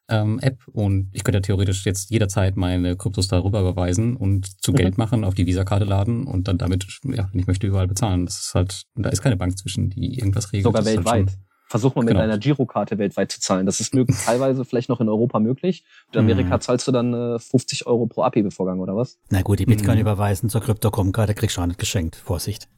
ähm, 0.09 0.39
App 0.41 0.59
und 0.69 1.09
ich 1.13 1.25
könnte 1.25 1.39
ja 1.39 1.43
theoretisch 1.43 1.87
jetzt 1.87 2.11
jederzeit 2.11 2.57
meine 2.57 2.97
Kryptos 2.97 3.29
darüber 3.29 3.61
überweisen 3.61 4.17
und 4.17 4.63
zu 4.63 4.73
mhm. 4.73 4.77
Geld 4.77 4.99
machen, 4.99 5.25
auf 5.25 5.35
die 5.35 5.47
Visa-Karte 5.47 5.85
laden 5.85 6.27
und 6.27 6.49
dann 6.49 6.59
damit, 6.59 6.87
ja, 7.05 7.29
wenn 7.33 7.41
ich 7.41 7.47
möchte, 7.47 7.67
überall 7.67 7.89
bezahlen. 7.89 8.27
Das 8.27 8.41
ist 8.41 8.55
halt, 8.55 8.83
da 8.95 9.09
ist 9.11 9.23
keine 9.23 9.37
Bank 9.37 9.57
zwischen, 9.59 9.91
die 9.91 10.19
irgendwas 10.19 10.53
regelt. 10.53 10.65
Sogar 10.65 10.85
halt 10.85 10.97
weltweit. 10.97 11.29
Halt 11.29 11.39
Versuch 11.73 11.95
mal 11.95 12.03
mit 12.03 12.11
genau. 12.11 12.21
einer 12.21 12.37
Girokarte 12.37 12.99
weltweit 12.99 13.33
zu 13.33 13.41
zahlen. 13.41 13.65
Das 13.65 13.81
ist 13.81 13.95
möglich, 13.95 14.15
teilweise 14.27 14.67
vielleicht 14.67 14.91
noch 14.91 15.01
in 15.01 15.09
Europa 15.09 15.41
möglich. 15.41 15.85
In 16.13 16.19
Amerika 16.19 16.57
mhm. 16.57 16.61
zahlst 16.61 16.87
du 16.87 16.93
dann 16.93 17.15
äh, 17.15 17.39
50 17.39 17.87
Euro 17.87 18.05
pro 18.05 18.25
Abhebevorgang 18.25 18.79
oder 18.81 18.95
was? 18.95 19.19
Na 19.31 19.41
gut, 19.41 19.59
die 19.59 19.65
Bitcoin 19.65 19.95
mhm. 19.95 20.03
überweisen 20.03 20.51
zur 20.51 20.61
Krypto-Com-Karte 20.61 21.33
kriegst 21.33 21.57
du 21.57 21.63
auch 21.63 21.67
nicht 21.67 21.79
geschenkt. 21.79 22.17
Vorsicht. 22.17 22.69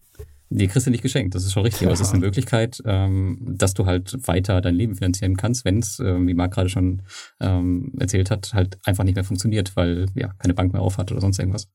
Die 0.48 0.68
kriegst 0.68 0.86
du 0.86 0.92
nicht 0.92 1.02
geschenkt, 1.02 1.34
das 1.34 1.44
ist 1.44 1.52
schon 1.52 1.64
richtig. 1.64 1.80
Ja. 1.80 1.88
Aber 1.88 1.94
es 1.94 2.02
ist 2.02 2.12
eine 2.12 2.20
Möglichkeit, 2.20 2.80
ähm, 2.86 3.36
dass 3.58 3.74
du 3.74 3.84
halt 3.84 4.16
weiter 4.28 4.60
dein 4.60 4.76
Leben 4.76 4.94
finanzieren 4.94 5.36
kannst, 5.36 5.64
wenn 5.64 5.80
es, 5.80 5.98
äh, 5.98 6.24
wie 6.24 6.34
Marc 6.34 6.54
gerade 6.54 6.68
schon 6.68 7.02
ähm, 7.40 7.94
erzählt 7.98 8.30
hat, 8.30 8.54
halt 8.54 8.78
einfach 8.84 9.02
nicht 9.02 9.16
mehr 9.16 9.24
funktioniert, 9.24 9.74
weil 9.74 10.06
ja 10.14 10.34
keine 10.38 10.54
Bank 10.54 10.72
mehr 10.72 10.82
aufhat 10.82 11.10
oder 11.10 11.20
sonst 11.20 11.40
irgendwas. 11.40 11.68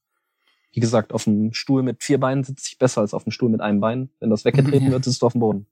Wie 0.72 0.80
gesagt, 0.80 1.12
auf 1.12 1.28
einem 1.28 1.52
Stuhl 1.52 1.84
mit 1.84 2.02
vier 2.02 2.18
Beinen 2.18 2.46
sitze 2.46 2.70
ich 2.72 2.78
besser 2.78 3.02
als 3.02 3.14
auf 3.14 3.26
einem 3.26 3.34
Stuhl 3.34 3.50
mit 3.50 3.60
einem 3.60 3.82
Bein. 3.82 4.10
Wenn 4.22 4.30
das 4.30 4.46
weggetreten 4.46 4.86
ja. 4.86 4.92
wird, 4.92 5.04
sitzt 5.04 5.22
du 5.22 5.26
auf 5.26 5.34
dem 5.34 5.42
Boden. 5.42 5.68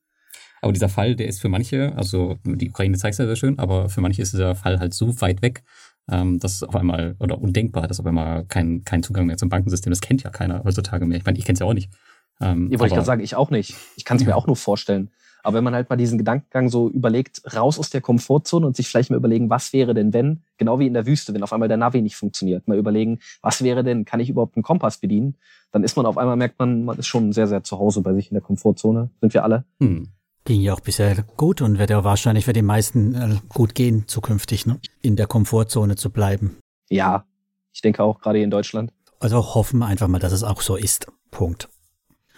Aber 0.62 0.74
dieser 0.74 0.90
Fall, 0.90 1.16
der 1.16 1.28
ist 1.28 1.42
für 1.42 1.50
manche, 1.50 1.94
also 1.96 2.38
die 2.44 2.70
Ukraine 2.70 2.98
zeigt 2.98 3.14
es 3.14 3.20
ja 3.20 3.26
sehr 3.26 3.36
schön, 3.36 3.60
aber 3.60 3.90
für 3.90 4.02
manche 4.02 4.22
ist 4.22 4.34
dieser 4.34 4.56
Fall 4.56 4.80
halt 4.80 4.94
so 4.94 5.22
weit 5.22 5.42
weg, 5.42 5.64
ähm, 6.10 6.40
dass 6.40 6.64
auf 6.64 6.76
einmal, 6.76 7.16
oder 7.20 7.40
undenkbar, 7.40 7.88
dass 7.88 8.00
auf 8.00 8.06
einmal 8.06 8.46
kein, 8.46 8.84
kein 8.84 9.04
Zugang 9.04 9.28
mehr 9.28 9.38
zum 9.38 9.50
Bankensystem, 9.50 9.92
das 9.92 10.02
kennt 10.02 10.24
ja 10.24 10.30
keiner 10.30 10.64
heutzutage 10.64 11.06
mehr. 11.06 11.18
Ich 11.18 11.26
meine, 11.26 11.38
ich 11.38 11.46
kenne 11.46 11.56
es 11.56 11.60
ja 11.60 11.66
auch 11.66 11.74
nicht. 11.74 11.92
Ähm, 12.40 12.70
Ihr 12.72 12.80
wollte 12.80 12.92
ich 12.92 12.96
gerade 12.96 13.06
sagen, 13.06 13.24
ich 13.24 13.36
auch 13.36 13.50
nicht. 13.50 13.76
Ich 13.96 14.06
kann 14.06 14.18
es 14.18 14.26
mir 14.26 14.36
auch 14.36 14.48
nur 14.48 14.56
vorstellen. 14.56 15.12
Aber 15.44 15.58
wenn 15.58 15.64
man 15.64 15.76
halt 15.76 15.90
mal 15.90 15.96
diesen 15.96 16.18
Gedankengang 16.18 16.68
so 16.68 16.90
überlegt, 16.90 17.42
raus 17.56 17.80
aus 17.80 17.90
der 17.90 18.02
Komfortzone 18.02 18.66
und 18.66 18.76
sich 18.76 18.88
vielleicht 18.88 19.12
mal 19.12 19.16
überlegen, 19.16 19.50
was 19.50 19.72
wäre 19.72 19.94
denn, 19.94 20.12
wenn, 20.12 20.44
genau 20.58 20.80
wie 20.80 20.88
in 20.88 20.94
der 20.94 21.06
Wüste, 21.06 21.34
wenn 21.34 21.44
auf 21.44 21.54
einmal 21.54 21.70
der 21.70 21.78
Navi 21.78 22.02
nicht 22.02 22.18
funktioniert, 22.18 22.68
mal 22.68 22.78
überlegen, 22.78 23.20
was 23.42 23.64
wäre 23.64 23.84
denn, 23.84 24.04
kann 24.04 24.20
ich 24.20 24.30
überhaupt 24.30 24.58
einen 24.58 24.64
Kompass 24.64 24.98
bedienen? 24.98 25.38
Dann 25.72 25.84
ist 25.84 25.96
man 25.96 26.06
auf 26.06 26.18
einmal, 26.18 26.36
merkt 26.36 26.60
man, 26.60 26.84
man 26.84 26.98
ist 26.98 27.08
schon 27.08 27.32
sehr, 27.32 27.48
sehr 27.48 27.64
zu 27.64 27.80
Hause 27.80 28.02
bei 28.02 28.14
sich 28.14 28.30
in 28.30 28.36
der 28.36 28.42
Komfortzone. 28.42 29.10
Sind 29.22 29.34
wir 29.34 29.44
alle? 29.44 29.64
Hm. 29.80 30.10
Ging 30.48 30.62
ja 30.62 30.74
auch 30.74 30.80
bisher 30.80 31.26
gut 31.36 31.62
und 31.62 31.78
wird 31.78 31.90
ja 31.90 32.06
wahrscheinlich 32.06 32.46
für 32.46 32.54
die 32.54 32.62
meisten 32.62 33.16
äh, 33.16 33.36
gut 33.50 33.76
gehen, 33.76 34.06
zukünftig, 34.08 34.66
ne? 34.66 34.80
in 35.02 35.18
der 35.18 35.28
Komfortzone 35.28 35.98
zu 35.98 36.10
bleiben. 36.10 36.56
Ja, 36.90 37.26
ich 37.74 37.82
denke 37.82 38.02
auch 38.02 38.22
gerade 38.22 38.42
in 38.42 38.50
Deutschland. 38.50 38.94
Also 39.20 39.56
hoffen 39.56 39.84
einfach 39.84 40.08
mal, 40.08 40.20
dass 40.20 40.32
es 40.32 40.44
auch 40.44 40.62
so 40.62 40.78
ist. 40.78 41.08
Punkt. 41.32 41.68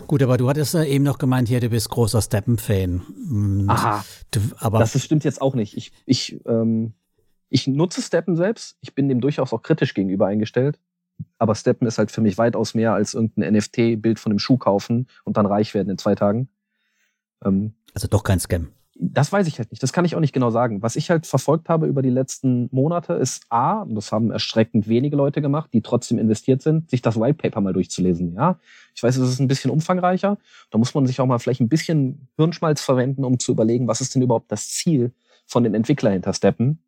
Gut, 0.07 0.24
aber 0.24 0.38
du 0.38 0.49
hattest 0.49 0.74
ja 0.74 0.84
eben 0.84 1.03
noch 1.03 1.20
gemeint, 1.20 1.49
hier, 1.49 1.60
du 1.60 1.70
bist 1.70 1.91
großer 1.91 2.20
Steppen-Fan. 2.20 3.68
Aha. 3.68 4.03
Du, 4.32 4.39
aber 4.57 4.80
das 4.80 4.99
stimmt 4.99 5.24
jetzt 5.24 5.39
auch 5.39 5.53
nicht. 5.53 5.78
Ich, 5.78 5.91
ich, 6.07 6.43
ähm, 6.47 6.93
ich 7.49 7.68
nutze 7.68 8.01
Steppen 8.01 8.36
selbst. 8.36 8.76
Ich 8.82 8.95
bin 8.95 9.07
dem 9.07 9.22
durchaus 9.22 9.53
auch 9.53 9.62
kritisch 9.62 9.93
gegenüber 9.93 10.26
eingestellt. 10.26 10.80
Aber 11.38 11.53
Steppen 11.53 11.86
ist 11.86 11.99
halt 11.99 12.10
für 12.10 12.22
mich 12.22 12.39
weitaus 12.39 12.74
mehr 12.74 12.91
als 12.91 13.14
irgendein 13.14 13.53
NFT-Bild 13.53 14.18
von 14.18 14.32
einem 14.32 14.39
Schuh 14.39 14.57
kaufen 14.57 15.05
und 15.26 15.38
dann 15.38 15.45
reich 15.45 15.76
werden 15.76 15.91
in 15.91 15.99
zwei 15.99 16.16
Tagen. 16.16 16.49
Ähm, 17.45 17.76
also 17.93 18.07
doch 18.07 18.23
kein 18.23 18.39
Scam. 18.39 18.69
Das 19.01 19.31
weiß 19.31 19.47
ich 19.47 19.59
halt 19.59 19.71
nicht. 19.71 19.81
Das 19.81 19.93
kann 19.93 20.03
ich 20.03 20.15
auch 20.15 20.19
nicht 20.19 20.33
genau 20.33 20.49
sagen. 20.49 20.81
Was 20.81 20.97
ich 20.97 21.09
halt 21.09 21.25
verfolgt 21.25 21.69
habe 21.69 21.87
über 21.87 22.01
die 22.01 22.09
letzten 22.09 22.67
Monate 22.71 23.13
ist 23.13 23.45
A, 23.47 23.81
und 23.83 23.95
das 23.95 24.11
haben 24.11 24.29
erschreckend 24.29 24.89
wenige 24.89 25.15
Leute 25.15 25.41
gemacht, 25.41 25.69
die 25.71 25.81
trotzdem 25.81 26.19
investiert 26.19 26.61
sind, 26.61 26.89
sich 26.89 27.01
das 27.01 27.17
White 27.17 27.35
Paper 27.35 27.61
mal 27.61 27.71
durchzulesen. 27.71 28.33
Ja, 28.33 28.59
ich 28.93 29.01
weiß, 29.01 29.15
es 29.15 29.29
ist 29.29 29.39
ein 29.39 29.47
bisschen 29.47 29.71
umfangreicher. 29.71 30.37
Da 30.69 30.77
muss 30.77 30.93
man 30.93 31.07
sich 31.07 31.21
auch 31.21 31.25
mal 31.25 31.39
vielleicht 31.39 31.61
ein 31.61 31.69
bisschen 31.69 32.27
Hirnschmalz 32.35 32.81
verwenden, 32.81 33.23
um 33.23 33.39
zu 33.39 33.53
überlegen, 33.53 33.87
was 33.87 34.01
ist 34.01 34.15
denn 34.15 34.21
überhaupt 34.21 34.51
das 34.51 34.67
Ziel 34.67 35.13
von 35.45 35.63
den 35.63 35.75
Entwicklern 35.75 36.11
hinter 36.11 36.33
Steppen. 36.33 36.79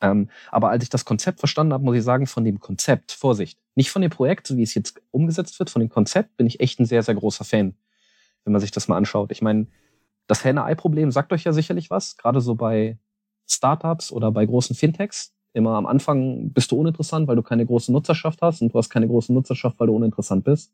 Ähm, 0.00 0.30
aber 0.50 0.70
als 0.70 0.82
ich 0.82 0.90
das 0.90 1.04
Konzept 1.04 1.38
verstanden 1.38 1.74
habe, 1.74 1.84
muss 1.84 1.96
ich 1.96 2.02
sagen, 2.02 2.26
von 2.26 2.44
dem 2.44 2.60
Konzept, 2.60 3.12
Vorsicht, 3.12 3.58
nicht 3.74 3.90
von 3.90 4.02
dem 4.02 4.10
Projekt, 4.10 4.46
so 4.46 4.56
wie 4.56 4.62
es 4.62 4.74
jetzt 4.74 5.00
umgesetzt 5.10 5.58
wird, 5.58 5.70
von 5.70 5.80
dem 5.80 5.90
Konzept 5.90 6.36
bin 6.36 6.46
ich 6.46 6.60
echt 6.60 6.80
ein 6.80 6.86
sehr, 6.86 7.02
sehr 7.02 7.14
großer 7.14 7.44
Fan, 7.44 7.74
wenn 8.44 8.52
man 8.52 8.60
sich 8.60 8.72
das 8.72 8.88
mal 8.88 8.96
anschaut. 8.96 9.30
Ich 9.30 9.42
meine, 9.42 9.66
das 10.26 10.44
Henne-Ei-Problem 10.44 11.10
sagt 11.10 11.32
euch 11.32 11.44
ja 11.44 11.52
sicherlich 11.52 11.90
was, 11.90 12.16
gerade 12.16 12.40
so 12.40 12.54
bei 12.54 12.98
Startups 13.46 14.12
oder 14.12 14.30
bei 14.30 14.46
großen 14.46 14.76
Fintechs. 14.76 15.34
Immer 15.52 15.76
am 15.76 15.86
Anfang 15.86 16.50
bist 16.52 16.72
du 16.72 16.76
uninteressant, 16.76 17.28
weil 17.28 17.36
du 17.36 17.42
keine 17.42 17.66
große 17.66 17.92
Nutzerschaft 17.92 18.40
hast 18.40 18.62
und 18.62 18.72
du 18.72 18.78
hast 18.78 18.88
keine 18.88 19.06
große 19.06 19.32
Nutzerschaft, 19.32 19.78
weil 19.78 19.88
du 19.88 19.96
uninteressant 19.96 20.44
bist. 20.44 20.72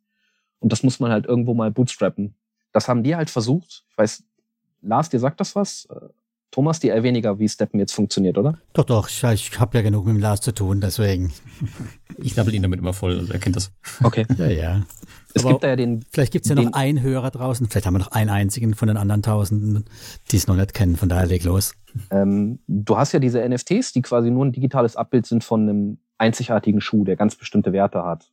Und 0.60 0.72
das 0.72 0.82
muss 0.82 1.00
man 1.00 1.10
halt 1.10 1.26
irgendwo 1.26 1.54
mal 1.54 1.70
bootstrappen. 1.70 2.34
Das 2.72 2.88
haben 2.88 3.02
die 3.02 3.16
halt 3.16 3.30
versucht. 3.30 3.84
Ich 3.90 3.98
weiß, 3.98 4.24
Lars, 4.82 5.08
dir 5.08 5.18
sagt 5.18 5.40
das 5.40 5.56
was? 5.56 5.88
Thomas, 6.50 6.80
die 6.80 6.88
eher 6.88 7.02
weniger, 7.02 7.38
wie 7.38 7.48
Steppen 7.48 7.78
jetzt 7.78 7.92
funktioniert, 7.92 8.38
oder? 8.38 8.58
Doch, 8.72 8.84
doch, 8.84 9.08
ich, 9.08 9.22
ich 9.22 9.60
habe 9.60 9.76
ja 9.76 9.82
genug 9.82 10.06
mit 10.06 10.16
dem 10.16 10.20
Lars 10.20 10.40
zu 10.40 10.52
tun, 10.52 10.80
deswegen. 10.80 11.32
Ich 12.20 12.34
sabbel 12.34 12.52
ihn 12.52 12.62
damit 12.62 12.80
immer 12.80 12.94
voll, 12.94 13.16
also 13.16 13.32
er 13.32 13.38
kennt 13.38 13.54
das. 13.54 13.70
Okay. 14.02 14.26
ja, 14.38 14.48
ja. 14.48 14.82
Es 15.34 15.44
Aber 15.44 15.52
gibt 15.52 15.62
da 15.62 15.68
ja 15.68 15.76
den. 15.76 16.04
Vielleicht 16.10 16.32
gibt 16.32 16.46
es 16.46 16.48
ja 16.48 16.56
noch 16.56 16.72
einen 16.72 17.00
Hörer 17.00 17.30
draußen, 17.30 17.68
vielleicht 17.68 17.86
haben 17.86 17.94
wir 17.94 18.00
noch 18.00 18.10
einen 18.10 18.28
einzigen 18.28 18.74
von 18.74 18.88
den 18.88 18.96
anderen 18.96 19.22
Tausenden, 19.22 19.84
die 20.32 20.36
es 20.36 20.48
noch 20.48 20.56
nicht 20.56 20.74
kennen, 20.74 20.96
von 20.96 21.08
daher 21.08 21.26
leg 21.26 21.44
los. 21.44 21.74
Ähm, 22.10 22.58
du 22.66 22.96
hast 22.96 23.12
ja 23.12 23.20
diese 23.20 23.48
NFTs, 23.48 23.92
die 23.92 24.02
quasi 24.02 24.32
nur 24.32 24.44
ein 24.44 24.50
digitales 24.50 24.96
Abbild 24.96 25.26
sind 25.26 25.44
von 25.44 25.62
einem 25.62 25.98
einzigartigen 26.16 26.80
Schuh, 26.80 27.04
der 27.04 27.14
ganz 27.14 27.36
bestimmte 27.36 27.72
Werte 27.72 28.02
hat. 28.02 28.32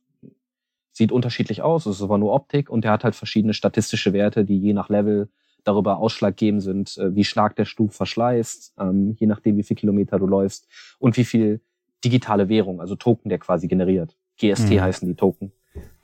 Sieht 0.92 1.12
unterschiedlich 1.12 1.62
aus, 1.62 1.86
es 1.86 1.96
ist 1.96 2.02
aber 2.02 2.18
nur 2.18 2.32
Optik 2.32 2.70
und 2.70 2.82
der 2.82 2.90
hat 2.90 3.04
halt 3.04 3.14
verschiedene 3.14 3.54
statistische 3.54 4.12
Werte, 4.12 4.44
die 4.44 4.58
je 4.58 4.72
nach 4.72 4.88
Level 4.88 5.28
darüber 5.66 5.98
ausschlaggebend 5.98 6.62
sind, 6.62 6.96
äh, 6.98 7.14
wie 7.14 7.24
stark 7.24 7.56
der 7.56 7.64
Stuhl 7.64 7.88
verschleißt, 7.88 8.74
ähm, 8.78 9.16
je 9.18 9.26
nachdem, 9.26 9.56
wie 9.56 9.62
viel 9.62 9.76
Kilometer 9.76 10.18
du 10.18 10.26
läufst 10.26 10.68
und 10.98 11.16
wie 11.16 11.24
viel 11.24 11.60
digitale 12.04 12.48
Währung, 12.48 12.80
also 12.80 12.94
Token, 12.94 13.28
der 13.28 13.38
quasi 13.38 13.66
generiert. 13.66 14.16
GST 14.38 14.70
mhm. 14.70 14.80
heißen 14.80 15.08
die 15.08 15.14
Token. 15.14 15.52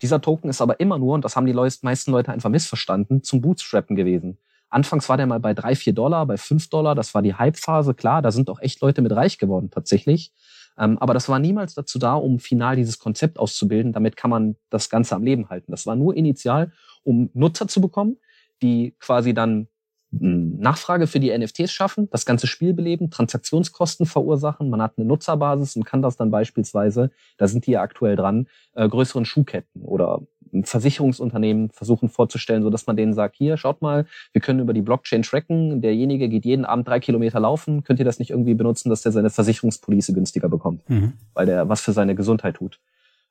Dieser 0.03 0.21
Token 0.21 0.51
ist 0.51 0.61
aber 0.61 0.81
immer 0.81 0.99
nur, 0.99 1.15
und 1.15 1.25
das 1.25 1.37
haben 1.37 1.47
die 1.47 1.55
meisten 1.55 2.11
Leute 2.11 2.33
einfach 2.33 2.51
missverstanden, 2.51 3.23
zum 3.23 3.41
Bootstrappen 3.41 3.97
gewesen. 3.97 4.39
Anfangs 4.69 5.09
war 5.09 5.17
der 5.17 5.27
mal 5.27 5.39
bei 5.39 5.55
drei, 5.55 5.75
vier 5.75 5.93
Dollar, 5.93 6.27
bei 6.27 6.39
fünf 6.39 6.69
Dollar, 6.69 6.95
das 6.95 7.15
war 7.15 7.23
die 7.23 7.35
Hype-Phase, 7.35 7.95
klar, 7.95 8.23
da 8.23 8.33
sind 8.33 8.51
auch 8.51 8.61
echt 8.61 8.81
Leute 8.81 9.03
mit 9.03 9.13
reich 9.13 9.39
geworden 9.39 9.71
tatsächlich. 9.71 10.33
Ähm, 10.79 10.99
aber 10.99 11.15
das 11.15 11.29
war 11.29 11.39
niemals 11.39 11.75
dazu 11.75 11.99
da, 11.99 12.15
um 12.15 12.39
final 12.39 12.77
dieses 12.77 12.99
Konzept 12.99 13.39
auszubilden. 13.39 13.93
Damit 13.93 14.17
kann 14.17 14.31
man 14.31 14.57
das 14.71 14.89
Ganze 14.89 15.15
am 15.15 15.23
Leben 15.23 15.51
halten. 15.51 15.71
Das 15.71 15.87
war 15.87 15.97
nur 15.97 16.17
initial, 16.17 16.73
um 17.05 17.31
Nutzer 17.35 17.69
zu 17.69 17.81
bekommen, 17.81 18.17
die 18.63 18.95
quasi 18.99 19.35
dann 19.35 19.69
Nachfrage 20.13 21.07
für 21.07 21.21
die 21.21 21.37
NFTs 21.37 21.73
schaffen, 21.73 22.09
das 22.11 22.27
ganze 22.27 22.47
Spiel 22.47 22.75
beleben, 22.75 23.11
Transaktionskosten 23.11 24.05
verursachen. 24.05 24.69
Man 24.69 24.83
hat 24.83 24.99
eine 24.99 25.07
Nutzerbasis 25.07 25.75
und 25.75 25.85
kann 25.85 26.03
das 26.03 26.17
dann 26.17 26.31
beispielsweise, 26.31 27.11
da 27.39 27.49
sind 27.49 27.67
die 27.67 27.73
ja 27.73 27.81
aktuell 27.81 28.15
dran, 28.15 28.47
äh, 28.75 28.87
größeren 28.87 29.25
Schuhketten 29.25 29.83
oder 29.83 30.21
Versicherungsunternehmen 30.65 31.71
versuchen 31.71 32.11
vorzustellen, 32.11 32.63
so 32.63 32.69
dass 32.69 32.87
man 32.87 32.95
denen 32.95 33.15
sagt, 33.15 33.37
hier, 33.37 33.57
schaut 33.57 33.81
mal, 33.81 34.05
wir 34.33 34.43
können 34.43 34.61
über 34.61 34.75
die 34.75 34.83
Blockchain 34.83 35.23
tracken, 35.23 35.81
derjenige 35.81 36.29
geht 36.29 36.45
jeden 36.45 36.67
Abend 36.67 36.87
drei 36.87 37.01
Kilometer 37.01 37.41
laufen, 37.41 37.83
könnt 37.83 37.99
ihr 37.99 38.05
das 38.05 38.19
nicht 38.19 38.31
irgendwie 38.31 38.53
benutzen, 38.53 38.91
dass 38.91 39.01
der 39.01 39.13
seine 39.13 39.31
Versicherungspolice 39.31 40.13
günstiger 40.13 40.51
bekommt, 40.51 40.89
mhm. 40.91 41.15
weil 41.33 41.47
der 41.47 41.71
was 41.71 41.81
für 41.81 41.93
seine 41.93 42.15
Gesundheit 42.15 42.57
tut. 42.57 42.81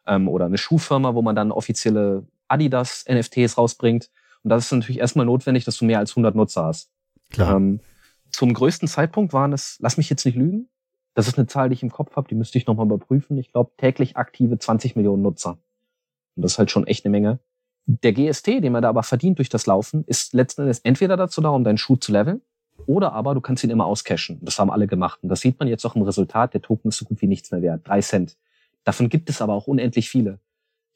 Ähm, 0.07 0.27
oder 0.27 0.45
eine 0.45 0.57
Schuhfirma, 0.57 1.13
wo 1.13 1.21
man 1.21 1.35
dann 1.35 1.51
offizielle 1.51 2.23
Adidas 2.47 3.05
NFTs 3.07 3.59
rausbringt 3.59 4.09
und 4.43 4.49
das 4.49 4.65
ist 4.65 4.71
natürlich 4.71 4.99
erstmal 4.99 5.25
notwendig, 5.25 5.65
dass 5.65 5.77
du 5.77 5.85
mehr 5.85 5.99
als 5.99 6.11
100 6.11 6.35
Nutzer 6.35 6.65
hast. 6.65 6.89
Klar. 7.29 7.55
Ähm, 7.55 7.79
zum 8.31 8.53
größten 8.53 8.87
Zeitpunkt 8.87 9.33
waren 9.33 9.53
es, 9.53 9.77
lass 9.79 9.97
mich 9.97 10.09
jetzt 10.09 10.25
nicht 10.25 10.35
lügen, 10.35 10.69
das 11.13 11.27
ist 11.27 11.37
eine 11.37 11.47
Zahl, 11.47 11.69
die 11.69 11.73
ich 11.73 11.83
im 11.83 11.91
Kopf 11.91 12.15
habe, 12.15 12.27
die 12.27 12.35
müsste 12.35 12.57
ich 12.57 12.67
nochmal 12.67 12.85
überprüfen. 12.85 13.37
Ich 13.37 13.51
glaube, 13.51 13.71
täglich 13.77 14.15
aktive 14.15 14.57
20 14.57 14.95
Millionen 14.95 15.21
Nutzer. 15.21 15.57
Und 16.35 16.43
das 16.43 16.53
ist 16.53 16.57
halt 16.57 16.71
schon 16.71 16.87
echt 16.87 17.05
eine 17.05 17.11
Menge. 17.11 17.39
Der 17.85 18.13
GST, 18.13 18.47
den 18.47 18.71
man 18.71 18.81
da 18.81 18.89
aber 18.89 19.03
verdient 19.03 19.37
durch 19.39 19.49
das 19.49 19.65
Laufen, 19.65 20.05
ist 20.05 20.33
letzten 20.33 20.61
Endes 20.61 20.79
entweder 20.79 21.17
dazu 21.17 21.41
da, 21.41 21.49
um 21.49 21.63
deinen 21.63 21.77
Schuh 21.77 21.97
zu 21.97 22.11
leveln, 22.11 22.41
oder 22.85 23.13
aber 23.13 23.33
du 23.33 23.41
kannst 23.41 23.63
ihn 23.63 23.69
immer 23.69 23.85
auscashen. 23.85 24.39
Das 24.41 24.57
haben 24.57 24.71
alle 24.71 24.87
gemacht. 24.87 25.19
Und 25.21 25.29
das 25.29 25.41
sieht 25.41 25.59
man 25.59 25.67
jetzt 25.67 25.85
auch 25.85 25.95
im 25.95 26.01
Resultat. 26.03 26.53
Der 26.53 26.61
Token 26.61 26.89
ist 26.89 26.97
so 26.97 27.05
gut 27.05 27.21
wie 27.21 27.27
nichts 27.27 27.51
mehr 27.51 27.61
wert. 27.61 27.81
Drei 27.87 28.01
Cent. 28.01 28.37
Davon 28.83 29.09
gibt 29.09 29.29
es 29.29 29.41
aber 29.41 29.53
auch 29.53 29.67
unendlich 29.67 30.09
viele. 30.09 30.39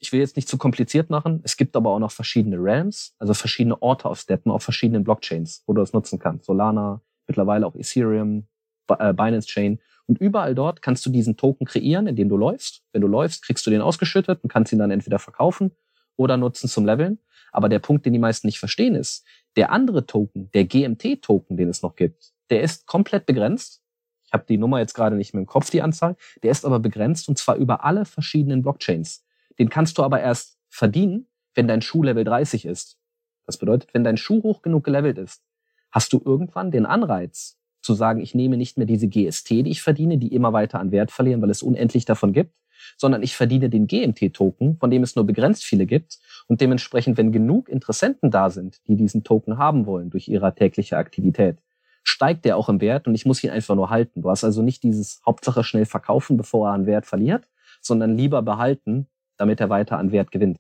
Ich 0.06 0.12
will 0.12 0.20
jetzt 0.20 0.36
nicht 0.36 0.48
zu 0.48 0.60
kompliziert 0.60 1.10
machen. 1.10 1.42
Es 1.44 1.58
gibt 1.58 1.76
aber 1.76 1.90
auch 1.90 1.98
noch 1.98 2.12
verschiedene 2.12 2.58
Realms, 2.58 3.16
also 3.18 3.34
verschiedene 3.34 3.82
Orte 3.82 4.08
auf 4.08 4.20
Steppen 4.20 4.52
auf 4.52 4.62
verschiedenen 4.62 5.04
Blockchains, 5.04 5.64
wo 5.66 5.74
du 5.74 5.82
das 5.82 5.94
nutzen 5.94 6.20
kannst. 6.20 6.46
Solana, 6.46 7.02
mittlerweile 7.26 7.66
auch 7.66 7.74
Ethereum, 7.74 8.48
äh, 8.88 9.14
Binance 9.14 9.48
Chain. 9.48 9.80
Und 10.06 10.20
überall 10.20 10.54
dort 10.54 10.84
kannst 10.84 11.04
du 11.08 11.10
diesen 11.10 11.38
Token 11.38 11.66
kreieren, 11.66 12.06
indem 12.06 12.30
du 12.30 12.38
läufst. 12.38 12.84
Wenn 12.94 13.02
du 13.02 13.08
läufst, 13.08 13.44
kriegst 13.44 13.66
du 13.66 13.72
den 13.72 13.82
ausgeschüttet 13.82 14.44
und 14.44 14.52
kannst 14.52 14.72
ihn 14.72 14.78
dann 14.78 14.92
entweder 14.92 15.18
verkaufen 15.18 15.72
oder 16.18 16.38
nutzen 16.38 16.70
zum 16.70 16.86
Leveln. 16.86 17.18
Aber 17.52 17.68
der 17.68 17.80
Punkt, 17.80 18.06
den 18.06 18.14
die 18.14 18.20
meisten 18.20 18.46
nicht 18.46 18.60
verstehen, 18.60 18.94
ist, 18.94 19.26
der 19.56 19.72
andere 19.72 20.06
Token, 20.06 20.52
der 20.52 20.66
GMT-Token, 20.66 21.58
den 21.58 21.70
es 21.70 21.82
noch 21.82 21.96
gibt, 21.96 22.32
der 22.52 22.62
ist 22.62 22.86
komplett 22.86 23.26
begrenzt. 23.26 23.82
Ich 24.28 24.34
habe 24.34 24.46
die 24.48 24.60
Nummer 24.60 24.78
jetzt 24.78 24.94
gerade 24.94 25.16
nicht 25.16 25.34
mehr 25.34 25.42
im 25.42 25.48
Kopf, 25.48 25.72
die 25.72 25.82
Anzahl. 25.82 26.16
Der 26.44 26.52
ist 26.52 26.64
aber 26.64 26.80
begrenzt 26.80 27.28
und 27.28 27.40
zwar 27.40 27.56
über 27.56 27.84
alle 27.84 28.06
verschiedenen 28.06 28.62
Blockchains. 28.62 29.25
Den 29.60 29.70
kannst 29.70 29.98
du 29.98 30.04
aber 30.04 30.22
erst 30.22 30.58
verdienen, 30.70 31.28
wenn 31.54 31.68
dein 31.68 31.82
Schuh 31.82 32.04
Level 32.04 32.24
30 32.24 32.66
ist. 32.66 32.98
Das 33.46 33.58
bedeutet, 33.58 33.94
wenn 33.94 34.04
dein 34.04 34.18
Schuh 34.18 34.44
hoch 34.44 34.62
genug 34.62 34.84
gelevelt 34.84 35.18
ist, 35.18 35.44
hast 35.92 36.12
du 36.14 36.22
irgendwann 36.24 36.72
den 36.72 36.86
Anreiz 36.86 37.58
zu 37.82 37.94
sagen, 37.94 38.20
ich 38.20 38.36
nehme 38.36 38.58
nicht 38.58 38.78
mehr 38.78 38.88
diese 38.88 39.08
GST, 39.08 39.50
die 39.50 39.70
ich 39.70 39.82
verdiene, 39.82 40.18
die 40.18 40.34
immer 40.34 40.54
weiter 40.54 40.80
an 40.80 40.92
Wert 40.92 41.12
verlieren, 41.12 41.42
weil 41.42 41.52
es 41.52 41.62
unendlich 41.62 42.06
davon 42.06 42.34
gibt, 42.34 42.56
sondern 42.98 43.24
ich 43.24 43.36
verdiene 43.36 43.70
den 43.70 43.88
GMT-Token, 43.88 44.78
von 44.78 44.90
dem 44.90 45.04
es 45.04 45.16
nur 45.16 45.26
begrenzt 45.26 45.64
viele 45.64 45.86
gibt. 45.86 46.20
Und 46.48 46.62
dementsprechend, 46.62 47.18
wenn 47.18 47.32
genug 47.32 47.70
Interessenten 47.70 48.32
da 48.32 48.50
sind, 48.50 48.82
die 48.88 48.96
diesen 48.96 49.24
Token 49.24 49.58
haben 49.58 49.86
wollen 49.86 50.10
durch 50.10 50.28
ihre 50.28 50.54
tägliche 50.54 50.98
Aktivität, 50.98 51.60
steigt 52.04 52.46
der 52.46 52.58
auch 52.58 52.70
im 52.70 52.82
Wert 52.82 53.08
und 53.08 53.16
ich 53.16 53.26
muss 53.26 53.44
ihn 53.44 53.50
einfach 53.50 53.76
nur 53.76 53.90
halten. 53.90 54.22
Du 54.22 54.30
hast 54.30 54.44
also 54.44 54.62
nicht 54.62 54.84
dieses 54.84 55.22
Hauptsache 55.26 55.64
schnell 55.64 55.86
verkaufen, 55.86 56.38
bevor 56.38 56.70
er 56.70 56.74
an 56.74 56.86
Wert 56.86 57.06
verliert, 57.06 57.48
sondern 57.82 58.16
lieber 58.18 58.42
behalten, 58.42 59.08
damit 59.38 59.60
er 59.60 59.70
weiter 59.70 59.98
an 59.98 60.12
Wert 60.12 60.32
gewinnt. 60.32 60.58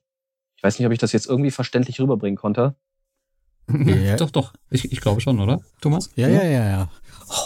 Ich 0.57 0.63
weiß 0.63 0.79
nicht, 0.79 0.85
ob 0.85 0.93
ich 0.93 0.99
das 0.99 1.11
jetzt 1.11 1.27
irgendwie 1.27 1.51
verständlich 1.51 1.99
rüberbringen 1.99 2.37
konnte. 2.37 2.75
Ja. 3.67 4.15
doch, 4.17 4.29
doch. 4.29 4.53
Ich, 4.69 4.91
ich 4.91 5.01
glaube 5.01 5.21
schon, 5.21 5.39
oder, 5.39 5.61
Thomas? 5.81 6.11
Ja, 6.15 6.27
ja, 6.27 6.43
ja, 6.43 6.69
ja. 6.69 6.89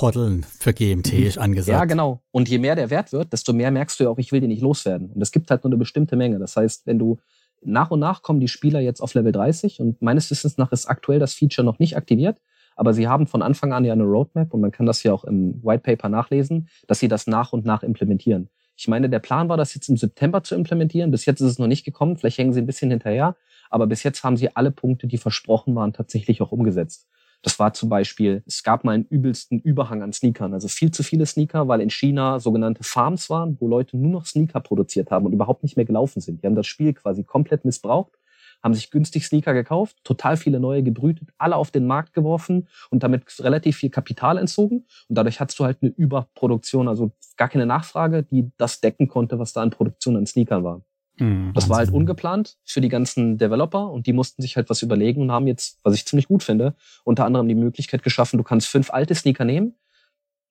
Hodeln 0.02 0.44
für 0.44 0.74
GMT 0.74 1.14
ist 1.14 1.38
angesagt. 1.38 1.70
Ja, 1.70 1.86
genau. 1.86 2.22
Und 2.32 2.50
je 2.50 2.60
mehr 2.60 2.76
der 2.76 2.90
Wert 2.90 3.14
wird, 3.14 3.32
desto 3.32 3.54
mehr 3.54 3.72
merkst 3.72 4.00
du 4.00 4.04
ja 4.04 4.10
auch, 4.10 4.18
ich 4.18 4.32
will 4.32 4.42
den 4.42 4.50
nicht 4.50 4.62
loswerden. 4.62 5.12
Und 5.12 5.22
es 5.22 5.32
gibt 5.32 5.50
halt 5.50 5.64
nur 5.64 5.72
eine 5.72 5.78
bestimmte 5.78 6.18
Menge. 6.18 6.40
Das 6.40 6.56
heißt, 6.58 6.86
wenn 6.86 7.00
du 7.00 7.20
nach 7.62 7.92
und 7.92 8.00
nach 8.00 8.22
kommen 8.22 8.40
die 8.40 8.48
Spieler 8.48 8.80
jetzt 8.80 9.02
auf 9.02 9.14
Level 9.14 9.32
30 9.32 9.80
und 9.80 10.02
meines 10.02 10.30
Wissens 10.32 10.58
nach 10.58 10.72
ist 10.72 10.88
aktuell 10.88 11.20
das 11.20 11.34
Feature 11.34 11.66
noch 11.66 11.80
nicht 11.80 11.96
aktiviert. 11.96 12.42
Aber 12.76 12.94
sie 12.94 13.08
haben 13.08 13.28
von 13.28 13.42
Anfang 13.42 13.74
an 13.74 13.84
ja 13.84 13.94
eine 13.94 14.04
Roadmap 14.04 14.54
und 14.54 14.62
man 14.62 14.72
kann 14.72 14.86
das 14.86 15.04
ja 15.04 15.12
auch 15.12 15.26
im 15.26 15.62
White 15.64 15.84
Paper 15.84 16.08
nachlesen, 16.08 16.70
dass 16.88 17.00
sie 17.00 17.10
das 17.10 17.28
nach 17.28 17.52
und 17.52 17.66
nach 17.66 17.84
implementieren. 17.84 18.50
Ich 18.80 18.88
meine, 18.88 19.10
der 19.10 19.20
Plan 19.20 19.50
war, 19.50 19.58
das 19.58 19.74
jetzt 19.76 19.90
im 19.90 19.98
September 19.98 20.42
zu 20.42 20.56
implementieren. 20.56 21.12
Bis 21.12 21.26
jetzt 21.26 21.42
ist 21.42 21.52
es 21.52 21.60
noch 21.60 21.68
nicht 21.68 21.84
gekommen. 21.84 22.16
Vielleicht 22.16 22.38
hängen 22.38 22.54
sie 22.54 22.62
ein 22.62 22.66
bisschen 22.66 22.90
hinterher. 22.90 23.36
Aber 23.70 23.88
bis 23.88 24.04
jetzt 24.04 24.24
haben 24.24 24.38
sie 24.38 24.56
alle 24.56 24.72
Punkte, 24.72 25.06
die 25.06 25.18
versprochen 25.18 25.76
waren, 25.76 25.92
tatsächlich 25.92 26.42
auch 26.42 26.54
umgesetzt. 26.54 27.10
Das 27.42 27.60
war 27.60 27.74
zum 27.74 27.90
Beispiel, 27.90 28.42
es 28.48 28.64
gab 28.64 28.86
mal 28.86 28.94
einen 28.94 29.04
übelsten 29.04 29.60
Überhang 29.60 30.02
an 30.02 30.14
Sneakern, 30.14 30.54
also 30.54 30.70
viel 30.70 30.92
zu 30.92 31.04
viele 31.04 31.26
Sneaker, 31.26 31.68
weil 31.68 31.82
in 31.82 31.90
China 31.90 32.40
sogenannte 32.40 32.84
Farms 32.84 33.30
waren, 33.30 33.58
wo 33.60 33.68
Leute 33.68 33.98
nur 33.98 34.12
noch 34.12 34.26
Sneaker 34.26 34.62
produziert 34.62 35.12
haben 35.12 35.26
und 35.26 35.34
überhaupt 35.34 35.64
nicht 35.64 35.76
mehr 35.76 35.86
gelaufen 35.86 36.22
sind. 36.22 36.42
Die 36.42 36.48
haben 36.48 36.56
das 36.56 36.68
Spiel 36.68 36.94
quasi 36.94 37.26
komplett 37.26 37.66
missbraucht 37.66 38.14
haben 38.62 38.74
sich 38.74 38.92
günstig 38.92 39.26
Sneaker 39.26 39.54
gekauft, 39.54 39.98
total 40.04 40.38
viele 40.38 40.60
neue 40.60 40.84
gebrütet, 40.84 41.30
alle 41.38 41.56
auf 41.56 41.72
den 41.72 41.88
Markt 41.88 42.14
geworfen 42.14 42.68
und 42.90 43.04
damit 43.04 43.24
relativ 43.40 43.78
viel 43.78 43.90
Kapital 43.90 44.38
entzogen. 44.38 44.86
Und 45.08 45.18
dadurch 45.18 45.40
hattest 45.40 45.60
du 45.60 45.66
halt 45.66 45.78
eine 45.82 45.92
Überproduktion, 45.92 46.88
also 46.88 47.12
gar 47.38 47.50
keine 47.50 47.66
Nachfrage, 47.66 48.24
die 48.24 48.52
das 48.58 48.82
decken 48.82 49.08
konnte, 49.08 49.40
was 49.40 49.54
da 49.54 49.62
an 49.62 49.70
Produktion 49.70 50.18
an 50.18 50.26
Sneakern 50.26 50.64
war. 50.64 50.82
Mhm, 51.20 51.52
das 51.54 51.70
war 51.70 51.78
halt 51.78 51.92
ungeplant 51.92 52.58
für 52.66 52.82
die 52.82 52.90
ganzen 52.90 53.38
Developer 53.38 53.92
und 53.92 54.08
die 54.08 54.14
mussten 54.14 54.42
sich 54.42 54.56
halt 54.56 54.70
was 54.70 54.82
überlegen 54.82 55.22
und 55.22 55.32
haben 55.32 55.48
jetzt, 55.48 55.80
was 55.84 55.94
ich 55.96 56.06
ziemlich 56.06 56.28
gut 56.28 56.44
finde, 56.44 56.76
unter 57.04 57.26
anderem 57.26 57.48
die 57.48 57.56
Möglichkeit 57.56 58.04
geschaffen, 58.04 58.38
du 58.38 58.44
kannst 58.44 58.68
fünf 58.68 58.92
alte 58.92 59.16
Sneaker 59.16 59.46
nehmen, 59.46 59.76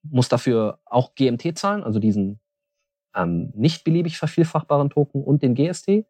musst 0.03 0.33
dafür 0.33 0.81
auch 0.85 1.15
GMT 1.15 1.59
zahlen, 1.59 1.83
also 1.83 1.99
diesen 1.99 2.41
ähm, 3.15 3.53
nicht 3.55 3.85
beliebig 3.85 4.19
vervielfachbaren 4.19 4.91
Token 4.91 5.23
und 5.23 5.43
den 5.43 5.55
GST 5.55 6.05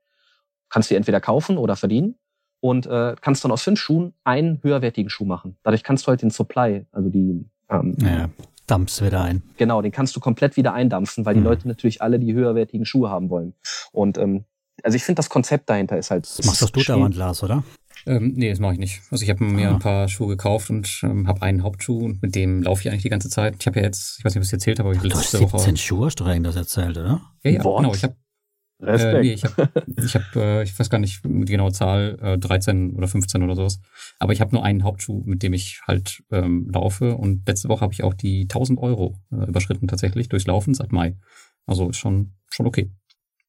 kannst 0.69 0.91
du 0.91 0.97
entweder 0.97 1.21
kaufen 1.21 1.59
oder 1.59 1.77
verdienen 1.77 2.17
und 2.61 2.87
äh, 2.87 3.15
kannst 3.21 3.45
dann 3.45 3.53
aus 3.53 3.63
fünf 3.63 3.79
Schuhen 3.79 4.15
einen 4.25 4.63
höherwertigen 4.63 5.11
Schuh 5.11 5.25
machen. 5.25 5.57
Dadurch 5.63 5.83
kannst 5.83 6.07
du 6.07 6.09
halt 6.09 6.23
den 6.23 6.31
Supply, 6.31 6.87
also 6.93 7.09
die 7.09 7.47
ähm, 7.71 7.97
ja, 8.01 8.29
dampfst 8.67 9.05
wieder 9.05 9.23
ein. 9.23 9.43
Genau, 9.57 9.83
den 9.83 9.93
kannst 9.93 10.17
du 10.17 10.21
komplett 10.21 10.57
wieder 10.57 10.73
eindampfen, 10.73 11.25
weil 11.25 11.35
mhm. 11.35 11.41
die 11.41 11.45
Leute 11.45 11.69
natürlich 11.69 12.03
alle 12.03 12.19
die 12.19 12.33
höherwertigen 12.33 12.85
Schuhe 12.85 13.11
haben 13.11 13.31
wollen. 13.31 13.55
Und 13.93 14.19
ähm, 14.19 14.45
also 14.83 14.97
ich 14.97 15.05
finde, 15.05 15.17
das 15.17 15.29
Konzept 15.29 15.69
dahinter 15.69 15.99
ist 15.99 16.11
halt. 16.11 16.25
Das 16.25 16.47
machst 16.47 16.63
das 16.63 16.73
du 16.73 16.83
dauernd, 16.83 17.17
Lars, 17.17 17.43
oder? 17.43 17.65
Ähm, 18.07 18.35
nee, 18.37 18.49
das 18.49 18.61
mache 18.61 18.75
ich 18.75 18.79
nicht. 18.79 19.03
Also 19.11 19.25
ich 19.25 19.31
habe 19.31 19.43
mir 19.45 19.69
ah. 19.69 19.75
ein 19.75 19.79
paar 19.81 20.09
Schuhe 20.09 20.29
gekauft 20.29 20.71
und 20.71 21.01
ähm, 21.03 21.27
habe 21.27 21.43
einen 21.43 21.63
Hauptschuh 21.63 21.99
und 21.99 22.23
mit 22.23 22.35
dem 22.35 22.63
laufe 22.63 22.83
ich 22.83 22.91
eigentlich 22.91 23.03
die 23.03 23.09
ganze 23.09 23.29
Zeit. 23.29 23.57
Ich 23.59 23.67
habe 23.67 23.81
ja 23.81 23.87
jetzt, 23.87 24.19
ich 24.19 24.25
weiß 24.25 24.35
nicht, 24.35 24.41
ob 24.41 24.43
ich 24.43 24.49
es 24.49 24.53
erzählt 24.53 24.79
habe, 24.79 24.89
aber 24.89 24.97
ich 24.97 25.03
will 25.03 25.11
das 25.11 25.31
17 25.31 25.77
Schuhe 25.77 26.07
hast 26.07 26.21
du 26.21 26.25
das 26.25 26.57
erzählt, 26.57 26.97
oder? 26.97 27.21
Ja, 27.43 27.51
ja, 27.51 27.65
What? 27.65 27.83
genau. 27.83 27.95
Ich 27.95 28.05
habe 28.05 28.15
Respekt. 28.81 29.15
Äh, 29.15 29.21
nee, 29.23 29.33
ich 29.33 29.45
habe, 29.45 29.71
ich, 29.97 30.15
hab, 30.15 30.37
äh, 30.37 30.63
ich 30.63 30.79
weiß 30.79 30.89
gar 30.89 30.99
nicht 30.99 31.21
die 31.25 31.45
genaue 31.53 31.73
Zahl, 31.73 32.19
äh, 32.23 32.39
13 32.39 32.95
oder 32.95 33.09
15 33.09 33.43
oder 33.43 33.57
sowas. 33.57 33.81
Aber 34.19 34.33
ich 34.33 34.41
habe 34.41 34.55
nur 34.55 34.65
einen 34.65 34.85
Hauptschuh, 34.85 35.23
mit 35.25 35.43
dem 35.43 35.53
ich 35.53 35.81
halt 35.87 36.23
ähm, 36.31 36.71
laufe. 36.73 37.17
Und 37.17 37.47
letzte 37.49 37.69
Woche 37.69 37.81
habe 37.81 37.93
ich 37.93 38.05
auch 38.05 38.15
die 38.15 38.43
1000 38.43 38.79
Euro 38.79 39.19
äh, 39.33 39.49
überschritten 39.49 39.89
tatsächlich 39.89 40.29
durchs 40.29 40.47
Laufen 40.47 40.75
seit 40.75 40.93
Mai. 40.93 41.17
Also 41.67 41.91
ist 41.91 41.99
schon, 41.99 42.35
schon 42.51 42.67
okay. 42.67 42.91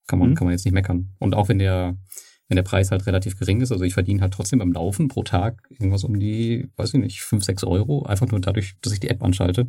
Kann 0.07 0.17
man, 0.17 0.31
mhm. 0.31 0.35
kann 0.35 0.45
man 0.45 0.53
jetzt 0.53 0.65
nicht 0.65 0.73
meckern. 0.73 1.13
Und 1.19 1.35
auch 1.35 1.49
wenn 1.49 1.59
der, 1.59 1.95
wenn 2.47 2.55
der 2.55 2.63
Preis 2.63 2.89
halt 2.89 3.05
relativ 3.05 3.37
gering 3.37 3.61
ist, 3.61 3.71
also 3.71 3.83
ich 3.83 3.93
verdiene 3.93 4.21
halt 4.21 4.33
trotzdem 4.33 4.57
beim 4.57 4.73
Laufen 4.73 5.07
pro 5.07 5.21
Tag 5.21 5.61
irgendwas 5.69 6.03
um 6.03 6.19
die, 6.19 6.71
weiß 6.75 6.95
ich 6.95 6.99
nicht, 6.99 7.21
5, 7.21 7.43
6 7.43 7.63
Euro, 7.65 8.03
einfach 8.03 8.27
nur 8.27 8.41
dadurch, 8.41 8.75
dass 8.81 8.93
ich 8.93 8.99
die 8.99 9.09
App 9.09 9.23
anschalte. 9.23 9.67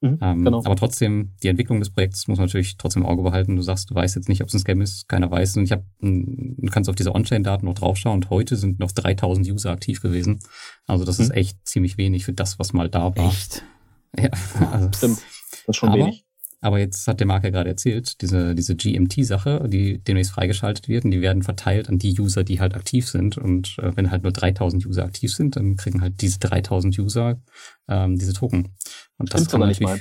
Mhm, 0.00 0.18
ähm, 0.20 0.44
genau. 0.44 0.62
Aber 0.64 0.76
trotzdem, 0.76 1.32
die 1.42 1.48
Entwicklung 1.48 1.80
des 1.80 1.90
Projekts 1.90 2.28
muss 2.28 2.38
man 2.38 2.46
natürlich 2.46 2.76
trotzdem 2.76 3.02
im 3.02 3.08
Auge 3.08 3.22
behalten. 3.22 3.56
Du 3.56 3.62
sagst, 3.62 3.90
du 3.90 3.94
weißt 3.94 4.16
jetzt 4.16 4.28
nicht, 4.28 4.42
ob 4.42 4.48
es 4.48 4.54
ein 4.54 4.60
Scam 4.60 4.80
ist, 4.80 5.08
keiner 5.08 5.30
weiß. 5.30 5.56
Und 5.56 5.64
ich 5.64 5.72
habe, 5.72 5.84
du 6.00 6.70
kannst 6.70 6.90
auf 6.90 6.96
diese 6.96 7.14
On-Chain-Daten 7.14 7.64
noch 7.64 7.74
draufschauen 7.74 8.16
und 8.16 8.30
heute 8.30 8.56
sind 8.56 8.78
noch 8.78 8.92
3000 8.92 9.48
User 9.48 9.70
aktiv 9.70 10.02
gewesen. 10.02 10.40
Also 10.86 11.04
das 11.04 11.18
mhm. 11.18 11.24
ist 11.24 11.30
echt 11.30 11.66
ziemlich 11.66 11.96
wenig 11.96 12.24
für 12.24 12.32
das, 12.32 12.58
was 12.58 12.72
mal 12.72 12.88
da 12.88 13.16
war. 13.16 13.28
Echt? 13.28 13.62
Ja, 14.18 14.30
also, 14.72 14.88
stimmt. 14.96 15.18
Das 15.50 15.62
ist 15.68 15.76
schon 15.76 15.90
aber, 15.90 15.98
wenig. 15.98 16.24
Aber 16.62 16.78
jetzt 16.78 17.06
hat 17.06 17.20
der 17.20 17.26
Marc 17.26 17.44
ja 17.44 17.50
gerade 17.50 17.68
erzählt, 17.68 18.22
diese, 18.22 18.54
diese 18.54 18.74
GMT-Sache, 18.74 19.68
die 19.68 19.98
demnächst 19.98 20.32
freigeschaltet 20.32 20.88
wird, 20.88 21.04
und 21.04 21.10
die 21.10 21.20
werden 21.20 21.42
verteilt 21.42 21.88
an 21.88 21.98
die 21.98 22.18
User, 22.18 22.44
die 22.44 22.60
halt 22.60 22.74
aktiv 22.74 23.08
sind. 23.08 23.36
Und 23.36 23.76
äh, 23.78 23.94
wenn 23.94 24.10
halt 24.10 24.22
nur 24.22 24.32
3000 24.32 24.86
User 24.86 25.04
aktiv 25.04 25.34
sind, 25.34 25.56
dann 25.56 25.76
kriegen 25.76 26.00
halt 26.00 26.22
diese 26.22 26.38
3000 26.38 26.98
User 26.98 27.40
ähm, 27.88 28.16
diese 28.16 28.32
Token. 28.32 28.74
Und 29.18 29.32
das 29.32 29.42
Stimmt 29.42 29.60
kann 29.60 29.68
nicht 29.68 29.80
mal. 29.80 30.00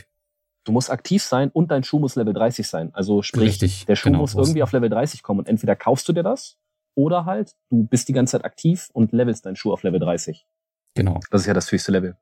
Du 0.65 0.71
musst 0.71 0.89
aktiv 0.89 1.23
sein 1.23 1.51
und 1.51 1.69
dein 1.69 1.83
Schuh 1.83 1.99
muss 1.99 2.15
Level 2.15 2.33
30 2.33 2.67
sein. 2.67 2.89
Also 2.93 3.21
sprich, 3.21 3.49
Richtig, 3.49 3.85
der 3.85 3.95
Schuh 3.95 4.09
genau, 4.09 4.19
muss 4.19 4.33
irgendwie 4.33 4.63
auf 4.63 4.71
Level 4.71 4.89
30 4.89 5.21
kommen 5.21 5.39
und 5.39 5.47
entweder 5.47 5.75
kaufst 5.75 6.09
du 6.09 6.13
dir 6.13 6.23
das 6.23 6.57
oder 6.95 7.25
halt 7.25 7.55
du 7.69 7.83
bist 7.83 8.07
die 8.07 8.13
ganze 8.13 8.31
Zeit 8.31 8.45
aktiv 8.45 8.89
und 8.93 9.11
levelst 9.11 9.45
deinen 9.45 9.55
Schuh 9.55 9.71
auf 9.71 9.83
Level 9.83 9.99
30. 9.99 10.47
Genau. 10.95 11.19
Das 11.29 11.41
ist 11.41 11.47
ja 11.47 11.53
das 11.53 11.71
höchste 11.71 11.91
Level. 11.91 12.17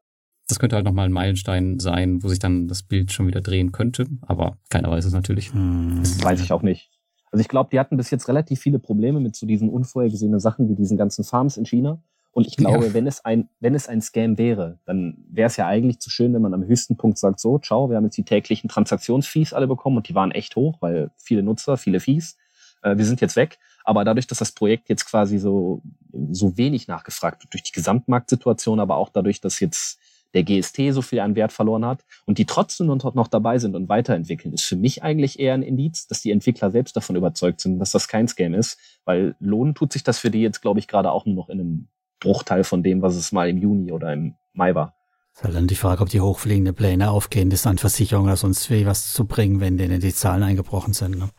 Das 0.47 0.59
könnte 0.59 0.75
halt 0.75 0.85
nochmal 0.85 1.05
ein 1.05 1.13
Meilenstein 1.13 1.79
sein, 1.79 2.21
wo 2.21 2.27
sich 2.27 2.39
dann 2.39 2.67
das 2.67 2.83
Bild 2.83 3.13
schon 3.13 3.27
wieder 3.27 3.39
drehen 3.39 3.71
könnte, 3.71 4.07
aber 4.21 4.57
keiner 4.69 4.91
weiß 4.91 5.05
es 5.05 5.13
natürlich. 5.13 5.53
Hm. 5.53 5.99
Das 6.01 6.21
weiß 6.21 6.41
ich 6.41 6.51
auch 6.51 6.63
nicht. 6.63 6.91
Also 7.31 7.41
ich 7.41 7.47
glaube, 7.47 7.69
die 7.71 7.79
hatten 7.79 7.95
bis 7.95 8.11
jetzt 8.11 8.27
relativ 8.27 8.59
viele 8.59 8.77
Probleme 8.77 9.19
mit 9.19 9.35
so 9.35 9.47
diesen 9.47 9.69
unvorhergesehenen 9.69 10.39
Sachen 10.39 10.69
wie 10.69 10.75
diesen 10.75 10.97
ganzen 10.97 11.23
Farms 11.23 11.55
in 11.57 11.65
China. 11.65 12.03
Und 12.34 12.47
ich 12.47 12.57
glaube, 12.57 12.88
ja. 12.88 12.93
wenn 12.93 13.05
es 13.05 13.23
ein, 13.23 13.47
wenn 13.59 13.75
es 13.75 13.88
ein 13.88 14.01
Scam 14.01 14.39
wäre, 14.39 14.79
dann 14.86 15.23
wäre 15.29 15.47
es 15.47 15.55
ja 15.55 15.67
eigentlich 15.67 15.99
zu 15.99 16.09
schön, 16.09 16.34
wenn 16.34 16.41
man 16.41 16.53
am 16.55 16.65
höchsten 16.65 16.97
Punkt 16.97 17.19
sagt, 17.19 17.39
so, 17.39 17.59
ciao, 17.59 17.89
wir 17.89 17.95
haben 17.95 18.05
jetzt 18.05 18.17
die 18.17 18.25
täglichen 18.25 18.67
Transaktionsfees 18.69 19.53
alle 19.53 19.67
bekommen 19.67 19.97
und 19.97 20.09
die 20.09 20.15
waren 20.15 20.31
echt 20.31 20.55
hoch, 20.55 20.77
weil 20.81 21.11
viele 21.15 21.43
Nutzer, 21.43 21.77
viele 21.77 21.99
Fees, 21.99 22.36
äh, 22.81 22.97
wir 22.97 23.05
sind 23.05 23.21
jetzt 23.21 23.36
weg. 23.36 23.59
Aber 23.84 24.03
dadurch, 24.03 24.25
dass 24.25 24.39
das 24.39 24.51
Projekt 24.51 24.89
jetzt 24.89 25.05
quasi 25.05 25.38
so, 25.38 25.84
so 26.31 26.57
wenig 26.57 26.88
nachgefragt 26.88 27.43
wird 27.43 27.53
durch 27.53 27.63
die 27.63 27.71
Gesamtmarktsituation, 27.71 28.79
aber 28.79 28.95
auch 28.97 29.09
dadurch, 29.09 29.39
dass 29.39 29.59
jetzt 29.59 29.99
der 30.34 30.43
GST 30.43 30.91
so 30.91 31.03
viel 31.03 31.19
an 31.19 31.36
Wert 31.36 31.51
verloren 31.51 31.86
hat 31.86 32.03
und 32.25 32.39
die 32.39 32.45
trotzdem 32.45 32.88
noch 32.88 33.27
dabei 33.27 33.59
sind 33.59 33.75
und 33.75 33.89
weiterentwickeln, 33.89 34.53
ist 34.53 34.63
für 34.63 34.75
mich 34.75 35.03
eigentlich 35.03 35.39
eher 35.39 35.53
ein 35.53 35.61
Indiz, 35.61 36.07
dass 36.07 36.21
die 36.21 36.31
Entwickler 36.31 36.71
selbst 36.71 36.95
davon 36.95 37.15
überzeugt 37.15 37.61
sind, 37.61 37.77
dass 37.77 37.91
das 37.91 38.07
kein 38.07 38.27
Scam 38.27 38.55
ist, 38.55 38.79
weil 39.05 39.36
lohnen 39.39 39.75
tut 39.75 39.93
sich 39.93 40.03
das 40.03 40.17
für 40.17 40.31
die 40.31 40.41
jetzt, 40.41 40.61
glaube 40.61 40.79
ich, 40.79 40.88
gerade 40.88 41.11
auch 41.11 41.27
nur 41.27 41.36
noch 41.36 41.49
in 41.49 41.59
einem 41.59 41.88
Bruchteil 42.20 42.64
von 42.64 42.84
dem, 42.84 43.01
was 43.01 43.16
es 43.16 43.32
mal 43.32 43.49
im 43.49 43.57
Juni 43.57 43.91
oder 43.91 44.14
im 44.14 44.36
Mai 44.53 44.76
war. 44.76 44.95
Es 45.34 45.39
ist 45.39 45.45
halt 45.45 45.55
dann 45.55 45.68
die 45.68 45.76
Frage, 45.76 46.01
ob 46.01 46.09
die 46.09 46.22
hochfliegende 46.22 46.74
Pläne 46.74 47.09
aufgehen, 47.09 47.49
das 47.49 47.66
an 47.66 47.78
Versicherung 47.78 48.26
oder 48.26 48.38
sonst 48.38 48.70
wie 48.70 48.86
was 48.86 49.14
zu 49.14 49.26
bringen, 49.26 49.59
wenn 49.59 49.78
denen 49.78 49.99
die 49.99 50.14
Zahlen 50.14 50.43
eingebrochen 50.43 50.93
sind. 50.93 51.18
Ne? 51.18 51.30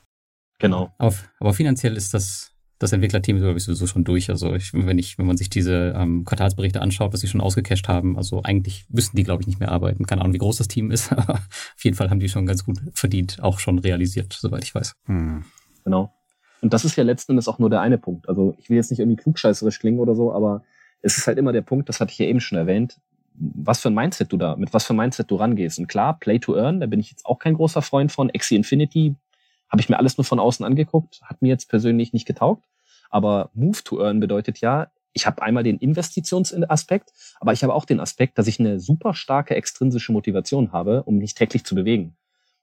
Genau. 0.58 0.92
Aber, 0.98 1.14
aber 1.38 1.54
finanziell 1.54 1.96
ist 1.96 2.12
das 2.12 2.54
das 2.78 2.92
Entwicklerteam 2.92 3.38
glaube 3.38 3.58
ich 3.58 3.64
sowieso 3.64 3.86
schon 3.86 4.04
durch. 4.04 4.30
Also 4.30 4.54
ich, 4.54 4.72
wenn 4.72 4.98
ich, 4.98 5.18
wenn 5.18 5.26
man 5.26 5.36
sich 5.36 5.48
diese 5.48 5.94
ähm, 5.96 6.24
Quartalsberichte 6.24 6.80
anschaut, 6.80 7.12
was 7.12 7.20
sie 7.20 7.28
schon 7.28 7.40
ausgecasht 7.40 7.88
haben, 7.88 8.16
also 8.16 8.42
eigentlich 8.42 8.86
müssten 8.88 9.16
die, 9.16 9.22
glaube 9.22 9.42
ich, 9.42 9.46
nicht 9.46 9.60
mehr 9.60 9.70
arbeiten. 9.70 10.06
Keine 10.06 10.20
Ahnung, 10.20 10.34
wie 10.34 10.38
groß 10.38 10.58
das 10.58 10.68
Team 10.68 10.90
ist, 10.90 11.12
aber 11.16 11.34
auf 11.34 11.84
jeden 11.84 11.96
Fall 11.96 12.10
haben 12.10 12.20
die 12.20 12.28
schon 12.28 12.46
ganz 12.46 12.64
gut 12.64 12.78
verdient, 12.92 13.42
auch 13.42 13.58
schon 13.58 13.78
realisiert, 13.78 14.32
soweit 14.32 14.64
ich 14.64 14.74
weiß. 14.74 14.94
Hm. 15.06 15.44
Genau. 15.84 16.12
Und 16.64 16.72
das 16.72 16.86
ist 16.86 16.96
ja 16.96 17.04
letzten 17.04 17.32
Endes 17.32 17.46
auch 17.46 17.58
nur 17.58 17.68
der 17.68 17.82
eine 17.82 17.98
Punkt. 17.98 18.26
Also 18.26 18.54
ich 18.56 18.70
will 18.70 18.78
jetzt 18.78 18.90
nicht 18.90 18.98
irgendwie 18.98 19.22
klugscheißerisch 19.22 19.80
klingen 19.80 19.98
oder 19.98 20.14
so, 20.14 20.32
aber 20.32 20.64
es 21.02 21.18
ist 21.18 21.26
halt 21.26 21.36
immer 21.36 21.52
der 21.52 21.60
Punkt, 21.60 21.90
das 21.90 22.00
hatte 22.00 22.10
ich 22.10 22.18
ja 22.18 22.24
eben 22.24 22.40
schon 22.40 22.56
erwähnt, 22.56 22.98
was 23.34 23.82
für 23.82 23.88
ein 23.88 23.94
Mindset 23.94 24.32
du 24.32 24.38
da, 24.38 24.56
mit 24.56 24.72
was 24.72 24.86
für 24.86 24.94
ein 24.94 24.96
Mindset 24.96 25.30
du 25.30 25.36
rangehst. 25.36 25.78
Und 25.78 25.88
klar, 25.88 26.18
Play 26.18 26.38
to 26.38 26.56
Earn, 26.56 26.80
da 26.80 26.86
bin 26.86 27.00
ich 27.00 27.10
jetzt 27.10 27.26
auch 27.26 27.38
kein 27.38 27.52
großer 27.52 27.82
Freund 27.82 28.12
von. 28.12 28.30
Axie 28.34 28.56
Infinity 28.56 29.14
habe 29.68 29.82
ich 29.82 29.90
mir 29.90 29.98
alles 29.98 30.16
nur 30.16 30.24
von 30.24 30.40
außen 30.40 30.64
angeguckt, 30.64 31.20
hat 31.24 31.42
mir 31.42 31.48
jetzt 31.48 31.68
persönlich 31.68 32.14
nicht 32.14 32.26
getaugt. 32.26 32.64
Aber 33.10 33.50
Move 33.52 33.84
to 33.84 34.00
Earn 34.02 34.18
bedeutet 34.18 34.62
ja, 34.62 34.90
ich 35.12 35.26
habe 35.26 35.42
einmal 35.42 35.64
den 35.64 35.76
Investitionsaspekt, 35.76 37.12
aber 37.40 37.52
ich 37.52 37.62
habe 37.62 37.74
auch 37.74 37.84
den 37.84 38.00
Aspekt, 38.00 38.38
dass 38.38 38.46
ich 38.46 38.58
eine 38.58 38.80
super 38.80 39.12
starke 39.12 39.54
extrinsische 39.54 40.12
Motivation 40.12 40.72
habe, 40.72 41.02
um 41.02 41.18
mich 41.18 41.34
täglich 41.34 41.64
zu 41.64 41.74
bewegen. 41.74 42.16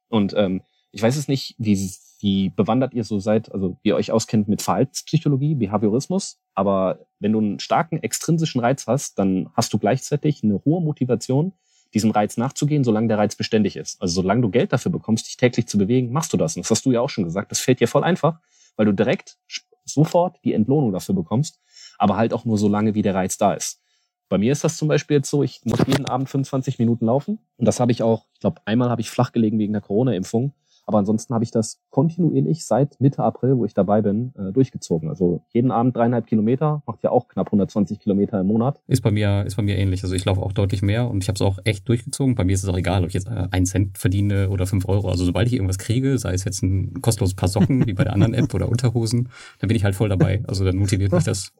Und 0.10 0.34
ähm, 0.36 0.64
ich 0.92 1.04
weiß 1.04 1.18
es 1.18 1.28
nicht, 1.28 1.54
wie, 1.60 1.76
wie 2.22 2.50
bewandert 2.50 2.94
ihr 2.94 3.04
so 3.04 3.20
seid, 3.20 3.52
also 3.52 3.78
wie 3.82 3.90
ihr 3.90 3.96
euch 3.96 4.12
auskennt 4.12 4.48
mit 4.48 4.62
Verhaltenspsychologie, 4.62 5.56
Behaviorismus, 5.56 6.40
aber 6.54 7.00
wenn 7.20 7.34
du 7.34 7.40
einen 7.40 7.60
starken 7.60 8.02
extrinsischen 8.02 8.62
Reiz 8.62 8.88
hast, 8.88 9.18
dann 9.20 9.50
hast 9.54 9.74
du 9.74 9.80
gleichzeitig 9.80 10.44
eine 10.44 10.62
hohe 10.64 10.82
Motivation, 10.82 11.54
diesem 11.94 12.12
Reiz 12.12 12.38
nachzugehen, 12.38 12.84
solange 12.84 13.08
der 13.08 13.18
Reiz 13.18 13.36
beständig 13.36 13.76
ist. 13.76 14.02
Also 14.02 14.22
solange 14.22 14.42
du 14.42 14.50
Geld 14.50 14.72
dafür 14.72 14.92
bekommst, 14.92 15.28
dich 15.28 15.38
täglich 15.38 15.68
zu 15.68 15.78
bewegen, 15.78 16.12
machst 16.12 16.32
du 16.32 16.38
das. 16.38 16.56
Und 16.56 16.64
das 16.64 16.72
hast 16.72 16.86
du 16.86 16.92
ja 16.92 17.02
auch 17.02 17.10
schon 17.10 17.26
gesagt. 17.26 17.52
Das 17.52 17.60
fällt 17.60 17.80
dir 17.80 17.88
voll 17.88 18.04
einfach, 18.04 18.40
weil 18.78 18.86
du 18.86 18.94
direkt 18.94 19.38
sofort 19.84 20.40
die 20.46 20.54
Entlohnung 20.54 20.94
dafür 20.94 21.16
bekommst, 21.16 21.60
aber 21.98 22.16
halt 22.16 22.34
auch 22.34 22.46
nur 22.46 22.58
so 22.58 22.68
lange, 22.68 22.94
wie 22.94 23.02
der 23.02 23.16
Reiz 23.16 23.38
da 23.38 23.54
ist. 23.54 23.82
Bei 24.30 24.38
mir 24.38 24.54
ist 24.54 24.64
das 24.64 24.78
zum 24.78 24.88
Beispiel 24.88 25.18
jetzt 25.18 25.30
so, 25.30 25.44
ich 25.44 25.60
muss 25.66 25.80
jeden 25.86 26.06
Abend 26.06 26.30
25 26.30 26.80
Minuten 26.80 27.06
laufen. 27.06 27.40
Und 27.58 27.66
das 27.66 27.82
habe 27.82 27.92
ich 27.92 28.02
auch, 28.02 28.26
ich 28.34 28.40
glaube, 28.40 28.62
einmal 28.64 28.90
habe 28.90 29.02
ich 29.02 29.10
flach 29.10 29.34
gelegen 29.34 29.60
wegen 29.60 29.74
der 29.74 29.82
Corona-Impfung. 29.82 30.54
Aber 30.86 30.98
ansonsten 30.98 31.34
habe 31.34 31.44
ich 31.44 31.52
das 31.52 31.80
kontinuierlich 31.90 32.66
seit 32.66 33.00
Mitte 33.00 33.24
April, 33.24 33.58
wo 33.58 33.66
ich 33.66 33.74
dabei 33.74 34.02
bin, 34.02 34.34
äh, 34.38 34.52
durchgezogen. 34.52 35.10
Also 35.10 35.42
jeden 35.54 35.72
Abend 35.72 35.96
dreieinhalb 35.96 36.28
Kilometer, 36.28 36.82
macht 36.86 37.04
ja 37.04 37.12
auch 37.12 37.28
knapp 37.28 37.48
120 37.48 38.00
Kilometer 38.00 38.42
im 38.42 38.48
Monat. 38.48 38.80
Ist 38.88 39.02
bei 39.02 39.12
mir, 39.12 39.46
ist 39.46 39.56
bei 39.56 39.64
mir 39.64 39.78
ähnlich. 39.78 40.04
Also 40.04 40.16
ich 40.16 40.26
laufe 40.26 40.42
auch 40.42 40.54
deutlich 40.54 40.82
mehr 40.82 41.10
und 41.10 41.24
ich 41.24 41.30
habe 41.30 41.36
es 41.36 41.42
auch 41.42 41.60
echt 41.64 41.88
durchgezogen. 41.88 42.36
Bei 42.36 42.44
mir 42.44 42.54
ist 42.54 42.64
es 42.64 42.70
auch 42.70 42.78
egal, 42.78 43.04
ob 43.04 43.10
ich 43.10 43.14
jetzt 43.14 43.28
äh, 43.28 43.48
einen 43.52 43.66
Cent 43.66 43.98
verdiene 43.98 44.50
oder 44.50 44.66
fünf 44.66 44.88
Euro. 44.88 45.10
Also 45.10 45.26
sobald 45.26 45.48
ich 45.48 45.54
irgendwas 45.54 45.78
kriege, 45.78 46.18
sei 46.18 46.34
es 46.34 46.44
jetzt 46.44 46.64
ein 46.64 47.02
kostenloses 47.02 47.36
Paar 47.36 47.50
Socken, 47.50 47.86
wie 47.88 47.94
bei 47.94 48.04
der 48.04 48.14
anderen 48.14 48.34
App 48.34 48.54
oder 48.54 48.70
Unterhosen, 48.70 49.30
dann 49.60 49.68
bin 49.68 49.78
ich 49.78 49.84
halt 49.84 49.96
voll 49.96 50.10
dabei. 50.10 50.44
Also 50.48 50.66
dann 50.66 50.78
motiviert 50.78 51.12
mich 51.12 51.24
das 51.24 51.54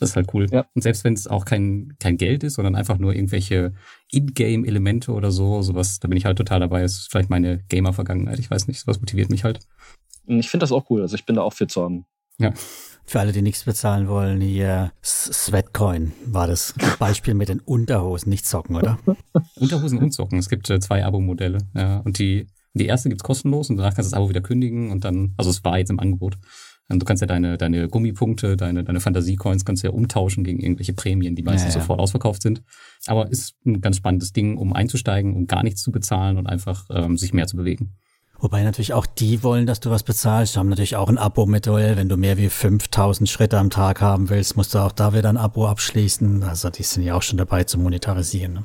das 0.00 0.10
ist 0.10 0.16
halt 0.16 0.32
cool. 0.34 0.46
Ja. 0.50 0.66
Und 0.74 0.82
selbst 0.82 1.04
wenn 1.04 1.14
es 1.14 1.26
auch 1.26 1.44
kein, 1.44 1.94
kein 2.00 2.16
Geld 2.16 2.44
ist, 2.44 2.54
sondern 2.54 2.74
einfach 2.74 2.98
nur 2.98 3.14
irgendwelche 3.14 3.72
In-Game-Elemente 4.10 5.12
oder 5.12 5.30
so, 5.30 5.62
sowas, 5.62 6.00
da 6.00 6.08
bin 6.08 6.18
ich 6.18 6.24
halt 6.24 6.38
total 6.38 6.60
dabei. 6.60 6.82
Das 6.82 6.96
ist 6.96 7.10
vielleicht 7.10 7.30
meine 7.30 7.62
Gamer-Vergangenheit. 7.68 8.38
Ich 8.38 8.50
weiß 8.50 8.68
nicht, 8.68 8.80
sowas 8.80 9.00
motiviert 9.00 9.30
mich 9.30 9.44
halt. 9.44 9.60
Ich 10.26 10.50
finde 10.50 10.64
das 10.64 10.72
auch 10.72 10.90
cool. 10.90 11.02
Also 11.02 11.14
ich 11.14 11.26
bin 11.26 11.36
da 11.36 11.42
auch 11.42 11.52
für 11.52 11.66
zu 11.66 11.82
haben. 11.82 12.06
Ja. 12.38 12.52
Für 13.06 13.20
alle, 13.20 13.32
die 13.32 13.42
nichts 13.42 13.64
bezahlen 13.64 14.08
wollen, 14.08 14.40
hier 14.40 14.92
Sweatcoin 15.04 16.12
war 16.24 16.46
das 16.46 16.74
Beispiel 16.98 17.34
mit 17.34 17.50
den 17.50 17.60
Unterhosen, 17.60 18.30
nicht 18.30 18.46
Socken, 18.46 18.76
oder? 18.76 18.98
Unterhosen 19.56 19.98
und 19.98 20.12
Socken. 20.12 20.38
Es 20.38 20.48
gibt 20.48 20.68
äh, 20.70 20.80
zwei 20.80 21.04
Abo-Modelle. 21.04 21.58
Ja. 21.74 21.98
Und 21.98 22.18
die, 22.18 22.46
die 22.72 22.86
erste 22.86 23.10
gibt's 23.10 23.22
kostenlos 23.22 23.68
und 23.68 23.76
danach 23.76 23.94
kannst 23.94 24.10
du 24.10 24.14
das 24.14 24.18
Abo 24.18 24.30
wieder 24.30 24.40
kündigen 24.40 24.90
und 24.90 25.04
dann, 25.04 25.34
also 25.36 25.50
es 25.50 25.62
war 25.64 25.78
jetzt 25.78 25.90
im 25.90 26.00
Angebot. 26.00 26.38
Ähm, 26.90 26.98
du 26.98 27.06
kannst 27.06 27.20
ja 27.20 27.26
deine, 27.26 27.58
deine 27.58 27.88
Gummipunkte, 27.88 28.56
deine, 28.56 28.84
deine 28.84 29.00
Fantasiecoins 29.00 29.64
kannst 29.64 29.82
du 29.82 29.88
ja 29.88 29.92
umtauschen 29.92 30.44
gegen 30.44 30.60
irgendwelche 30.60 30.92
Prämien, 30.92 31.34
die 31.34 31.42
meistens 31.42 31.74
ja, 31.74 31.80
ja. 31.80 31.82
sofort 31.82 32.00
ausverkauft 32.00 32.42
sind. 32.42 32.62
Aber 33.06 33.30
ist 33.30 33.54
ein 33.64 33.80
ganz 33.80 33.96
spannendes 33.96 34.32
Ding, 34.32 34.56
um 34.56 34.72
einzusteigen, 34.72 35.34
um 35.34 35.46
gar 35.46 35.62
nichts 35.62 35.82
zu 35.82 35.92
bezahlen 35.92 36.36
und 36.36 36.46
einfach 36.46 36.86
ähm, 36.90 37.16
sich 37.16 37.32
mehr 37.32 37.46
zu 37.46 37.56
bewegen. 37.56 37.94
Wobei 38.38 38.62
natürlich 38.62 38.92
auch 38.92 39.06
die 39.06 39.42
wollen, 39.42 39.64
dass 39.64 39.80
du 39.80 39.90
was 39.90 40.02
bezahlst. 40.02 40.54
Die 40.54 40.58
haben 40.58 40.68
natürlich 40.68 40.96
auch 40.96 41.08
ein 41.08 41.16
Abo-Modell. 41.16 41.96
Wenn 41.96 42.08
du 42.08 42.16
mehr 42.16 42.36
wie 42.36 42.50
5000 42.50 43.28
Schritte 43.28 43.58
am 43.58 43.70
Tag 43.70 44.02
haben 44.02 44.28
willst, 44.28 44.56
musst 44.56 44.74
du 44.74 44.80
auch 44.80 44.92
da 44.92 45.14
wieder 45.14 45.30
ein 45.30 45.38
Abo 45.38 45.66
abschließen. 45.66 46.42
Also 46.42 46.68
die 46.68 46.82
sind 46.82 47.04
ja 47.04 47.14
auch 47.14 47.22
schon 47.22 47.38
dabei 47.38 47.64
zu 47.64 47.78
monetarisieren. 47.78 48.52
Ne? 48.52 48.64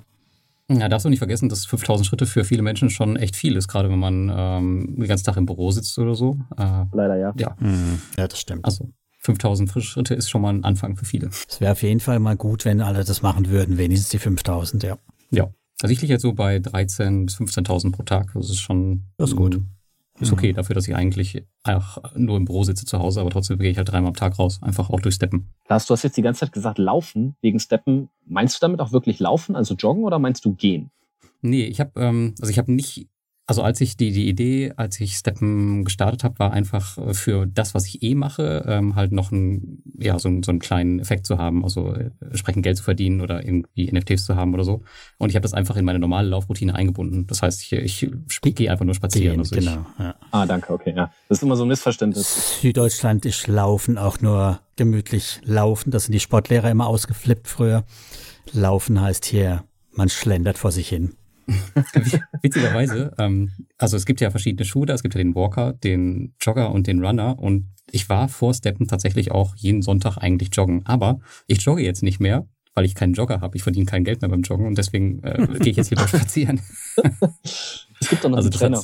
Ja, 0.70 0.88
darfst 0.88 1.06
du 1.06 1.10
nicht 1.10 1.20
vergessen, 1.20 1.50
dass 1.50 1.66
5000 1.66 2.06
Schritte 2.06 2.26
für 2.26 2.44
viele 2.44 2.62
Menschen 2.62 2.90
schon 2.90 3.16
echt 3.16 3.36
viel 3.36 3.56
ist, 3.56 3.68
gerade 3.68 3.90
wenn 3.90 4.00
man 4.00 4.32
ähm, 4.34 4.96
den 4.98 5.08
ganzen 5.08 5.26
Tag 5.26 5.38
im 5.38 5.46
Büro 5.46 5.72
sitzt 5.72 5.98
oder 5.98 6.14
so. 6.14 6.38
Äh, 6.58 6.86
Leider 6.94 7.16
ja. 7.18 7.34
Ja. 7.38 7.56
Mhm. 7.60 8.02
ja, 8.18 8.28
das 8.28 8.40
stimmt. 8.40 8.66
Also 8.66 8.90
5000 9.22 9.72
Schritte 9.84 10.14
ist 10.14 10.30
schon 10.30 10.42
mal 10.42 10.54
ein 10.54 10.64
Anfang 10.64 10.96
für 10.96 11.06
viele. 11.06 11.28
Es 11.28 11.60
wäre 11.60 11.72
auf 11.72 11.82
jeden 11.82 12.00
Fall 12.00 12.20
mal 12.20 12.38
gut, 12.38 12.66
wenn 12.66 12.82
alle 12.82 13.04
das 13.04 13.22
machen 13.22 13.50
würden, 13.50 13.78
wenigstens 13.78 14.10
die 14.10 14.20
5000, 14.20 14.84
ja. 14.84 14.98
Ja. 15.32 15.50
Also 15.82 15.94
ich 15.94 16.02
liege 16.02 16.14
jetzt 16.14 16.22
so 16.22 16.34
bei 16.34 16.58
13.000 16.58 17.26
bis 17.26 17.38
15.000 17.38 17.92
pro 17.92 18.04
Tag. 18.04 18.32
Das 18.34 18.50
ist 18.50 18.60
schon. 18.60 19.06
Das 19.18 19.30
ist 19.30 19.36
gut. 19.36 19.62
Ist 20.20 20.34
okay 20.34 20.54
dafür, 20.54 20.74
dass 20.74 20.88
ich 20.88 20.96
eigentlich 20.96 21.44
auch 21.64 21.98
nur 22.16 22.38
im 22.38 22.46
Büro 22.46 22.64
sitze 22.64 22.86
zu 22.86 23.00
Hause, 23.00 23.22
aber 23.22 23.30
trotzdem 23.30 23.58
gehe 23.58 23.72
ich 23.72 23.78
halt 23.78 23.90
dreimal 23.90 24.10
am 24.10 24.16
Tag 24.16 24.38
raus, 24.38 24.60
einfach 24.62 24.90
auch 24.90 25.00
durch 25.00 25.16
Steppen. 25.16 25.50
Lars, 25.68 25.86
du 25.86 25.94
hast 25.94 26.04
jetzt 26.04 26.18
die 26.18 26.22
ganze 26.22 26.42
Zeit 26.42 26.52
gesagt, 26.52 26.78
laufen 26.78 27.36
wegen 27.42 27.60
Steppen. 27.60 28.10
Meinst 28.26 28.56
du 28.56 28.60
damit 28.62 28.82
auch 28.82 28.92
wirklich 28.92 29.20
laufen, 29.20 29.56
also 29.56 29.76
joggen, 29.76 30.04
oder 30.04 30.20
meinst 30.20 30.44
du 30.46 30.54
gehen? 30.54 30.92
Nee, 31.42 31.66
ich 31.66 31.80
habe 31.80 31.92
ähm, 31.96 32.36
also 32.40 32.52
ich 32.52 32.58
habe 32.58 32.72
nicht 32.72 33.08
also 33.50 33.64
als 33.64 33.82
ich 33.82 33.98
die, 33.98 34.12
die 34.12 34.30
Idee, 34.30 34.74
als 34.76 35.00
ich 35.02 35.16
Steppen 35.16 35.84
gestartet 35.84 36.24
habe, 36.24 36.38
war 36.38 36.54
einfach 36.54 37.00
äh, 37.00 37.16
für 37.16 37.48
das, 37.48 37.74
was 37.74 37.88
ich 37.88 38.04
eh 38.04 38.14
mache, 38.14 38.64
ähm, 38.68 38.94
halt 38.94 39.12
noch 39.12 39.32
ein, 39.32 39.82
ja, 39.98 40.20
so, 40.20 40.30
so 40.44 40.52
einen 40.52 40.60
kleinen 40.60 41.00
Effekt 41.00 41.26
zu 41.26 41.40
haben, 41.40 41.64
also 41.64 41.92
äh, 41.96 42.12
entsprechend 42.22 42.62
Geld 42.62 42.78
zu 42.78 42.84
verdienen 42.84 43.22
oder 43.22 43.44
irgendwie 43.44 43.92
NFTs 43.92 44.26
zu 44.26 44.36
haben 44.36 44.54
oder 44.54 44.64
so. 44.64 44.84
Und 45.18 45.30
ich 45.30 45.36
habe 45.36 45.42
das 45.42 45.56
einfach 45.56 45.78
in 45.78 45.86
meine 45.86 45.98
normale 45.98 46.30
Laufroutine 46.30 46.76
eingebunden. 46.76 47.26
Das 47.26 47.42
heißt, 47.42 47.74
ich, 47.74 48.04
ich 48.04 48.56
gehe 48.56 48.72
einfach 48.72 48.86
nur 48.86 48.94
spazieren. 48.94 49.40
Also 49.40 49.56
genau. 49.56 49.84
Ich, 49.98 50.04
ja. 50.04 50.16
Ah, 50.30 50.46
danke, 50.46 50.72
okay. 50.72 50.94
Ja. 50.96 51.12
Das 51.28 51.40
ist 51.40 51.42
immer 51.42 51.56
so 51.56 51.66
ein 51.66 51.70
Missverständnis. 51.70 52.62
Süddeutschland 52.62 53.26
ist 53.26 53.48
Laufen 53.48 53.98
auch 53.98 54.22
nur 54.22 54.60
gemütlich 54.76 55.42
laufen. 55.44 55.90
Das 55.90 56.06
sind 56.06 56.14
die 56.14 56.20
Sportlehrer 56.20 56.70
immer 56.70 56.86
ausgeflippt 56.86 57.48
früher. 57.48 57.84
Laufen 58.52 59.02
heißt 59.02 59.26
hier, 59.26 59.64
man 59.92 60.10
schlendert 60.10 60.60
vor 60.60 60.72
sich 60.72 60.88
hin. 60.88 61.16
Witzigerweise, 62.42 63.14
ähm, 63.18 63.52
also 63.78 63.98
es 63.98 64.06
gibt 64.06 64.22
ja 64.22 64.32
verschiedene 64.32 64.66
Shooter, 64.66 64.94
es 64.94 65.04
gibt 65.04 65.16
ja 65.16 65.20
den 65.20 65.36
Walker, 65.36 65.74
den 65.74 66.34
Jogger 66.42 66.72
und 66.72 66.88
den 66.88 67.04
Runner 67.04 67.38
und 67.40 67.70
ich 67.92 68.10
war 68.10 68.28
vor 68.28 68.54
Steppen 68.54 68.88
tatsächlich 68.88 69.32
auch 69.32 69.56
jeden 69.56 69.82
Sonntag 69.82 70.18
eigentlich 70.18 70.50
joggen. 70.54 70.86
Aber 70.86 71.20
ich 71.48 71.62
jogge 71.62 71.84
jetzt 71.84 72.04
nicht 72.04 72.20
mehr, 72.20 72.48
weil 72.76 72.86
ich 72.86 72.96
keinen 72.96 73.14
Jogger 73.14 73.42
habe. 73.42 73.58
Ich 73.58 73.64
verdiene 73.64 73.86
kein 73.86 74.04
Geld 74.04 74.22
mehr 74.22 74.30
beim 74.30 74.42
Joggen 74.42 74.68
und 74.68 74.78
deswegen 74.78 75.24
äh, 75.24 75.48
gehe 75.60 75.72
ich 75.72 75.78
jetzt 75.78 75.90
lieber 75.90 76.08
spazieren. 76.08 76.62
es 76.96 78.10
gibt 78.10 78.24
doch 78.24 78.30
noch 78.30 78.38
also 78.38 78.50
einen 78.50 78.58
Trainer. 78.58 78.84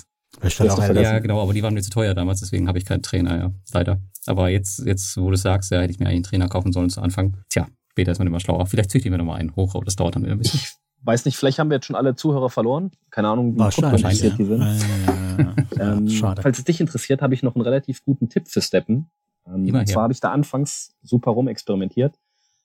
Ja, 1.01 1.19
genau, 1.19 1.41
aber 1.41 1.53
die 1.53 1.63
waren 1.63 1.73
mir 1.73 1.81
zu 1.81 1.91
teuer 1.91 2.13
damals, 2.13 2.41
deswegen 2.41 2.67
habe 2.67 2.77
ich 2.77 2.85
keinen 2.85 3.01
Trainer, 3.01 3.37
ja, 3.37 3.51
leider. 3.71 4.01
Aber 4.25 4.49
jetzt, 4.49 4.79
jetzt, 4.85 5.15
wo 5.17 5.31
du 5.31 5.37
sagst, 5.37 5.71
ja, 5.71 5.79
hätte 5.79 5.91
ich 5.91 5.99
mir 5.99 6.07
eigentlich 6.07 6.15
einen 6.15 6.23
Trainer 6.23 6.47
kaufen 6.49 6.73
sollen 6.73 6.89
zu 6.89 7.01
Anfang. 7.01 7.37
Tja, 7.49 7.67
später 7.91 8.11
ist 8.11 8.19
man 8.19 8.27
immer 8.27 8.39
schlauer. 8.39 8.65
Vielleicht 8.65 8.91
züchten 8.91 9.11
wir 9.11 9.17
nochmal 9.17 9.39
einen 9.39 9.55
hoch, 9.55 9.75
aber 9.75 9.85
das 9.85 9.95
dauert 9.95 10.15
dann 10.15 10.23
wieder 10.23 10.33
ein 10.33 10.39
bisschen 10.39 10.59
weiß 11.05 11.25
nicht, 11.25 11.37
vielleicht 11.37 11.59
haben 11.59 11.69
wir 11.69 11.75
jetzt 11.75 11.85
schon 11.85 11.95
alle 11.95 12.15
Zuhörer 12.15 12.49
verloren. 12.49 12.91
Keine 13.11 13.29
Ahnung, 13.29 13.55
wie 13.55 13.63
interessiert 13.63 14.37
die 14.37 14.45
sind. 14.45 14.61
ähm, 15.79 16.09
Schade. 16.09 16.41
Falls 16.41 16.57
es 16.57 16.65
dich 16.65 16.81
interessiert, 16.81 17.21
habe 17.21 17.33
ich 17.33 17.43
noch 17.43 17.55
einen 17.55 17.63
relativ 17.63 18.03
guten 18.03 18.29
Tipp 18.29 18.47
für 18.47 18.61
Steppen. 18.61 19.09
Ähm, 19.47 19.73
und 19.73 19.87
zwar 19.87 20.03
habe 20.03 20.13
ich 20.13 20.19
da 20.19 20.31
anfangs 20.31 20.95
super 21.03 21.31
rum 21.31 21.47
experimentiert. 21.47 22.15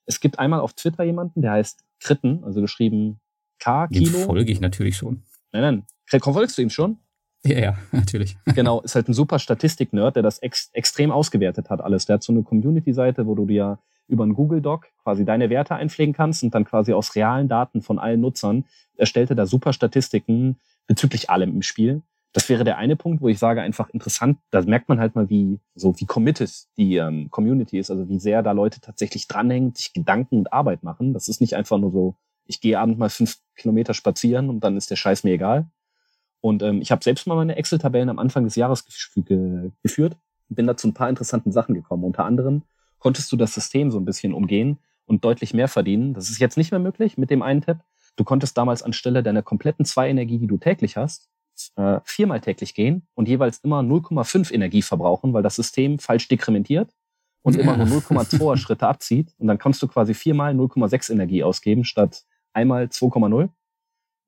Es 0.07 0.21
gibt 0.21 0.39
einmal 0.39 0.61
auf 0.61 0.73
Twitter 0.73 1.05
jemanden, 1.05 1.43
der 1.43 1.53
heißt 1.53 1.85
Kritten, 2.01 2.43
also 2.45 2.61
geschrieben 2.61 3.21
K-Kilo. 3.59 4.11
Den 4.11 4.27
folge 4.27 4.51
ich 4.51 4.61
natürlich 4.61 4.97
schon. 4.97 5.23
Nein, 5.53 5.85
nein. 6.09 6.21
Folgst 6.21 6.59
du 6.59 6.63
ihm 6.63 6.71
schon? 6.71 6.99
Ja, 7.45 7.59
ja, 7.59 7.79
natürlich. 7.93 8.37
genau, 8.55 8.81
ist 8.81 8.95
halt 8.95 9.09
ein 9.09 9.15
super 9.15 9.39
Statistik-Nerd, 9.39 10.17
der 10.17 10.23
das 10.23 10.39
ex 10.41 10.71
extrem 10.73 11.11
ausgewertet 11.11 11.71
hat 11.71 11.81
alles. 11.81 12.07
Der 12.07 12.15
hat 12.15 12.23
so 12.23 12.33
eine 12.33 12.43
Community-Seite, 12.43 13.27
wo 13.27 13.35
du 13.35 13.47
dir 13.47 13.79
über 14.11 14.25
einen 14.25 14.35
Google 14.35 14.61
Doc 14.61 14.89
quasi 15.03 15.25
deine 15.25 15.51
Werte 15.51 15.75
einpflegen 15.75 16.15
kannst 16.15 16.43
und 16.43 16.55
dann 16.55 16.65
quasi 16.65 16.93
aus 16.93 17.15
realen 17.15 17.49
Daten 17.49 17.83
von 17.83 17.99
allen 17.99 18.21
Nutzern 18.21 18.65
erstellte 18.97 19.35
da 19.35 19.47
super 19.47 19.73
Statistiken 19.73 20.59
bezüglich 20.87 21.31
allem 21.31 21.51
im 21.51 21.63
Spiel. 21.63 22.03
Das 22.33 22.49
wäre 22.49 22.63
der 22.63 22.79
eine 22.79 22.95
Punkt, 22.95 23.23
wo 23.23 23.29
ich 23.29 23.39
sage, 23.39 23.61
einfach 23.61 23.89
interessant, 23.91 24.39
da 24.51 24.63
merkt 24.63 24.89
man 24.89 25.01
halt 25.01 25.17
mal, 25.17 25.29
wie, 25.31 25.59
so 25.75 25.99
wie 25.99 26.07
committed 26.07 26.51
die 26.77 26.97
ähm, 26.97 27.29
Community 27.31 27.79
ist, 27.79 27.91
also 27.91 28.09
wie 28.09 28.21
sehr 28.21 28.43
da 28.43 28.53
Leute 28.53 28.81
tatsächlich 28.81 29.27
dranhängen, 29.27 29.75
sich 29.75 29.93
Gedanken 29.93 30.39
und 30.39 30.53
Arbeit 30.53 30.85
machen. 30.85 31.13
Das 31.13 31.27
ist 31.27 31.41
nicht 31.41 31.57
einfach 31.57 31.79
nur 31.79 31.91
so, 31.91 32.15
ich 32.47 32.61
gehe 32.61 32.79
abends 32.79 32.99
mal 32.99 33.11
fünf 33.11 33.39
Kilometer 33.57 33.95
spazieren 33.95 34.49
und 34.49 34.61
dann 34.61 34.77
ist 34.77 34.91
der 34.91 34.97
Scheiß 34.97 35.25
mir 35.25 35.33
egal. 35.33 35.67
Und 36.41 36.63
ähm, 36.63 36.81
ich 36.81 36.93
habe 36.93 37.03
selbst 37.03 37.27
mal 37.27 37.35
meine 37.35 37.57
Excel-Tabellen 37.57 38.09
am 38.09 38.19
Anfang 38.19 38.45
des 38.45 38.55
Jahres 38.55 38.85
ge 39.15 39.71
geführt 39.83 40.17
und 40.49 40.57
bin 40.57 40.67
da 40.67 40.77
zu 40.77 40.89
ein 40.89 40.95
paar 40.95 41.09
interessanten 41.09 41.53
Sachen 41.53 41.75
gekommen. 41.75 42.05
Unter 42.05 42.25
anderem 42.25 42.63
konntest 43.01 43.33
du 43.33 43.37
das 43.37 43.53
System 43.53 43.91
so 43.91 43.99
ein 43.99 44.05
bisschen 44.05 44.33
umgehen 44.33 44.79
und 45.07 45.25
deutlich 45.25 45.53
mehr 45.53 45.67
verdienen. 45.67 46.15
Das 46.15 46.31
ist 46.31 46.39
jetzt 46.39 46.57
nicht 46.57 46.71
mehr 46.71 46.79
möglich 46.79 47.19
mit 47.19 47.31
dem 47.31 47.43
einen 47.43 47.63
Tab. 47.63 47.85
Du 48.15 48.23
konntest 48.23 48.57
damals 48.57 48.83
anstelle 48.83 49.23
deiner 49.25 49.43
kompletten 49.43 49.85
zwei 49.85 50.09
Energie, 50.09 50.39
die 50.39 50.47
du 50.47 50.59
täglich 50.59 50.97
hast, 50.97 51.29
äh, 51.77 52.01
viermal 52.05 52.41
täglich 52.41 52.75
gehen 52.75 53.07
und 53.15 53.29
jeweils 53.29 53.59
immer 53.59 53.81
0,5 53.81 54.53
Energie 54.53 54.83
verbrauchen, 54.83 55.33
weil 55.33 55.43
das 55.43 55.57
System 55.57 55.99
falsch 55.99 56.29
dekrementiert 56.29 56.95
und 57.43 57.57
immer 57.57 57.77
nur 57.77 57.87
0,2 57.87 58.57
Schritte 58.59 58.87
abzieht. 58.87 59.35
Und 59.39 59.49
dann 59.49 59.59
kannst 59.59 59.83
du 59.83 59.89
quasi 59.89 60.15
viermal 60.15 60.55
0,6 60.55 61.13
Energie 61.13 61.43
ausgeben 61.43 61.85
statt 61.85 62.25
einmal 62.53 62.85
2,0. 62.85 63.49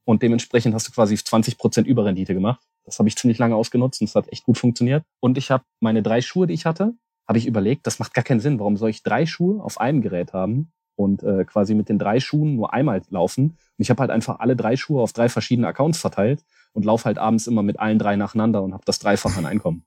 Und 0.04 0.22
dementsprechend 0.22 0.74
hast 0.74 0.88
du 0.88 0.92
quasi 0.92 1.16
20 1.16 1.58
Prozent 1.58 1.86
Überrendite 1.86 2.34
gemacht. 2.34 2.60
Das 2.84 2.98
habe 2.98 3.08
ich 3.08 3.16
ziemlich 3.16 3.38
lange 3.38 3.54
ausgenutzt 3.54 4.00
und 4.00 4.08
es 4.08 4.14
hat 4.14 4.32
echt 4.32 4.44
gut 4.44 4.58
funktioniert. 4.58 5.04
Und 5.20 5.38
ich 5.38 5.50
habe 5.50 5.64
meine 5.80 6.02
drei 6.02 6.20
Schuhe, 6.20 6.46
die 6.46 6.54
ich 6.54 6.66
hatte, 6.66 6.94
habe 7.28 7.38
ich 7.38 7.46
überlegt, 7.46 7.86
das 7.86 7.98
macht 7.98 8.14
gar 8.14 8.24
keinen 8.24 8.40
Sinn. 8.40 8.58
Warum 8.58 8.76
soll 8.76 8.90
ich 8.90 9.02
drei 9.02 9.26
Schuhe 9.26 9.62
auf 9.62 9.80
einem 9.80 10.00
Gerät 10.02 10.32
haben 10.32 10.72
und 10.96 11.22
äh, 11.22 11.44
quasi 11.44 11.74
mit 11.74 11.88
den 11.88 11.98
drei 11.98 12.20
Schuhen 12.20 12.56
nur 12.56 12.72
einmal 12.74 13.02
laufen? 13.10 13.44
Und 13.50 13.56
ich 13.78 13.90
habe 13.90 14.00
halt 14.00 14.10
einfach 14.10 14.40
alle 14.40 14.56
drei 14.56 14.76
Schuhe 14.76 15.02
auf 15.02 15.12
drei 15.12 15.28
verschiedene 15.28 15.66
Accounts 15.68 15.98
verteilt 15.98 16.44
und 16.72 16.84
laufe 16.84 17.04
halt 17.04 17.18
abends 17.18 17.46
immer 17.46 17.62
mit 17.62 17.78
allen 17.78 17.98
drei 17.98 18.16
nacheinander 18.16 18.62
und 18.62 18.72
habe 18.72 18.82
das 18.86 18.98
Dreifach 18.98 19.36
an 19.36 19.46
Einkommen. 19.46 19.84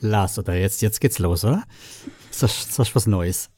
Lars, 0.00 0.38
oder 0.38 0.54
jetzt, 0.54 0.82
jetzt 0.82 1.00
geht's 1.00 1.18
los, 1.18 1.44
oder? 1.44 1.64
Ist 2.30 2.42
das, 2.42 2.58
ist 2.68 2.78
das 2.78 2.94
was 2.94 3.06
Neues? 3.06 3.50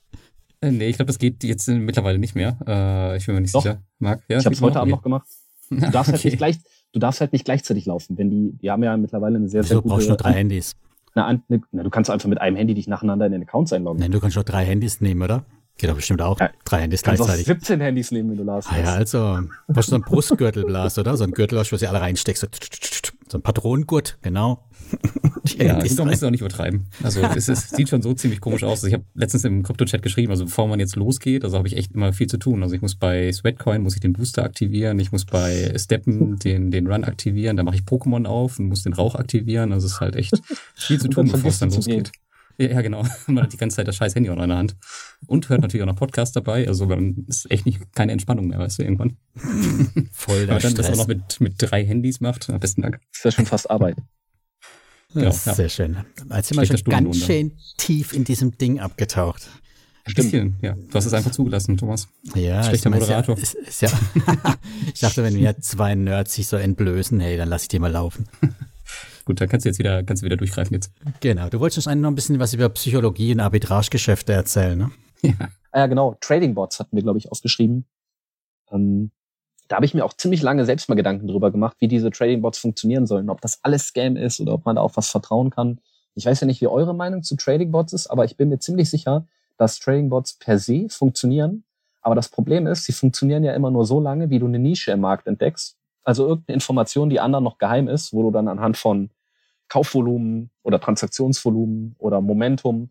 Äh, 0.62 0.72
nee, 0.72 0.88
ich 0.88 0.96
glaube, 0.96 1.06
das 1.06 1.18
geht 1.18 1.42
jetzt 1.44 1.68
mittlerweile 1.68 2.18
nicht 2.18 2.34
mehr. 2.34 2.58
Äh, 2.66 3.16
ich 3.16 3.26
bin 3.26 3.34
mir 3.34 3.40
nicht 3.42 3.54
Doch. 3.54 3.62
sicher. 3.62 3.82
Marc, 3.98 4.22
Ja, 4.28 4.38
ich 4.38 4.44
habe 4.44 4.54
es 4.54 4.60
heute 4.60 4.74
noch? 4.74 4.80
Abend 4.82 4.92
noch 4.92 5.02
gemacht. 5.02 5.26
Du 5.70 5.76
darfst, 5.90 6.10
halt 6.10 6.18
Okay. 6.18 6.28
nicht 6.30 6.38
gleich, 6.38 6.58
du 6.92 6.98
darfst 6.98 7.20
halt 7.20 7.32
nicht 7.32 7.44
gleichzeitig 7.44 7.86
laufen, 7.86 8.18
wenn 8.18 8.28
die, 8.28 8.58
die 8.60 8.72
haben 8.72 8.82
ja 8.82 8.96
mittlerweile 8.96 9.36
eine 9.36 9.48
sehr, 9.48 9.62
sehr 9.62 9.70
Wieso 9.76 9.82
gute. 9.82 9.92
brauchst 9.94 10.06
du 10.06 10.10
nur 10.10 10.16
drei 10.16 10.32
Handys? 10.32 10.74
Eine, 11.14 11.24
An- 11.24 11.42
eine, 11.48 11.60
na, 11.72 11.82
du 11.82 11.90
kannst 11.90 12.10
einfach 12.10 12.28
mit 12.28 12.40
einem 12.40 12.56
Handy 12.56 12.74
dich 12.74 12.86
nacheinander 12.88 13.26
in 13.26 13.32
den 13.32 13.42
Accounts 13.42 13.72
einloggen. 13.72 14.00
Nein, 14.00 14.12
du 14.12 14.20
kannst 14.20 14.36
doch 14.36 14.42
drei 14.44 14.64
Handys 14.64 15.00
nehmen, 15.00 15.22
oder? 15.22 15.44
Geht 15.78 15.88
doch 15.90 15.96
bestimmt 15.96 16.20
auch. 16.20 16.38
Ja. 16.40 16.50
Drei 16.64 16.82
Handys 16.82 17.00
du 17.02 17.06
kannst 17.06 17.22
auch 17.22 17.26
gleichzeitig. 17.26 17.46
17 17.46 17.80
Handys 17.80 18.10
nehmen, 18.10 18.30
wenn 18.30 18.36
du 18.36 18.44
Lars 18.44 18.66
Ah 18.68 18.78
ja, 18.78 18.94
also, 18.94 19.38
du 19.66 19.72
brauchst 19.72 19.88
so 19.88 19.94
einen 19.96 20.04
Brustgürtel, 20.04 20.64
Blas, 20.64 20.98
oder? 20.98 21.16
So 21.16 21.24
ein 21.24 21.30
Gürtel, 21.32 21.58
wo 21.58 21.62
du 21.62 21.76
sie 21.78 21.86
alle 21.86 22.00
reinsteckst. 22.00 22.42
So, 22.42 22.48
so 23.30 23.38
ein 23.38 23.42
Patronengurt, 23.42 24.18
genau. 24.22 24.64
Ja, 25.58 25.74
man 25.74 25.82
muss 25.82 26.16
es 26.16 26.22
auch 26.22 26.30
nicht 26.30 26.40
übertreiben. 26.40 26.86
Also 27.02 27.20
es, 27.22 27.48
ist, 27.48 27.74
sieht 27.74 27.88
schon 27.88 28.02
so 28.02 28.12
ziemlich 28.12 28.40
komisch 28.40 28.62
aus. 28.62 28.78
Also 28.84 28.88
ich 28.88 28.92
habe 28.92 29.04
letztens 29.14 29.44
im 29.44 29.62
Krypto-Chat 29.62 30.02
geschrieben, 30.02 30.30
also 30.30 30.44
bevor 30.44 30.68
man 30.68 30.78
jetzt 30.78 30.96
losgeht, 30.96 31.44
also 31.44 31.56
habe 31.56 31.66
ich 31.66 31.76
echt 31.76 31.92
immer 31.92 32.12
viel 32.12 32.26
zu 32.26 32.36
tun. 32.36 32.62
Also 32.62 32.74
ich 32.74 32.82
muss 32.82 32.94
bei 32.94 33.32
Sweatcoin, 33.32 33.82
muss 33.82 33.94
ich 33.94 34.00
den 34.00 34.12
Booster 34.12 34.44
aktivieren, 34.44 34.98
ich 34.98 35.12
muss 35.12 35.24
bei 35.24 35.72
Steppen 35.76 36.38
den, 36.38 36.70
den 36.70 36.86
Run 36.86 37.04
aktivieren, 37.04 37.56
dann 37.56 37.66
mache 37.66 37.76
ich 37.76 37.82
Pokémon 37.82 38.26
auf 38.26 38.58
und 38.58 38.68
muss 38.68 38.82
den 38.82 38.92
Rauch 38.92 39.14
aktivieren. 39.14 39.72
Also 39.72 39.86
es 39.86 39.94
ist 39.94 40.00
halt 40.00 40.14
echt 40.14 40.40
viel 40.74 41.00
zu 41.00 41.08
tun, 41.08 41.30
bevor 41.30 41.50
es 41.50 41.58
dann 41.58 41.70
losgeht. 41.70 42.12
Ja, 42.60 42.68
ja, 42.68 42.82
genau. 42.82 43.04
Man 43.26 43.44
hat 43.44 43.52
die 43.52 43.56
ganze 43.56 43.76
Zeit 43.76 43.88
das 43.88 43.96
scheiß 43.96 44.14
Handy 44.14 44.28
auch 44.28 44.36
noch 44.36 44.42
in 44.42 44.50
der 44.50 44.58
Hand. 44.58 44.76
Und 45.26 45.48
hört 45.48 45.62
natürlich 45.62 45.82
auch 45.82 45.86
noch 45.86 45.96
Podcast 45.96 46.36
dabei. 46.36 46.68
Also 46.68 46.86
man 46.86 47.24
ist 47.26 47.50
echt 47.50 47.64
nicht 47.64 47.80
keine 47.94 48.12
Entspannung 48.12 48.48
mehr, 48.48 48.58
weißt 48.58 48.78
du, 48.78 48.82
irgendwann. 48.82 49.16
Voll 50.12 50.40
Wenn 50.40 50.46
der 50.46 50.54
man 50.54 50.62
dann 50.62 50.74
das 50.74 50.90
auch 50.90 50.96
noch 50.96 51.06
mit, 51.06 51.40
mit 51.40 51.54
drei 51.56 51.84
Handys 51.84 52.20
macht, 52.20 52.50
am 52.50 52.60
besten 52.60 52.82
Dank. 52.82 53.00
Das 53.12 53.18
ist 53.18 53.24
ja 53.24 53.30
schon 53.30 53.46
fast 53.46 53.70
Arbeit. 53.70 53.96
Genau, 55.12 55.30
Ja, 55.30 55.36
ja. 55.44 55.54
Sehr 55.54 55.68
schön. 55.68 55.96
Jetzt 56.32 56.50
sind 56.50 56.60
wir 56.60 56.66
schon 56.66 56.84
ganz 56.84 57.16
schön 57.16 57.56
tief 57.78 58.12
in 58.12 58.22
diesem 58.22 58.56
Ding 58.56 58.78
abgetaucht. 58.78 59.48
Ein 60.04 60.14
bisschen, 60.14 60.56
ja. 60.62 60.74
Du 60.74 60.94
hast 60.94 61.04
es 61.04 61.12
einfach 61.12 61.32
zugelassen, 61.32 61.76
Thomas. 61.76 62.06
Ja, 62.36 62.62
Schlechter 62.62 62.90
ich 62.90 62.90
meine, 62.92 63.02
Moderator. 63.02 63.36
Ist 63.36 63.54
ja, 63.54 63.60
ist, 63.60 63.68
ist 63.68 63.82
ja 63.82 64.56
ich 64.94 65.00
dachte, 65.00 65.24
wenn 65.24 65.34
wir 65.34 65.58
zwei 65.58 65.96
Nerds 65.96 66.34
sich 66.34 66.46
so 66.46 66.56
entblößen, 66.56 67.18
hey, 67.18 67.36
dann 67.36 67.48
lass 67.48 67.62
ich 67.62 67.68
die 67.68 67.80
mal 67.80 67.90
laufen. 67.90 68.28
Gut, 69.30 69.40
dann 69.40 69.48
kannst 69.48 69.64
du 69.64 69.68
jetzt 69.68 69.78
wieder, 69.78 70.02
kannst 70.02 70.24
du 70.24 70.26
wieder 70.26 70.36
durchgreifen 70.36 70.74
jetzt. 70.74 70.92
Genau. 71.20 71.48
Du 71.48 71.60
wolltest 71.60 71.78
uns 71.78 71.86
eigentlich 71.86 72.02
noch 72.02 72.10
ein 72.10 72.16
bisschen 72.16 72.40
was 72.40 72.52
über 72.52 72.68
Psychologie 72.70 73.32
und 73.32 73.38
Arbitragegeschäfte 73.38 74.32
erzählen, 74.32 74.76
ne? 74.76 74.90
Ja. 75.22 75.34
Ah 75.70 75.78
ja, 75.78 75.86
genau. 75.86 76.16
Trading 76.20 76.54
Bots 76.54 76.80
hatten 76.80 76.96
wir, 76.96 77.04
glaube 77.04 77.20
ich, 77.20 77.30
aufgeschrieben. 77.30 77.84
Ähm, 78.72 79.12
da 79.68 79.76
habe 79.76 79.86
ich 79.86 79.94
mir 79.94 80.04
auch 80.04 80.14
ziemlich 80.14 80.42
lange 80.42 80.64
selbst 80.64 80.88
mal 80.88 80.96
Gedanken 80.96 81.28
drüber 81.28 81.52
gemacht, 81.52 81.76
wie 81.78 81.86
diese 81.86 82.10
Trading 82.10 82.42
Bots 82.42 82.58
funktionieren 82.58 83.06
sollen, 83.06 83.30
ob 83.30 83.40
das 83.40 83.60
alles 83.62 83.84
Scam 83.84 84.16
ist 84.16 84.40
oder 84.40 84.54
ob 84.54 84.64
man 84.64 84.74
da 84.74 84.82
auf 84.82 84.96
was 84.96 85.10
vertrauen 85.10 85.50
kann. 85.50 85.78
Ich 86.16 86.26
weiß 86.26 86.40
ja 86.40 86.48
nicht, 86.48 86.60
wie 86.60 86.66
eure 86.66 86.92
Meinung 86.92 87.22
zu 87.22 87.36
Trading 87.36 87.70
Bots 87.70 87.92
ist, 87.92 88.08
aber 88.08 88.24
ich 88.24 88.36
bin 88.36 88.48
mir 88.48 88.58
ziemlich 88.58 88.90
sicher, 88.90 89.28
dass 89.58 89.78
Trading 89.78 90.08
Bots 90.08 90.34
per 90.40 90.58
se 90.58 90.88
funktionieren. 90.88 91.62
Aber 92.02 92.16
das 92.16 92.30
Problem 92.30 92.66
ist, 92.66 92.82
sie 92.82 92.92
funktionieren 92.92 93.44
ja 93.44 93.54
immer 93.54 93.70
nur 93.70 93.86
so 93.86 94.00
lange, 94.00 94.28
wie 94.30 94.40
du 94.40 94.46
eine 94.46 94.58
Nische 94.58 94.90
im 94.90 95.02
Markt 95.02 95.28
entdeckst. 95.28 95.76
Also 96.02 96.26
irgendeine 96.26 96.54
Information, 96.54 97.10
die 97.10 97.20
anderen 97.20 97.44
noch 97.44 97.58
geheim 97.58 97.86
ist, 97.86 98.12
wo 98.12 98.22
du 98.22 98.32
dann 98.32 98.48
anhand 98.48 98.76
von 98.76 99.10
Kaufvolumen 99.70 100.50
oder 100.62 100.80
Transaktionsvolumen 100.80 101.96
oder 101.98 102.20
Momentum 102.20 102.90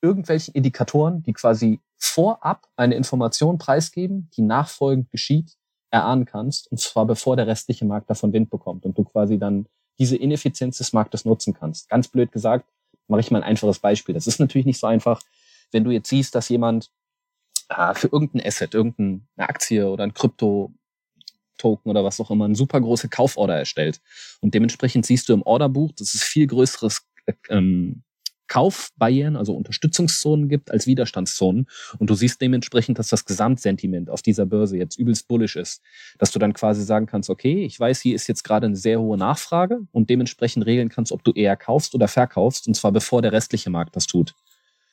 irgendwelchen 0.00 0.54
Indikatoren, 0.54 1.22
die 1.22 1.34
quasi 1.34 1.80
vorab 1.98 2.68
eine 2.76 2.94
Information 2.94 3.58
preisgeben, 3.58 4.30
die 4.34 4.42
nachfolgend 4.42 5.10
geschieht, 5.10 5.58
erahnen 5.90 6.24
kannst, 6.24 6.70
und 6.70 6.78
zwar 6.78 7.04
bevor 7.04 7.36
der 7.36 7.46
restliche 7.46 7.84
Markt 7.84 8.08
davon 8.08 8.32
Wind 8.32 8.48
bekommt 8.48 8.86
und 8.86 8.96
du 8.96 9.04
quasi 9.04 9.38
dann 9.38 9.66
diese 9.98 10.16
Ineffizienz 10.16 10.78
des 10.78 10.94
Marktes 10.94 11.26
nutzen 11.26 11.52
kannst. 11.52 11.90
Ganz 11.90 12.08
blöd 12.08 12.32
gesagt, 12.32 12.64
mache 13.08 13.20
ich 13.20 13.30
mal 13.30 13.42
ein 13.42 13.50
einfaches 13.50 13.80
Beispiel. 13.80 14.14
Das 14.14 14.26
ist 14.26 14.40
natürlich 14.40 14.64
nicht 14.64 14.78
so 14.78 14.86
einfach, 14.86 15.20
wenn 15.72 15.84
du 15.84 15.90
jetzt 15.90 16.08
siehst, 16.08 16.34
dass 16.34 16.48
jemand 16.48 16.90
äh, 17.68 17.92
für 17.94 18.06
irgendein 18.06 18.46
Asset, 18.46 18.72
irgendeine 18.72 19.22
Aktie 19.36 19.86
oder 19.86 20.04
ein 20.04 20.14
Krypto-Token 21.60 21.90
oder 21.90 22.04
was 22.04 22.20
auch 22.20 22.30
immer, 22.30 22.46
eine 22.46 22.54
super 22.54 22.80
große 22.80 23.08
Kauforder 23.08 23.56
erstellt. 23.56 24.00
Und 24.40 24.54
dementsprechend 24.54 25.06
siehst 25.06 25.28
du 25.28 25.32
im 25.32 25.42
Orderbuch, 25.42 25.92
dass 25.92 26.14
es 26.14 26.22
viel 26.22 26.46
größeres 26.46 27.02
äh, 27.26 27.32
ähm, 27.48 28.02
Kaufbarrieren, 28.48 29.36
also 29.36 29.54
Unterstützungszonen 29.54 30.48
gibt 30.48 30.72
als 30.72 30.88
Widerstandszonen. 30.88 31.66
Und 31.98 32.10
du 32.10 32.14
siehst 32.14 32.40
dementsprechend, 32.40 32.98
dass 32.98 33.06
das 33.06 33.24
Gesamtsentiment 33.24 34.10
auf 34.10 34.22
dieser 34.22 34.44
Börse 34.44 34.76
jetzt 34.76 34.98
übelst 34.98 35.28
bullish 35.28 35.54
ist. 35.54 35.82
Dass 36.18 36.32
du 36.32 36.40
dann 36.40 36.52
quasi 36.52 36.82
sagen 36.82 37.06
kannst, 37.06 37.30
okay, 37.30 37.64
ich 37.64 37.78
weiß, 37.78 38.00
hier 38.00 38.16
ist 38.16 38.26
jetzt 38.26 38.42
gerade 38.42 38.66
eine 38.66 38.74
sehr 38.74 39.00
hohe 39.00 39.16
Nachfrage 39.16 39.82
und 39.92 40.10
dementsprechend 40.10 40.66
regeln 40.66 40.88
kannst, 40.88 41.12
ob 41.12 41.22
du 41.22 41.30
eher 41.30 41.56
kaufst 41.56 41.94
oder 41.94 42.08
verkaufst, 42.08 42.66
und 42.66 42.74
zwar 42.74 42.90
bevor 42.90 43.22
der 43.22 43.30
restliche 43.30 43.70
Markt 43.70 43.94
das 43.94 44.08
tut. 44.08 44.34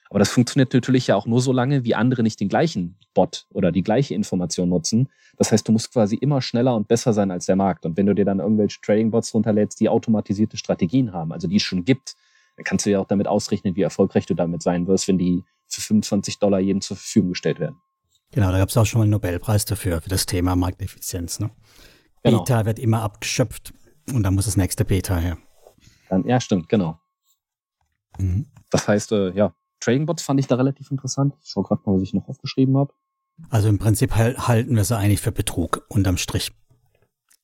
Aber 0.09 0.19
das 0.19 0.29
funktioniert 0.29 0.73
natürlich 0.73 1.07
ja 1.07 1.15
auch 1.15 1.25
nur 1.25 1.41
so 1.41 1.51
lange, 1.51 1.83
wie 1.83 1.95
andere 1.95 2.23
nicht 2.23 2.39
den 2.39 2.49
gleichen 2.49 2.97
Bot 3.13 3.45
oder 3.51 3.71
die 3.71 3.83
gleiche 3.83 4.13
Information 4.15 4.69
nutzen. 4.69 5.09
Das 5.37 5.51
heißt, 5.51 5.67
du 5.67 5.71
musst 5.71 5.91
quasi 5.91 6.15
immer 6.15 6.41
schneller 6.41 6.75
und 6.75 6.87
besser 6.87 7.13
sein 7.13 7.31
als 7.31 7.45
der 7.45 7.55
Markt. 7.55 7.85
Und 7.85 7.97
wenn 7.97 8.05
du 8.05 8.15
dir 8.15 8.25
dann 8.25 8.39
irgendwelche 8.39 8.79
Trading-Bots 8.81 9.33
runterlädst, 9.33 9.79
die 9.79 9.89
automatisierte 9.89 10.57
Strategien 10.57 11.13
haben, 11.13 11.31
also 11.31 11.47
die 11.47 11.57
es 11.57 11.63
schon 11.63 11.83
gibt, 11.83 12.15
dann 12.55 12.63
kannst 12.63 12.85
du 12.85 12.89
ja 12.89 12.99
auch 12.99 13.07
damit 13.07 13.27
ausrechnen, 13.27 13.75
wie 13.75 13.81
erfolgreich 13.81 14.25
du 14.25 14.33
damit 14.33 14.63
sein 14.63 14.87
wirst, 14.87 15.07
wenn 15.07 15.17
die 15.17 15.43
für 15.67 15.81
25 15.81 16.39
Dollar 16.39 16.59
jedem 16.59 16.81
zur 16.81 16.97
Verfügung 16.97 17.29
gestellt 17.29 17.59
werden. 17.59 17.77
Genau, 18.31 18.51
da 18.51 18.57
gab 18.57 18.69
es 18.69 18.77
auch 18.77 18.85
schon 18.85 18.99
mal 18.99 19.03
einen 19.03 19.11
Nobelpreis 19.11 19.65
dafür, 19.65 20.01
für 20.01 20.09
das 20.09 20.25
Thema 20.25 20.55
Markteffizienz. 20.55 21.39
Ne? 21.39 21.49
Genau. 22.23 22.39
Beta 22.39 22.65
wird 22.65 22.79
immer 22.79 23.01
abgeschöpft 23.01 23.73
und 24.13 24.23
dann 24.23 24.35
muss 24.35 24.45
das 24.45 24.57
nächste 24.57 24.85
Beta 24.85 25.17
her. 25.17 25.37
Dann, 26.09 26.25
ja, 26.25 26.39
stimmt, 26.39 26.67
genau. 26.67 26.99
Mhm. 28.17 28.47
Das 28.69 28.87
heißt, 28.87 29.11
äh, 29.11 29.31
ja, 29.31 29.53
Trading-Bots 29.79 30.23
fand 30.23 30.39
ich 30.39 30.47
da 30.47 30.55
relativ 30.55 30.91
interessant. 30.91 31.35
Ich 31.43 31.49
schau 31.49 31.63
gerade 31.63 31.81
mal, 31.85 31.95
was 31.95 32.01
ich 32.01 32.13
noch 32.13 32.27
aufgeschrieben 32.27 32.77
habe. 32.77 32.93
Also 33.49 33.69
im 33.69 33.77
Prinzip 33.77 34.15
hal- 34.15 34.37
halten 34.47 34.75
wir 34.75 34.83
sie 34.83 34.97
eigentlich 34.97 35.21
für 35.21 35.31
Betrug 35.31 35.85
unterm 35.89 36.17
Strich. 36.17 36.51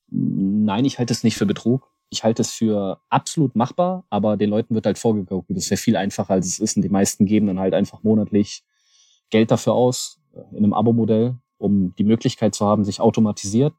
Nein, 0.10 0.86
ich 0.86 1.00
halte 1.00 1.14
es 1.14 1.24
nicht 1.24 1.38
für 1.38 1.46
Betrug. 1.46 1.88
Ich 2.10 2.24
halte 2.24 2.42
es 2.42 2.52
für 2.52 3.00
absolut 3.10 3.56
machbar, 3.56 4.06
aber 4.10 4.38
den 4.38 4.50
Leuten 4.50 4.76
wird 4.76 4.86
halt 4.86 5.00
vorgegaukelt. 5.00 5.58
Das 5.58 5.70
wäre 5.70 5.78
viel 5.78 5.96
einfacher, 5.96 6.34
als 6.34 6.48
es 6.48 6.60
ist. 6.60 6.76
Und 6.76 6.84
die 6.84 6.90
meisten 6.90 7.26
geben 7.26 7.48
dann 7.48 7.60
halt 7.60 7.74
einfach 7.74 8.04
monatlich 8.04 8.64
Geld 9.30 9.50
dafür 9.50 9.74
aus, 9.74 10.20
äh, 10.34 10.42
in 10.52 10.58
einem 10.64 10.74
Abo-Modell, 10.74 11.38
um 11.58 11.96
die 11.98 12.04
Möglichkeit 12.04 12.54
zu 12.54 12.66
haben, 12.66 12.84
sich 12.84 13.00
automatisiert 13.00 13.74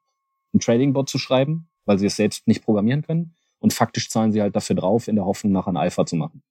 ein 0.53 0.61
Trading-Bot 0.61 1.09
zu 1.09 1.19
schreiben, 1.19 1.69
weil 1.85 1.99
sie 1.99 2.07
es 2.07 2.17
selbst 2.17 2.47
nicht 2.49 2.65
programmieren 2.65 3.03
können. 3.03 3.35
Und 3.59 3.73
faktisch 3.73 4.09
zahlen 4.11 4.33
sie 4.33 4.43
halt 4.43 4.55
dafür 4.57 4.77
drauf, 4.77 5.09
in 5.09 5.17
der 5.17 5.25
Hoffnung, 5.25 5.53
nachher 5.53 5.73
ein 5.73 5.77
Alpha 5.77 6.05
zu 6.07 6.17
machen. 6.17 6.43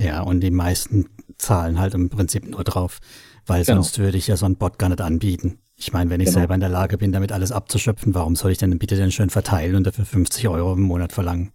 Ja, 0.00 0.22
und 0.22 0.40
die 0.40 0.50
meisten 0.50 1.06
zahlen 1.38 1.78
halt 1.78 1.94
im 1.94 2.08
Prinzip 2.08 2.48
nur 2.48 2.64
drauf, 2.64 2.98
weil 3.46 3.64
Genau. 3.64 3.82
sonst 3.82 3.98
würde 3.98 4.18
ich 4.18 4.26
ja 4.26 4.36
so 4.36 4.46
einen 4.46 4.56
Bot 4.56 4.78
gar 4.78 4.88
nicht 4.88 5.00
anbieten. 5.00 5.58
Ich 5.76 5.92
meine, 5.92 6.08
wenn 6.10 6.20
ich 6.20 6.26
Genau. 6.28 6.38
selber 6.38 6.54
in 6.54 6.60
der 6.60 6.68
Lage 6.70 6.96
bin, 6.98 7.12
damit 7.12 7.32
alles 7.32 7.52
abzuschöpfen, 7.52 8.14
warum 8.14 8.36
soll 8.36 8.50
ich 8.52 8.58
denn 8.58 8.78
bitte 8.78 8.96
den 8.96 9.12
schön 9.12 9.30
verteilen 9.30 9.74
und 9.76 9.86
dafür 9.86 10.04
50 10.06 10.48
Euro 10.48 10.72
im 10.72 10.82
Monat 10.82 11.12
verlangen? 11.12 11.52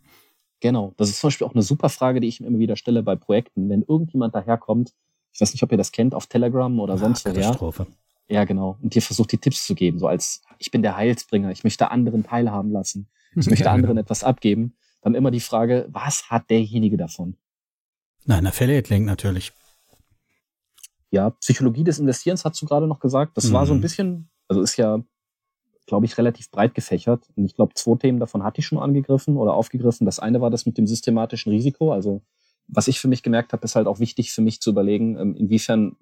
Genau. 0.60 0.94
Das 0.98 1.10
ist 1.10 1.20
zum 1.20 1.30
Beispiel 1.30 1.48
auch 1.48 1.54
eine 1.56 1.64
super 1.64 1.90
Frage, 1.90 2.20
die 2.20 2.28
ich 2.28 2.40
mir 2.40 2.48
immer 2.48 2.60
wieder 2.60 2.76
stelle 2.76 3.02
bei 3.02 3.16
Projekten. 3.16 3.68
Wenn 3.70 3.82
irgendjemand 3.82 4.36
daherkommt, 4.36 4.94
ich 5.34 5.42
weiß 5.42 5.54
nicht, 5.54 5.64
ob 5.64 5.72
ihr 5.72 5.78
das 5.78 5.92
kennt, 5.92 6.14
auf 6.14 6.28
Telegram 6.28 6.80
oder 6.80 6.98
sonst 6.98 7.26
ja. 7.26 7.34
Katastrophe. 7.34 7.88
Ja, 8.30 8.46
genau. 8.46 8.78
Und 8.82 8.94
dir 8.94 9.02
versucht, 9.02 9.32
die 9.32 9.40
Tipps 9.40 9.66
zu 9.66 9.74
geben, 9.76 9.98
so 9.98 10.08
als, 10.08 10.42
ich 10.60 10.70
bin 10.72 10.84
der 10.84 10.96
Heilsbringer, 10.96 11.52
ich 11.52 11.64
möchte 11.64 11.90
anderen 11.90 12.24
teilhaben 12.24 12.72
lassen, 12.72 13.08
ich 13.36 13.48
möchte 13.50 13.66
Ja, 13.66 13.72
anderen 13.74 13.96
genau. 13.96 14.02
etwas 14.04 14.24
abgeben. 14.24 14.76
Dann 15.02 15.16
immer 15.16 15.32
die 15.32 15.40
Frage, 15.40 15.88
was 15.90 16.30
hat 16.30 16.50
derjenige 16.52 16.96
davon? 16.96 17.36
Nein, 18.26 18.46
Affiliate-Link 18.46 19.06
natürlich. 19.06 19.52
Ja, 21.10 21.32
Psychologie 21.32 21.84
des 21.84 22.00
Investierens 22.00 22.46
hast 22.46 22.62
du 22.62 22.66
gerade 22.66 22.88
noch 22.88 23.00
gesagt. 23.00 23.36
Das 23.36 23.52
war 23.52 23.66
so 23.66 23.74
ein 23.74 23.78
Mhm. 23.78 23.82
bisschen, 23.82 24.30
also 24.48 24.62
ist 24.62 24.78
ja, 24.78 25.04
glaube 25.88 26.06
ich, 26.06 26.18
relativ 26.18 26.50
breit 26.52 26.74
gefächert. 26.74 27.28
Und 27.36 27.46
ich 27.46 27.56
glaube, 27.56 27.74
zwei 27.74 27.96
Themen 27.98 28.20
davon 28.20 28.44
hatte 28.44 28.60
ich 28.60 28.66
schon 28.66 28.80
angegriffen 28.80 29.36
oder 29.36 29.54
aufgegriffen. 29.54 30.06
Das 30.06 30.20
eine 30.20 30.40
war 30.40 30.50
das 30.50 30.66
mit 30.66 30.78
dem 30.78 30.88
systematischen 30.88 31.52
Risiko. 31.52 31.92
Also 31.92 32.22
was 32.68 32.88
ich 32.88 33.00
für 33.00 33.10
mich 33.10 33.24
gemerkt 33.24 33.52
habe, 33.52 33.66
ist 33.66 33.76
halt 33.76 33.88
auch 33.88 34.00
wichtig 34.00 34.32
für 34.32 34.42
mich 34.42 34.62
zu 34.62 34.70
überlegen, 34.70 35.18
ähm, 35.18 35.36
inwiefern 35.36 35.98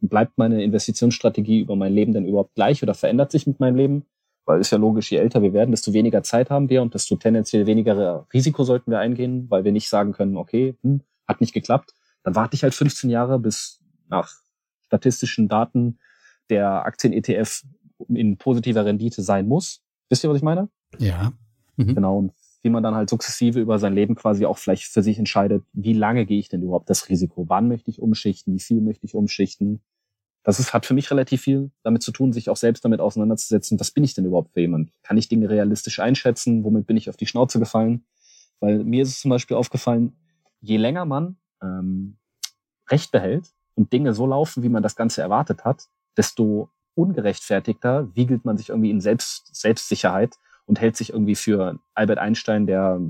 bleibt 0.00 0.38
meine 0.38 0.62
Investitionsstrategie 0.62 1.60
über 1.60 1.76
mein 1.76 1.92
Leben 1.92 2.12
denn 2.12 2.24
überhaupt 2.26 2.54
gleich 2.54 2.82
oder 2.82 2.94
verändert 2.94 3.32
sich 3.32 3.46
mit 3.46 3.60
meinem 3.60 3.76
Leben? 3.76 4.06
Weil 4.46 4.60
ist 4.60 4.70
ja 4.70 4.78
logisch, 4.78 5.10
je 5.10 5.18
älter 5.18 5.42
wir 5.42 5.52
werden, 5.52 5.70
desto 5.70 5.92
weniger 5.92 6.22
Zeit 6.22 6.50
haben 6.50 6.68
wir 6.68 6.82
und 6.82 6.94
desto 6.94 7.16
tendenziell 7.16 7.66
weniger 7.66 8.26
Risiko 8.32 8.64
sollten 8.64 8.90
wir 8.90 8.98
eingehen, 8.98 9.46
weil 9.50 9.64
wir 9.64 9.72
nicht 9.72 9.88
sagen 9.88 10.12
können, 10.12 10.36
okay, 10.36 10.74
hm, 10.82 11.00
hat 11.26 11.40
nicht 11.40 11.54
geklappt. 11.54 11.94
Dann 12.22 12.34
warte 12.34 12.54
ich 12.54 12.62
halt 12.62 12.74
15 12.74 13.10
Jahre, 13.10 13.38
bis 13.38 13.80
nach 14.08 14.30
statistischen 14.86 15.48
Daten 15.48 15.98
der 16.50 16.84
Aktien-ETF 16.84 17.62
in 18.08 18.36
positiver 18.38 18.84
Rendite 18.84 19.22
sein 19.22 19.46
muss. 19.46 19.82
Wisst 20.08 20.24
ihr, 20.24 20.30
was 20.30 20.36
ich 20.36 20.42
meine? 20.42 20.68
Ja. 20.98 21.32
Mhm. 21.76 21.94
Genau. 21.94 22.18
Und 22.18 22.32
wie 22.62 22.70
man 22.70 22.82
dann 22.82 22.94
halt 22.94 23.10
sukzessive 23.10 23.60
über 23.60 23.78
sein 23.78 23.92
Leben 23.92 24.14
quasi 24.14 24.46
auch 24.46 24.58
vielleicht 24.58 24.84
für 24.84 25.02
sich 25.02 25.18
entscheidet, 25.18 25.64
wie 25.72 25.92
lange 25.92 26.24
gehe 26.24 26.38
ich 26.38 26.48
denn 26.48 26.62
überhaupt 26.62 26.88
das 26.88 27.08
Risiko? 27.08 27.44
Wann 27.48 27.68
möchte 27.68 27.90
ich 27.90 28.00
umschichten? 28.00 28.54
Wie 28.54 28.60
viel 28.60 28.80
möchte 28.80 29.04
ich 29.04 29.14
umschichten? 29.14 29.82
Das 30.44 30.60
ist, 30.60 30.72
hat 30.74 30.86
für 30.86 30.94
mich 30.94 31.10
relativ 31.10 31.42
viel 31.42 31.70
damit 31.82 32.02
zu 32.02 32.12
tun, 32.12 32.32
sich 32.32 32.50
auch 32.50 32.56
selbst 32.56 32.84
damit 32.84 33.00
auseinanderzusetzen. 33.00 33.80
Was 33.80 33.90
bin 33.90 34.04
ich 34.04 34.14
denn 34.14 34.24
überhaupt 34.26 34.52
für 34.52 34.60
jemand? 34.60 34.90
Kann 35.02 35.16
ich 35.16 35.28
Dinge 35.28 35.48
realistisch 35.48 36.00
einschätzen? 36.00 36.64
Womit 36.64 36.86
bin 36.86 36.96
ich 36.96 37.08
auf 37.08 37.16
die 37.16 37.26
Schnauze 37.26 37.58
gefallen? 37.58 38.04
Weil 38.60 38.84
mir 38.84 39.02
ist 39.02 39.10
es 39.10 39.20
zum 39.20 39.30
Beispiel 39.30 39.56
aufgefallen, 39.56 40.16
je 40.64 40.76
länger 40.78 41.04
man 41.04 41.36
ähm, 41.62 42.16
Recht 42.90 43.12
behält 43.12 43.52
und 43.74 43.92
Dinge 43.92 44.14
so 44.14 44.26
laufen, 44.26 44.62
wie 44.62 44.68
man 44.68 44.82
das 44.82 44.96
Ganze 44.96 45.20
erwartet 45.22 45.64
hat, 45.64 45.88
desto 46.16 46.70
ungerechtfertigter 46.94 48.14
wiegelt 48.14 48.44
man 48.44 48.56
sich 48.56 48.68
irgendwie 48.68 48.90
in 48.90 49.00
Selbst, 49.00 49.54
Selbstsicherheit 49.54 50.36
und 50.66 50.80
hält 50.80 50.96
sich 50.96 51.10
irgendwie 51.10 51.34
für 51.34 51.78
Albert 51.94 52.18
Einstein, 52.18 52.66
der, 52.66 53.00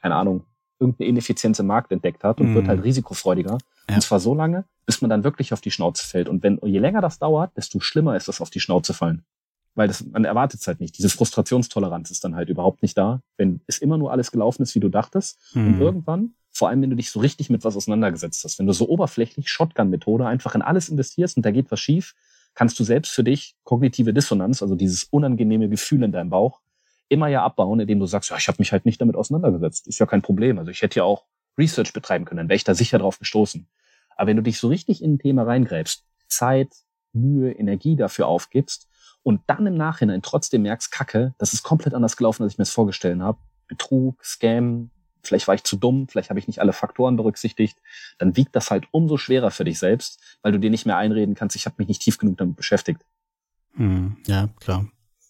keine 0.00 0.14
Ahnung, 0.16 0.44
irgendeine 0.78 1.08
Ineffizienz 1.08 1.58
im 1.58 1.66
Markt 1.66 1.92
entdeckt 1.92 2.24
hat 2.24 2.40
und 2.40 2.50
Mhm. 2.50 2.54
wird 2.54 2.68
halt 2.68 2.82
risikofreudiger. 2.82 3.58
Ja. 3.88 3.94
Und 3.96 4.00
zwar 4.02 4.20
so 4.20 4.34
lange, 4.34 4.64
bis 4.86 5.00
man 5.00 5.10
dann 5.10 5.24
wirklich 5.24 5.52
auf 5.52 5.60
die 5.60 5.70
Schnauze 5.70 6.06
fällt. 6.06 6.28
Und 6.28 6.42
wenn, 6.42 6.58
je 6.62 6.78
länger 6.78 7.00
das 7.00 7.18
dauert, 7.18 7.56
desto 7.56 7.80
schlimmer 7.80 8.16
ist 8.16 8.28
es 8.28 8.40
auf 8.40 8.50
die 8.50 8.60
Schnauze 8.60 8.92
fallen. 8.94 9.24
Weil 9.74 9.88
das, 9.88 10.04
man 10.04 10.24
erwartet 10.24 10.60
es 10.60 10.66
halt 10.66 10.80
nicht. 10.80 10.96
Diese 10.98 11.08
Frustrationstoleranz 11.08 12.10
ist 12.10 12.24
dann 12.24 12.36
halt 12.36 12.48
überhaupt 12.48 12.82
nicht 12.82 12.96
da, 12.96 13.20
wenn 13.36 13.60
es 13.66 13.78
immer 13.78 13.98
nur 13.98 14.12
alles 14.12 14.30
gelaufen 14.30 14.62
ist, 14.62 14.74
wie 14.74 14.80
du 14.80 14.88
dachtest. 14.88 15.38
Und 15.54 15.74
Hm. 15.74 15.80
irgendwann, 15.80 16.34
vor 16.54 16.68
allem 16.68 16.80
wenn 16.82 16.90
du 16.90 16.96
dich 16.96 17.10
so 17.10 17.20
richtig 17.20 17.50
mit 17.50 17.64
was 17.64 17.76
auseinandergesetzt 17.76 18.44
hast, 18.44 18.58
wenn 18.58 18.66
du 18.66 18.72
so 18.72 18.88
oberflächlich 18.88 19.48
Shotgun-Methode 19.48 20.26
einfach 20.26 20.54
in 20.54 20.62
alles 20.62 20.88
investierst 20.88 21.36
und 21.36 21.44
da 21.44 21.50
geht 21.50 21.70
was 21.70 21.80
schief, 21.80 22.14
kannst 22.54 22.78
du 22.78 22.84
selbst 22.84 23.10
für 23.10 23.24
dich 23.24 23.56
kognitive 23.64 24.14
Dissonanz, 24.14 24.62
also 24.62 24.76
dieses 24.76 25.04
unangenehme 25.04 25.68
Gefühl 25.68 26.04
in 26.04 26.12
deinem 26.12 26.30
Bauch, 26.30 26.60
immer 27.08 27.26
ja 27.26 27.42
abbauen, 27.42 27.80
indem 27.80 27.98
du 27.98 28.06
sagst, 28.06 28.30
ja, 28.30 28.36
ich 28.36 28.46
habe 28.46 28.56
mich 28.60 28.70
halt 28.70 28.86
nicht 28.86 29.00
damit 29.00 29.16
auseinandergesetzt. 29.16 29.88
Ist 29.88 29.98
ja 29.98 30.06
kein 30.06 30.22
Problem. 30.22 30.58
Also 30.58 30.70
ich 30.70 30.80
hätte 30.80 31.00
ja 31.00 31.04
auch 31.04 31.24
Research 31.58 31.92
betreiben 31.92 32.24
können, 32.24 32.38
dann 32.38 32.48
wäre 32.48 32.56
ich 32.56 32.64
da 32.64 32.74
sicher 32.74 32.98
drauf 32.98 33.18
gestoßen. 33.18 33.66
Aber 34.16 34.28
wenn 34.28 34.36
du 34.36 34.42
dich 34.42 34.58
so 34.58 34.68
richtig 34.68 35.02
in 35.02 35.14
ein 35.14 35.18
Thema 35.18 35.42
reingräbst, 35.42 36.04
Zeit, 36.28 36.68
Mühe, 37.12 37.52
Energie 37.52 37.96
dafür 37.96 38.26
aufgibst 38.26 38.88
und 39.22 39.40
dann 39.46 39.66
im 39.66 39.76
Nachhinein 39.76 40.22
trotzdem 40.22 40.62
merkst, 40.62 40.92
Kacke, 40.92 41.34
das 41.38 41.52
ist 41.52 41.62
komplett 41.64 41.94
anders 41.94 42.16
gelaufen, 42.16 42.42
als 42.44 42.52
ich 42.52 42.58
mir 42.58 42.64
das 42.64 42.72
vorgestellt 42.72 43.20
habe. 43.20 43.38
Betrug, 43.66 44.24
Scam, 44.24 44.90
vielleicht 45.26 45.48
war 45.48 45.54
ich 45.54 45.64
zu 45.64 45.76
dumm, 45.76 46.08
vielleicht 46.08 46.30
habe 46.30 46.38
ich 46.38 46.46
nicht 46.46 46.60
alle 46.60 46.72
Faktoren 46.72 47.16
berücksichtigt, 47.16 47.76
dann 48.18 48.36
wiegt 48.36 48.54
das 48.56 48.70
halt 48.70 48.86
umso 48.92 49.16
schwerer 49.16 49.50
für 49.50 49.64
dich 49.64 49.78
selbst, 49.78 50.20
weil 50.42 50.52
du 50.52 50.58
dir 50.60 50.70
nicht 50.70 50.86
mehr 50.86 50.96
einreden 50.96 51.34
kannst, 51.34 51.56
ich 51.56 51.66
habe 51.66 51.76
mich 51.78 51.88
nicht 51.88 52.02
tief 52.02 52.18
genug 52.18 52.36
damit 52.38 52.56
beschäftigt. 52.56 53.02
Hm, 53.74 54.16
ja, 54.26 54.48
klar. 54.60 54.86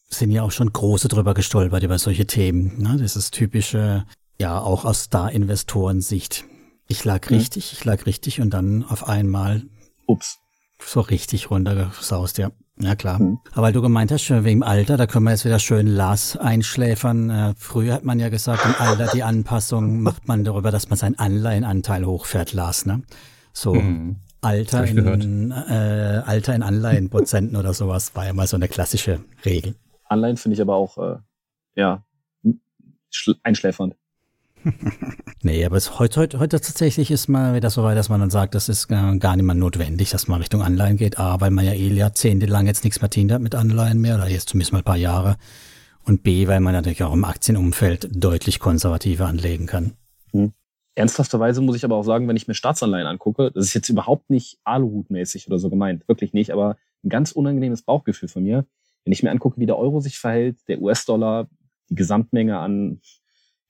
Sind 0.08 0.30
ja 0.30 0.42
auch 0.42 0.52
schon 0.52 0.72
große 0.72 1.08
drüber 1.08 1.34
gestolpert 1.34 1.82
über 1.82 1.98
solche 1.98 2.26
Themen. 2.26 2.80
Ne? 2.82 2.98
Das 2.98 3.16
ist 3.16 3.32
typische, 3.32 4.06
ja, 4.38 4.60
auch 4.60 4.84
aus 4.84 5.04
Star-Investoren-Sicht. 5.04 6.44
Ich 6.86 7.04
lag 7.04 7.30
Mhm. 7.30 7.36
richtig, 7.38 7.72
ich 7.72 7.84
lag 7.84 8.04
richtig 8.06 8.40
und 8.40 8.50
dann 8.50 8.84
auf 8.84 9.08
einmal 9.08 9.62
Ups. 10.06 10.38
So 10.86 11.00
richtig 11.00 11.50
runtergesaust, 11.50 12.38
ja. 12.38 12.50
Ja, 12.80 12.96
klar. 12.96 13.20
Mhm. 13.20 13.38
Aber 13.52 13.62
weil 13.62 13.72
du 13.72 13.82
gemeint 13.82 14.10
hast, 14.10 14.22
schon 14.22 14.42
wegen 14.44 14.60
dem 14.60 14.62
Alter, 14.64 14.96
da 14.96 15.06
können 15.06 15.24
wir 15.24 15.30
jetzt 15.30 15.44
wieder 15.44 15.60
schön 15.60 15.86
Lars 15.86 16.36
einschläfern. 16.36 17.30
Äh, 17.30 17.54
früher 17.56 17.94
hat 17.94 18.04
man 18.04 18.18
ja 18.18 18.28
gesagt, 18.30 18.64
im 18.64 18.74
Alter 18.78 19.06
die 19.14 19.22
Anpassung 19.22 20.00
macht 20.02 20.26
man 20.26 20.42
darüber, 20.42 20.72
dass 20.72 20.88
man 20.88 20.96
seinen 20.98 21.16
Anleihenanteil 21.18 22.04
hochfährt, 22.04 22.52
Lars, 22.52 22.84
ne? 22.86 23.02
So 23.52 23.74
Mhm. 23.74 24.16
Alter 24.40 24.84
in, 24.84 25.52
äh, 25.52 26.22
Alter 26.26 26.54
in 26.54 26.62
Anleihenprozenten 26.62 27.56
oder 27.60 27.72
sowas 27.74 28.14
war 28.16 28.26
ja 28.26 28.32
mal 28.32 28.46
so 28.48 28.56
eine 28.56 28.68
klassische 28.68 29.20
Regel. 29.44 29.74
Anleihen 30.08 30.36
finde 30.36 30.54
ich 30.54 30.60
aber 30.60 30.74
auch, 30.74 30.98
äh, 30.98 31.16
ja, 31.76 32.04
schl- 33.12 33.36
einschläfernd. 33.44 33.94
Nee, 35.42 35.62
aber 35.66 35.76
es, 35.76 35.98
heute, 35.98 36.20
heute, 36.20 36.38
heute 36.38 36.58
tatsächlich 36.58 37.10
ist 37.10 37.28
mal 37.28 37.54
wieder 37.54 37.68
so 37.68 37.82
weit, 37.82 37.98
dass 37.98 38.08
man 38.08 38.18
dann 38.18 38.30
sagt, 38.30 38.54
das 38.54 38.70
ist 38.70 38.90
äh, 38.90 39.18
gar 39.18 39.36
nicht 39.36 39.44
mehr 39.44 39.54
notwendig, 39.54 40.08
dass 40.08 40.26
man 40.26 40.40
Richtung 40.40 40.62
Anleihen 40.62 40.96
geht. 40.96 41.18
A, 41.18 41.38
weil 41.42 41.50
man 41.50 41.66
ja 41.66 41.72
eh 41.72 41.88
jahrzehntelang 41.88 42.66
jetzt 42.66 42.82
nichts 42.82 43.02
mehr 43.02 43.10
dient 43.10 43.30
hat 43.30 43.42
mit 43.42 43.54
Anleihen 43.54 44.00
mehr, 44.00 44.14
oder 44.14 44.26
jetzt 44.26 44.48
zumindest 44.48 44.72
mal 44.72 44.78
ein 44.78 44.84
paar 44.84 44.96
Jahre. 44.96 45.36
Und 46.02 46.22
B, 46.22 46.48
weil 46.48 46.60
man 46.60 46.72
natürlich 46.72 47.02
auch 47.02 47.12
im 47.12 47.24
Aktienumfeld 47.24 48.08
deutlich 48.10 48.58
konservativer 48.58 49.26
anlegen 49.26 49.66
kann. 49.66 49.92
Ernsthafterweise 50.96 51.60
muss 51.60 51.76
ich 51.76 51.84
aber 51.84 51.96
auch 51.96 52.04
sagen, 52.04 52.28
wenn 52.28 52.36
ich 52.36 52.46
mir 52.46 52.54
Staatsanleihen 52.54 53.06
angucke, 53.06 53.50
das 53.50 53.66
ist 53.66 53.74
jetzt 53.74 53.88
überhaupt 53.88 54.30
nicht 54.30 54.58
Aluhutmäßig 54.64 55.48
oder 55.48 55.58
so 55.58 55.68
gemeint, 55.68 56.06
wirklich 56.08 56.32
nicht, 56.32 56.52
aber 56.52 56.76
ein 57.04 57.08
ganz 57.08 57.32
unangenehmes 57.32 57.82
Bauchgefühl 57.82 58.28
von 58.28 58.44
mir. 58.44 58.64
Wenn 59.04 59.12
ich 59.12 59.22
mir 59.22 59.30
angucke, 59.30 59.60
wie 59.60 59.66
der 59.66 59.76
Euro 59.76 60.00
sich 60.00 60.18
verhält, 60.18 60.58
der 60.68 60.80
US-Dollar, 60.80 61.48
die 61.90 61.96
Gesamtmenge 61.96 62.58
an 62.58 63.00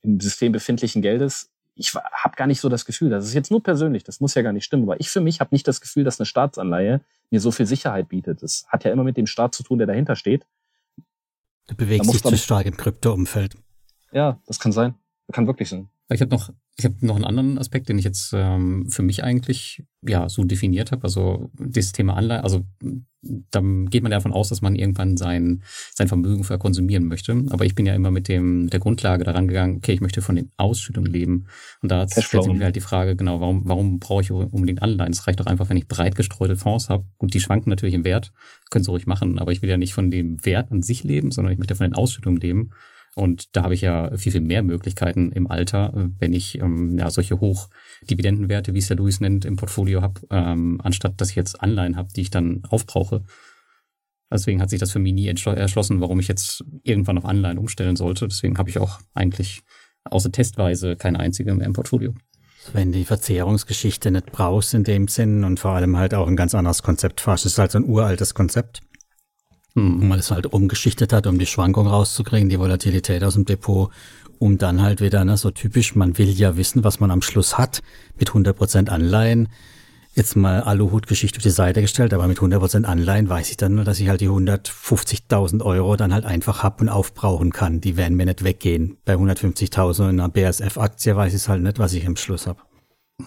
im 0.05 0.19
System 0.19 0.51
befindlichen 0.51 1.01
Geldes, 1.01 1.49
ich 1.75 1.93
habe 1.93 2.35
gar 2.35 2.47
nicht 2.47 2.61
so 2.61 2.69
das 2.69 2.85
Gefühl, 2.85 3.09
das 3.09 3.25
ist 3.25 3.33
jetzt 3.33 3.51
nur 3.51 3.61
persönlich, 3.61 4.03
das 4.03 4.21
muss 4.21 4.33
ja 4.33 4.41
gar 4.41 4.53
nicht 4.53 4.63
stimmen, 4.63 4.83
aber 4.83 4.99
ich 4.99 5.09
für 5.09 5.19
mich 5.19 5.41
habe 5.41 5.53
nicht 5.53 5.67
das 5.67 5.81
Gefühl, 5.81 6.05
dass 6.05 6.19
eine 6.19 6.25
Staatsanleihe 6.25 7.01
mir 7.31 7.41
so 7.41 7.51
viel 7.51 7.65
Sicherheit 7.65 8.07
bietet. 8.07 8.41
Das 8.43 8.65
hat 8.69 8.85
ja 8.85 8.91
immer 8.91 9.03
mit 9.03 9.17
dem 9.17 9.27
Staat 9.27 9.53
zu 9.53 9.63
tun, 9.63 9.77
der 9.77 9.87
dahinter 9.87 10.15
steht. 10.15 10.45
Du 11.67 11.75
bewegst 11.75 12.13
dich 12.13 12.23
zu 12.23 12.37
stark 12.37 12.65
im 12.65 12.77
Kryptoumfeld. 12.77 13.57
Ja, 14.11 14.39
das 14.45 14.59
kann 14.59 14.71
sein. 14.71 14.95
Kann 15.31 15.47
wirklich 15.47 15.69
sein. 15.69 15.89
Ich 16.09 16.21
habe 16.21 16.29
noch, 16.29 16.51
ich 16.77 16.85
habe 16.85 16.95
noch 17.01 17.15
einen 17.15 17.25
anderen 17.25 17.57
Aspekt, 17.57 17.89
den 17.89 17.97
ich 17.97 18.05
jetzt 18.05 18.31
ähm, 18.35 18.89
für 18.91 19.01
mich 19.01 19.23
eigentlich 19.23 19.83
ja 20.07 20.29
so 20.29 20.43
definiert 20.43 20.91
habe. 20.91 21.03
Also 21.03 21.49
dieses 21.57 21.93
Thema 21.93 22.15
Anleihe, 22.15 22.43
also 22.43 22.63
da 23.23 23.59
geht 23.61 24.03
man 24.03 24.11
ja 24.11 24.17
davon 24.17 24.33
aus, 24.33 24.49
dass 24.49 24.61
man 24.61 24.75
irgendwann 24.75 25.17
sein 25.17 25.63
sein 25.95 26.07
Vermögen 26.07 26.43
verkonsumieren 26.43 27.07
möchte. 27.07 27.43
Aber 27.49 27.65
ich 27.65 27.73
bin 27.73 27.87
ja 27.87 27.95
immer 27.95 28.11
mit 28.11 28.27
dem 28.27 28.69
der 28.69 28.79
Grundlage 28.79 29.23
daran 29.23 29.47
gegangen, 29.47 29.77
okay, 29.77 29.93
ich 29.93 30.01
möchte 30.01 30.21
von 30.21 30.35
den 30.35 30.51
Ausschüttungen 30.57 31.11
leben. 31.11 31.47
Und 31.81 31.89
da 31.89 32.07
stellt 32.07 32.43
sich 32.43 32.53
mir 32.53 32.65
halt 32.65 32.75
die 32.75 32.81
Frage, 32.81 33.15
genau, 33.15 33.39
warum 33.39 33.63
warum 33.65 33.99
brauche 33.99 34.21
ich 34.21 34.31
unbedingt 34.31 34.83
Anleihen? 34.83 35.11
Es 35.11 35.25
reicht 35.25 35.39
doch 35.39 35.47
einfach, 35.47 35.69
wenn 35.69 35.77
ich 35.77 35.87
breit 35.87 36.15
gestreute 36.15 36.55
Fonds 36.55 36.89
habe. 36.89 37.05
Gut, 37.17 37.33
die 37.33 37.39
schwanken 37.39 37.71
natürlich 37.71 37.95
im 37.95 38.03
Wert, 38.03 38.31
können 38.69 38.83
sie 38.83 38.91
ruhig 38.91 39.07
machen, 39.07 39.39
aber 39.39 39.51
ich 39.51 39.63
will 39.63 39.69
ja 39.69 39.77
nicht 39.77 39.95
von 39.95 40.11
dem 40.11 40.45
Wert 40.45 40.71
an 40.71 40.83
sich 40.83 41.03
leben, 41.03 41.31
sondern 41.31 41.51
ich 41.51 41.57
möchte 41.57 41.75
von 41.75 41.89
den 41.89 41.95
Ausschüttungen 41.95 42.39
leben. 42.39 42.69
Und 43.15 43.55
da 43.55 43.63
habe 43.63 43.73
ich 43.73 43.81
ja 43.81 44.15
viel, 44.17 44.33
viel 44.33 44.41
mehr 44.41 44.61
Möglichkeiten 44.61 45.31
im 45.31 45.49
Alter, 45.49 45.93
wenn 46.19 46.33
ich 46.33 46.59
ähm, 46.59 46.97
ja, 46.99 47.09
solche 47.09 47.39
Hochdividendenwerte, 47.39 48.73
wie 48.73 48.79
es 48.79 48.89
der 48.89 48.97
Luis 48.97 49.21
nennt, 49.21 49.45
im 49.45 49.55
Portfolio 49.55 50.01
habe, 50.01 50.19
ähm, 50.29 50.81
anstatt 50.83 51.21
dass 51.21 51.29
ich 51.29 51.37
jetzt 51.37 51.61
Anleihen 51.61 51.95
habe, 51.95 52.09
die 52.13 52.21
ich 52.21 52.29
dann 52.29 52.63
aufbrauche. 52.69 53.23
Deswegen 54.29 54.61
hat 54.61 54.69
sich 54.69 54.79
das 54.79 54.91
für 54.91 54.99
mich 54.99 55.13
nie 55.13 55.27
erschlossen, 55.27 56.01
warum 56.01 56.19
ich 56.19 56.27
jetzt 56.27 56.65
irgendwann 56.83 57.17
auf 57.17 57.23
Anleihen 57.23 57.57
umstellen 57.57 57.95
sollte. 57.95 58.27
Deswegen 58.27 58.57
habe 58.57 58.69
ich 58.69 58.79
auch 58.79 58.99
eigentlich 59.13 59.61
außer 60.03 60.31
testweise 60.31 60.97
keine 60.97 61.19
einzige 61.19 61.53
mehr 61.53 61.67
im 61.67 61.73
Portfolio. 61.73 62.13
Wenn 62.73 62.91
die 62.91 63.05
Verzehrungsgeschichte 63.05 64.11
nicht 64.11 64.31
brauchst 64.31 64.73
in 64.73 64.83
dem 64.83 65.07
Sinn 65.07 65.43
und 65.43 65.59
vor 65.59 65.71
allem 65.71 65.97
halt 65.97 66.13
auch 66.13 66.27
ein 66.27 66.35
ganz 66.35 66.55
anderes 66.55 66.83
Konzept. 66.83 67.25
Das 67.25 67.45
ist 67.45 67.59
halt 67.59 67.71
so 67.71 67.77
ein 67.77 67.85
uraltes 67.85 68.33
Konzept. 68.33 68.81
Hm. 69.75 70.07
man 70.07 70.17
das 70.17 70.31
halt 70.31 70.47
umgeschichtet 70.47 71.11
hat, 71.11 71.27
um 71.27 71.37
die 71.37 71.45
Schwankung 71.45 71.87
rauszukriegen, 71.87 72.49
die 72.49 72.59
Volatilität 72.59 73.23
aus 73.23 73.33
dem 73.33 73.43
Depot, 73.45 73.91
um 74.39 74.57
dann 74.57 74.81
halt 74.81 75.01
wieder, 75.01 75.25
ne, 75.25 75.37
so 75.37 75.51
typisch, 75.51 75.95
man 75.95 76.17
will 76.17 76.29
ja 76.29 76.55
wissen, 76.55 76.83
was 76.83 76.99
man 76.99 77.11
am 77.11 77.21
Schluss 77.21 77.57
hat, 77.57 77.81
mit 78.17 78.31
100% 78.31 78.89
Anleihen. 78.89 79.49
Jetzt 80.13 80.37
mal 80.37 80.61
Aluhut-Geschichte 80.61 81.39
auf 81.39 81.43
die 81.43 81.49
Seite 81.49 81.81
gestellt, 81.81 82.13
aber 82.13 82.25
mit 82.27 82.39
100% 82.39 82.85
Anleihen 82.85 83.27
weiß 83.27 83.49
ich 83.49 83.57
dann 83.57 83.75
nur, 83.75 83.83
dass 83.83 83.99
ich 83.99 84.07
halt 84.07 84.21
die 84.21 84.29
150.000 84.29 85.61
Euro 85.61 85.97
dann 85.97 86.13
halt 86.13 86.23
einfach 86.23 86.63
hab 86.63 86.79
und 86.79 86.87
aufbrauchen 86.87 87.51
kann. 87.51 87.81
Die 87.81 87.97
werden 87.97 88.15
mir 88.15 88.25
nicht 88.25 88.45
weggehen. 88.45 88.95
Bei 89.03 89.15
150.000 89.15 90.09
in 90.09 90.19
einer 90.21 90.29
BASF-Aktie 90.29 91.17
weiß 91.17 91.33
ich 91.33 91.49
halt 91.49 91.63
nicht, 91.63 91.79
was 91.79 91.91
ich 91.91 92.07
am 92.07 92.15
Schluss 92.15 92.47
hab. 92.47 92.65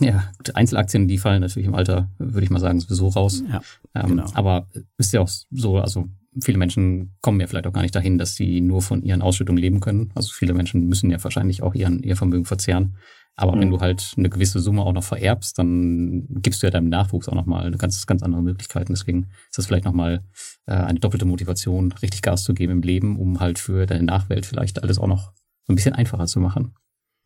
Ja, 0.01 0.33
Einzelaktien, 0.55 1.09
die 1.09 1.19
fallen 1.19 1.43
natürlich 1.43 1.67
im 1.69 1.75
Alter, 1.75 2.09
würde 2.19 2.45
ich 2.45 2.51
mal 2.51 2.59
sagen, 2.59 2.81
sowieso 2.81 3.09
raus. 3.09 3.43
Ja, 3.51 3.61
ähm, 3.95 4.09
genau. 4.09 4.27
Aber 4.33 4.67
ist 4.97 5.13
ja 5.13 5.21
auch 5.21 5.29
so, 5.51 5.79
also 5.79 6.09
viele 6.41 6.59
Menschen 6.59 7.17
kommen 7.21 7.41
ja 7.41 7.47
vielleicht 7.47 7.67
auch 7.67 7.73
gar 7.73 7.83
nicht 7.83 7.95
dahin, 7.95 8.19
dass 8.19 8.35
sie 8.35 8.61
nur 8.61 8.83
von 8.83 9.03
ihren 9.03 9.23
Ausschüttungen 9.23 9.61
leben 9.61 9.81
können. 9.81 10.11
Also 10.15 10.33
viele 10.33 10.55
Menschen 10.55 10.87
müssen 10.87 11.11
ja 11.11 11.23
wahrscheinlich 11.23 11.63
auch 11.63 11.75
ihren, 11.75 12.03
ihr 12.03 12.17
Vermögen 12.17 12.45
verzehren. 12.45 12.97
Aber 13.37 13.55
mhm. 13.55 13.61
wenn 13.61 13.71
du 13.71 13.81
halt 13.81 14.15
eine 14.17 14.29
gewisse 14.29 14.59
Summe 14.59 14.83
auch 14.83 14.93
noch 14.93 15.05
vererbst, 15.05 15.59
dann 15.59 16.27
gibst 16.29 16.63
du 16.63 16.67
ja 16.67 16.71
deinem 16.71 16.89
Nachwuchs 16.89 17.29
auch 17.29 17.35
nochmal 17.35 17.71
ganz, 17.73 18.05
ganz 18.07 18.23
andere 18.23 18.43
Möglichkeiten. 18.43 18.93
Deswegen 18.93 19.29
ist 19.49 19.59
das 19.59 19.67
vielleicht 19.67 19.85
nochmal 19.85 20.25
äh, 20.67 20.73
eine 20.73 20.99
doppelte 20.99 21.25
Motivation, 21.25 21.93
richtig 21.93 22.23
Gas 22.23 22.43
zu 22.43 22.53
geben 22.53 22.73
im 22.73 22.83
Leben, 22.83 23.17
um 23.17 23.39
halt 23.39 23.59
für 23.59 23.87
deine 23.87 24.05
Nachwelt 24.05 24.45
vielleicht 24.45 24.83
alles 24.83 24.99
auch 24.99 25.07
noch 25.07 25.33
so 25.67 25.73
ein 25.73 25.77
bisschen 25.77 25.95
einfacher 25.95 26.27
zu 26.27 26.41
machen. 26.41 26.75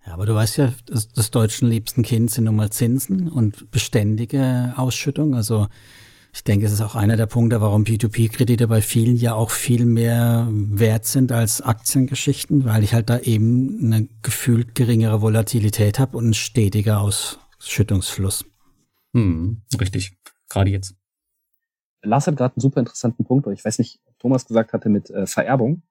Ja, 0.06 0.14
aber 0.14 0.26
du 0.26 0.34
weißt 0.34 0.58
ja, 0.58 0.72
das, 0.86 1.08
das 1.08 1.30
deutschen 1.30 1.68
liebsten 1.68 2.02
Kind 2.02 2.30
sind 2.30 2.44
nun 2.44 2.56
mal 2.56 2.70
Zinsen 2.70 3.28
und 3.28 3.70
beständige 3.70 4.74
Ausschüttung. 4.76 5.34
Also 5.34 5.68
ich 6.34 6.44
denke, 6.44 6.64
es 6.64 6.72
ist 6.72 6.80
auch 6.80 6.94
einer 6.94 7.16
der 7.16 7.26
Punkte, 7.26 7.60
warum 7.60 7.84
P2P-Kredite 7.84 8.66
bei 8.66 8.80
vielen 8.80 9.16
ja 9.16 9.34
auch 9.34 9.50
viel 9.50 9.84
mehr 9.84 10.48
wert 10.50 11.04
sind 11.04 11.30
als 11.30 11.60
Aktiengeschichten, 11.60 12.64
weil 12.64 12.82
ich 12.82 12.94
halt 12.94 13.10
da 13.10 13.18
eben 13.18 13.78
eine 13.84 14.08
gefühlt 14.22 14.74
geringere 14.74 15.20
Volatilität 15.20 15.98
habe 15.98 16.16
und 16.16 16.24
einen 16.24 16.34
stetiger 16.34 17.02
Ausschüttungsfluss. 17.02 18.46
Hm, 19.14 19.60
richtig. 19.78 20.16
Gerade 20.48 20.70
jetzt. 20.70 20.94
Lars 22.02 22.26
hat 22.26 22.36
gerade 22.36 22.56
einen 22.56 22.62
super 22.62 22.80
interessanten 22.80 23.24
Punkt, 23.24 23.46
weil 23.46 23.52
ich 23.52 23.64
weiß 23.64 23.78
nicht, 23.78 24.00
Thomas 24.18 24.46
gesagt 24.46 24.72
hatte 24.72 24.88
mit 24.88 25.10
äh, 25.10 25.26
Vererbung. 25.26 25.82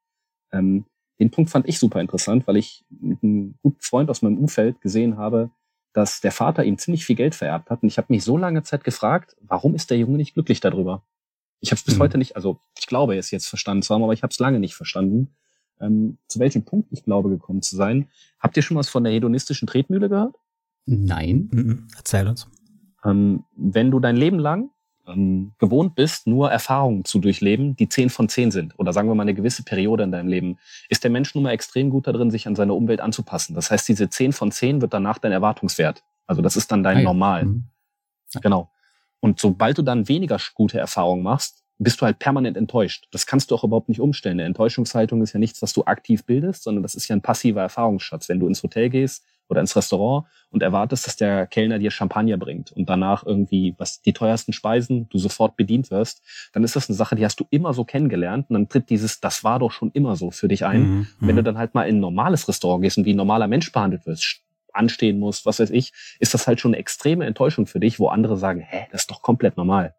Ähm, 0.51 0.85
den 1.19 1.29
Punkt 1.29 1.51
fand 1.51 1.69
ich 1.69 1.77
super 1.77 2.01
interessant, 2.01 2.47
weil 2.47 2.57
ich 2.57 2.83
mit 2.89 3.21
einem 3.21 3.59
guten 3.61 3.79
Freund 3.79 4.09
aus 4.09 4.23
meinem 4.23 4.39
Umfeld 4.39 4.81
gesehen 4.81 5.17
habe, 5.17 5.51
dass 5.93 6.21
der 6.21 6.31
Vater 6.31 6.63
ihm 6.63 6.77
ziemlich 6.77 7.05
viel 7.05 7.15
Geld 7.15 7.35
vererbt 7.35 7.69
hat. 7.69 7.83
Und 7.83 7.89
ich 7.89 7.97
habe 7.97 8.07
mich 8.09 8.23
so 8.23 8.37
lange 8.37 8.63
Zeit 8.63 8.83
gefragt, 8.83 9.35
warum 9.41 9.75
ist 9.75 9.89
der 9.89 9.97
Junge 9.97 10.17
nicht 10.17 10.33
glücklich 10.33 10.59
darüber? 10.59 11.03
Ich 11.59 11.71
habe 11.71 11.77
es 11.77 11.83
bis 11.83 11.95
mhm. 11.95 12.01
heute 12.01 12.17
nicht, 12.17 12.35
also 12.35 12.59
ich 12.77 12.87
glaube 12.87 13.15
es 13.17 13.31
jetzt 13.31 13.47
verstanden 13.47 13.83
zu 13.83 13.93
haben, 13.93 14.03
aber 14.03 14.13
ich 14.13 14.23
habe 14.23 14.31
es 14.31 14.39
lange 14.39 14.59
nicht 14.59 14.75
verstanden. 14.75 15.35
Ähm, 15.79 16.17
zu 16.27 16.39
welchem 16.39 16.63
Punkt 16.63 16.89
ich 16.91 17.03
glaube 17.03 17.29
gekommen 17.29 17.61
zu 17.61 17.75
sein. 17.75 18.09
Habt 18.39 18.57
ihr 18.57 18.63
schon 18.63 18.77
was 18.77 18.89
von 18.89 19.03
der 19.03 19.13
hedonistischen 19.13 19.67
Tretmühle 19.67 20.09
gehört? 20.09 20.35
Nein. 20.85 21.49
Mhm. 21.51 21.87
Erzähl 21.95 22.27
uns. 22.27 22.47
Ähm, 23.03 23.43
wenn 23.55 23.91
du 23.91 23.99
dein 23.99 24.15
Leben 24.15 24.39
lang 24.39 24.69
ähm, 25.07 25.53
gewohnt 25.59 25.95
bist, 25.95 26.27
nur 26.27 26.51
Erfahrungen 26.51 27.05
zu 27.05 27.19
durchleben, 27.19 27.75
die 27.75 27.89
zehn 27.89 28.09
von 28.09 28.29
zehn 28.29 28.51
sind, 28.51 28.77
oder 28.77 28.93
sagen 28.93 29.07
wir 29.07 29.15
mal 29.15 29.23
eine 29.23 29.33
gewisse 29.33 29.63
Periode 29.63 30.03
in 30.03 30.11
deinem 30.11 30.27
Leben, 30.27 30.57
ist 30.89 31.03
der 31.03 31.11
Mensch 31.11 31.33
nun 31.35 31.43
mal 31.43 31.51
extrem 31.51 31.89
gut 31.89 32.07
darin, 32.07 32.31
sich 32.31 32.47
an 32.47 32.55
seine 32.55 32.73
Umwelt 32.73 33.01
anzupassen. 33.01 33.55
Das 33.55 33.71
heißt, 33.71 33.87
diese 33.87 34.09
zehn 34.09 34.33
von 34.33 34.51
zehn 34.51 34.81
wird 34.81 34.93
danach 34.93 35.17
dein 35.17 35.31
Erwartungswert. 35.31 36.03
Also 36.27 36.41
das 36.41 36.55
ist 36.55 36.71
dann 36.71 36.83
dein 36.83 36.97
ah, 36.97 36.99
ja. 36.99 37.05
Normal. 37.05 37.45
Mhm. 37.45 37.63
Genau. 38.41 38.69
Und 39.19 39.39
sobald 39.39 39.77
du 39.77 39.81
dann 39.81 40.07
weniger 40.07 40.39
gute 40.55 40.79
Erfahrungen 40.79 41.23
machst, 41.23 41.63
bist 41.77 41.99
du 41.99 42.05
halt 42.05 42.19
permanent 42.19 42.57
enttäuscht. 42.57 43.07
Das 43.11 43.25
kannst 43.25 43.49
du 43.49 43.55
auch 43.55 43.63
überhaupt 43.63 43.89
nicht 43.89 43.99
umstellen. 43.99 44.39
Eine 44.39 44.45
Enttäuschungshaltung 44.45 45.21
ist 45.21 45.33
ja 45.33 45.39
nichts, 45.39 45.61
was 45.61 45.73
du 45.73 45.83
aktiv 45.85 46.25
bildest, 46.25 46.63
sondern 46.63 46.83
das 46.83 46.95
ist 46.95 47.07
ja 47.07 47.15
ein 47.15 47.21
passiver 47.21 47.61
Erfahrungsschatz. 47.61 48.29
Wenn 48.29 48.39
du 48.39 48.47
ins 48.47 48.61
Hotel 48.61 48.89
gehst 48.89 49.25
oder 49.51 49.61
ins 49.61 49.75
Restaurant 49.75 50.25
und 50.49 50.63
erwartest, 50.63 51.05
dass 51.05 51.17
der 51.17 51.45
Kellner 51.45 51.77
dir 51.77 51.91
Champagner 51.91 52.37
bringt 52.37 52.71
und 52.71 52.89
danach 52.89 53.25
irgendwie 53.25 53.75
was 53.77 54.01
die 54.01 54.13
teuersten 54.13 54.53
Speisen 54.53 55.09
du 55.09 55.17
sofort 55.17 55.57
bedient 55.57 55.91
wirst, 55.91 56.23
dann 56.53 56.63
ist 56.63 56.75
das 56.75 56.89
eine 56.89 56.95
Sache, 56.95 57.15
die 57.15 57.25
hast 57.25 57.39
du 57.39 57.45
immer 57.51 57.73
so 57.73 57.83
kennengelernt 57.83 58.49
und 58.49 58.53
dann 58.55 58.69
tritt 58.69 58.89
dieses 58.89 59.19
das 59.19 59.43
war 59.43 59.59
doch 59.59 59.71
schon 59.71 59.91
immer 59.91 60.15
so 60.15 60.31
für 60.31 60.47
dich 60.47 60.65
ein. 60.65 60.81
Mhm. 60.81 61.07
Wenn 61.19 61.35
du 61.35 61.41
mhm. 61.41 61.45
dann 61.45 61.57
halt 61.57 61.75
mal 61.75 61.83
in 61.83 61.97
ein 61.97 61.99
normales 61.99 62.47
Restaurant 62.47 62.81
gehst 62.81 62.97
und 62.97 63.05
wie 63.05 63.13
ein 63.13 63.17
normaler 63.17 63.47
Mensch 63.47 63.71
behandelt 63.71 64.05
wirst, 64.05 64.41
anstehen 64.73 65.19
musst, 65.19 65.45
was 65.45 65.59
weiß 65.59 65.69
ich, 65.71 65.91
ist 66.19 66.33
das 66.33 66.47
halt 66.47 66.61
schon 66.61 66.71
eine 66.71 66.79
extreme 66.79 67.25
Enttäuschung 67.25 67.67
für 67.67 67.81
dich, 67.81 67.99
wo 67.99 68.07
andere 68.07 68.37
sagen, 68.37 68.61
hä, 68.61 68.87
das 68.91 69.01
ist 69.01 69.11
doch 69.11 69.21
komplett 69.21 69.57
normal. 69.57 69.93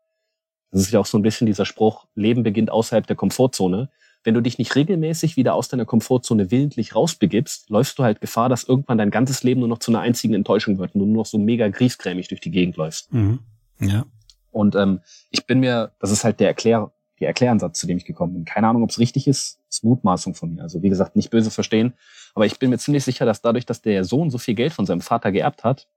Das 0.70 0.80
ist 0.80 0.92
ja 0.92 1.00
auch 1.00 1.06
so 1.06 1.18
ein 1.18 1.22
bisschen 1.22 1.46
dieser 1.46 1.66
Spruch, 1.66 2.06
Leben 2.14 2.42
beginnt 2.42 2.70
außerhalb 2.70 3.06
der 3.06 3.16
Komfortzone 3.16 3.90
wenn 4.24 4.34
du 4.34 4.40
dich 4.40 4.58
nicht 4.58 4.74
regelmäßig 4.76 5.36
wieder 5.36 5.54
aus 5.54 5.68
deiner 5.68 5.84
Komfortzone 5.84 6.50
willentlich 6.50 6.94
rausbegibst, 6.94 7.70
läufst 7.70 7.98
du 7.98 8.04
halt 8.04 8.20
Gefahr, 8.20 8.48
dass 8.48 8.64
irgendwann 8.64 8.98
dein 8.98 9.10
ganzes 9.10 9.42
Leben 9.42 9.60
nur 9.60 9.68
noch 9.68 9.78
zu 9.78 9.90
einer 9.90 10.00
einzigen 10.00 10.34
Enttäuschung 10.34 10.78
wird 10.78 10.94
und 10.94 11.00
du 11.00 11.06
nur 11.06 11.18
noch 11.18 11.26
so 11.26 11.38
mega 11.38 11.68
griesgrämig 11.68 12.28
durch 12.28 12.40
die 12.40 12.50
Gegend 12.50 12.76
läufst. 12.76 13.12
Mhm. 13.12 13.40
Ja. 13.80 14.06
Und 14.50 14.76
ähm, 14.76 15.00
ich 15.30 15.46
bin 15.46 15.60
mir, 15.60 15.92
das 15.98 16.10
ist 16.10 16.24
halt 16.24 16.38
der 16.38 16.48
Erklär, 16.48 16.92
der 17.18 17.28
Erkläransatz, 17.28 17.80
zu 17.80 17.86
dem 17.86 17.96
ich 17.96 18.04
gekommen 18.04 18.34
bin. 18.34 18.44
Keine 18.44 18.68
Ahnung, 18.68 18.82
ob 18.82 18.90
es 18.90 18.98
richtig 18.98 19.26
ist, 19.26 19.60
ist 19.68 19.84
Mutmaßung 19.84 20.34
von 20.34 20.54
mir. 20.54 20.62
Also 20.62 20.82
wie 20.82 20.88
gesagt, 20.88 21.16
nicht 21.16 21.30
böse 21.30 21.50
verstehen, 21.50 21.94
aber 22.34 22.46
ich 22.46 22.58
bin 22.58 22.70
mir 22.70 22.78
ziemlich 22.78 23.04
sicher, 23.04 23.26
dass 23.26 23.42
dadurch, 23.42 23.66
dass 23.66 23.82
der 23.82 24.04
Sohn 24.04 24.30
so 24.30 24.38
viel 24.38 24.54
Geld 24.54 24.72
von 24.72 24.86
seinem 24.86 25.00
Vater 25.00 25.32
geerbt 25.32 25.64
hat, 25.64 25.88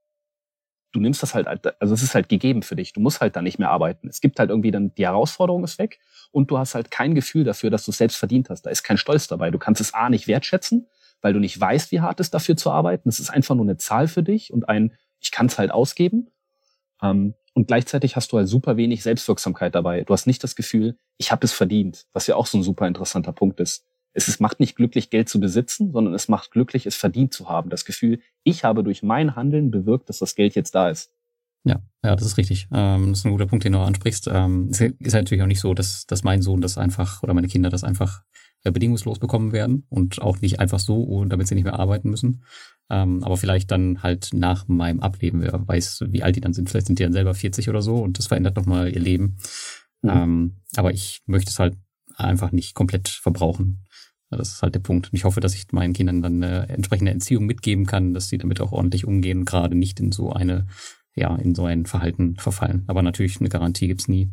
du 0.92 1.00
nimmst 1.00 1.22
das 1.22 1.34
halt, 1.34 1.46
also 1.80 1.94
es 1.94 2.02
ist 2.02 2.14
halt 2.14 2.28
gegeben 2.28 2.62
für 2.62 2.76
dich. 2.76 2.92
Du 2.92 3.00
musst 3.00 3.20
halt 3.20 3.36
dann 3.36 3.44
nicht 3.44 3.58
mehr 3.58 3.70
arbeiten. 3.70 4.08
Es 4.08 4.20
gibt 4.20 4.38
halt 4.38 4.50
irgendwie 4.50 4.70
dann, 4.70 4.94
die 4.94 5.04
Herausforderung 5.04 5.62
ist 5.62 5.78
weg 5.78 5.98
und 6.36 6.50
du 6.50 6.58
hast 6.58 6.74
halt 6.74 6.90
kein 6.90 7.14
Gefühl 7.14 7.44
dafür, 7.44 7.70
dass 7.70 7.86
du 7.86 7.92
es 7.92 7.96
selbst 7.96 8.18
verdient 8.18 8.50
hast. 8.50 8.66
Da 8.66 8.70
ist 8.70 8.82
kein 8.82 8.98
Stolz 8.98 9.26
dabei. 9.26 9.50
Du 9.50 9.58
kannst 9.58 9.80
es 9.80 9.94
A 9.94 10.10
nicht 10.10 10.28
wertschätzen, 10.28 10.86
weil 11.22 11.32
du 11.32 11.40
nicht 11.40 11.58
weißt, 11.58 11.90
wie 11.92 12.02
hart 12.02 12.20
es 12.20 12.30
dafür 12.30 12.58
zu 12.58 12.70
arbeiten. 12.70 13.08
Es 13.08 13.20
ist 13.20 13.30
einfach 13.30 13.54
nur 13.54 13.64
eine 13.64 13.78
Zahl 13.78 14.06
für 14.06 14.22
dich 14.22 14.52
und 14.52 14.68
ein, 14.68 14.92
ich 15.18 15.30
kann 15.30 15.46
es 15.46 15.58
halt 15.58 15.70
ausgeben. 15.70 16.28
Ähm, 17.00 17.32
und 17.54 17.68
gleichzeitig 17.68 18.16
hast 18.16 18.32
du 18.32 18.36
halt 18.36 18.48
super 18.48 18.76
wenig 18.76 19.02
Selbstwirksamkeit 19.02 19.74
dabei. 19.74 20.02
Du 20.02 20.12
hast 20.12 20.26
nicht 20.26 20.44
das 20.44 20.56
Gefühl, 20.56 20.98
ich 21.16 21.32
habe 21.32 21.42
es 21.46 21.54
verdient, 21.54 22.04
was 22.12 22.26
ja 22.26 22.36
auch 22.36 22.44
so 22.44 22.58
ein 22.58 22.62
super 22.62 22.86
interessanter 22.86 23.32
Punkt 23.32 23.58
ist. 23.58 23.86
Es 24.12 24.28
ist, 24.28 24.38
macht 24.38 24.60
nicht 24.60 24.76
glücklich, 24.76 25.08
Geld 25.08 25.30
zu 25.30 25.40
besitzen, 25.40 25.90
sondern 25.90 26.12
es 26.12 26.28
macht 26.28 26.50
glücklich, 26.50 26.84
es 26.84 26.96
verdient 26.96 27.32
zu 27.32 27.48
haben. 27.48 27.70
Das 27.70 27.86
Gefühl, 27.86 28.20
ich 28.44 28.62
habe 28.62 28.84
durch 28.84 29.02
mein 29.02 29.36
Handeln 29.36 29.70
bewirkt, 29.70 30.10
dass 30.10 30.18
das 30.18 30.34
Geld 30.34 30.54
jetzt 30.54 30.74
da 30.74 30.90
ist. 30.90 31.10
Ja, 32.06 32.14
das 32.14 32.24
ist 32.24 32.36
richtig. 32.36 32.68
Ähm, 32.72 33.10
das 33.10 33.18
ist 33.18 33.24
ein 33.24 33.32
guter 33.32 33.46
Punkt, 33.46 33.64
den 33.64 33.72
du 33.72 33.80
ansprichst. 33.80 34.30
Ähm, 34.32 34.68
es 34.70 34.80
ist 34.80 35.12
halt 35.12 35.24
natürlich 35.24 35.42
auch 35.42 35.48
nicht 35.48 35.58
so, 35.58 35.74
dass, 35.74 36.06
dass 36.06 36.22
mein 36.22 36.40
Sohn 36.40 36.60
das 36.60 36.78
einfach 36.78 37.24
oder 37.24 37.34
meine 37.34 37.48
Kinder 37.48 37.68
das 37.68 37.82
einfach 37.82 38.22
äh, 38.62 38.70
bedingungslos 38.70 39.18
bekommen 39.18 39.50
werden 39.50 39.86
und 39.88 40.22
auch 40.22 40.40
nicht 40.40 40.60
einfach 40.60 40.78
so, 40.78 41.24
damit 41.24 41.48
sie 41.48 41.56
nicht 41.56 41.64
mehr 41.64 41.80
arbeiten 41.80 42.08
müssen. 42.08 42.44
Ähm, 42.90 43.24
aber 43.24 43.36
vielleicht 43.36 43.72
dann 43.72 44.04
halt 44.04 44.28
nach 44.32 44.68
meinem 44.68 45.00
Ableben, 45.00 45.40
wer 45.42 45.66
weiß, 45.66 46.04
wie 46.10 46.22
alt 46.22 46.36
die 46.36 46.40
dann 46.40 46.52
sind. 46.52 46.70
Vielleicht 46.70 46.86
sind 46.86 47.00
die 47.00 47.02
dann 47.02 47.12
selber 47.12 47.34
40 47.34 47.68
oder 47.68 47.82
so 47.82 47.96
und 47.96 48.20
das 48.20 48.28
verändert 48.28 48.54
nochmal 48.54 48.94
ihr 48.94 49.00
Leben. 49.00 49.38
Mhm. 50.02 50.10
Ähm, 50.10 50.56
aber 50.76 50.92
ich 50.92 51.22
möchte 51.26 51.50
es 51.50 51.58
halt 51.58 51.76
einfach 52.14 52.52
nicht 52.52 52.76
komplett 52.76 53.08
verbrauchen. 53.08 53.82
Das 54.30 54.52
ist 54.52 54.62
halt 54.62 54.76
der 54.76 54.80
Punkt. 54.80 55.08
Und 55.08 55.16
ich 55.16 55.24
hoffe, 55.24 55.40
dass 55.40 55.56
ich 55.56 55.72
meinen 55.72 55.92
Kindern 55.92 56.22
dann 56.22 56.40
eine 56.40 56.68
entsprechende 56.68 57.10
Entziehung 57.10 57.46
mitgeben 57.46 57.84
kann, 57.84 58.14
dass 58.14 58.28
sie 58.28 58.38
damit 58.38 58.60
auch 58.60 58.70
ordentlich 58.70 59.06
umgehen, 59.06 59.44
gerade 59.44 59.74
nicht 59.74 59.98
in 59.98 60.12
so 60.12 60.32
eine 60.32 60.68
ja, 61.16 61.34
in 61.36 61.54
so 61.54 61.64
ein 61.64 61.86
Verhalten 61.86 62.36
verfallen. 62.36 62.84
Aber 62.86 63.02
natürlich 63.02 63.40
eine 63.40 63.48
Garantie 63.48 63.88
gibt's 63.88 64.06
nie. 64.06 64.30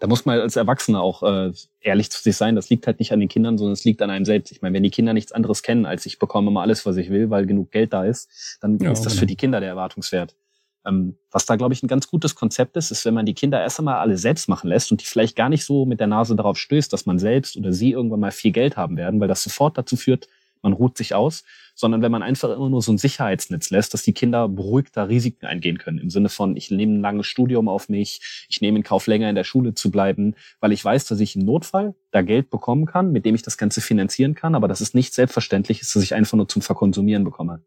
Da 0.00 0.08
muss 0.08 0.26
man 0.26 0.38
als 0.38 0.56
Erwachsener 0.56 1.00
auch 1.00 1.22
äh, 1.22 1.52
ehrlich 1.80 2.10
zu 2.10 2.22
sich 2.22 2.36
sein. 2.36 2.54
Das 2.54 2.68
liegt 2.68 2.86
halt 2.86 2.98
nicht 2.98 3.12
an 3.12 3.20
den 3.20 3.30
Kindern, 3.30 3.56
sondern 3.56 3.72
es 3.72 3.84
liegt 3.84 4.02
an 4.02 4.10
einem 4.10 4.26
selbst. 4.26 4.52
Ich 4.52 4.60
meine, 4.60 4.74
wenn 4.74 4.82
die 4.82 4.90
Kinder 4.90 5.14
nichts 5.14 5.32
anderes 5.32 5.62
kennen, 5.62 5.86
als 5.86 6.04
ich 6.04 6.18
bekomme 6.18 6.50
immer 6.50 6.60
alles, 6.60 6.84
was 6.84 6.98
ich 6.98 7.08
will, 7.08 7.30
weil 7.30 7.46
genug 7.46 7.70
Geld 7.70 7.94
da 7.94 8.04
ist, 8.04 8.58
dann 8.60 8.78
ja, 8.78 8.90
ist 8.90 9.06
das 9.06 9.14
genau. 9.14 9.20
für 9.20 9.26
die 9.26 9.36
Kinder 9.36 9.60
der 9.60 9.70
Erwartungswert. 9.70 10.36
Ähm, 10.84 11.16
was 11.30 11.46
da, 11.46 11.56
glaube 11.56 11.72
ich, 11.72 11.82
ein 11.82 11.88
ganz 11.88 12.08
gutes 12.08 12.34
Konzept 12.34 12.76
ist, 12.76 12.90
ist, 12.90 13.06
wenn 13.06 13.14
man 13.14 13.24
die 13.24 13.34
Kinder 13.34 13.60
erst 13.60 13.78
einmal 13.78 13.96
alle 13.96 14.18
selbst 14.18 14.48
machen 14.48 14.68
lässt 14.68 14.90
und 14.90 15.00
die 15.00 15.06
vielleicht 15.06 15.34
gar 15.34 15.48
nicht 15.48 15.64
so 15.64 15.86
mit 15.86 15.98
der 15.98 16.08
Nase 16.08 16.36
darauf 16.36 16.58
stößt, 16.58 16.92
dass 16.92 17.06
man 17.06 17.18
selbst 17.18 17.56
oder 17.56 17.72
sie 17.72 17.92
irgendwann 17.92 18.20
mal 18.20 18.32
viel 18.32 18.52
Geld 18.52 18.76
haben 18.76 18.98
werden, 18.98 19.18
weil 19.18 19.28
das 19.28 19.42
sofort 19.42 19.78
dazu 19.78 19.96
führt, 19.96 20.28
man 20.62 20.74
ruht 20.74 20.98
sich 20.98 21.14
aus, 21.14 21.42
sondern 21.76 22.02
wenn 22.02 22.10
man 22.10 22.22
einfach 22.22 22.50
immer 22.50 22.70
nur 22.70 22.82
so 22.82 22.90
ein 22.90 22.98
Sicherheitsnetz 22.98 23.70
lässt, 23.70 23.94
dass 23.94 24.02
die 24.02 24.14
Kinder 24.14 24.48
beruhigter 24.48 25.08
Risiken 25.08 25.46
eingehen 25.46 25.78
können. 25.78 25.98
Im 25.98 26.10
Sinne 26.10 26.30
von, 26.30 26.56
ich 26.56 26.70
nehme 26.70 26.94
ein 26.94 27.00
langes 27.02 27.26
Studium 27.26 27.68
auf 27.68 27.88
mich, 27.88 28.46
ich 28.48 28.60
nehme 28.62 28.78
in 28.78 28.82
Kauf, 28.82 29.06
länger 29.06 29.28
in 29.28 29.36
der 29.36 29.44
Schule 29.44 29.74
zu 29.74 29.90
bleiben, 29.90 30.34
weil 30.58 30.72
ich 30.72 30.84
weiß, 30.84 31.04
dass 31.04 31.20
ich 31.20 31.36
im 31.36 31.44
Notfall 31.44 31.94
da 32.10 32.22
Geld 32.22 32.50
bekommen 32.50 32.86
kann, 32.86 33.12
mit 33.12 33.26
dem 33.26 33.34
ich 33.34 33.42
das 33.42 33.58
Ganze 33.58 33.82
finanzieren 33.82 34.34
kann, 34.34 34.54
aber 34.54 34.68
dass 34.68 34.80
es 34.80 34.94
nicht 34.94 35.12
selbstverständlich 35.14 35.82
ist, 35.82 35.94
dass 35.94 36.02
ich 36.02 36.14
einfach 36.14 36.36
nur 36.36 36.48
zum 36.48 36.62
Verkonsumieren 36.62 37.24
bekomme. 37.24 37.62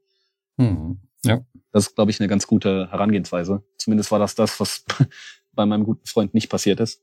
Hm. 0.57 0.99
Ja. 1.23 1.41
Das 1.71 1.87
ist, 1.87 1.95
glaube 1.95 2.09
ich, 2.09 2.19
eine 2.19 2.27
ganz 2.27 2.47
gute 2.47 2.89
Herangehensweise. 2.89 3.63
Zumindest 3.77 4.11
war 4.11 4.19
das 4.19 4.33
das, 4.33 4.59
was 4.59 4.85
bei 5.53 5.65
meinem 5.67 5.83
guten 5.83 6.05
Freund 6.07 6.33
nicht 6.33 6.49
passiert 6.49 6.79
ist. 6.79 7.01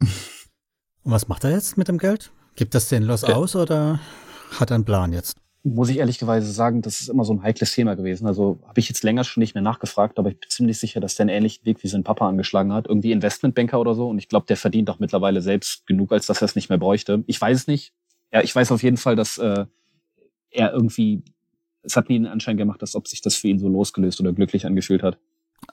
Und 0.00 0.08
was 1.04 1.28
macht 1.28 1.44
er 1.44 1.50
jetzt 1.50 1.76
mit 1.76 1.88
dem 1.88 1.98
Geld? 1.98 2.32
Gibt 2.54 2.74
das 2.74 2.88
den 2.88 3.02
Los 3.02 3.22
ja. 3.22 3.34
aus 3.34 3.54
oder 3.54 4.00
hat 4.58 4.70
er 4.70 4.76
einen 4.76 4.84
Plan 4.86 5.12
jetzt? 5.12 5.36
Muss 5.74 5.88
ich 5.88 5.98
ehrlicherweise 5.98 6.50
sagen, 6.52 6.80
das 6.80 7.00
ist 7.00 7.08
immer 7.08 7.24
so 7.24 7.32
ein 7.32 7.42
heikles 7.42 7.72
Thema 7.72 7.96
gewesen. 7.96 8.26
Also 8.26 8.60
habe 8.66 8.78
ich 8.78 8.88
jetzt 8.88 9.02
länger 9.02 9.24
schon 9.24 9.40
nicht 9.40 9.54
mehr 9.54 9.62
nachgefragt, 9.62 10.18
aber 10.18 10.30
ich 10.30 10.38
bin 10.38 10.48
ziemlich 10.48 10.78
sicher, 10.78 11.00
dass 11.00 11.16
der 11.16 11.24
einen 11.24 11.36
ähnlichen 11.36 11.66
Weg 11.66 11.82
wie 11.82 11.88
sein 11.88 12.04
Papa 12.04 12.28
angeschlagen 12.28 12.72
hat. 12.72 12.86
Irgendwie 12.86 13.12
Investmentbanker 13.12 13.80
oder 13.80 13.94
so. 13.94 14.08
Und 14.08 14.18
ich 14.18 14.28
glaube, 14.28 14.46
der 14.46 14.56
verdient 14.56 14.88
auch 14.90 15.00
mittlerweile 15.00 15.42
selbst 15.42 15.86
genug, 15.86 16.12
als 16.12 16.26
dass 16.26 16.40
er 16.40 16.44
es 16.44 16.54
nicht 16.54 16.68
mehr 16.68 16.78
bräuchte. 16.78 17.24
Ich 17.26 17.40
weiß 17.40 17.58
es 17.58 17.66
nicht. 17.66 17.92
Ja, 18.32 18.42
ich 18.42 18.54
weiß 18.54 18.70
auf 18.70 18.82
jeden 18.82 18.96
Fall, 18.96 19.16
dass 19.16 19.38
äh, 19.38 19.66
er 20.50 20.72
irgendwie, 20.72 21.24
es 21.82 21.96
hat 21.96 22.08
ihn 22.10 22.26
anscheinend 22.26 22.58
gemacht, 22.58 22.80
dass 22.80 22.94
ob 22.94 23.08
sich 23.08 23.20
das 23.20 23.34
für 23.34 23.48
ihn 23.48 23.58
so 23.58 23.68
losgelöst 23.68 24.20
oder 24.20 24.32
glücklich 24.32 24.66
angefühlt 24.66 25.02
hat. 25.02 25.18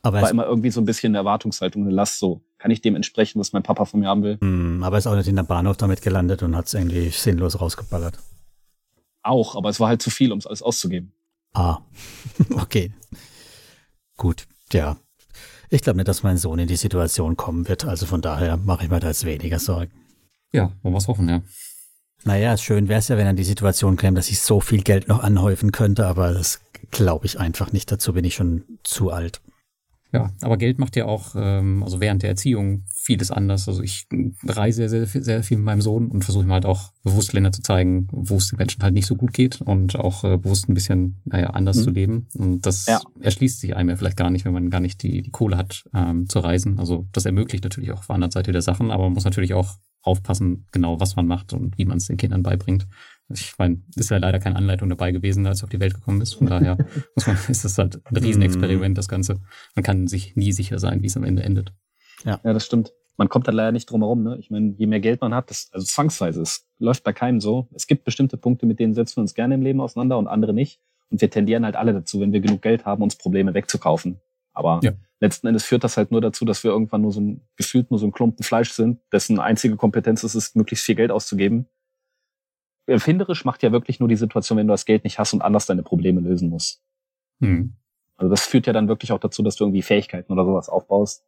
Aber 0.02 0.22
war 0.22 0.32
immer 0.32 0.46
irgendwie 0.46 0.72
so 0.72 0.82
ein 0.82 0.86
bisschen 0.86 1.12
eine 1.12 1.20
Erwartungshaltung, 1.20 1.84
eine 1.84 1.94
Last 1.94 2.20
so. 2.20 2.42
Kann 2.58 2.72
ich 2.72 2.82
dem 2.82 2.96
entsprechen, 2.96 3.40
was 3.40 3.54
mein 3.54 3.64
Papa 3.64 3.86
von 3.86 4.00
mir 4.00 4.08
haben 4.08 4.24
will? 4.24 4.38
Mm, 4.40 4.84
aber 4.84 4.96
er 4.96 5.00
ist 5.00 5.08
auch 5.08 5.16
nicht 5.16 5.28
in 5.28 5.36
der 5.36 5.44
Bahnhof 5.44 5.78
damit 5.78 6.02
gelandet 6.02 6.42
und 6.42 6.56
hat 6.56 6.68
es 6.68 6.74
irgendwie 6.74 7.10
sinnlos 7.10 7.60
rausgeballert. 7.60 8.18
Auch, 9.24 9.56
aber 9.56 9.70
es 9.70 9.80
war 9.80 9.88
halt 9.88 10.02
zu 10.02 10.10
viel, 10.10 10.32
um 10.32 10.38
es 10.38 10.48
alles 10.48 10.62
auszugeben. 10.62 11.14
Ah, 11.54 11.80
okay. 12.56 12.92
gut, 14.18 14.48
ja. 14.72 14.98
Ich 15.70 15.82
glaube 15.82 15.98
nicht, 15.98 16.08
dass 16.08 16.24
mein 16.24 16.38
Sohn 16.38 16.60
in 16.60 16.68
die 16.68 16.76
Situation 16.76 17.36
kommen 17.36 17.68
wird. 17.68 17.86
Also 17.86 18.06
von 18.06 18.22
daher 18.22 18.58
mache 18.58 18.84
ich 18.84 18.90
mir 18.92 19.00
da 19.00 19.08
jetzt 19.08 19.26
weniger 19.26 19.58
Sorgen. 19.60 19.92
Ja, 20.52 20.72
wollen 20.84 20.94
wir 20.94 21.00
es 21.00 21.08
hoffen, 21.08 21.28
ja. 21.28 21.42
Naja, 22.26 22.56
schön 22.58 22.88
wäre 22.88 23.00
es 23.00 23.08
ja, 23.08 23.18
wenn 23.18 23.26
er 23.26 23.32
in 23.32 23.38
die 23.38 23.44
Situation 23.44 23.98
käme, 23.98 24.16
dass 24.16 24.30
ich 24.30 24.40
so 24.40 24.62
viel 24.62 24.84
Geld 24.84 25.08
noch 25.08 25.24
anhäufen 25.24 25.72
könnte, 25.72 26.06
aber 26.06 26.32
das 26.32 26.62
glaube 26.92 27.26
ich 27.26 27.40
einfach 27.40 27.72
nicht. 27.72 27.92
Dazu 27.92 28.14
bin 28.14 28.24
ich 28.24 28.36
schon 28.36 28.64
zu 28.84 29.12
alt. 29.12 29.42
Ja, 30.14 30.32
aber 30.42 30.58
Geld 30.58 30.78
macht 30.78 30.96
ja 30.96 31.06
auch, 31.06 31.36
ähm, 31.36 31.82
also 31.82 32.00
während 32.00 32.22
der 32.22 32.30
Erziehung 32.30 32.84
vieles 32.88 33.32
anders. 33.32 33.68
Also 33.68 33.82
ich 33.82 34.06
reise 34.44 34.88
sehr, 34.88 35.08
sehr, 35.08 35.24
sehr 35.24 35.44
viel 35.44 35.58
mit 35.58 35.66
meinem 35.66 35.82
Sohn 35.82 36.08
und 36.10 36.24
versuche 36.24 36.44
ihm 36.44 36.52
halt 36.52 36.68
auch 36.68 36.92
bewusst 37.04 37.34
Länder 37.34 37.52
zu 37.52 37.64
zeigen, 37.64 38.08
wo 38.12 38.36
es 38.36 38.50
den 38.50 38.58
Menschen 38.58 38.84
halt 38.84 38.94
nicht 38.94 39.08
so 39.08 39.16
gut 39.16 39.34
geht 39.34 39.60
und 39.62 39.96
auch 39.96 40.24
äh, 40.24 40.38
bewusst 40.38 40.70
ein 40.70 40.76
bisschen, 40.76 41.20
naja, 41.26 41.50
anders 41.50 41.78
mhm. 41.78 41.82
zu 41.82 41.90
leben. 41.90 42.28
Und 42.36 42.66
das 42.68 42.86
ja. 42.86 43.02
erschließt 43.22 43.60
sich 43.60 43.76
einem 43.76 43.90
ja 43.90 43.96
vielleicht 43.96 44.18
gar 44.18 44.30
nicht, 44.30 44.46
wenn 44.46 44.54
man 44.54 44.70
gar 44.70 44.82
nicht 44.82 45.02
die, 45.02 45.24
die 45.24 45.32
Kohle 45.32 45.58
hat, 45.58 45.84
ähm, 45.96 46.30
zu 46.30 46.40
reisen. 46.40 46.78
Also 46.78 47.08
das 47.12 47.26
ermöglicht 47.26 47.64
natürlich 47.64 47.92
auch 47.92 48.00
auf 48.00 48.08
der 48.08 48.16
anderen 48.16 48.32
Seite 48.32 48.52
der 48.52 48.62
Sachen, 48.62 48.92
aber 48.92 49.06
man 49.06 49.14
muss 49.14 49.26
natürlich 49.26 49.56
auch 49.56 49.78
aufpassen, 50.04 50.68
genau 50.72 51.00
was 51.00 51.16
man 51.16 51.26
macht 51.26 51.54
und 51.54 51.78
wie 51.78 51.86
man 51.86 51.98
es 51.98 52.08
den 52.08 52.18
Kindern 52.18 52.44
beibringt. 52.44 52.88
Ich 53.34 53.58
meine, 53.58 53.82
ist 53.96 54.10
ja 54.10 54.18
leider 54.18 54.40
keine 54.40 54.56
Anleitung 54.56 54.90
dabei 54.90 55.12
gewesen, 55.12 55.46
als 55.46 55.62
er 55.62 55.66
auf 55.66 55.70
die 55.70 55.80
Welt 55.80 55.94
gekommen 55.94 56.22
ist. 56.22 56.36
Von 56.36 56.48
daher 56.48 56.78
muss 57.16 57.28
man, 57.28 57.38
ist 57.48 57.66
das 57.66 57.78
halt 57.78 58.02
ein 58.06 58.16
Riesenexperiment, 58.16 58.98
das 58.98 59.08
Ganze. 59.08 59.40
Man 59.76 59.84
kann 59.84 60.08
sich 60.08 60.36
nie 60.36 60.52
sicher 60.52 60.80
sein, 60.80 61.02
wie 61.02 61.08
es 61.08 61.18
am 61.18 61.24
Ende 61.24 61.44
endet. 61.44 61.74
Ja, 62.24 62.40
ja 62.44 62.54
das 62.54 62.66
stimmt. 62.66 62.94
Man 63.18 63.30
kommt 63.30 63.48
da 63.48 63.52
leider 63.52 63.72
nicht 63.72 63.90
drum 63.90 64.02
herum. 64.02 64.24
Ne? 64.24 64.38
Ich 64.40 64.50
meine, 64.50 64.74
je 64.78 64.88
mehr 64.88 65.00
Geld 65.00 65.22
man 65.22 65.36
hat, 65.36 65.50
das, 65.50 65.70
also 65.72 65.86
zwangsweise, 65.86 66.42
es 66.42 66.68
läuft 66.80 67.04
bei 67.04 67.14
keinem 67.14 67.40
so. 67.40 67.68
Es 67.74 67.86
gibt 67.88 68.06
bestimmte 68.06 68.38
Punkte, 68.38 68.66
mit 68.66 68.80
denen 68.80 68.94
setzen 68.94 69.18
wir 69.18 69.22
uns 69.22 69.36
gerne 69.36 69.56
im 69.56 69.62
Leben 69.62 69.82
auseinander 69.82 70.18
und 70.18 70.28
andere 70.28 70.54
nicht. 70.54 70.80
Und 71.10 71.22
wir 71.22 71.30
tendieren 71.30 71.64
halt 71.64 71.76
alle 71.76 71.94
dazu, 71.94 72.20
wenn 72.20 72.34
wir 72.34 72.40
genug 72.40 72.62
Geld 72.62 72.86
haben, 72.86 73.04
uns 73.04 73.16
Probleme 73.16 73.54
wegzukaufen. 73.54 74.20
Aber 74.52 74.80
ja. 74.84 74.94
letzten 75.20 75.48
Endes 75.48 75.64
führt 75.64 75.84
das 75.84 75.98
halt 75.98 76.12
nur 76.12 76.22
dazu, 76.22 76.44
dass 76.46 76.64
wir 76.64 76.72
irgendwann 76.72 77.02
nur 77.02 77.12
so 77.12 77.22
ein, 77.22 77.42
gefühlt 77.56 77.92
nur 77.92 78.00
so 78.00 78.08
ein 78.08 78.12
Klumpen 78.12 78.44
Fleisch 78.44 78.72
sind, 78.72 79.00
dessen 79.12 79.40
einzige 79.40 79.76
Kompetenz 79.76 80.24
ist 80.24 80.36
es, 80.36 80.56
möglichst 80.56 80.86
viel 80.86 80.96
Geld 80.96 81.12
auszugeben 81.12 81.68
erfinderisch 82.86 83.46
macht 83.46 83.64
ja 83.64 83.72
wirklich 83.72 84.00
nur 84.00 84.10
die 84.10 84.16
Situation, 84.16 84.58
wenn 84.58 84.68
du 84.68 84.74
das 84.74 84.86
Geld 84.86 85.04
nicht 85.04 85.20
hast 85.20 85.34
und 85.34 85.42
anders 85.42 85.66
deine 85.66 85.84
Probleme 85.84 86.22
lösen 86.22 86.50
musst. 86.50 86.82
Hm. 87.40 87.76
Also 88.16 88.30
das 88.30 88.46
führt 88.46 88.68
ja 88.68 88.74
dann 88.74 88.88
wirklich 88.88 89.12
auch 89.12 89.20
dazu, 89.20 89.44
dass 89.44 89.56
du 89.56 89.64
irgendwie 89.64 89.82
Fähigkeiten 89.82 90.32
oder 90.32 90.46
sowas 90.46 90.70
aufbaust. 90.70 91.26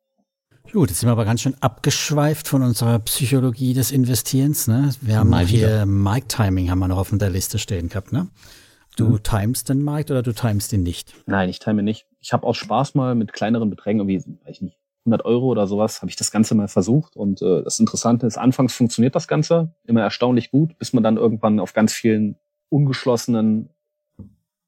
Gut, 0.71 0.89
jetzt 0.89 0.99
sind 0.99 1.07
wir 1.07 1.13
aber 1.13 1.25
ganz 1.25 1.41
schön 1.41 1.55
abgeschweift 1.61 2.47
von 2.47 2.63
unserer 2.63 2.99
Psychologie 2.99 3.73
des 3.73 3.91
Investierens. 3.91 4.67
Ne? 4.67 4.91
Wir 5.01 5.19
haben 5.19 5.29
Mal 5.29 5.45
hier 5.45 5.85
Mic 5.85 6.27
Timing 6.27 6.69
haben 6.69 6.79
wir 6.79 6.87
noch 6.87 6.97
auf 6.97 7.11
der 7.11 7.29
Liste 7.29 7.59
stehen 7.59 7.89
gehabt. 7.89 8.11
Ne? 8.11 8.29
Du 8.97 9.09
mhm. 9.09 9.23
timest 9.23 9.69
den 9.69 9.83
Mic 9.83 10.09
oder 10.09 10.23
du 10.23 10.33
timest 10.33 10.73
ihn 10.73 10.83
nicht? 10.83 11.13
Nein, 11.27 11.49
ich 11.49 11.59
time 11.59 11.83
nicht. 11.83 12.07
Ich 12.19 12.33
habe 12.33 12.47
auch 12.47 12.55
Spaß 12.55 12.95
mal 12.95 13.13
mit 13.13 13.33
kleineren 13.33 13.69
Beträgen, 13.69 13.99
irgendwie, 13.99 14.17
weiß 14.45 14.55
ich 14.55 14.61
nicht, 14.61 14.79
100 15.05 15.23
Euro 15.23 15.47
oder 15.47 15.67
sowas, 15.67 16.01
habe 16.01 16.09
ich 16.09 16.15
das 16.15 16.31
Ganze 16.31 16.55
mal 16.55 16.67
versucht. 16.67 17.15
Und 17.15 17.41
äh, 17.41 17.63
das 17.63 17.79
Interessante 17.79 18.25
ist, 18.25 18.37
anfangs 18.37 18.73
funktioniert 18.73 19.15
das 19.15 19.27
Ganze 19.27 19.73
immer 19.85 20.01
erstaunlich 20.01 20.51
gut, 20.51 20.77
bis 20.79 20.93
man 20.93 21.03
dann 21.03 21.17
irgendwann 21.17 21.59
auf 21.59 21.73
ganz 21.73 21.93
vielen 21.93 22.37
ungeschlossenen, 22.69 23.69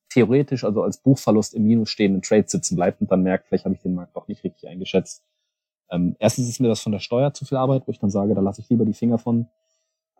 theoretisch, 0.10 0.64
also 0.64 0.84
als 0.84 0.98
Buchverlust 0.98 1.56
im 1.56 1.64
Minus 1.64 1.90
stehenden 1.90 2.22
Trades 2.22 2.52
sitzen 2.52 2.76
bleibt 2.76 3.02
und 3.02 3.12
dann 3.12 3.24
merkt, 3.24 3.48
vielleicht 3.48 3.66
habe 3.66 3.76
ich 3.76 3.82
den 3.82 3.96
Markt 3.96 4.16
auch 4.16 4.28
nicht 4.28 4.44
richtig 4.44 4.70
eingeschätzt. 4.70 5.24
Ähm, 5.90 6.16
erstens 6.20 6.48
ist 6.48 6.60
mir 6.60 6.68
das 6.68 6.82
von 6.82 6.92
der 6.92 7.00
Steuer 7.00 7.34
zu 7.34 7.46
viel 7.46 7.58
Arbeit, 7.58 7.84
wo 7.88 7.92
ich 7.92 8.00
dann 8.00 8.10
sage, 8.10 8.36
da 8.36 8.42
lasse 8.42 8.62
ich 8.62 8.70
lieber 8.70 8.86
die 8.86 8.94
Finger 8.94 9.18
von. 9.18 9.48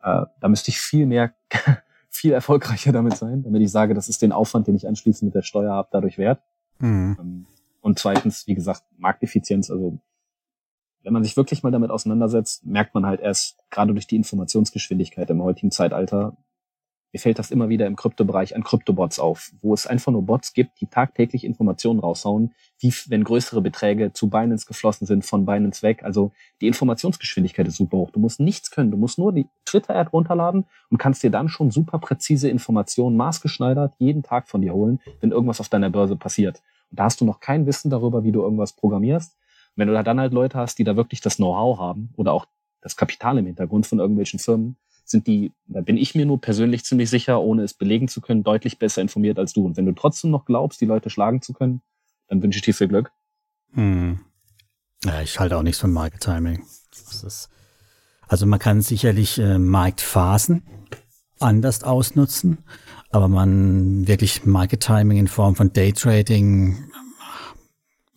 Äh, 0.02 0.26
da 0.40 0.48
müsste 0.48 0.72
ich 0.72 0.80
viel 0.80 1.06
mehr, 1.06 1.34
viel 2.10 2.32
erfolgreicher 2.32 2.92
damit 2.92 3.18
sein, 3.18 3.44
damit 3.44 3.62
ich 3.62 3.72
sage, 3.72 3.94
das 3.94 4.10
ist 4.10 4.22
den 4.22 4.32
Aufwand, 4.32 4.68
den 4.68 4.76
ich 4.76 4.88
anschließend 4.88 5.28
mit 5.28 5.36
der 5.36 5.44
Steuer 5.44 5.74
habe, 5.74 5.90
dadurch 5.92 6.18
wert. 6.18 6.42
Mhm. 6.80 7.18
Ähm, 7.20 7.46
und 7.82 8.00
zweitens, 8.00 8.48
wie 8.48 8.56
gesagt, 8.56 8.84
Markteffizienz. 8.98 9.70
Also 9.70 10.00
wenn 11.08 11.14
man 11.14 11.24
sich 11.24 11.38
wirklich 11.38 11.64
mal 11.64 11.72
damit 11.72 11.90
auseinandersetzt, 11.90 12.66
merkt 12.66 12.94
man 12.94 13.06
halt 13.06 13.22
erst 13.22 13.58
gerade 13.70 13.94
durch 13.94 14.08
die 14.08 14.18
Informationsgeschwindigkeit 14.18 15.30
im 15.30 15.42
heutigen 15.42 15.72
Zeitalter, 15.72 16.36
mir 17.14 17.20
fällt 17.20 17.40
das 17.40 17.50
immer 17.50 17.70
wieder 17.70 17.88
im 17.88 17.96
Kryptobereich 17.96 18.58
an 18.58 18.64
Kryptobots 18.66 19.18
auf, 19.18 19.54
wo 19.62 19.74
es 19.74 19.88
einfach 19.88 20.12
nur 20.12 20.24
Bots 20.24 20.52
gibt, 20.52 20.82
die 20.82 20.88
tagtäglich 20.88 21.46
Informationen 21.46 22.02
raushauen, 22.02 22.54
wie 22.80 22.94
wenn 23.08 23.24
größere 23.24 23.62
Beträge 23.62 24.12
zu 24.12 24.30
Binance 24.30 24.66
geflossen 24.66 25.08
sind, 25.08 25.26
von 25.26 25.46
Binance 25.46 25.82
weg. 25.82 26.04
Also 26.04 26.34
die 26.60 26.68
Informationsgeschwindigkeit 26.68 27.66
ist 27.70 27.78
super 27.78 27.96
hoch. 27.96 28.12
Du 28.12 28.20
musst 28.20 28.42
nichts 28.42 28.70
können. 28.70 28.92
Du 28.92 28.98
musst 28.98 29.18
nur 29.18 29.32
die 29.32 29.48
Twitter-App 29.64 30.12
runterladen 30.12 30.66
und 30.90 30.98
kannst 30.98 31.24
dir 31.24 31.32
dann 31.32 31.48
schon 31.48 31.72
super 31.72 32.00
präzise 32.00 32.50
Informationen 32.50 33.16
maßgeschneidert 33.16 33.94
jeden 33.98 34.24
Tag 34.24 34.50
von 34.50 34.62
dir 34.62 34.74
holen, 34.74 35.00
wenn 35.22 35.32
irgendwas 35.32 35.62
auf 35.62 35.70
deiner 35.70 35.90
Börse 35.90 36.18
passiert. 36.18 36.62
Und 36.92 37.00
da 37.00 37.06
hast 37.06 37.22
du 37.22 37.26
noch 37.26 37.40
kein 37.40 37.66
Wissen 37.66 37.90
darüber, 37.90 38.26
wie 38.26 38.34
du 38.34 38.42
irgendwas 38.42 38.74
programmierst. 38.74 39.38
Wenn 39.78 39.88
du 39.88 39.94
da 39.94 40.04
dann 40.04 40.20
halt 40.20 40.34
Leute 40.34 40.58
hast, 40.58 40.78
die 40.80 40.84
da 40.84 40.98
wirklich 40.98 41.22
das 41.22 41.38
Know-how 41.38 41.80
haben 41.80 42.10
oder 42.18 42.34
auch 42.34 42.46
das 42.82 42.98
Kapital 42.98 43.38
im 43.38 43.46
Hintergrund 43.46 43.88
von 43.88 44.00
irgendwelchen 44.00 44.40
Firmen, 44.40 44.76
sind 45.06 45.28
die, 45.28 45.54
da 45.68 45.82
bin 45.82 45.96
ich 45.96 46.16
mir 46.16 46.26
nur 46.26 46.42
persönlich 46.42 46.84
ziemlich 46.84 47.10
sicher, 47.10 47.42
ohne 47.42 47.64
es 47.64 47.74
belegen 47.74 48.10
zu 48.10 48.20
können, 48.20 48.44
deutlich 48.44 48.78
besser 48.78 49.02
informiert 49.02 49.40
als 49.40 49.54
du. 49.54 49.66
Und 49.66 49.78
wenn 49.78 49.86
du 49.86 49.94
trotzdem 49.94 50.32
noch 50.32 50.44
glaubst, 50.44 50.82
die 50.82 50.86
Leute 50.86 51.10
schlagen 51.10 51.42
zu 51.42 51.54
können, 51.54 51.82
dann 52.28 52.44
wünsche 52.44 52.58
ich 52.58 52.64
dir 52.64 52.74
viel 52.74 52.90
Glück. 52.90 53.12
Hm. 53.74 54.20
Ja, 55.06 55.22
ich 55.22 55.40
halte 55.40 55.58
auch 55.58 55.64
nichts 55.64 55.80
von 55.80 55.94
Market 55.94 56.22
Timing. 56.22 56.66
also 58.28 58.46
man 58.46 58.60
kann 58.60 58.82
sicherlich 58.82 59.38
äh, 59.40 59.60
Marktphasen 59.60 60.64
anders 61.40 61.84
ausnutzen. 61.84 62.60
Aber 63.10 63.28
man 63.28 64.08
wirklich 64.08 64.46
Market 64.46 64.82
Timing 64.82 65.18
in 65.18 65.28
Form 65.28 65.56
von 65.56 65.72
Daytrading 65.72 66.78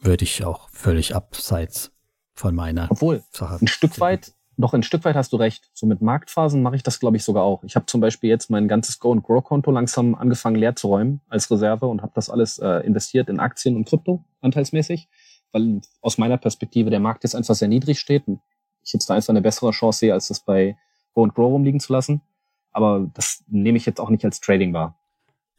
würde 0.01 0.25
ich 0.25 0.45
auch 0.45 0.69
völlig 0.71 1.15
abseits 1.15 1.93
von 2.35 2.55
meiner 2.55 2.91
Obwohl, 2.91 3.23
Sache. 3.33 3.59
Ein 3.61 3.67
Stück 3.67 4.01
weit, 4.01 4.33
doch 4.57 4.73
ein 4.75 4.83
Stück 4.83 5.05
weit 5.05 5.17
hast 5.17 5.33
du 5.33 5.37
recht. 5.37 5.71
So 5.75 5.87
mit 5.87 6.01
Marktphasen 6.01 6.63
mache 6.63 6.77
ich 6.77 6.83
das, 6.83 7.01
glaube 7.01 7.17
ich, 7.17 7.25
sogar 7.25 7.45
auch. 7.45 7.63
Ich 7.65 7.77
habe 7.77 7.87
zum 7.87 8.01
Beispiel 8.01 8.31
jetzt 8.31 8.51
mein 8.51 8.69
ganzes 8.69 8.99
Go 8.99 9.13
and 9.13 9.23
Grow 9.23 9.43
Konto 9.43 9.71
langsam 9.71 10.15
angefangen 10.15 10.57
leer 10.57 10.77
zu 10.77 10.89
räumen 10.89 11.21
als 11.29 11.51
Reserve 11.51 11.87
und 11.87 12.03
habe 12.03 12.13
das 12.15 12.31
alles 12.31 12.59
äh, 12.59 12.87
investiert 12.87 13.29
in 13.29 13.41
Aktien 13.41 13.77
und 13.77 13.89
Krypto 13.89 14.25
anteilsmäßig, 14.41 15.09
weil 15.53 15.81
aus 16.01 16.19
meiner 16.19 16.39
Perspektive 16.39 16.91
der 16.91 17.01
Markt 17.01 17.25
jetzt 17.25 17.35
einfach 17.35 17.55
sehr 17.55 17.69
niedrig 17.69 17.99
steht 17.99 18.27
und 18.27 18.41
ich 18.83 18.93
jetzt 18.93 19.09
da 19.11 19.15
einfach 19.15 19.31
eine 19.31 19.43
bessere 19.43 19.71
Chance 19.73 20.01
sehe, 20.01 20.15
als 20.15 20.29
das 20.29 20.41
bei 20.41 20.77
Go 21.15 21.25
and 21.25 21.35
Grow 21.35 21.53
rumliegen 21.53 21.81
zu 21.81 21.93
lassen. 21.93 22.23
Aber 22.73 23.11
das 23.15 23.45
nehme 23.49 23.77
ich 23.77 23.87
jetzt 23.87 24.01
auch 24.01 24.11
nicht 24.11 24.25
als 24.25 24.41
Trading 24.41 24.73
wahr. 24.73 25.00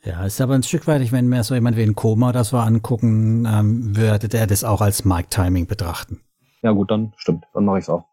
Ja, 0.04 0.26
ist 0.26 0.42
aber 0.42 0.56
ein 0.56 0.64
Stück 0.64 0.88
weit, 0.88 1.02
ich 1.02 1.12
meine, 1.12 1.28
mehr 1.28 1.44
so 1.44 1.54
jemand 1.54 1.78
wie 1.78 1.84
ein 1.84 1.96
Koma 1.96 2.32
das 2.32 2.54
war 2.54 2.66
angucken, 2.66 3.46
ähm, 3.46 3.96
würde 3.96 4.28
der 4.28 4.48
das 4.48 4.64
auch 4.64 4.82
als 4.82 5.06
Markt-Timing 5.06 5.68
betrachten. 5.68 6.22
Ja 6.64 6.72
gut, 6.72 6.90
dann 6.90 7.14
stimmt, 7.18 7.46
dann 7.54 7.66
mache 7.66 7.80
ich 7.80 7.86
es 7.86 7.90
auch. 7.90 8.06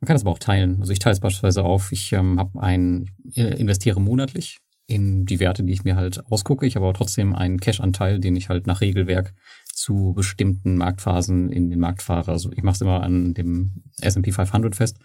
Man 0.00 0.06
kann 0.06 0.14
das 0.14 0.22
aber 0.22 0.32
auch 0.32 0.38
teilen. 0.38 0.78
Also 0.80 0.92
ich 0.92 0.98
teile 0.98 1.14
es 1.14 1.20
beispielsweise 1.20 1.64
auf. 1.64 1.90
Ich 1.90 2.12
ähm, 2.12 2.38
habe 2.38 2.60
ein, 2.60 3.10
investiere 3.34 4.00
monatlich 4.00 4.58
in 4.86 5.24
die 5.24 5.40
Werte, 5.40 5.64
die 5.64 5.72
ich 5.72 5.84
mir 5.84 5.96
halt 5.96 6.24
ausgucke. 6.30 6.66
Ich 6.66 6.76
habe 6.76 6.86
aber 6.86 6.94
trotzdem 6.94 7.34
einen 7.34 7.58
Cash-Anteil, 7.58 8.20
den 8.20 8.36
ich 8.36 8.48
halt 8.48 8.66
nach 8.66 8.80
Regelwerk 8.80 9.34
zu 9.72 10.12
bestimmten 10.14 10.76
Marktphasen 10.76 11.50
in 11.50 11.70
den 11.70 11.80
Markt 11.80 12.02
fahre. 12.02 12.30
Also 12.30 12.52
ich 12.52 12.62
mache 12.62 12.76
es 12.76 12.80
immer 12.82 13.02
an 13.02 13.34
dem 13.34 13.82
S&P 14.00 14.30
500 14.30 14.76
fest 14.76 14.98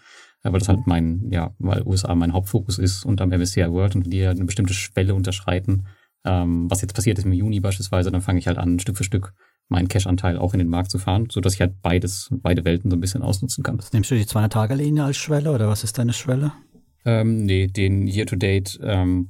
weil 0.50 0.58
das 0.58 0.68
halt 0.68 0.86
mein, 0.86 1.28
ja, 1.30 1.54
weil 1.58 1.82
USA 1.86 2.14
mein 2.14 2.32
Hauptfokus 2.32 2.78
ist 2.78 3.04
und 3.04 3.20
am 3.20 3.30
MSCI 3.30 3.70
World 3.70 3.94
und 3.94 4.12
die 4.12 4.26
eine 4.26 4.44
bestimmte 4.44 4.74
Schwelle 4.74 5.14
unterschreiten, 5.14 5.86
ähm, 6.24 6.70
was 6.70 6.82
jetzt 6.82 6.94
passiert 6.94 7.18
ist 7.18 7.24
im 7.24 7.32
Juni 7.32 7.60
beispielsweise, 7.60 8.10
dann 8.10 8.20
fange 8.20 8.38
ich 8.38 8.46
halt 8.46 8.58
an, 8.58 8.78
Stück 8.78 8.96
für 8.96 9.04
Stück 9.04 9.34
meinen 9.68 9.88
Cash-Anteil 9.88 10.36
auch 10.36 10.52
in 10.52 10.58
den 10.58 10.68
Markt 10.68 10.90
zu 10.90 10.98
fahren, 10.98 11.28
so 11.30 11.40
dass 11.40 11.54
ich 11.54 11.60
halt 11.60 11.80
beides, 11.80 12.28
beide 12.30 12.64
Welten 12.64 12.90
so 12.90 12.96
ein 12.96 13.00
bisschen 13.00 13.22
ausnutzen 13.22 13.64
kann. 13.64 13.80
Nimmst 13.92 14.10
du 14.10 14.14
die 14.14 14.24
200-Tage-Linie 14.24 15.04
als 15.04 15.16
Schwelle 15.16 15.52
oder 15.52 15.68
was 15.68 15.84
ist 15.84 15.98
deine 15.98 16.12
Schwelle? 16.12 16.52
Ähm, 17.04 17.44
nee, 17.46 17.66
den 17.66 18.06
Year-to-Date 18.06 18.78
ähm. 18.82 19.28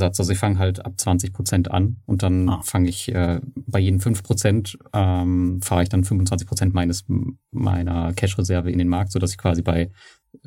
Also 0.00 0.32
ich 0.32 0.38
fange 0.38 0.58
halt 0.58 0.84
ab 0.86 0.94
20 0.96 1.32
Prozent 1.32 1.70
an 1.70 1.96
und 2.06 2.22
dann 2.22 2.48
ah. 2.48 2.62
fange 2.62 2.88
ich 2.88 3.14
äh, 3.14 3.40
bei 3.54 3.80
jedem 3.80 4.00
5 4.00 4.22
Prozent 4.22 4.78
ähm, 4.94 5.60
fahre 5.62 5.82
ich 5.82 5.90
dann 5.90 6.04
25 6.04 6.48
Prozent 6.48 6.74
meines 6.74 7.04
meiner 7.50 8.14
Cash-Reserve 8.14 8.70
in 8.70 8.78
den 8.78 8.88
Markt, 8.88 9.12
so 9.12 9.18
dass 9.18 9.32
ich 9.32 9.38
quasi 9.38 9.60
bei 9.60 9.90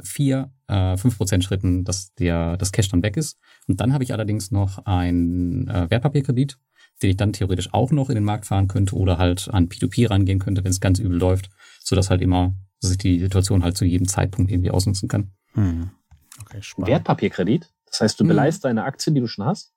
vier, 0.03 0.51
äh, 0.67 0.97
fünf 0.97 1.17
Prozent 1.17 1.43
Schritten, 1.43 1.83
dass 1.83 2.13
der, 2.15 2.57
das 2.57 2.71
Cash 2.71 2.89
dann 2.89 3.03
weg 3.03 3.17
ist. 3.17 3.37
Und 3.67 3.79
dann 3.81 3.93
habe 3.93 4.03
ich 4.03 4.13
allerdings 4.13 4.51
noch 4.51 4.85
einen 4.85 5.67
äh, 5.67 5.89
Wertpapierkredit, 5.89 6.57
den 7.01 7.09
ich 7.11 7.17
dann 7.17 7.33
theoretisch 7.33 7.73
auch 7.73 7.91
noch 7.91 8.09
in 8.09 8.15
den 8.15 8.23
Markt 8.23 8.45
fahren 8.45 8.67
könnte 8.67 8.95
oder 8.95 9.17
halt 9.17 9.49
an 9.51 9.69
P2P 9.69 10.09
rangehen 10.09 10.39
könnte, 10.39 10.63
wenn 10.63 10.71
es 10.71 10.81
ganz 10.81 10.99
übel 10.99 11.17
läuft, 11.17 11.49
so 11.79 11.95
dass 11.95 12.09
halt 12.09 12.21
immer, 12.21 12.53
dass 12.81 12.91
ich 12.91 12.97
die 12.97 13.19
Situation 13.19 13.63
halt 13.63 13.77
zu 13.77 13.85
jedem 13.85 14.07
Zeitpunkt 14.07 14.51
irgendwie 14.51 14.71
ausnutzen 14.71 15.07
kann. 15.07 15.31
Hm. 15.53 15.91
Okay, 16.41 16.61
spannend. 16.61 16.89
Wertpapierkredit? 16.89 17.69
Das 17.85 18.01
heißt, 18.01 18.19
du 18.19 18.23
hm. 18.23 18.29
beleihst 18.29 18.65
deine 18.65 18.83
Aktien, 18.83 19.15
die 19.15 19.21
du 19.21 19.27
schon 19.27 19.45
hast? 19.45 19.73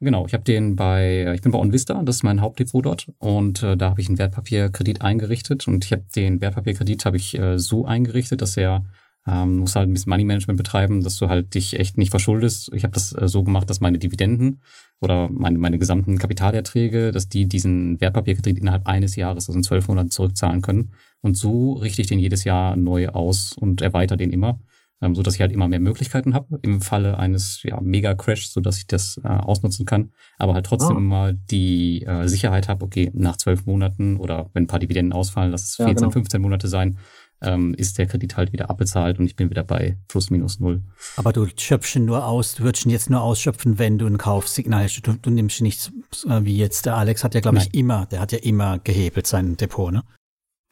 Genau, 0.00 0.26
ich 0.26 0.34
habe 0.34 0.44
den 0.44 0.76
bei, 0.76 1.32
ich 1.34 1.40
bin 1.40 1.52
bei 1.52 1.58
OnVista, 1.58 2.02
das 2.02 2.16
ist 2.16 2.22
mein 2.24 2.40
Hauptdepot 2.40 2.84
dort 2.84 3.06
und 3.18 3.62
äh, 3.62 3.76
da 3.76 3.90
habe 3.90 4.00
ich 4.00 4.08
einen 4.08 4.18
Wertpapierkredit 4.18 5.02
eingerichtet 5.02 5.68
und 5.68 5.84
ich 5.84 5.92
habe 5.92 6.04
den 6.14 6.40
Wertpapierkredit 6.40 7.06
habe 7.06 7.16
ich 7.16 7.38
äh, 7.38 7.58
so 7.58 7.86
eingerichtet, 7.86 8.42
dass 8.42 8.56
er 8.56 8.84
Ähm, 9.26 9.58
musst 9.58 9.74
halt 9.74 9.88
ein 9.88 9.92
bisschen 9.94 10.10
Money 10.10 10.24
Management 10.24 10.58
betreiben, 10.58 11.02
dass 11.02 11.16
du 11.16 11.28
halt 11.28 11.54
dich 11.54 11.78
echt 11.78 11.96
nicht 11.96 12.10
verschuldest. 12.10 12.70
Ich 12.74 12.84
habe 12.84 12.92
das 12.92 13.14
äh, 13.14 13.26
so 13.26 13.42
gemacht, 13.42 13.70
dass 13.70 13.80
meine 13.80 13.98
Dividenden 13.98 14.60
oder 15.00 15.30
meine, 15.30 15.58
meine 15.58 15.78
gesamten 15.78 16.18
Kapitalerträge, 16.18 17.10
dass 17.10 17.28
die 17.28 17.46
diesen 17.46 18.00
Wertpapierkredit 18.00 18.58
innerhalb 18.58 18.86
eines 18.86 19.16
Jahres, 19.16 19.48
also 19.48 19.58
in 19.58 19.62
zwölf 19.62 19.88
Monaten 19.88 20.10
zurückzahlen 20.10 20.60
können. 20.60 20.92
Und 21.22 21.38
so 21.38 21.72
richte 21.72 22.02
ich 22.02 22.08
den 22.08 22.18
jedes 22.18 22.44
Jahr 22.44 22.76
neu 22.76 23.08
aus 23.08 23.54
und 23.54 23.80
erweitere 23.80 24.18
den 24.18 24.30
immer, 24.30 24.60
ähm, 25.00 25.14
so 25.14 25.22
dass 25.22 25.34
ich 25.34 25.40
halt 25.40 25.52
immer 25.52 25.68
mehr 25.68 25.80
Möglichkeiten 25.80 26.34
habe 26.34 26.58
im 26.62 26.80
Falle 26.80 27.18
eines 27.18 27.62
ja, 27.62 27.80
Mega-Crash, 27.80 28.48
so 28.48 28.60
dass 28.60 28.78
ich 28.78 28.86
das 28.86 29.20
äh, 29.24 29.28
ausnutzen 29.28 29.86
kann, 29.86 30.12
aber 30.38 30.54
halt 30.54 30.66
trotzdem 30.66 30.96
oh. 30.96 31.00
immer 31.00 31.32
die 31.32 32.02
äh, 32.02 32.28
Sicherheit 32.28 32.68
habe, 32.68 32.84
okay, 32.84 33.10
nach 33.14 33.36
zwölf 33.36 33.66
Monaten 33.66 34.16
oder 34.16 34.50
wenn 34.52 34.64
ein 34.64 34.66
paar 34.66 34.80
Dividenden 34.80 35.12
ausfallen, 35.12 35.50
lass 35.50 35.64
es 35.64 35.76
14, 35.76 35.96
genau. 35.96 36.10
15 36.10 36.42
Monate 36.42 36.68
sein, 36.68 36.98
ähm, 37.44 37.74
ist 37.74 37.98
der 37.98 38.06
Kredit 38.06 38.36
halt 38.36 38.52
wieder 38.52 38.70
abbezahlt 38.70 39.18
und 39.18 39.26
ich 39.26 39.36
bin 39.36 39.50
wieder 39.50 39.64
bei 39.64 39.96
plus 40.08 40.30
minus 40.30 40.60
null. 40.60 40.82
Aber 41.16 41.32
du 41.32 41.46
schöpfst 41.56 41.96
ihn 41.96 42.04
nur 42.04 42.26
aus, 42.26 42.54
du 42.54 42.64
würdest 42.64 42.86
ihn 42.86 42.90
jetzt 42.90 43.10
nur 43.10 43.22
ausschöpfen, 43.22 43.78
wenn 43.78 43.98
du 43.98 44.06
ein 44.06 44.18
Kaufsignal 44.18 44.84
hast. 44.84 45.00
Du, 45.02 45.12
du 45.12 45.30
nimmst 45.30 45.60
ihn 45.60 45.64
nicht 45.64 45.92
äh, 46.26 46.44
wie 46.44 46.56
jetzt 46.56 46.86
der 46.86 46.96
Alex 46.96 47.24
hat 47.24 47.34
ja, 47.34 47.40
glaube 47.40 47.58
ich, 47.58 47.74
immer, 47.74 48.06
der 48.06 48.20
hat 48.20 48.32
ja 48.32 48.38
immer 48.38 48.78
gehebelt 48.78 49.26
sein 49.26 49.56
Depot, 49.56 49.92
ne? 49.92 50.02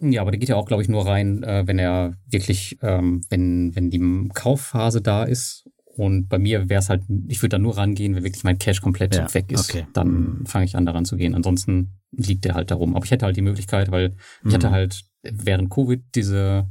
Ja, 0.00 0.20
aber 0.22 0.32
der 0.32 0.40
geht 0.40 0.48
ja 0.48 0.56
auch, 0.56 0.66
glaube 0.66 0.82
ich, 0.82 0.88
nur 0.88 1.06
rein, 1.06 1.44
äh, 1.44 1.62
wenn 1.66 1.78
er 1.78 2.14
wirklich, 2.28 2.78
ähm, 2.82 3.24
wenn, 3.30 3.76
wenn 3.76 3.90
die 3.90 4.28
Kaufphase 4.34 5.00
da 5.00 5.22
ist. 5.22 5.68
Und 5.94 6.28
bei 6.28 6.38
mir 6.38 6.68
wäre 6.68 6.80
es 6.80 6.88
halt, 6.88 7.02
ich 7.28 7.40
würde 7.40 7.50
da 7.50 7.58
nur 7.58 7.76
rangehen, 7.76 8.16
wenn 8.16 8.24
wirklich 8.24 8.42
mein 8.44 8.58
Cash 8.58 8.80
komplett 8.80 9.14
ja, 9.14 9.32
weg 9.32 9.52
ist. 9.52 9.70
Okay. 9.70 9.86
Dann 9.92 10.08
mhm. 10.08 10.46
fange 10.46 10.64
ich 10.64 10.74
an, 10.74 10.86
daran 10.86 11.04
zu 11.04 11.16
gehen. 11.16 11.34
Ansonsten 11.34 12.00
liegt 12.10 12.44
der 12.44 12.54
halt 12.54 12.70
darum. 12.70 12.96
Aber 12.96 13.04
ich 13.04 13.10
hätte 13.10 13.26
halt 13.26 13.36
die 13.36 13.42
Möglichkeit, 13.42 13.90
weil 13.90 14.16
ich 14.40 14.50
mhm. 14.50 14.54
hatte 14.54 14.70
halt 14.70 15.04
während 15.22 15.70
Covid 15.70 16.02
diese 16.14 16.68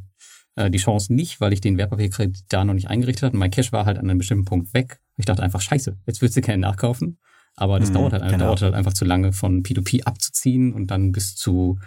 äh, 0.56 0.70
die 0.70 0.78
Chance 0.78 1.14
nicht, 1.14 1.42
weil 1.42 1.54
ich 1.54 1.62
den 1.62 1.78
Wertpapierkredit 1.78 2.46
da 2.50 2.64
noch 2.66 2.74
nicht 2.74 2.90
eingerichtet 2.90 3.24
hatte. 3.24 3.34
Und 3.34 3.40
mein 3.40 3.52
Cash 3.52 3.72
war 3.72 3.86
halt 3.86 3.98
an 3.98 4.10
einem 4.10 4.20
bestimmten 4.20 4.46
Punkt 4.46 4.74
weg. 4.74 5.00
Ich 5.18 5.26
dachte 5.26 5.44
einfach, 5.44 5.62
scheiße, 5.62 5.98
jetzt 6.06 6.22
willst 6.22 6.36
du 6.36 6.42
keinen 6.42 6.62
nachkaufen. 6.62 7.20
Aber 7.56 7.80
das 7.80 7.90
mhm, 7.90 7.96
dauert 7.96 8.14
halt, 8.14 8.24
genau. 8.24 8.46
dauert 8.46 8.62
halt 8.62 8.74
einfach 8.74 8.94
zu 8.94 9.06
lange, 9.06 9.34
von 9.34 9.64
P2P 9.64 10.04
abzuziehen 10.04 10.74
und 10.74 10.88
dann 10.88 11.12
bis 11.12 11.36
zu 11.36 11.80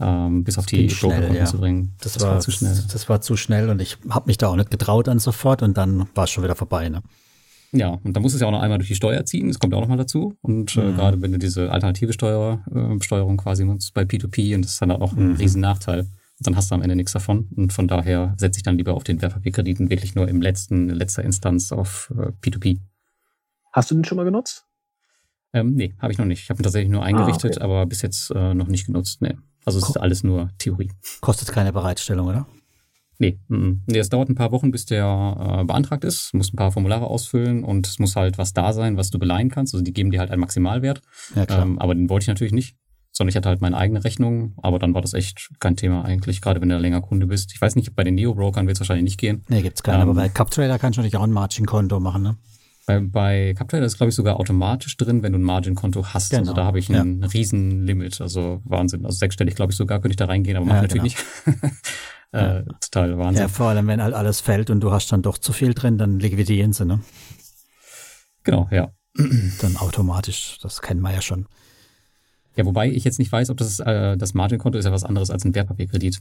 ähm, 0.00 0.44
bis 0.44 0.56
auf 0.56 0.66
die 0.66 0.86
Broker 0.86 1.32
ja. 1.32 1.44
zu 1.44 1.58
bringen. 1.58 1.94
Das, 2.00 2.14
das 2.14 2.22
war, 2.22 2.34
war, 2.34 2.40
zu 2.40 2.50
schnell. 2.50 2.82
Das 2.90 3.08
war 3.08 3.20
zu 3.20 3.36
schnell 3.36 3.68
und 3.68 3.82
ich 3.82 3.98
habe 4.08 4.26
mich 4.28 4.38
da 4.38 4.48
auch 4.48 4.56
nicht 4.56 4.70
getraut 4.70 5.08
an 5.08 5.18
sofort 5.18 5.62
und 5.62 5.76
dann 5.76 6.08
war 6.14 6.24
es 6.24 6.30
schon 6.30 6.42
wieder 6.42 6.56
vorbei. 6.56 6.88
Ne? 6.88 7.02
Ja, 7.72 7.98
und 8.02 8.16
da 8.16 8.20
muss 8.20 8.34
es 8.34 8.40
ja 8.40 8.48
auch 8.48 8.52
noch 8.52 8.62
einmal 8.62 8.78
durch 8.78 8.88
die 8.88 8.96
Steuer 8.96 9.24
ziehen, 9.24 9.48
das 9.48 9.58
kommt 9.58 9.74
auch 9.74 9.80
noch 9.80 9.88
mal 9.88 9.96
dazu. 9.96 10.34
Und 10.40 10.76
äh, 10.76 10.80
mhm. 10.80 10.96
gerade 10.96 11.22
wenn 11.22 11.32
du 11.32 11.38
diese 11.38 11.70
alternative 11.70 12.12
Steuer, 12.12 12.64
äh, 12.74 12.96
Besteuerung 12.96 13.36
quasi 13.36 13.64
nutzt 13.64 13.94
bei 13.94 14.02
P2P, 14.02 14.56
und 14.56 14.62
das 14.62 14.72
ist 14.72 14.82
dann 14.82 14.90
auch 14.90 15.12
ein 15.12 15.30
mhm. 15.30 15.36
riesen 15.36 15.60
Nachteil, 15.60 16.08
dann 16.40 16.56
hast 16.56 16.70
du 16.70 16.74
am 16.74 16.82
Ende 16.82 16.96
nichts 16.96 17.12
davon. 17.12 17.48
Und 17.54 17.72
von 17.72 17.86
daher 17.86 18.34
setze 18.38 18.58
ich 18.58 18.62
dann 18.62 18.76
lieber 18.76 18.94
auf 18.94 19.04
den 19.04 19.22
Wertpapierkrediten 19.22 19.90
wirklich 19.90 20.14
nur 20.14 20.26
im 20.28 20.40
letzten, 20.40 20.88
in 20.88 20.96
letzter 20.96 21.22
Instanz 21.22 21.70
auf 21.70 22.12
äh, 22.16 22.32
P2P. 22.42 22.80
Hast 23.72 23.90
du 23.90 23.94
den 23.94 24.04
schon 24.04 24.16
mal 24.16 24.24
genutzt? 24.24 24.66
Ähm, 25.52 25.74
nee, 25.74 25.94
habe 25.98 26.12
ich 26.12 26.18
noch 26.18 26.26
nicht. 26.26 26.42
Ich 26.42 26.50
habe 26.50 26.60
ihn 26.60 26.64
tatsächlich 26.64 26.90
nur 26.90 27.02
eingerichtet, 27.02 27.52
ah, 27.52 27.56
okay. 27.56 27.64
aber 27.64 27.86
bis 27.86 28.02
jetzt 28.02 28.30
äh, 28.30 28.54
noch 28.54 28.68
nicht 28.68 28.86
genutzt. 28.86 29.20
Nee. 29.20 29.36
Also 29.64 29.78
es 29.78 29.88
ist 29.88 29.96
alles 29.96 30.24
nur 30.24 30.50
Theorie. 30.58 30.90
Kostet 31.20 31.52
keine 31.52 31.72
Bereitstellung, 31.72 32.28
oder? 32.28 32.46
Nee, 33.20 33.38
nee, 33.48 33.98
es 33.98 34.08
dauert 34.08 34.30
ein 34.30 34.34
paar 34.34 34.50
Wochen, 34.50 34.70
bis 34.70 34.86
der 34.86 35.60
äh, 35.60 35.64
beantragt 35.64 36.04
ist. 36.04 36.32
Musst 36.32 36.54
ein 36.54 36.56
paar 36.56 36.72
Formulare 36.72 37.06
ausfüllen 37.06 37.64
und 37.64 37.86
es 37.86 37.98
muss 37.98 38.16
halt 38.16 38.38
was 38.38 38.54
da 38.54 38.72
sein, 38.72 38.96
was 38.96 39.10
du 39.10 39.18
beleihen 39.18 39.50
kannst. 39.50 39.74
Also 39.74 39.84
die 39.84 39.92
geben 39.92 40.10
dir 40.10 40.20
halt 40.20 40.30
einen 40.30 40.40
Maximalwert. 40.40 41.02
Ja, 41.36 41.44
klar. 41.44 41.60
Ähm, 41.60 41.78
aber 41.78 41.94
den 41.94 42.08
wollte 42.08 42.24
ich 42.24 42.28
natürlich 42.28 42.54
nicht, 42.54 42.76
sondern 43.12 43.28
ich 43.28 43.36
hatte 43.36 43.50
halt 43.50 43.60
meine 43.60 43.76
eigene 43.76 44.04
Rechnung. 44.04 44.54
Aber 44.62 44.78
dann 44.78 44.94
war 44.94 45.02
das 45.02 45.12
echt 45.12 45.50
kein 45.60 45.76
Thema 45.76 46.02
eigentlich, 46.02 46.40
gerade 46.40 46.62
wenn 46.62 46.70
du 46.70 46.78
länger 46.78 47.02
Kunde 47.02 47.26
bist. 47.26 47.52
Ich 47.52 47.60
weiß 47.60 47.76
nicht, 47.76 47.94
bei 47.94 48.04
den 48.04 48.14
Neo-Brokern 48.14 48.66
wird 48.66 48.78
es 48.78 48.80
wahrscheinlich 48.80 49.04
nicht 49.04 49.18
gehen. 49.18 49.42
Nee, 49.48 49.60
gibt's 49.60 49.82
keinen. 49.82 49.96
Ähm, 49.96 50.08
aber 50.08 50.14
bei 50.14 50.30
CupTrader 50.30 50.78
kannst 50.78 50.96
du 50.96 51.02
natürlich 51.02 51.18
auch 51.18 51.24
ein 51.24 51.32
Margin-Konto 51.32 52.00
machen, 52.00 52.22
ne? 52.22 52.36
Bei, 52.86 53.00
bei 53.00 53.54
CupTrader 53.54 53.84
ist, 53.84 53.98
glaube 53.98 54.08
ich, 54.08 54.16
sogar 54.16 54.40
automatisch 54.40 54.96
drin, 54.96 55.22
wenn 55.22 55.32
du 55.32 55.38
ein 55.38 55.42
Margin-Konto 55.42 56.06
hast. 56.06 56.32
Also 56.32 56.40
genau. 56.40 56.52
Also 56.52 56.54
da 56.54 56.64
habe 56.64 56.78
ich 56.78 56.88
ein 56.88 57.20
ja. 57.20 57.28
Riesenlimit. 57.28 58.22
Also 58.22 58.62
Wahnsinn. 58.64 59.04
Also 59.04 59.18
sechsstellig, 59.18 59.56
glaube 59.56 59.72
ich, 59.72 59.76
sogar 59.76 60.00
könnte 60.00 60.12
ich 60.12 60.16
da 60.16 60.24
reingehen, 60.24 60.56
aber 60.56 60.66
ja, 60.66 60.72
mache 60.72 60.82
natürlich 60.84 61.16
genau. 61.44 61.58
nicht. 61.60 61.74
Äh, 62.32 62.64
total 62.80 63.18
Wahnsinn. 63.18 63.42
Ja, 63.42 63.48
vor 63.48 63.68
allem, 63.68 63.86
wenn 63.88 64.02
halt 64.02 64.14
alles 64.14 64.40
fällt 64.40 64.70
und 64.70 64.80
du 64.80 64.92
hast 64.92 65.10
dann 65.10 65.22
doch 65.22 65.38
zu 65.38 65.52
viel 65.52 65.74
drin, 65.74 65.98
dann 65.98 66.20
liquidieren 66.20 66.72
sie, 66.72 66.84
ne? 66.84 67.00
Genau, 68.44 68.68
ja. 68.70 68.92
Dann 69.60 69.76
automatisch, 69.76 70.58
das 70.62 70.80
kennen 70.80 71.00
wir 71.00 71.12
ja 71.12 71.20
schon. 71.20 71.46
Ja, 72.56 72.64
wobei 72.64 72.88
ich 72.90 73.04
jetzt 73.04 73.18
nicht 73.18 73.32
weiß, 73.32 73.50
ob 73.50 73.56
das, 73.56 73.80
äh, 73.80 74.16
das 74.16 74.34
Margin-Konto 74.34 74.78
ist 74.78 74.84
ja 74.84 74.92
was 74.92 75.04
anderes 75.04 75.30
als 75.30 75.44
ein 75.44 75.54
Wertpapierkredit. 75.54 76.20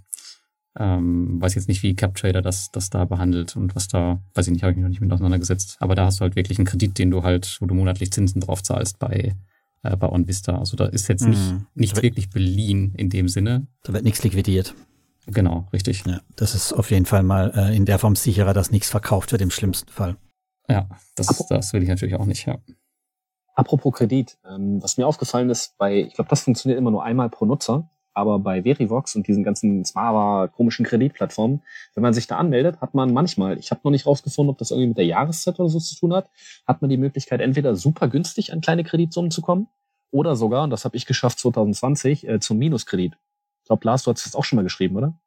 Ähm, 0.78 1.42
weiß 1.42 1.56
jetzt 1.56 1.68
nicht, 1.68 1.84
wie 1.84 1.96
CapTrader 1.96 2.42
das, 2.42 2.72
das 2.72 2.90
da 2.90 3.06
behandelt 3.06 3.56
und 3.56 3.76
was 3.76 3.88
da, 3.88 4.22
weiß 4.36 4.48
ich 4.48 4.54
nicht, 4.54 4.64
habe 4.64 4.72
ich 4.72 4.78
mich 4.78 4.84
noch 4.84 4.90
nicht 4.90 5.02
mit 5.02 5.12
auseinandergesetzt. 5.12 5.78
Aber 5.80 5.96
da 5.96 6.06
hast 6.06 6.20
du 6.20 6.22
halt 6.22 6.36
wirklich 6.36 6.58
einen 6.58 6.68
Kredit, 6.68 6.98
den 6.98 7.12
du 7.12 7.24
halt, 7.24 7.58
wo 7.60 7.66
du 7.66 7.74
monatlich 7.74 8.12
Zinsen 8.12 8.42
drauf 8.42 8.64
zahlst 8.64 9.00
bei, 9.00 9.36
äh, 9.84 9.98
bei 9.98 10.08
OnVista. 10.08 10.58
Also 10.58 10.78
da 10.78 10.86
ist 10.86 11.08
jetzt 11.08 11.28
nicht, 11.28 11.52
mhm. 11.52 11.66
nichts 11.74 12.02
wirklich 12.02 12.30
beliehen 12.30 12.94
in 12.96 13.10
dem 13.10 13.28
Sinne. 13.28 13.68
Da 13.84 13.94
wird 13.94 14.04
nichts 14.04 14.24
liquidiert. 14.24 14.76
Genau, 15.32 15.68
richtig. 15.74 16.04
Ja, 16.06 16.22
das 16.36 16.56
ist 16.56 16.74
auf 16.74 16.92
jeden 16.92 17.06
Fall 17.06 17.24
mal 17.24 17.52
äh, 17.56 17.76
in 17.76 17.86
der 17.86 18.00
Form 18.00 18.16
sicherer, 18.16 18.54
dass 18.54 18.72
nichts 18.72 18.90
verkauft 18.90 19.32
wird 19.32 19.42
im 19.42 19.52
schlimmsten 19.52 19.92
Fall. 19.92 20.18
Ja, 20.68 20.88
das, 21.16 21.28
das 21.50 21.74
will 21.74 21.84
ich 21.84 21.90
natürlich 21.90 22.16
auch 22.16 22.26
nicht, 22.26 22.46
ja. 22.46 22.58
Apropos 23.56 23.94
Kredit, 23.94 24.38
ähm, 24.50 24.82
was 24.82 24.98
mir 24.98 25.06
aufgefallen 25.06 25.50
ist, 25.50 25.78
bei, 25.78 26.02
ich 26.02 26.14
glaube, 26.14 26.30
das 26.30 26.42
funktioniert 26.42 26.78
immer 26.78 26.92
nur 26.92 27.04
einmal 27.04 27.30
pro 27.30 27.46
Nutzer, 27.46 27.90
aber 28.14 28.40
bei 28.40 28.64
Verivox 28.64 29.16
und 29.16 29.28
diesen 29.28 29.44
ganzen 29.44 29.84
Smava 29.84 30.48
komischen 30.48 30.86
Kreditplattformen, 30.86 31.62
wenn 31.94 32.04
man 32.04 32.14
sich 32.14 32.28
da 32.28 32.38
anmeldet, 32.38 32.80
hat 32.82 32.94
man 32.94 33.14
manchmal, 33.14 33.58
ich 33.58 33.72
habe 33.72 33.82
noch 33.84 33.92
nicht 33.92 34.06
rausgefunden, 34.06 34.52
ob 34.52 34.58
das 34.58 34.72
irgendwie 34.72 34.90
mit 34.90 34.98
der 34.98 35.06
Jahreszeit 35.06 35.60
oder 35.60 35.70
so 35.70 35.80
zu 35.80 35.96
tun 35.96 36.14
hat, 36.14 36.30
hat 36.66 36.82
man 36.82 36.90
die 36.90 36.98
Möglichkeit, 36.98 37.42
entweder 37.42 37.76
super 37.76 38.08
günstig 38.08 38.54
an 38.54 38.62
kleine 38.62 38.84
Kreditsummen 38.84 39.32
zu 39.32 39.42
kommen 39.42 39.68
oder 40.12 40.36
sogar, 40.36 40.64
und 40.64 40.70
das 40.70 40.86
habe 40.86 40.96
ich 40.96 41.06
geschafft 41.06 41.40
2020, 41.40 42.28
äh, 42.28 42.40
zum 42.40 42.58
Minuskredit 42.58 43.18
glaube, 43.70 43.86
Lars, 43.86 44.04
du 44.04 44.12
hast 44.12 44.26
das 44.26 44.36
auch 44.36 44.44
schon 44.44 44.58
mal 44.58 44.64
geschrieben, 44.64 44.98
oder? 44.98 45.18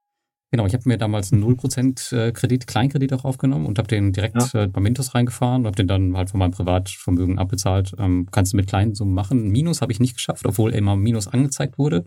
Genau, 0.51 0.67
ich 0.67 0.75
habe 0.75 0.87
mir 0.87 0.99
damals 0.99 1.33
einen 1.33 1.43
0% 1.43 2.15
äh, 2.15 2.33
Kredit, 2.33 2.67
Kleinkredit 2.67 3.15
auch 3.15 3.25
aufgenommen 3.25 3.65
und 3.65 3.79
habe 3.79 3.89
den 3.89 4.13
direkt 4.13 4.37
ja. 4.53 4.65
äh, 4.65 4.67
bei 4.67 4.83
Mintos 4.83 5.15
reingefahren 5.15 5.63
und 5.63 5.67
habe 5.67 5.77
den 5.77 5.89
dann 5.89 6.15
halt 6.15 6.29
von 6.29 6.39
meinem 6.39 6.51
Privatvermögen 6.51 7.39
abbezahlt. 7.39 7.95
Ähm, 7.99 8.29
kannst 8.31 8.53
du 8.53 8.59
mit 8.59 8.67
kleinen 8.67 8.95
Summen 8.95 9.15
machen. 9.15 9.49
Minus 9.49 9.81
habe 9.81 9.93
ich 9.93 10.01
nicht 10.01 10.15
geschafft, 10.15 10.45
obwohl 10.45 10.75
immer 10.75 10.95
Minus 10.95 11.27
angezeigt 11.27 11.79
wurde. 11.79 12.05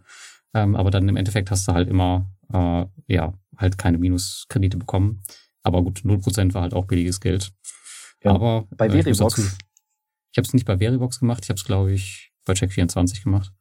Ähm, 0.53 0.75
aber 0.75 0.91
dann 0.91 1.09
im 1.09 1.15
Endeffekt 1.15 1.49
hast 1.49 1.67
du 1.67 1.73
halt 1.73 1.89
immer, 1.89 2.29
äh, 2.53 2.85
ja, 3.07 3.33
halt 3.57 3.79
keine 3.79 3.97
Minuskredite 3.97 4.77
bekommen. 4.77 5.23
Aber 5.63 5.81
gut, 5.81 6.01
0% 6.01 6.53
war 6.53 6.61
halt 6.61 6.75
auch 6.75 6.85
billiges 6.85 7.19
Geld. 7.19 7.51
Ja, 8.23 8.31
aber 8.31 8.67
bei 8.77 8.85
äh, 8.87 8.91
Verivox. 8.91 9.57
Ich 10.31 10.37
habe 10.37 10.45
es 10.45 10.53
nicht 10.53 10.65
bei 10.65 10.77
Verivox 10.77 11.19
gemacht, 11.19 11.43
ich 11.43 11.49
habe 11.49 11.57
es, 11.57 11.63
glaube 11.63 11.93
ich, 11.93 12.31
bei 12.45 12.53
Check24 12.53 13.23
gemacht. 13.23 13.51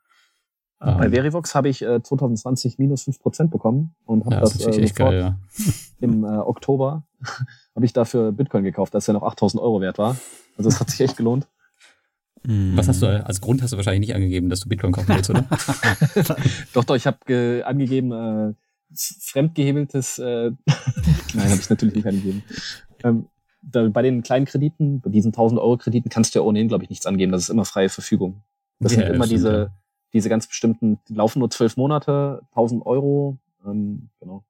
Bei 0.84 1.06
ähm. 1.06 1.12
Verivox 1.12 1.54
habe 1.54 1.68
ich 1.68 1.82
äh, 1.82 2.02
2020 2.02 2.78
minus 2.78 3.06
5% 3.06 3.48
bekommen 3.48 3.94
und 4.04 4.24
habe 4.26 4.34
ja, 4.34 4.40
das, 4.42 4.58
das 4.58 4.66
äh, 4.66 4.86
sofort 4.86 4.94
geil, 4.94 5.18
ja. 5.18 5.38
im 6.00 6.24
äh, 6.24 6.28
Oktober 6.28 7.04
habe 7.74 7.86
ich 7.86 7.92
dafür 7.92 8.32
Bitcoin 8.32 8.64
gekauft, 8.64 8.94
als 8.94 9.08
er 9.08 9.14
noch 9.14 9.22
8000 9.22 9.62
Euro 9.62 9.80
wert 9.80 9.96
war. 9.96 10.16
Also 10.58 10.68
es 10.68 10.80
hat 10.80 10.90
sich 10.90 11.00
echt 11.00 11.16
gelohnt. 11.16 11.48
Hm. 12.46 12.76
Was 12.76 12.88
hast 12.88 13.00
du 13.00 13.06
als 13.06 13.40
Grund 13.40 13.62
hast 13.62 13.72
du 13.72 13.78
wahrscheinlich 13.78 14.08
nicht 14.08 14.14
angegeben, 14.14 14.50
dass 14.50 14.60
du 14.60 14.68
Bitcoin 14.68 14.92
kaufen 14.92 15.08
willst, 15.08 15.30
oder? 15.30 15.46
doch, 16.74 16.84
doch, 16.84 16.96
ich 16.96 17.06
habe 17.06 17.64
angegeben, 17.64 18.12
äh, 18.12 18.54
fremdgehebeltes, 18.94 20.18
äh, 20.18 20.50
nein, 21.34 21.50
habe 21.50 21.60
ich 21.60 21.70
natürlich 21.70 21.94
nicht 21.94 22.06
angegeben. 22.06 22.42
Ähm, 23.02 23.26
da, 23.62 23.88
bei 23.88 24.02
den 24.02 24.22
kleinen 24.22 24.44
Krediten, 24.44 25.00
bei 25.00 25.08
diesen 25.08 25.28
1000 25.28 25.58
Euro 25.58 25.78
Krediten 25.78 26.10
kannst 26.10 26.34
du 26.34 26.40
ja 26.40 26.44
ohnehin, 26.44 26.68
glaube 26.68 26.84
ich, 26.84 26.90
nichts 26.90 27.06
angeben. 27.06 27.32
Das 27.32 27.44
ist 27.44 27.48
immer 27.48 27.64
freie 27.64 27.88
Verfügung. 27.88 28.42
Das 28.80 28.94
ja, 28.94 29.06
sind 29.06 29.14
immer 29.14 29.26
diese, 29.26 29.72
diese 30.14 30.28
ganz 30.28 30.46
bestimmten, 30.46 30.98
die 31.08 31.14
laufen 31.14 31.40
nur 31.40 31.50
zwölf 31.50 31.76
Monate, 31.76 32.40
1000 32.52 32.86
Euro, 32.86 33.36
ähm, 33.66 34.08
genau. 34.20 34.44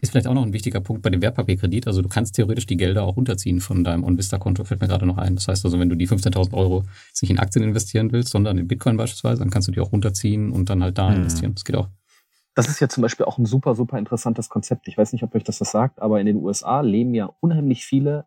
Ist 0.00 0.10
vielleicht 0.10 0.26
auch 0.26 0.34
noch 0.34 0.44
ein 0.44 0.52
wichtiger 0.52 0.80
Punkt 0.80 1.02
bei 1.02 1.08
dem 1.08 1.22
Wertpapierkredit. 1.22 1.86
Also 1.86 2.02
du 2.02 2.10
kannst 2.10 2.34
theoretisch 2.34 2.66
die 2.66 2.76
Gelder 2.76 3.04
auch 3.04 3.16
runterziehen 3.16 3.60
von 3.60 3.84
deinem 3.84 4.04
OnVista-Konto, 4.04 4.64
fällt 4.64 4.82
mir 4.82 4.88
gerade 4.88 5.06
noch 5.06 5.16
ein. 5.16 5.36
Das 5.36 5.48
heißt 5.48 5.64
also, 5.64 5.80
wenn 5.80 5.88
du 5.88 5.96
die 5.96 6.06
15.000 6.06 6.52
Euro 6.52 6.84
jetzt 7.08 7.22
nicht 7.22 7.30
in 7.30 7.38
Aktien 7.38 7.64
investieren 7.64 8.12
willst, 8.12 8.28
sondern 8.30 8.58
in 8.58 8.68
Bitcoin 8.68 8.98
beispielsweise, 8.98 9.38
dann 9.38 9.50
kannst 9.50 9.68
du 9.68 9.72
die 9.72 9.80
auch 9.80 9.92
runterziehen 9.92 10.50
und 10.50 10.68
dann 10.68 10.82
halt 10.82 10.98
da 10.98 11.08
hm. 11.08 11.16
investieren. 11.16 11.54
Das 11.54 11.64
geht 11.64 11.76
auch. 11.76 11.88
Das 12.54 12.68
ist 12.68 12.80
ja 12.80 12.88
zum 12.88 13.00
Beispiel 13.00 13.24
auch 13.24 13.38
ein 13.38 13.46
super, 13.46 13.74
super 13.74 13.98
interessantes 13.98 14.50
Konzept. 14.50 14.86
Ich 14.88 14.98
weiß 14.98 15.12
nicht, 15.12 15.22
ob 15.22 15.34
euch 15.34 15.42
das 15.42 15.60
was 15.60 15.70
sagt, 15.70 16.02
aber 16.02 16.20
in 16.20 16.26
den 16.26 16.36
USA 16.36 16.82
leben 16.82 17.14
ja 17.14 17.30
unheimlich 17.40 17.86
viele 17.86 18.26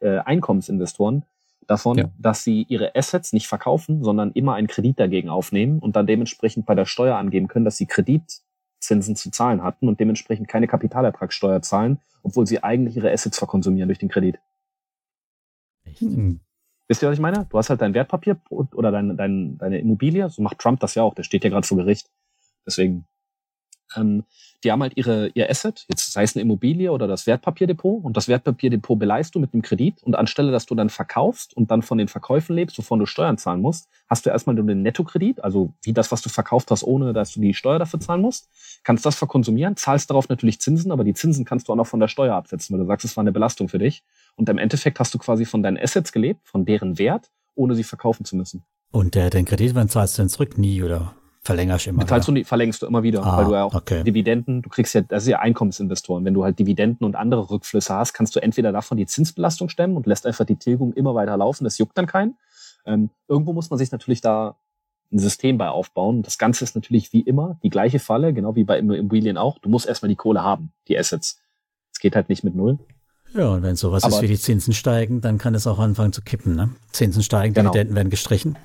äh, 0.00 0.18
Einkommensinvestoren 0.18 1.24
davon, 1.66 1.98
ja. 1.98 2.04
dass 2.18 2.44
sie 2.44 2.62
ihre 2.68 2.94
Assets 2.94 3.32
nicht 3.32 3.48
verkaufen, 3.48 4.02
sondern 4.02 4.32
immer 4.32 4.54
einen 4.54 4.66
Kredit 4.66 4.98
dagegen 4.98 5.28
aufnehmen 5.28 5.78
und 5.78 5.96
dann 5.96 6.06
dementsprechend 6.06 6.66
bei 6.66 6.74
der 6.74 6.86
Steuer 6.86 7.16
angeben 7.16 7.48
können, 7.48 7.64
dass 7.64 7.76
sie 7.76 7.86
Kreditzinsen 7.86 9.16
zu 9.16 9.30
zahlen 9.30 9.62
hatten 9.62 9.88
und 9.88 10.00
dementsprechend 10.00 10.48
keine 10.48 10.66
Kapitalertragssteuer 10.68 11.62
zahlen, 11.62 11.98
obwohl 12.22 12.46
sie 12.46 12.62
eigentlich 12.62 12.96
ihre 12.96 13.12
Assets 13.12 13.38
verkonsumieren 13.38 13.88
durch 13.88 13.98
den 13.98 14.08
Kredit. 14.08 14.38
Hm. 15.98 16.40
Wisst 16.88 17.02
ihr, 17.02 17.08
was 17.08 17.14
ich 17.14 17.20
meine? 17.20 17.46
Du 17.50 17.58
hast 17.58 17.68
halt 17.68 17.80
dein 17.80 17.94
Wertpapier 17.94 18.40
oder 18.48 18.92
dein, 18.92 19.16
dein, 19.16 19.58
deine 19.58 19.78
Immobilie, 19.78 20.30
so 20.30 20.42
macht 20.42 20.58
Trump 20.58 20.80
das 20.80 20.94
ja 20.94 21.02
auch, 21.02 21.14
der 21.14 21.24
steht 21.24 21.42
ja 21.42 21.50
gerade 21.50 21.66
vor 21.66 21.76
Gericht. 21.76 22.08
Deswegen 22.64 23.06
Ähm, 23.94 24.24
die 24.64 24.72
haben 24.72 24.82
halt 24.82 24.96
ihre, 24.96 25.28
ihr 25.34 25.48
Asset, 25.48 25.84
jetzt 25.88 26.12
sei 26.12 26.22
es 26.22 26.34
eine 26.34 26.42
Immobilie 26.42 26.90
oder 26.90 27.06
das 27.06 27.26
Wertpapierdepot, 27.26 28.04
und 28.04 28.16
das 28.16 28.26
Wertpapierdepot 28.28 28.98
beleihst 28.98 29.34
du 29.34 29.38
mit 29.38 29.52
einem 29.52 29.62
Kredit 29.62 30.02
und 30.02 30.16
anstelle, 30.16 30.50
dass 30.50 30.66
du 30.66 30.74
dann 30.74 30.90
verkaufst 30.90 31.56
und 31.56 31.70
dann 31.70 31.82
von 31.82 31.98
den 31.98 32.08
Verkäufen 32.08 32.56
lebst, 32.56 32.78
wovon 32.78 32.98
du 32.98 33.06
Steuern 33.06 33.38
zahlen 33.38 33.60
musst, 33.60 33.88
hast 34.08 34.26
du 34.26 34.30
erstmal 34.30 34.56
nur 34.56 34.66
den 34.66 34.82
Nettokredit, 34.82 35.44
also 35.44 35.72
wie 35.82 35.92
das, 35.92 36.10
was 36.10 36.22
du 36.22 36.28
verkauft 36.28 36.70
hast, 36.70 36.82
ohne 36.82 37.12
dass 37.12 37.32
du 37.32 37.40
die 37.40 37.54
Steuer 37.54 37.78
dafür 37.78 38.00
zahlen 38.00 38.22
musst, 38.22 38.48
kannst 38.82 39.06
das 39.06 39.14
verkonsumieren, 39.14 39.76
zahlst 39.76 40.10
darauf 40.10 40.28
natürlich 40.28 40.60
Zinsen, 40.60 40.90
aber 40.90 41.04
die 41.04 41.14
Zinsen 41.14 41.44
kannst 41.44 41.68
du 41.68 41.72
auch 41.72 41.76
noch 41.76 41.86
von 41.86 42.00
der 42.00 42.08
Steuer 42.08 42.34
absetzen, 42.34 42.74
weil 42.74 42.80
du 42.80 42.86
sagst, 42.86 43.04
es 43.04 43.16
war 43.16 43.22
eine 43.22 43.32
Belastung 43.32 43.68
für 43.68 43.78
dich. 43.78 44.02
Und 44.36 44.48
im 44.48 44.58
Endeffekt 44.58 45.00
hast 45.00 45.14
du 45.14 45.18
quasi 45.18 45.44
von 45.44 45.62
deinen 45.62 45.78
Assets 45.78 46.12
gelebt, 46.12 46.40
von 46.44 46.64
deren 46.64 46.98
Wert, 46.98 47.30
ohne 47.54 47.74
sie 47.74 47.84
verkaufen 47.84 48.24
zu 48.24 48.36
müssen. 48.36 48.64
Und 48.90 49.16
äh, 49.16 49.30
den 49.30 49.44
Kredit, 49.44 49.74
wann 49.74 49.88
zahlst 49.88 50.18
du 50.18 50.22
denn 50.22 50.28
zurück? 50.28 50.58
Nie, 50.58 50.82
oder? 50.82 51.14
Verlängerst 51.46 51.86
immer. 51.86 52.06
Zahlst 52.06 52.26
du 52.28 52.32
nie, 52.32 52.44
verlängst 52.44 52.82
du 52.82 52.86
immer 52.86 53.02
wieder, 53.04 53.24
Ah, 53.24 53.36
weil 53.38 53.44
du 53.44 53.52
ja 53.52 53.64
auch 53.64 53.74
okay. 53.74 54.02
Dividenden, 54.02 54.62
du 54.62 54.68
kriegst 54.68 54.94
ja, 54.94 55.00
das 55.02 55.22
ist 55.22 55.28
ja 55.28 55.38
Einkommensinvestoren. 55.38 56.24
Wenn 56.24 56.34
du 56.34 56.42
halt 56.44 56.58
Dividenden 56.58 57.04
und 57.06 57.14
andere 57.14 57.50
Rückflüsse 57.50 57.94
hast, 57.94 58.12
kannst 58.14 58.34
du 58.34 58.40
entweder 58.42 58.72
davon 58.72 58.96
die 58.98 59.06
Zinsbelastung 59.06 59.68
stemmen 59.68 59.96
und 59.96 60.06
lässt 60.06 60.26
einfach 60.26 60.44
die 60.44 60.56
Tilgung 60.56 60.92
immer 60.92 61.14
weiter 61.14 61.36
laufen. 61.36 61.64
Das 61.64 61.78
juckt 61.78 61.96
dann 61.96 62.06
keinen. 62.06 62.36
Ähm, 62.84 63.10
irgendwo 63.28 63.52
muss 63.52 63.70
man 63.70 63.78
sich 63.78 63.92
natürlich 63.92 64.20
da 64.20 64.56
ein 65.12 65.20
System 65.20 65.56
bei 65.56 65.68
aufbauen. 65.68 66.22
Das 66.22 66.36
Ganze 66.36 66.64
ist 66.64 66.74
natürlich 66.74 67.12
wie 67.12 67.20
immer 67.20 67.58
die 67.62 67.70
gleiche 67.70 68.00
Falle, 68.00 68.32
genau 68.34 68.56
wie 68.56 68.64
bei 68.64 68.78
Immobilien 68.78 69.36
auch. 69.38 69.58
Du 69.60 69.68
musst 69.68 69.86
erstmal 69.86 70.08
die 70.08 70.16
Kohle 70.16 70.42
haben, 70.42 70.72
die 70.88 70.98
Assets. 70.98 71.38
Es 71.92 72.00
geht 72.00 72.16
halt 72.16 72.28
nicht 72.28 72.42
mit 72.42 72.56
null. 72.56 72.78
Ja, 73.34 73.50
und 73.50 73.62
wenn 73.62 73.76
sowas 73.76 74.02
Aber- 74.02 74.16
ist 74.16 74.22
wie 74.22 74.26
die 74.28 74.38
Zinsen 74.38 74.74
steigen, 74.74 75.20
dann 75.20 75.38
kann 75.38 75.54
es 75.54 75.66
auch 75.68 75.78
anfangen 75.78 76.12
zu 76.12 76.22
kippen. 76.22 76.56
Ne? 76.56 76.70
Zinsen 76.90 77.22
steigen, 77.22 77.54
Genau. 77.54 77.70
Dividenden 77.70 77.94
werden 77.94 78.10
gestrichen. 78.10 78.58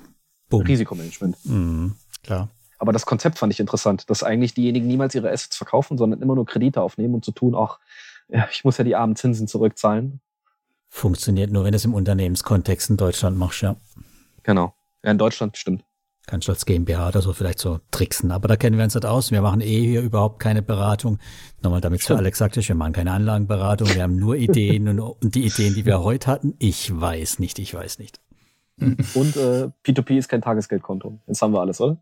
Boom. 0.50 0.64
Risikomanagement. 0.64 1.38
Mhm, 1.46 1.96
klar. 2.24 2.50
Aber 2.82 2.94
das 2.94 3.06
Konzept 3.06 3.38
fand 3.38 3.54
ich 3.54 3.60
interessant, 3.60 4.10
dass 4.10 4.24
eigentlich 4.24 4.56
diejenigen 4.56 4.88
niemals 4.88 5.14
ihre 5.14 5.30
Assets 5.30 5.56
verkaufen, 5.56 6.00
sondern 6.00 6.20
immer 6.20 6.34
nur 6.34 6.48
Kredite 6.48 6.82
aufnehmen 6.82 7.14
und 7.14 7.24
zu 7.24 7.32
tun, 7.32 7.54
ach, 7.56 7.80
ich 8.52 8.64
muss 8.64 8.80
ja 8.80 8.84
die 8.84 8.96
armen 8.96 9.16
Zinsen 9.16 9.48
zurückzahlen. 9.48 10.20
Funktioniert 10.90 11.52
nur, 11.52 11.64
wenn 11.64 11.74
du 11.74 11.76
es 11.76 11.86
im 11.86 11.94
Unternehmenskontext 11.94 12.90
in 12.90 12.98
Deutschland 12.98 13.38
machst, 13.38 13.62
ja. 13.62 13.76
Genau. 14.42 14.74
Ja, 15.04 15.12
in 15.12 15.20
Deutschland 15.20 15.58
stimmt. 15.58 15.84
Kannst 16.26 16.48
du 16.48 16.54
als 16.54 16.66
GmbH 16.66 17.10
oder 17.10 17.22
so 17.22 17.34
vielleicht 17.34 17.60
so 17.60 17.82
tricksen. 17.92 18.32
Aber 18.32 18.48
da 18.48 18.56
kennen 18.56 18.78
wir 18.78 18.84
uns 18.84 18.96
nicht 18.96 19.06
aus. 19.06 19.30
Wir 19.30 19.44
machen 19.44 19.62
eh 19.62 19.86
hier 19.86 20.02
überhaupt 20.02 20.40
keine 20.40 20.64
Beratung. 20.64 21.20
Nochmal, 21.62 21.82
damit 21.82 22.00
für 22.00 22.06
Stimmt. 22.06 22.22
Alex 22.22 22.40
sagte, 22.40 22.68
wir 22.68 22.76
machen 22.76 22.94
keine 22.94 23.12
Anlagenberatung. 23.12 23.94
Wir 23.94 24.02
haben 24.02 24.16
nur 24.16 24.38
Ideen 24.38 24.88
und, 24.88 25.00
und 25.00 25.36
die 25.36 25.46
Ideen, 25.46 25.76
die 25.76 25.86
wir 25.86 26.02
heute 26.02 26.26
hatten, 26.26 26.56
ich 26.58 27.00
weiß 27.00 27.38
nicht, 27.38 27.60
ich 27.60 27.76
weiß 27.76 28.00
nicht. 28.00 28.20
Und 28.80 29.38
äh, 29.38 29.70
P2P 29.86 30.18
ist 30.18 30.30
kein 30.30 30.42
Tagesgeldkonto. 30.42 31.20
Jetzt 31.28 31.44
haben 31.44 31.54
wir 31.54 31.62
alles, 31.62 31.80
oder? 31.80 31.98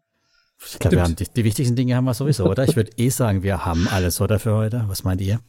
Ich 0.66 0.80
glaube, 0.80 0.98
wir 0.98 1.04
haben 1.04 1.16
die, 1.16 1.26
die 1.26 1.44
wichtigsten 1.44 1.76
Dinge 1.76 1.96
haben 1.96 2.06
wir 2.06 2.14
sowieso, 2.14 2.46
oder? 2.46 2.66
Ich 2.68 2.76
würde 2.76 2.92
eh 2.98 3.10
sagen, 3.10 3.44
wir 3.44 3.66
haben 3.66 3.88
alles, 3.88 4.20
oder, 4.20 4.40
für 4.40 4.54
heute? 4.56 4.84
Was 4.88 5.04
meint 5.04 5.22
ihr? 5.22 5.40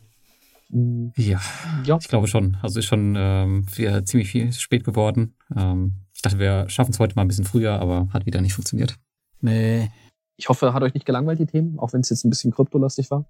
Ja, 1.17 1.41
Ja. 1.85 1.99
ich 2.01 2.09
glaube 2.09 2.29
schon. 2.29 2.57
Also 2.63 2.79
ist 2.79 2.87
schon 2.87 3.15
ähm, 3.19 3.67
wir 3.75 4.05
ziemlich 4.05 4.31
viel 4.31 4.53
spät 4.53 4.85
geworden. 4.85 5.35
Ähm, 5.57 5.95
ich 6.15 6.23
dachte, 6.23 6.39
wir 6.39 6.69
schaffen 6.69 6.93
es 6.93 7.01
heute 7.01 7.17
mal 7.17 7.23
ein 7.23 7.29
bisschen 7.29 7.45
früher, 7.45 7.81
aber 7.81 8.09
hat 8.13 8.27
wieder 8.27 8.41
nicht 8.41 8.55
funktioniert. 8.55 8.95
Nee. 9.41 9.91
Ich 10.37 10.49
hoffe, 10.49 10.73
hat 10.73 10.83
euch 10.83 10.95
nicht 10.95 11.07
gelangweilt, 11.07 11.39
die 11.41 11.47
Themen, 11.47 11.79
auch 11.79 11.93
wenn 11.93 12.01
es 12.01 12.11
jetzt 12.11 12.25
ein 12.25 12.31
bisschen 12.31 12.53
kryptolastig 12.53 13.11
war. 13.11 13.27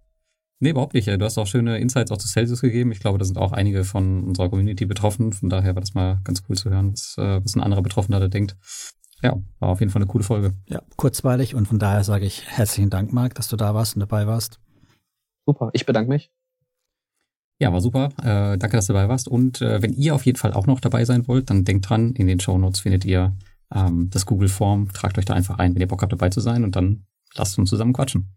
Nee, 0.62 0.70
überhaupt 0.70 0.93
nicht. 0.93 1.09
Du 1.09 1.24
hast 1.24 1.39
auch 1.39 1.47
schöne 1.47 1.78
Insights 1.78 2.11
auch 2.12 2.19
zu 2.19 2.28
Celsius 2.28 2.61
gegeben. 2.61 2.93
Ich 2.93 3.01
glaube, 3.01 3.19
da 3.19 3.24
sind 3.24 3.39
auch 3.39 3.52
einige 3.52 3.85
von 3.85 4.24
unserer 4.24 4.51
Community 4.51 4.85
betroffen. 4.85 5.32
Von 5.32 5.48
daher 5.48 5.74
war 5.74 5.81
das 5.81 5.94
mal 5.94 6.20
ganz 6.23 6.43
cool 6.48 6.57
zu 6.57 6.69
hören, 6.69 6.93
was, 6.93 7.16
äh, 7.16 7.43
was 7.43 7.57
ein 7.57 7.62
anderer 7.62 7.81
Betroffener 7.81 8.20
da 8.20 8.28
denkt. 8.28 8.57
Ja, 9.22 9.36
war 9.59 9.68
auf 9.68 9.80
jeden 9.80 9.92
Fall 9.92 10.02
eine 10.02 10.10
coole 10.10 10.24
Folge. 10.24 10.55
Ja, 10.66 10.82
kurzweilig 10.97 11.55
und 11.55 11.66
von 11.66 11.78
daher 11.78 12.05
sage 12.05 12.24
ich 12.24 12.47
herzlichen 12.47 12.90
Dank, 12.90 13.12
Marc, 13.12 13.34
dass 13.34 13.48
du 13.48 13.56
da 13.56 13.74
warst 13.74 13.94
und 13.97 14.01
dabei 14.01 14.26
warst. 14.26 14.59
Super, 15.47 15.70
ich 15.72 15.84
bedanke 15.84 16.09
mich. 16.10 16.30
Ja, 17.59 17.72
war 17.72 17.82
super. 17.82 18.09
Äh, 18.22 18.56
danke, 18.56 18.76
dass 18.76 18.86
du 18.86 18.94
dabei 18.94 19.09
warst. 19.09 19.28
Und 19.28 19.60
äh, 19.60 19.82
wenn 19.82 19.92
ihr 19.92 20.14
auf 20.14 20.24
jeden 20.24 20.38
Fall 20.38 20.55
auch 20.55 20.66
noch 20.66 20.80
dabei 20.80 21.05
sein 21.05 21.28
wollt, 21.28 21.51
dann 21.51 21.64
denkt 21.64 21.88
dran, 21.88 22.14
in 22.14 22.26
den 22.26 22.40
Show 22.40 22.56
Notes 22.56 22.80
findet 22.80 23.05
ihr 23.05 23.36
ähm, 23.74 24.09
das 24.10 24.24
Google 24.24 24.48
Form. 24.48 24.90
Tragt 24.92 25.18
euch 25.18 25.26
da 25.26 25.34
einfach 25.34 25.59
ein, 25.59 25.74
wenn 25.74 25.82
ihr 25.82 25.88
Bock 25.88 26.01
habt, 26.01 26.12
dabei 26.12 26.30
zu 26.30 26.40
sein 26.40 26.64
und 26.64 26.74
dann 26.74 27.05
lasst 27.34 27.59
uns 27.59 27.68
zusammen 27.68 27.92
quatschen. 27.92 28.30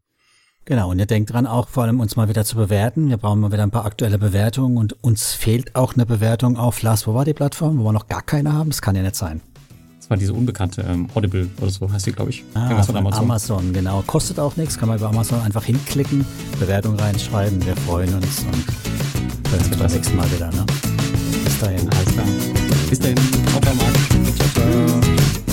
Genau, 0.65 0.91
und 0.91 0.99
ihr 0.99 1.05
denkt 1.05 1.31
dran, 1.31 1.45
auch 1.47 1.67
vor 1.69 1.83
allem 1.83 1.99
uns 1.99 2.15
mal 2.15 2.29
wieder 2.29 2.45
zu 2.45 2.55
bewerten. 2.55 3.09
Wir 3.09 3.17
brauchen 3.17 3.39
mal 3.39 3.51
wieder 3.51 3.63
ein 3.63 3.71
paar 3.71 3.85
aktuelle 3.85 4.17
Bewertungen 4.17 4.77
und 4.77 5.03
uns 5.03 5.33
fehlt 5.33 5.75
auch 5.75 5.93
eine 5.93 6.05
Bewertung 6.05 6.57
auf 6.57 6.81
Lars. 6.81 7.07
Wo 7.07 7.13
war 7.13 7.25
die 7.25 7.33
Plattform, 7.33 7.79
wo 7.79 7.83
wir 7.83 7.91
noch 7.93 8.07
gar 8.07 8.21
keine 8.21 8.53
haben? 8.53 8.69
Das 8.69 8.81
kann 8.81 8.95
ja 8.95 9.01
nicht 9.03 9.15
sein. 9.15 9.41
Das 10.03 10.09
war 10.09 10.17
diese 10.17 10.33
unbekannte 10.33 10.81
ähm, 10.81 11.07
Audible 11.15 11.47
oder 11.61 11.71
so 11.71 11.89
heißt 11.89 12.05
die, 12.07 12.11
glaube 12.11 12.31
ich. 12.31 12.43
Ah, 12.55 12.63
Irgendwas 12.65 12.87
von 12.87 12.97
Amazon. 12.97 13.71
genau. 13.71 14.03
Kostet 14.05 14.37
auch 14.37 14.57
nichts, 14.57 14.77
kann 14.77 14.89
man 14.89 14.99
bei 14.99 15.05
Amazon 15.07 15.39
einfach 15.41 15.63
hinklicken, 15.63 16.25
Bewertung 16.59 16.95
reinschreiben. 16.99 17.65
Wir 17.65 17.73
freuen 17.77 18.13
uns 18.13 18.39
und 18.39 19.49
hören 19.49 19.65
uns 19.65 19.77
beim 19.77 19.91
nächsten 19.93 20.17
Mal 20.17 20.29
wieder. 20.33 20.51
Ne? 20.51 20.65
Bis 21.45 21.57
dahin. 21.57 21.89
Alles 21.89 22.13
klar. 22.13 22.25
Bis 22.89 22.99
dahin. 22.99 23.15
Ciao, 23.47 23.61
ciao, 23.61 23.75
Marc. 23.75 25.52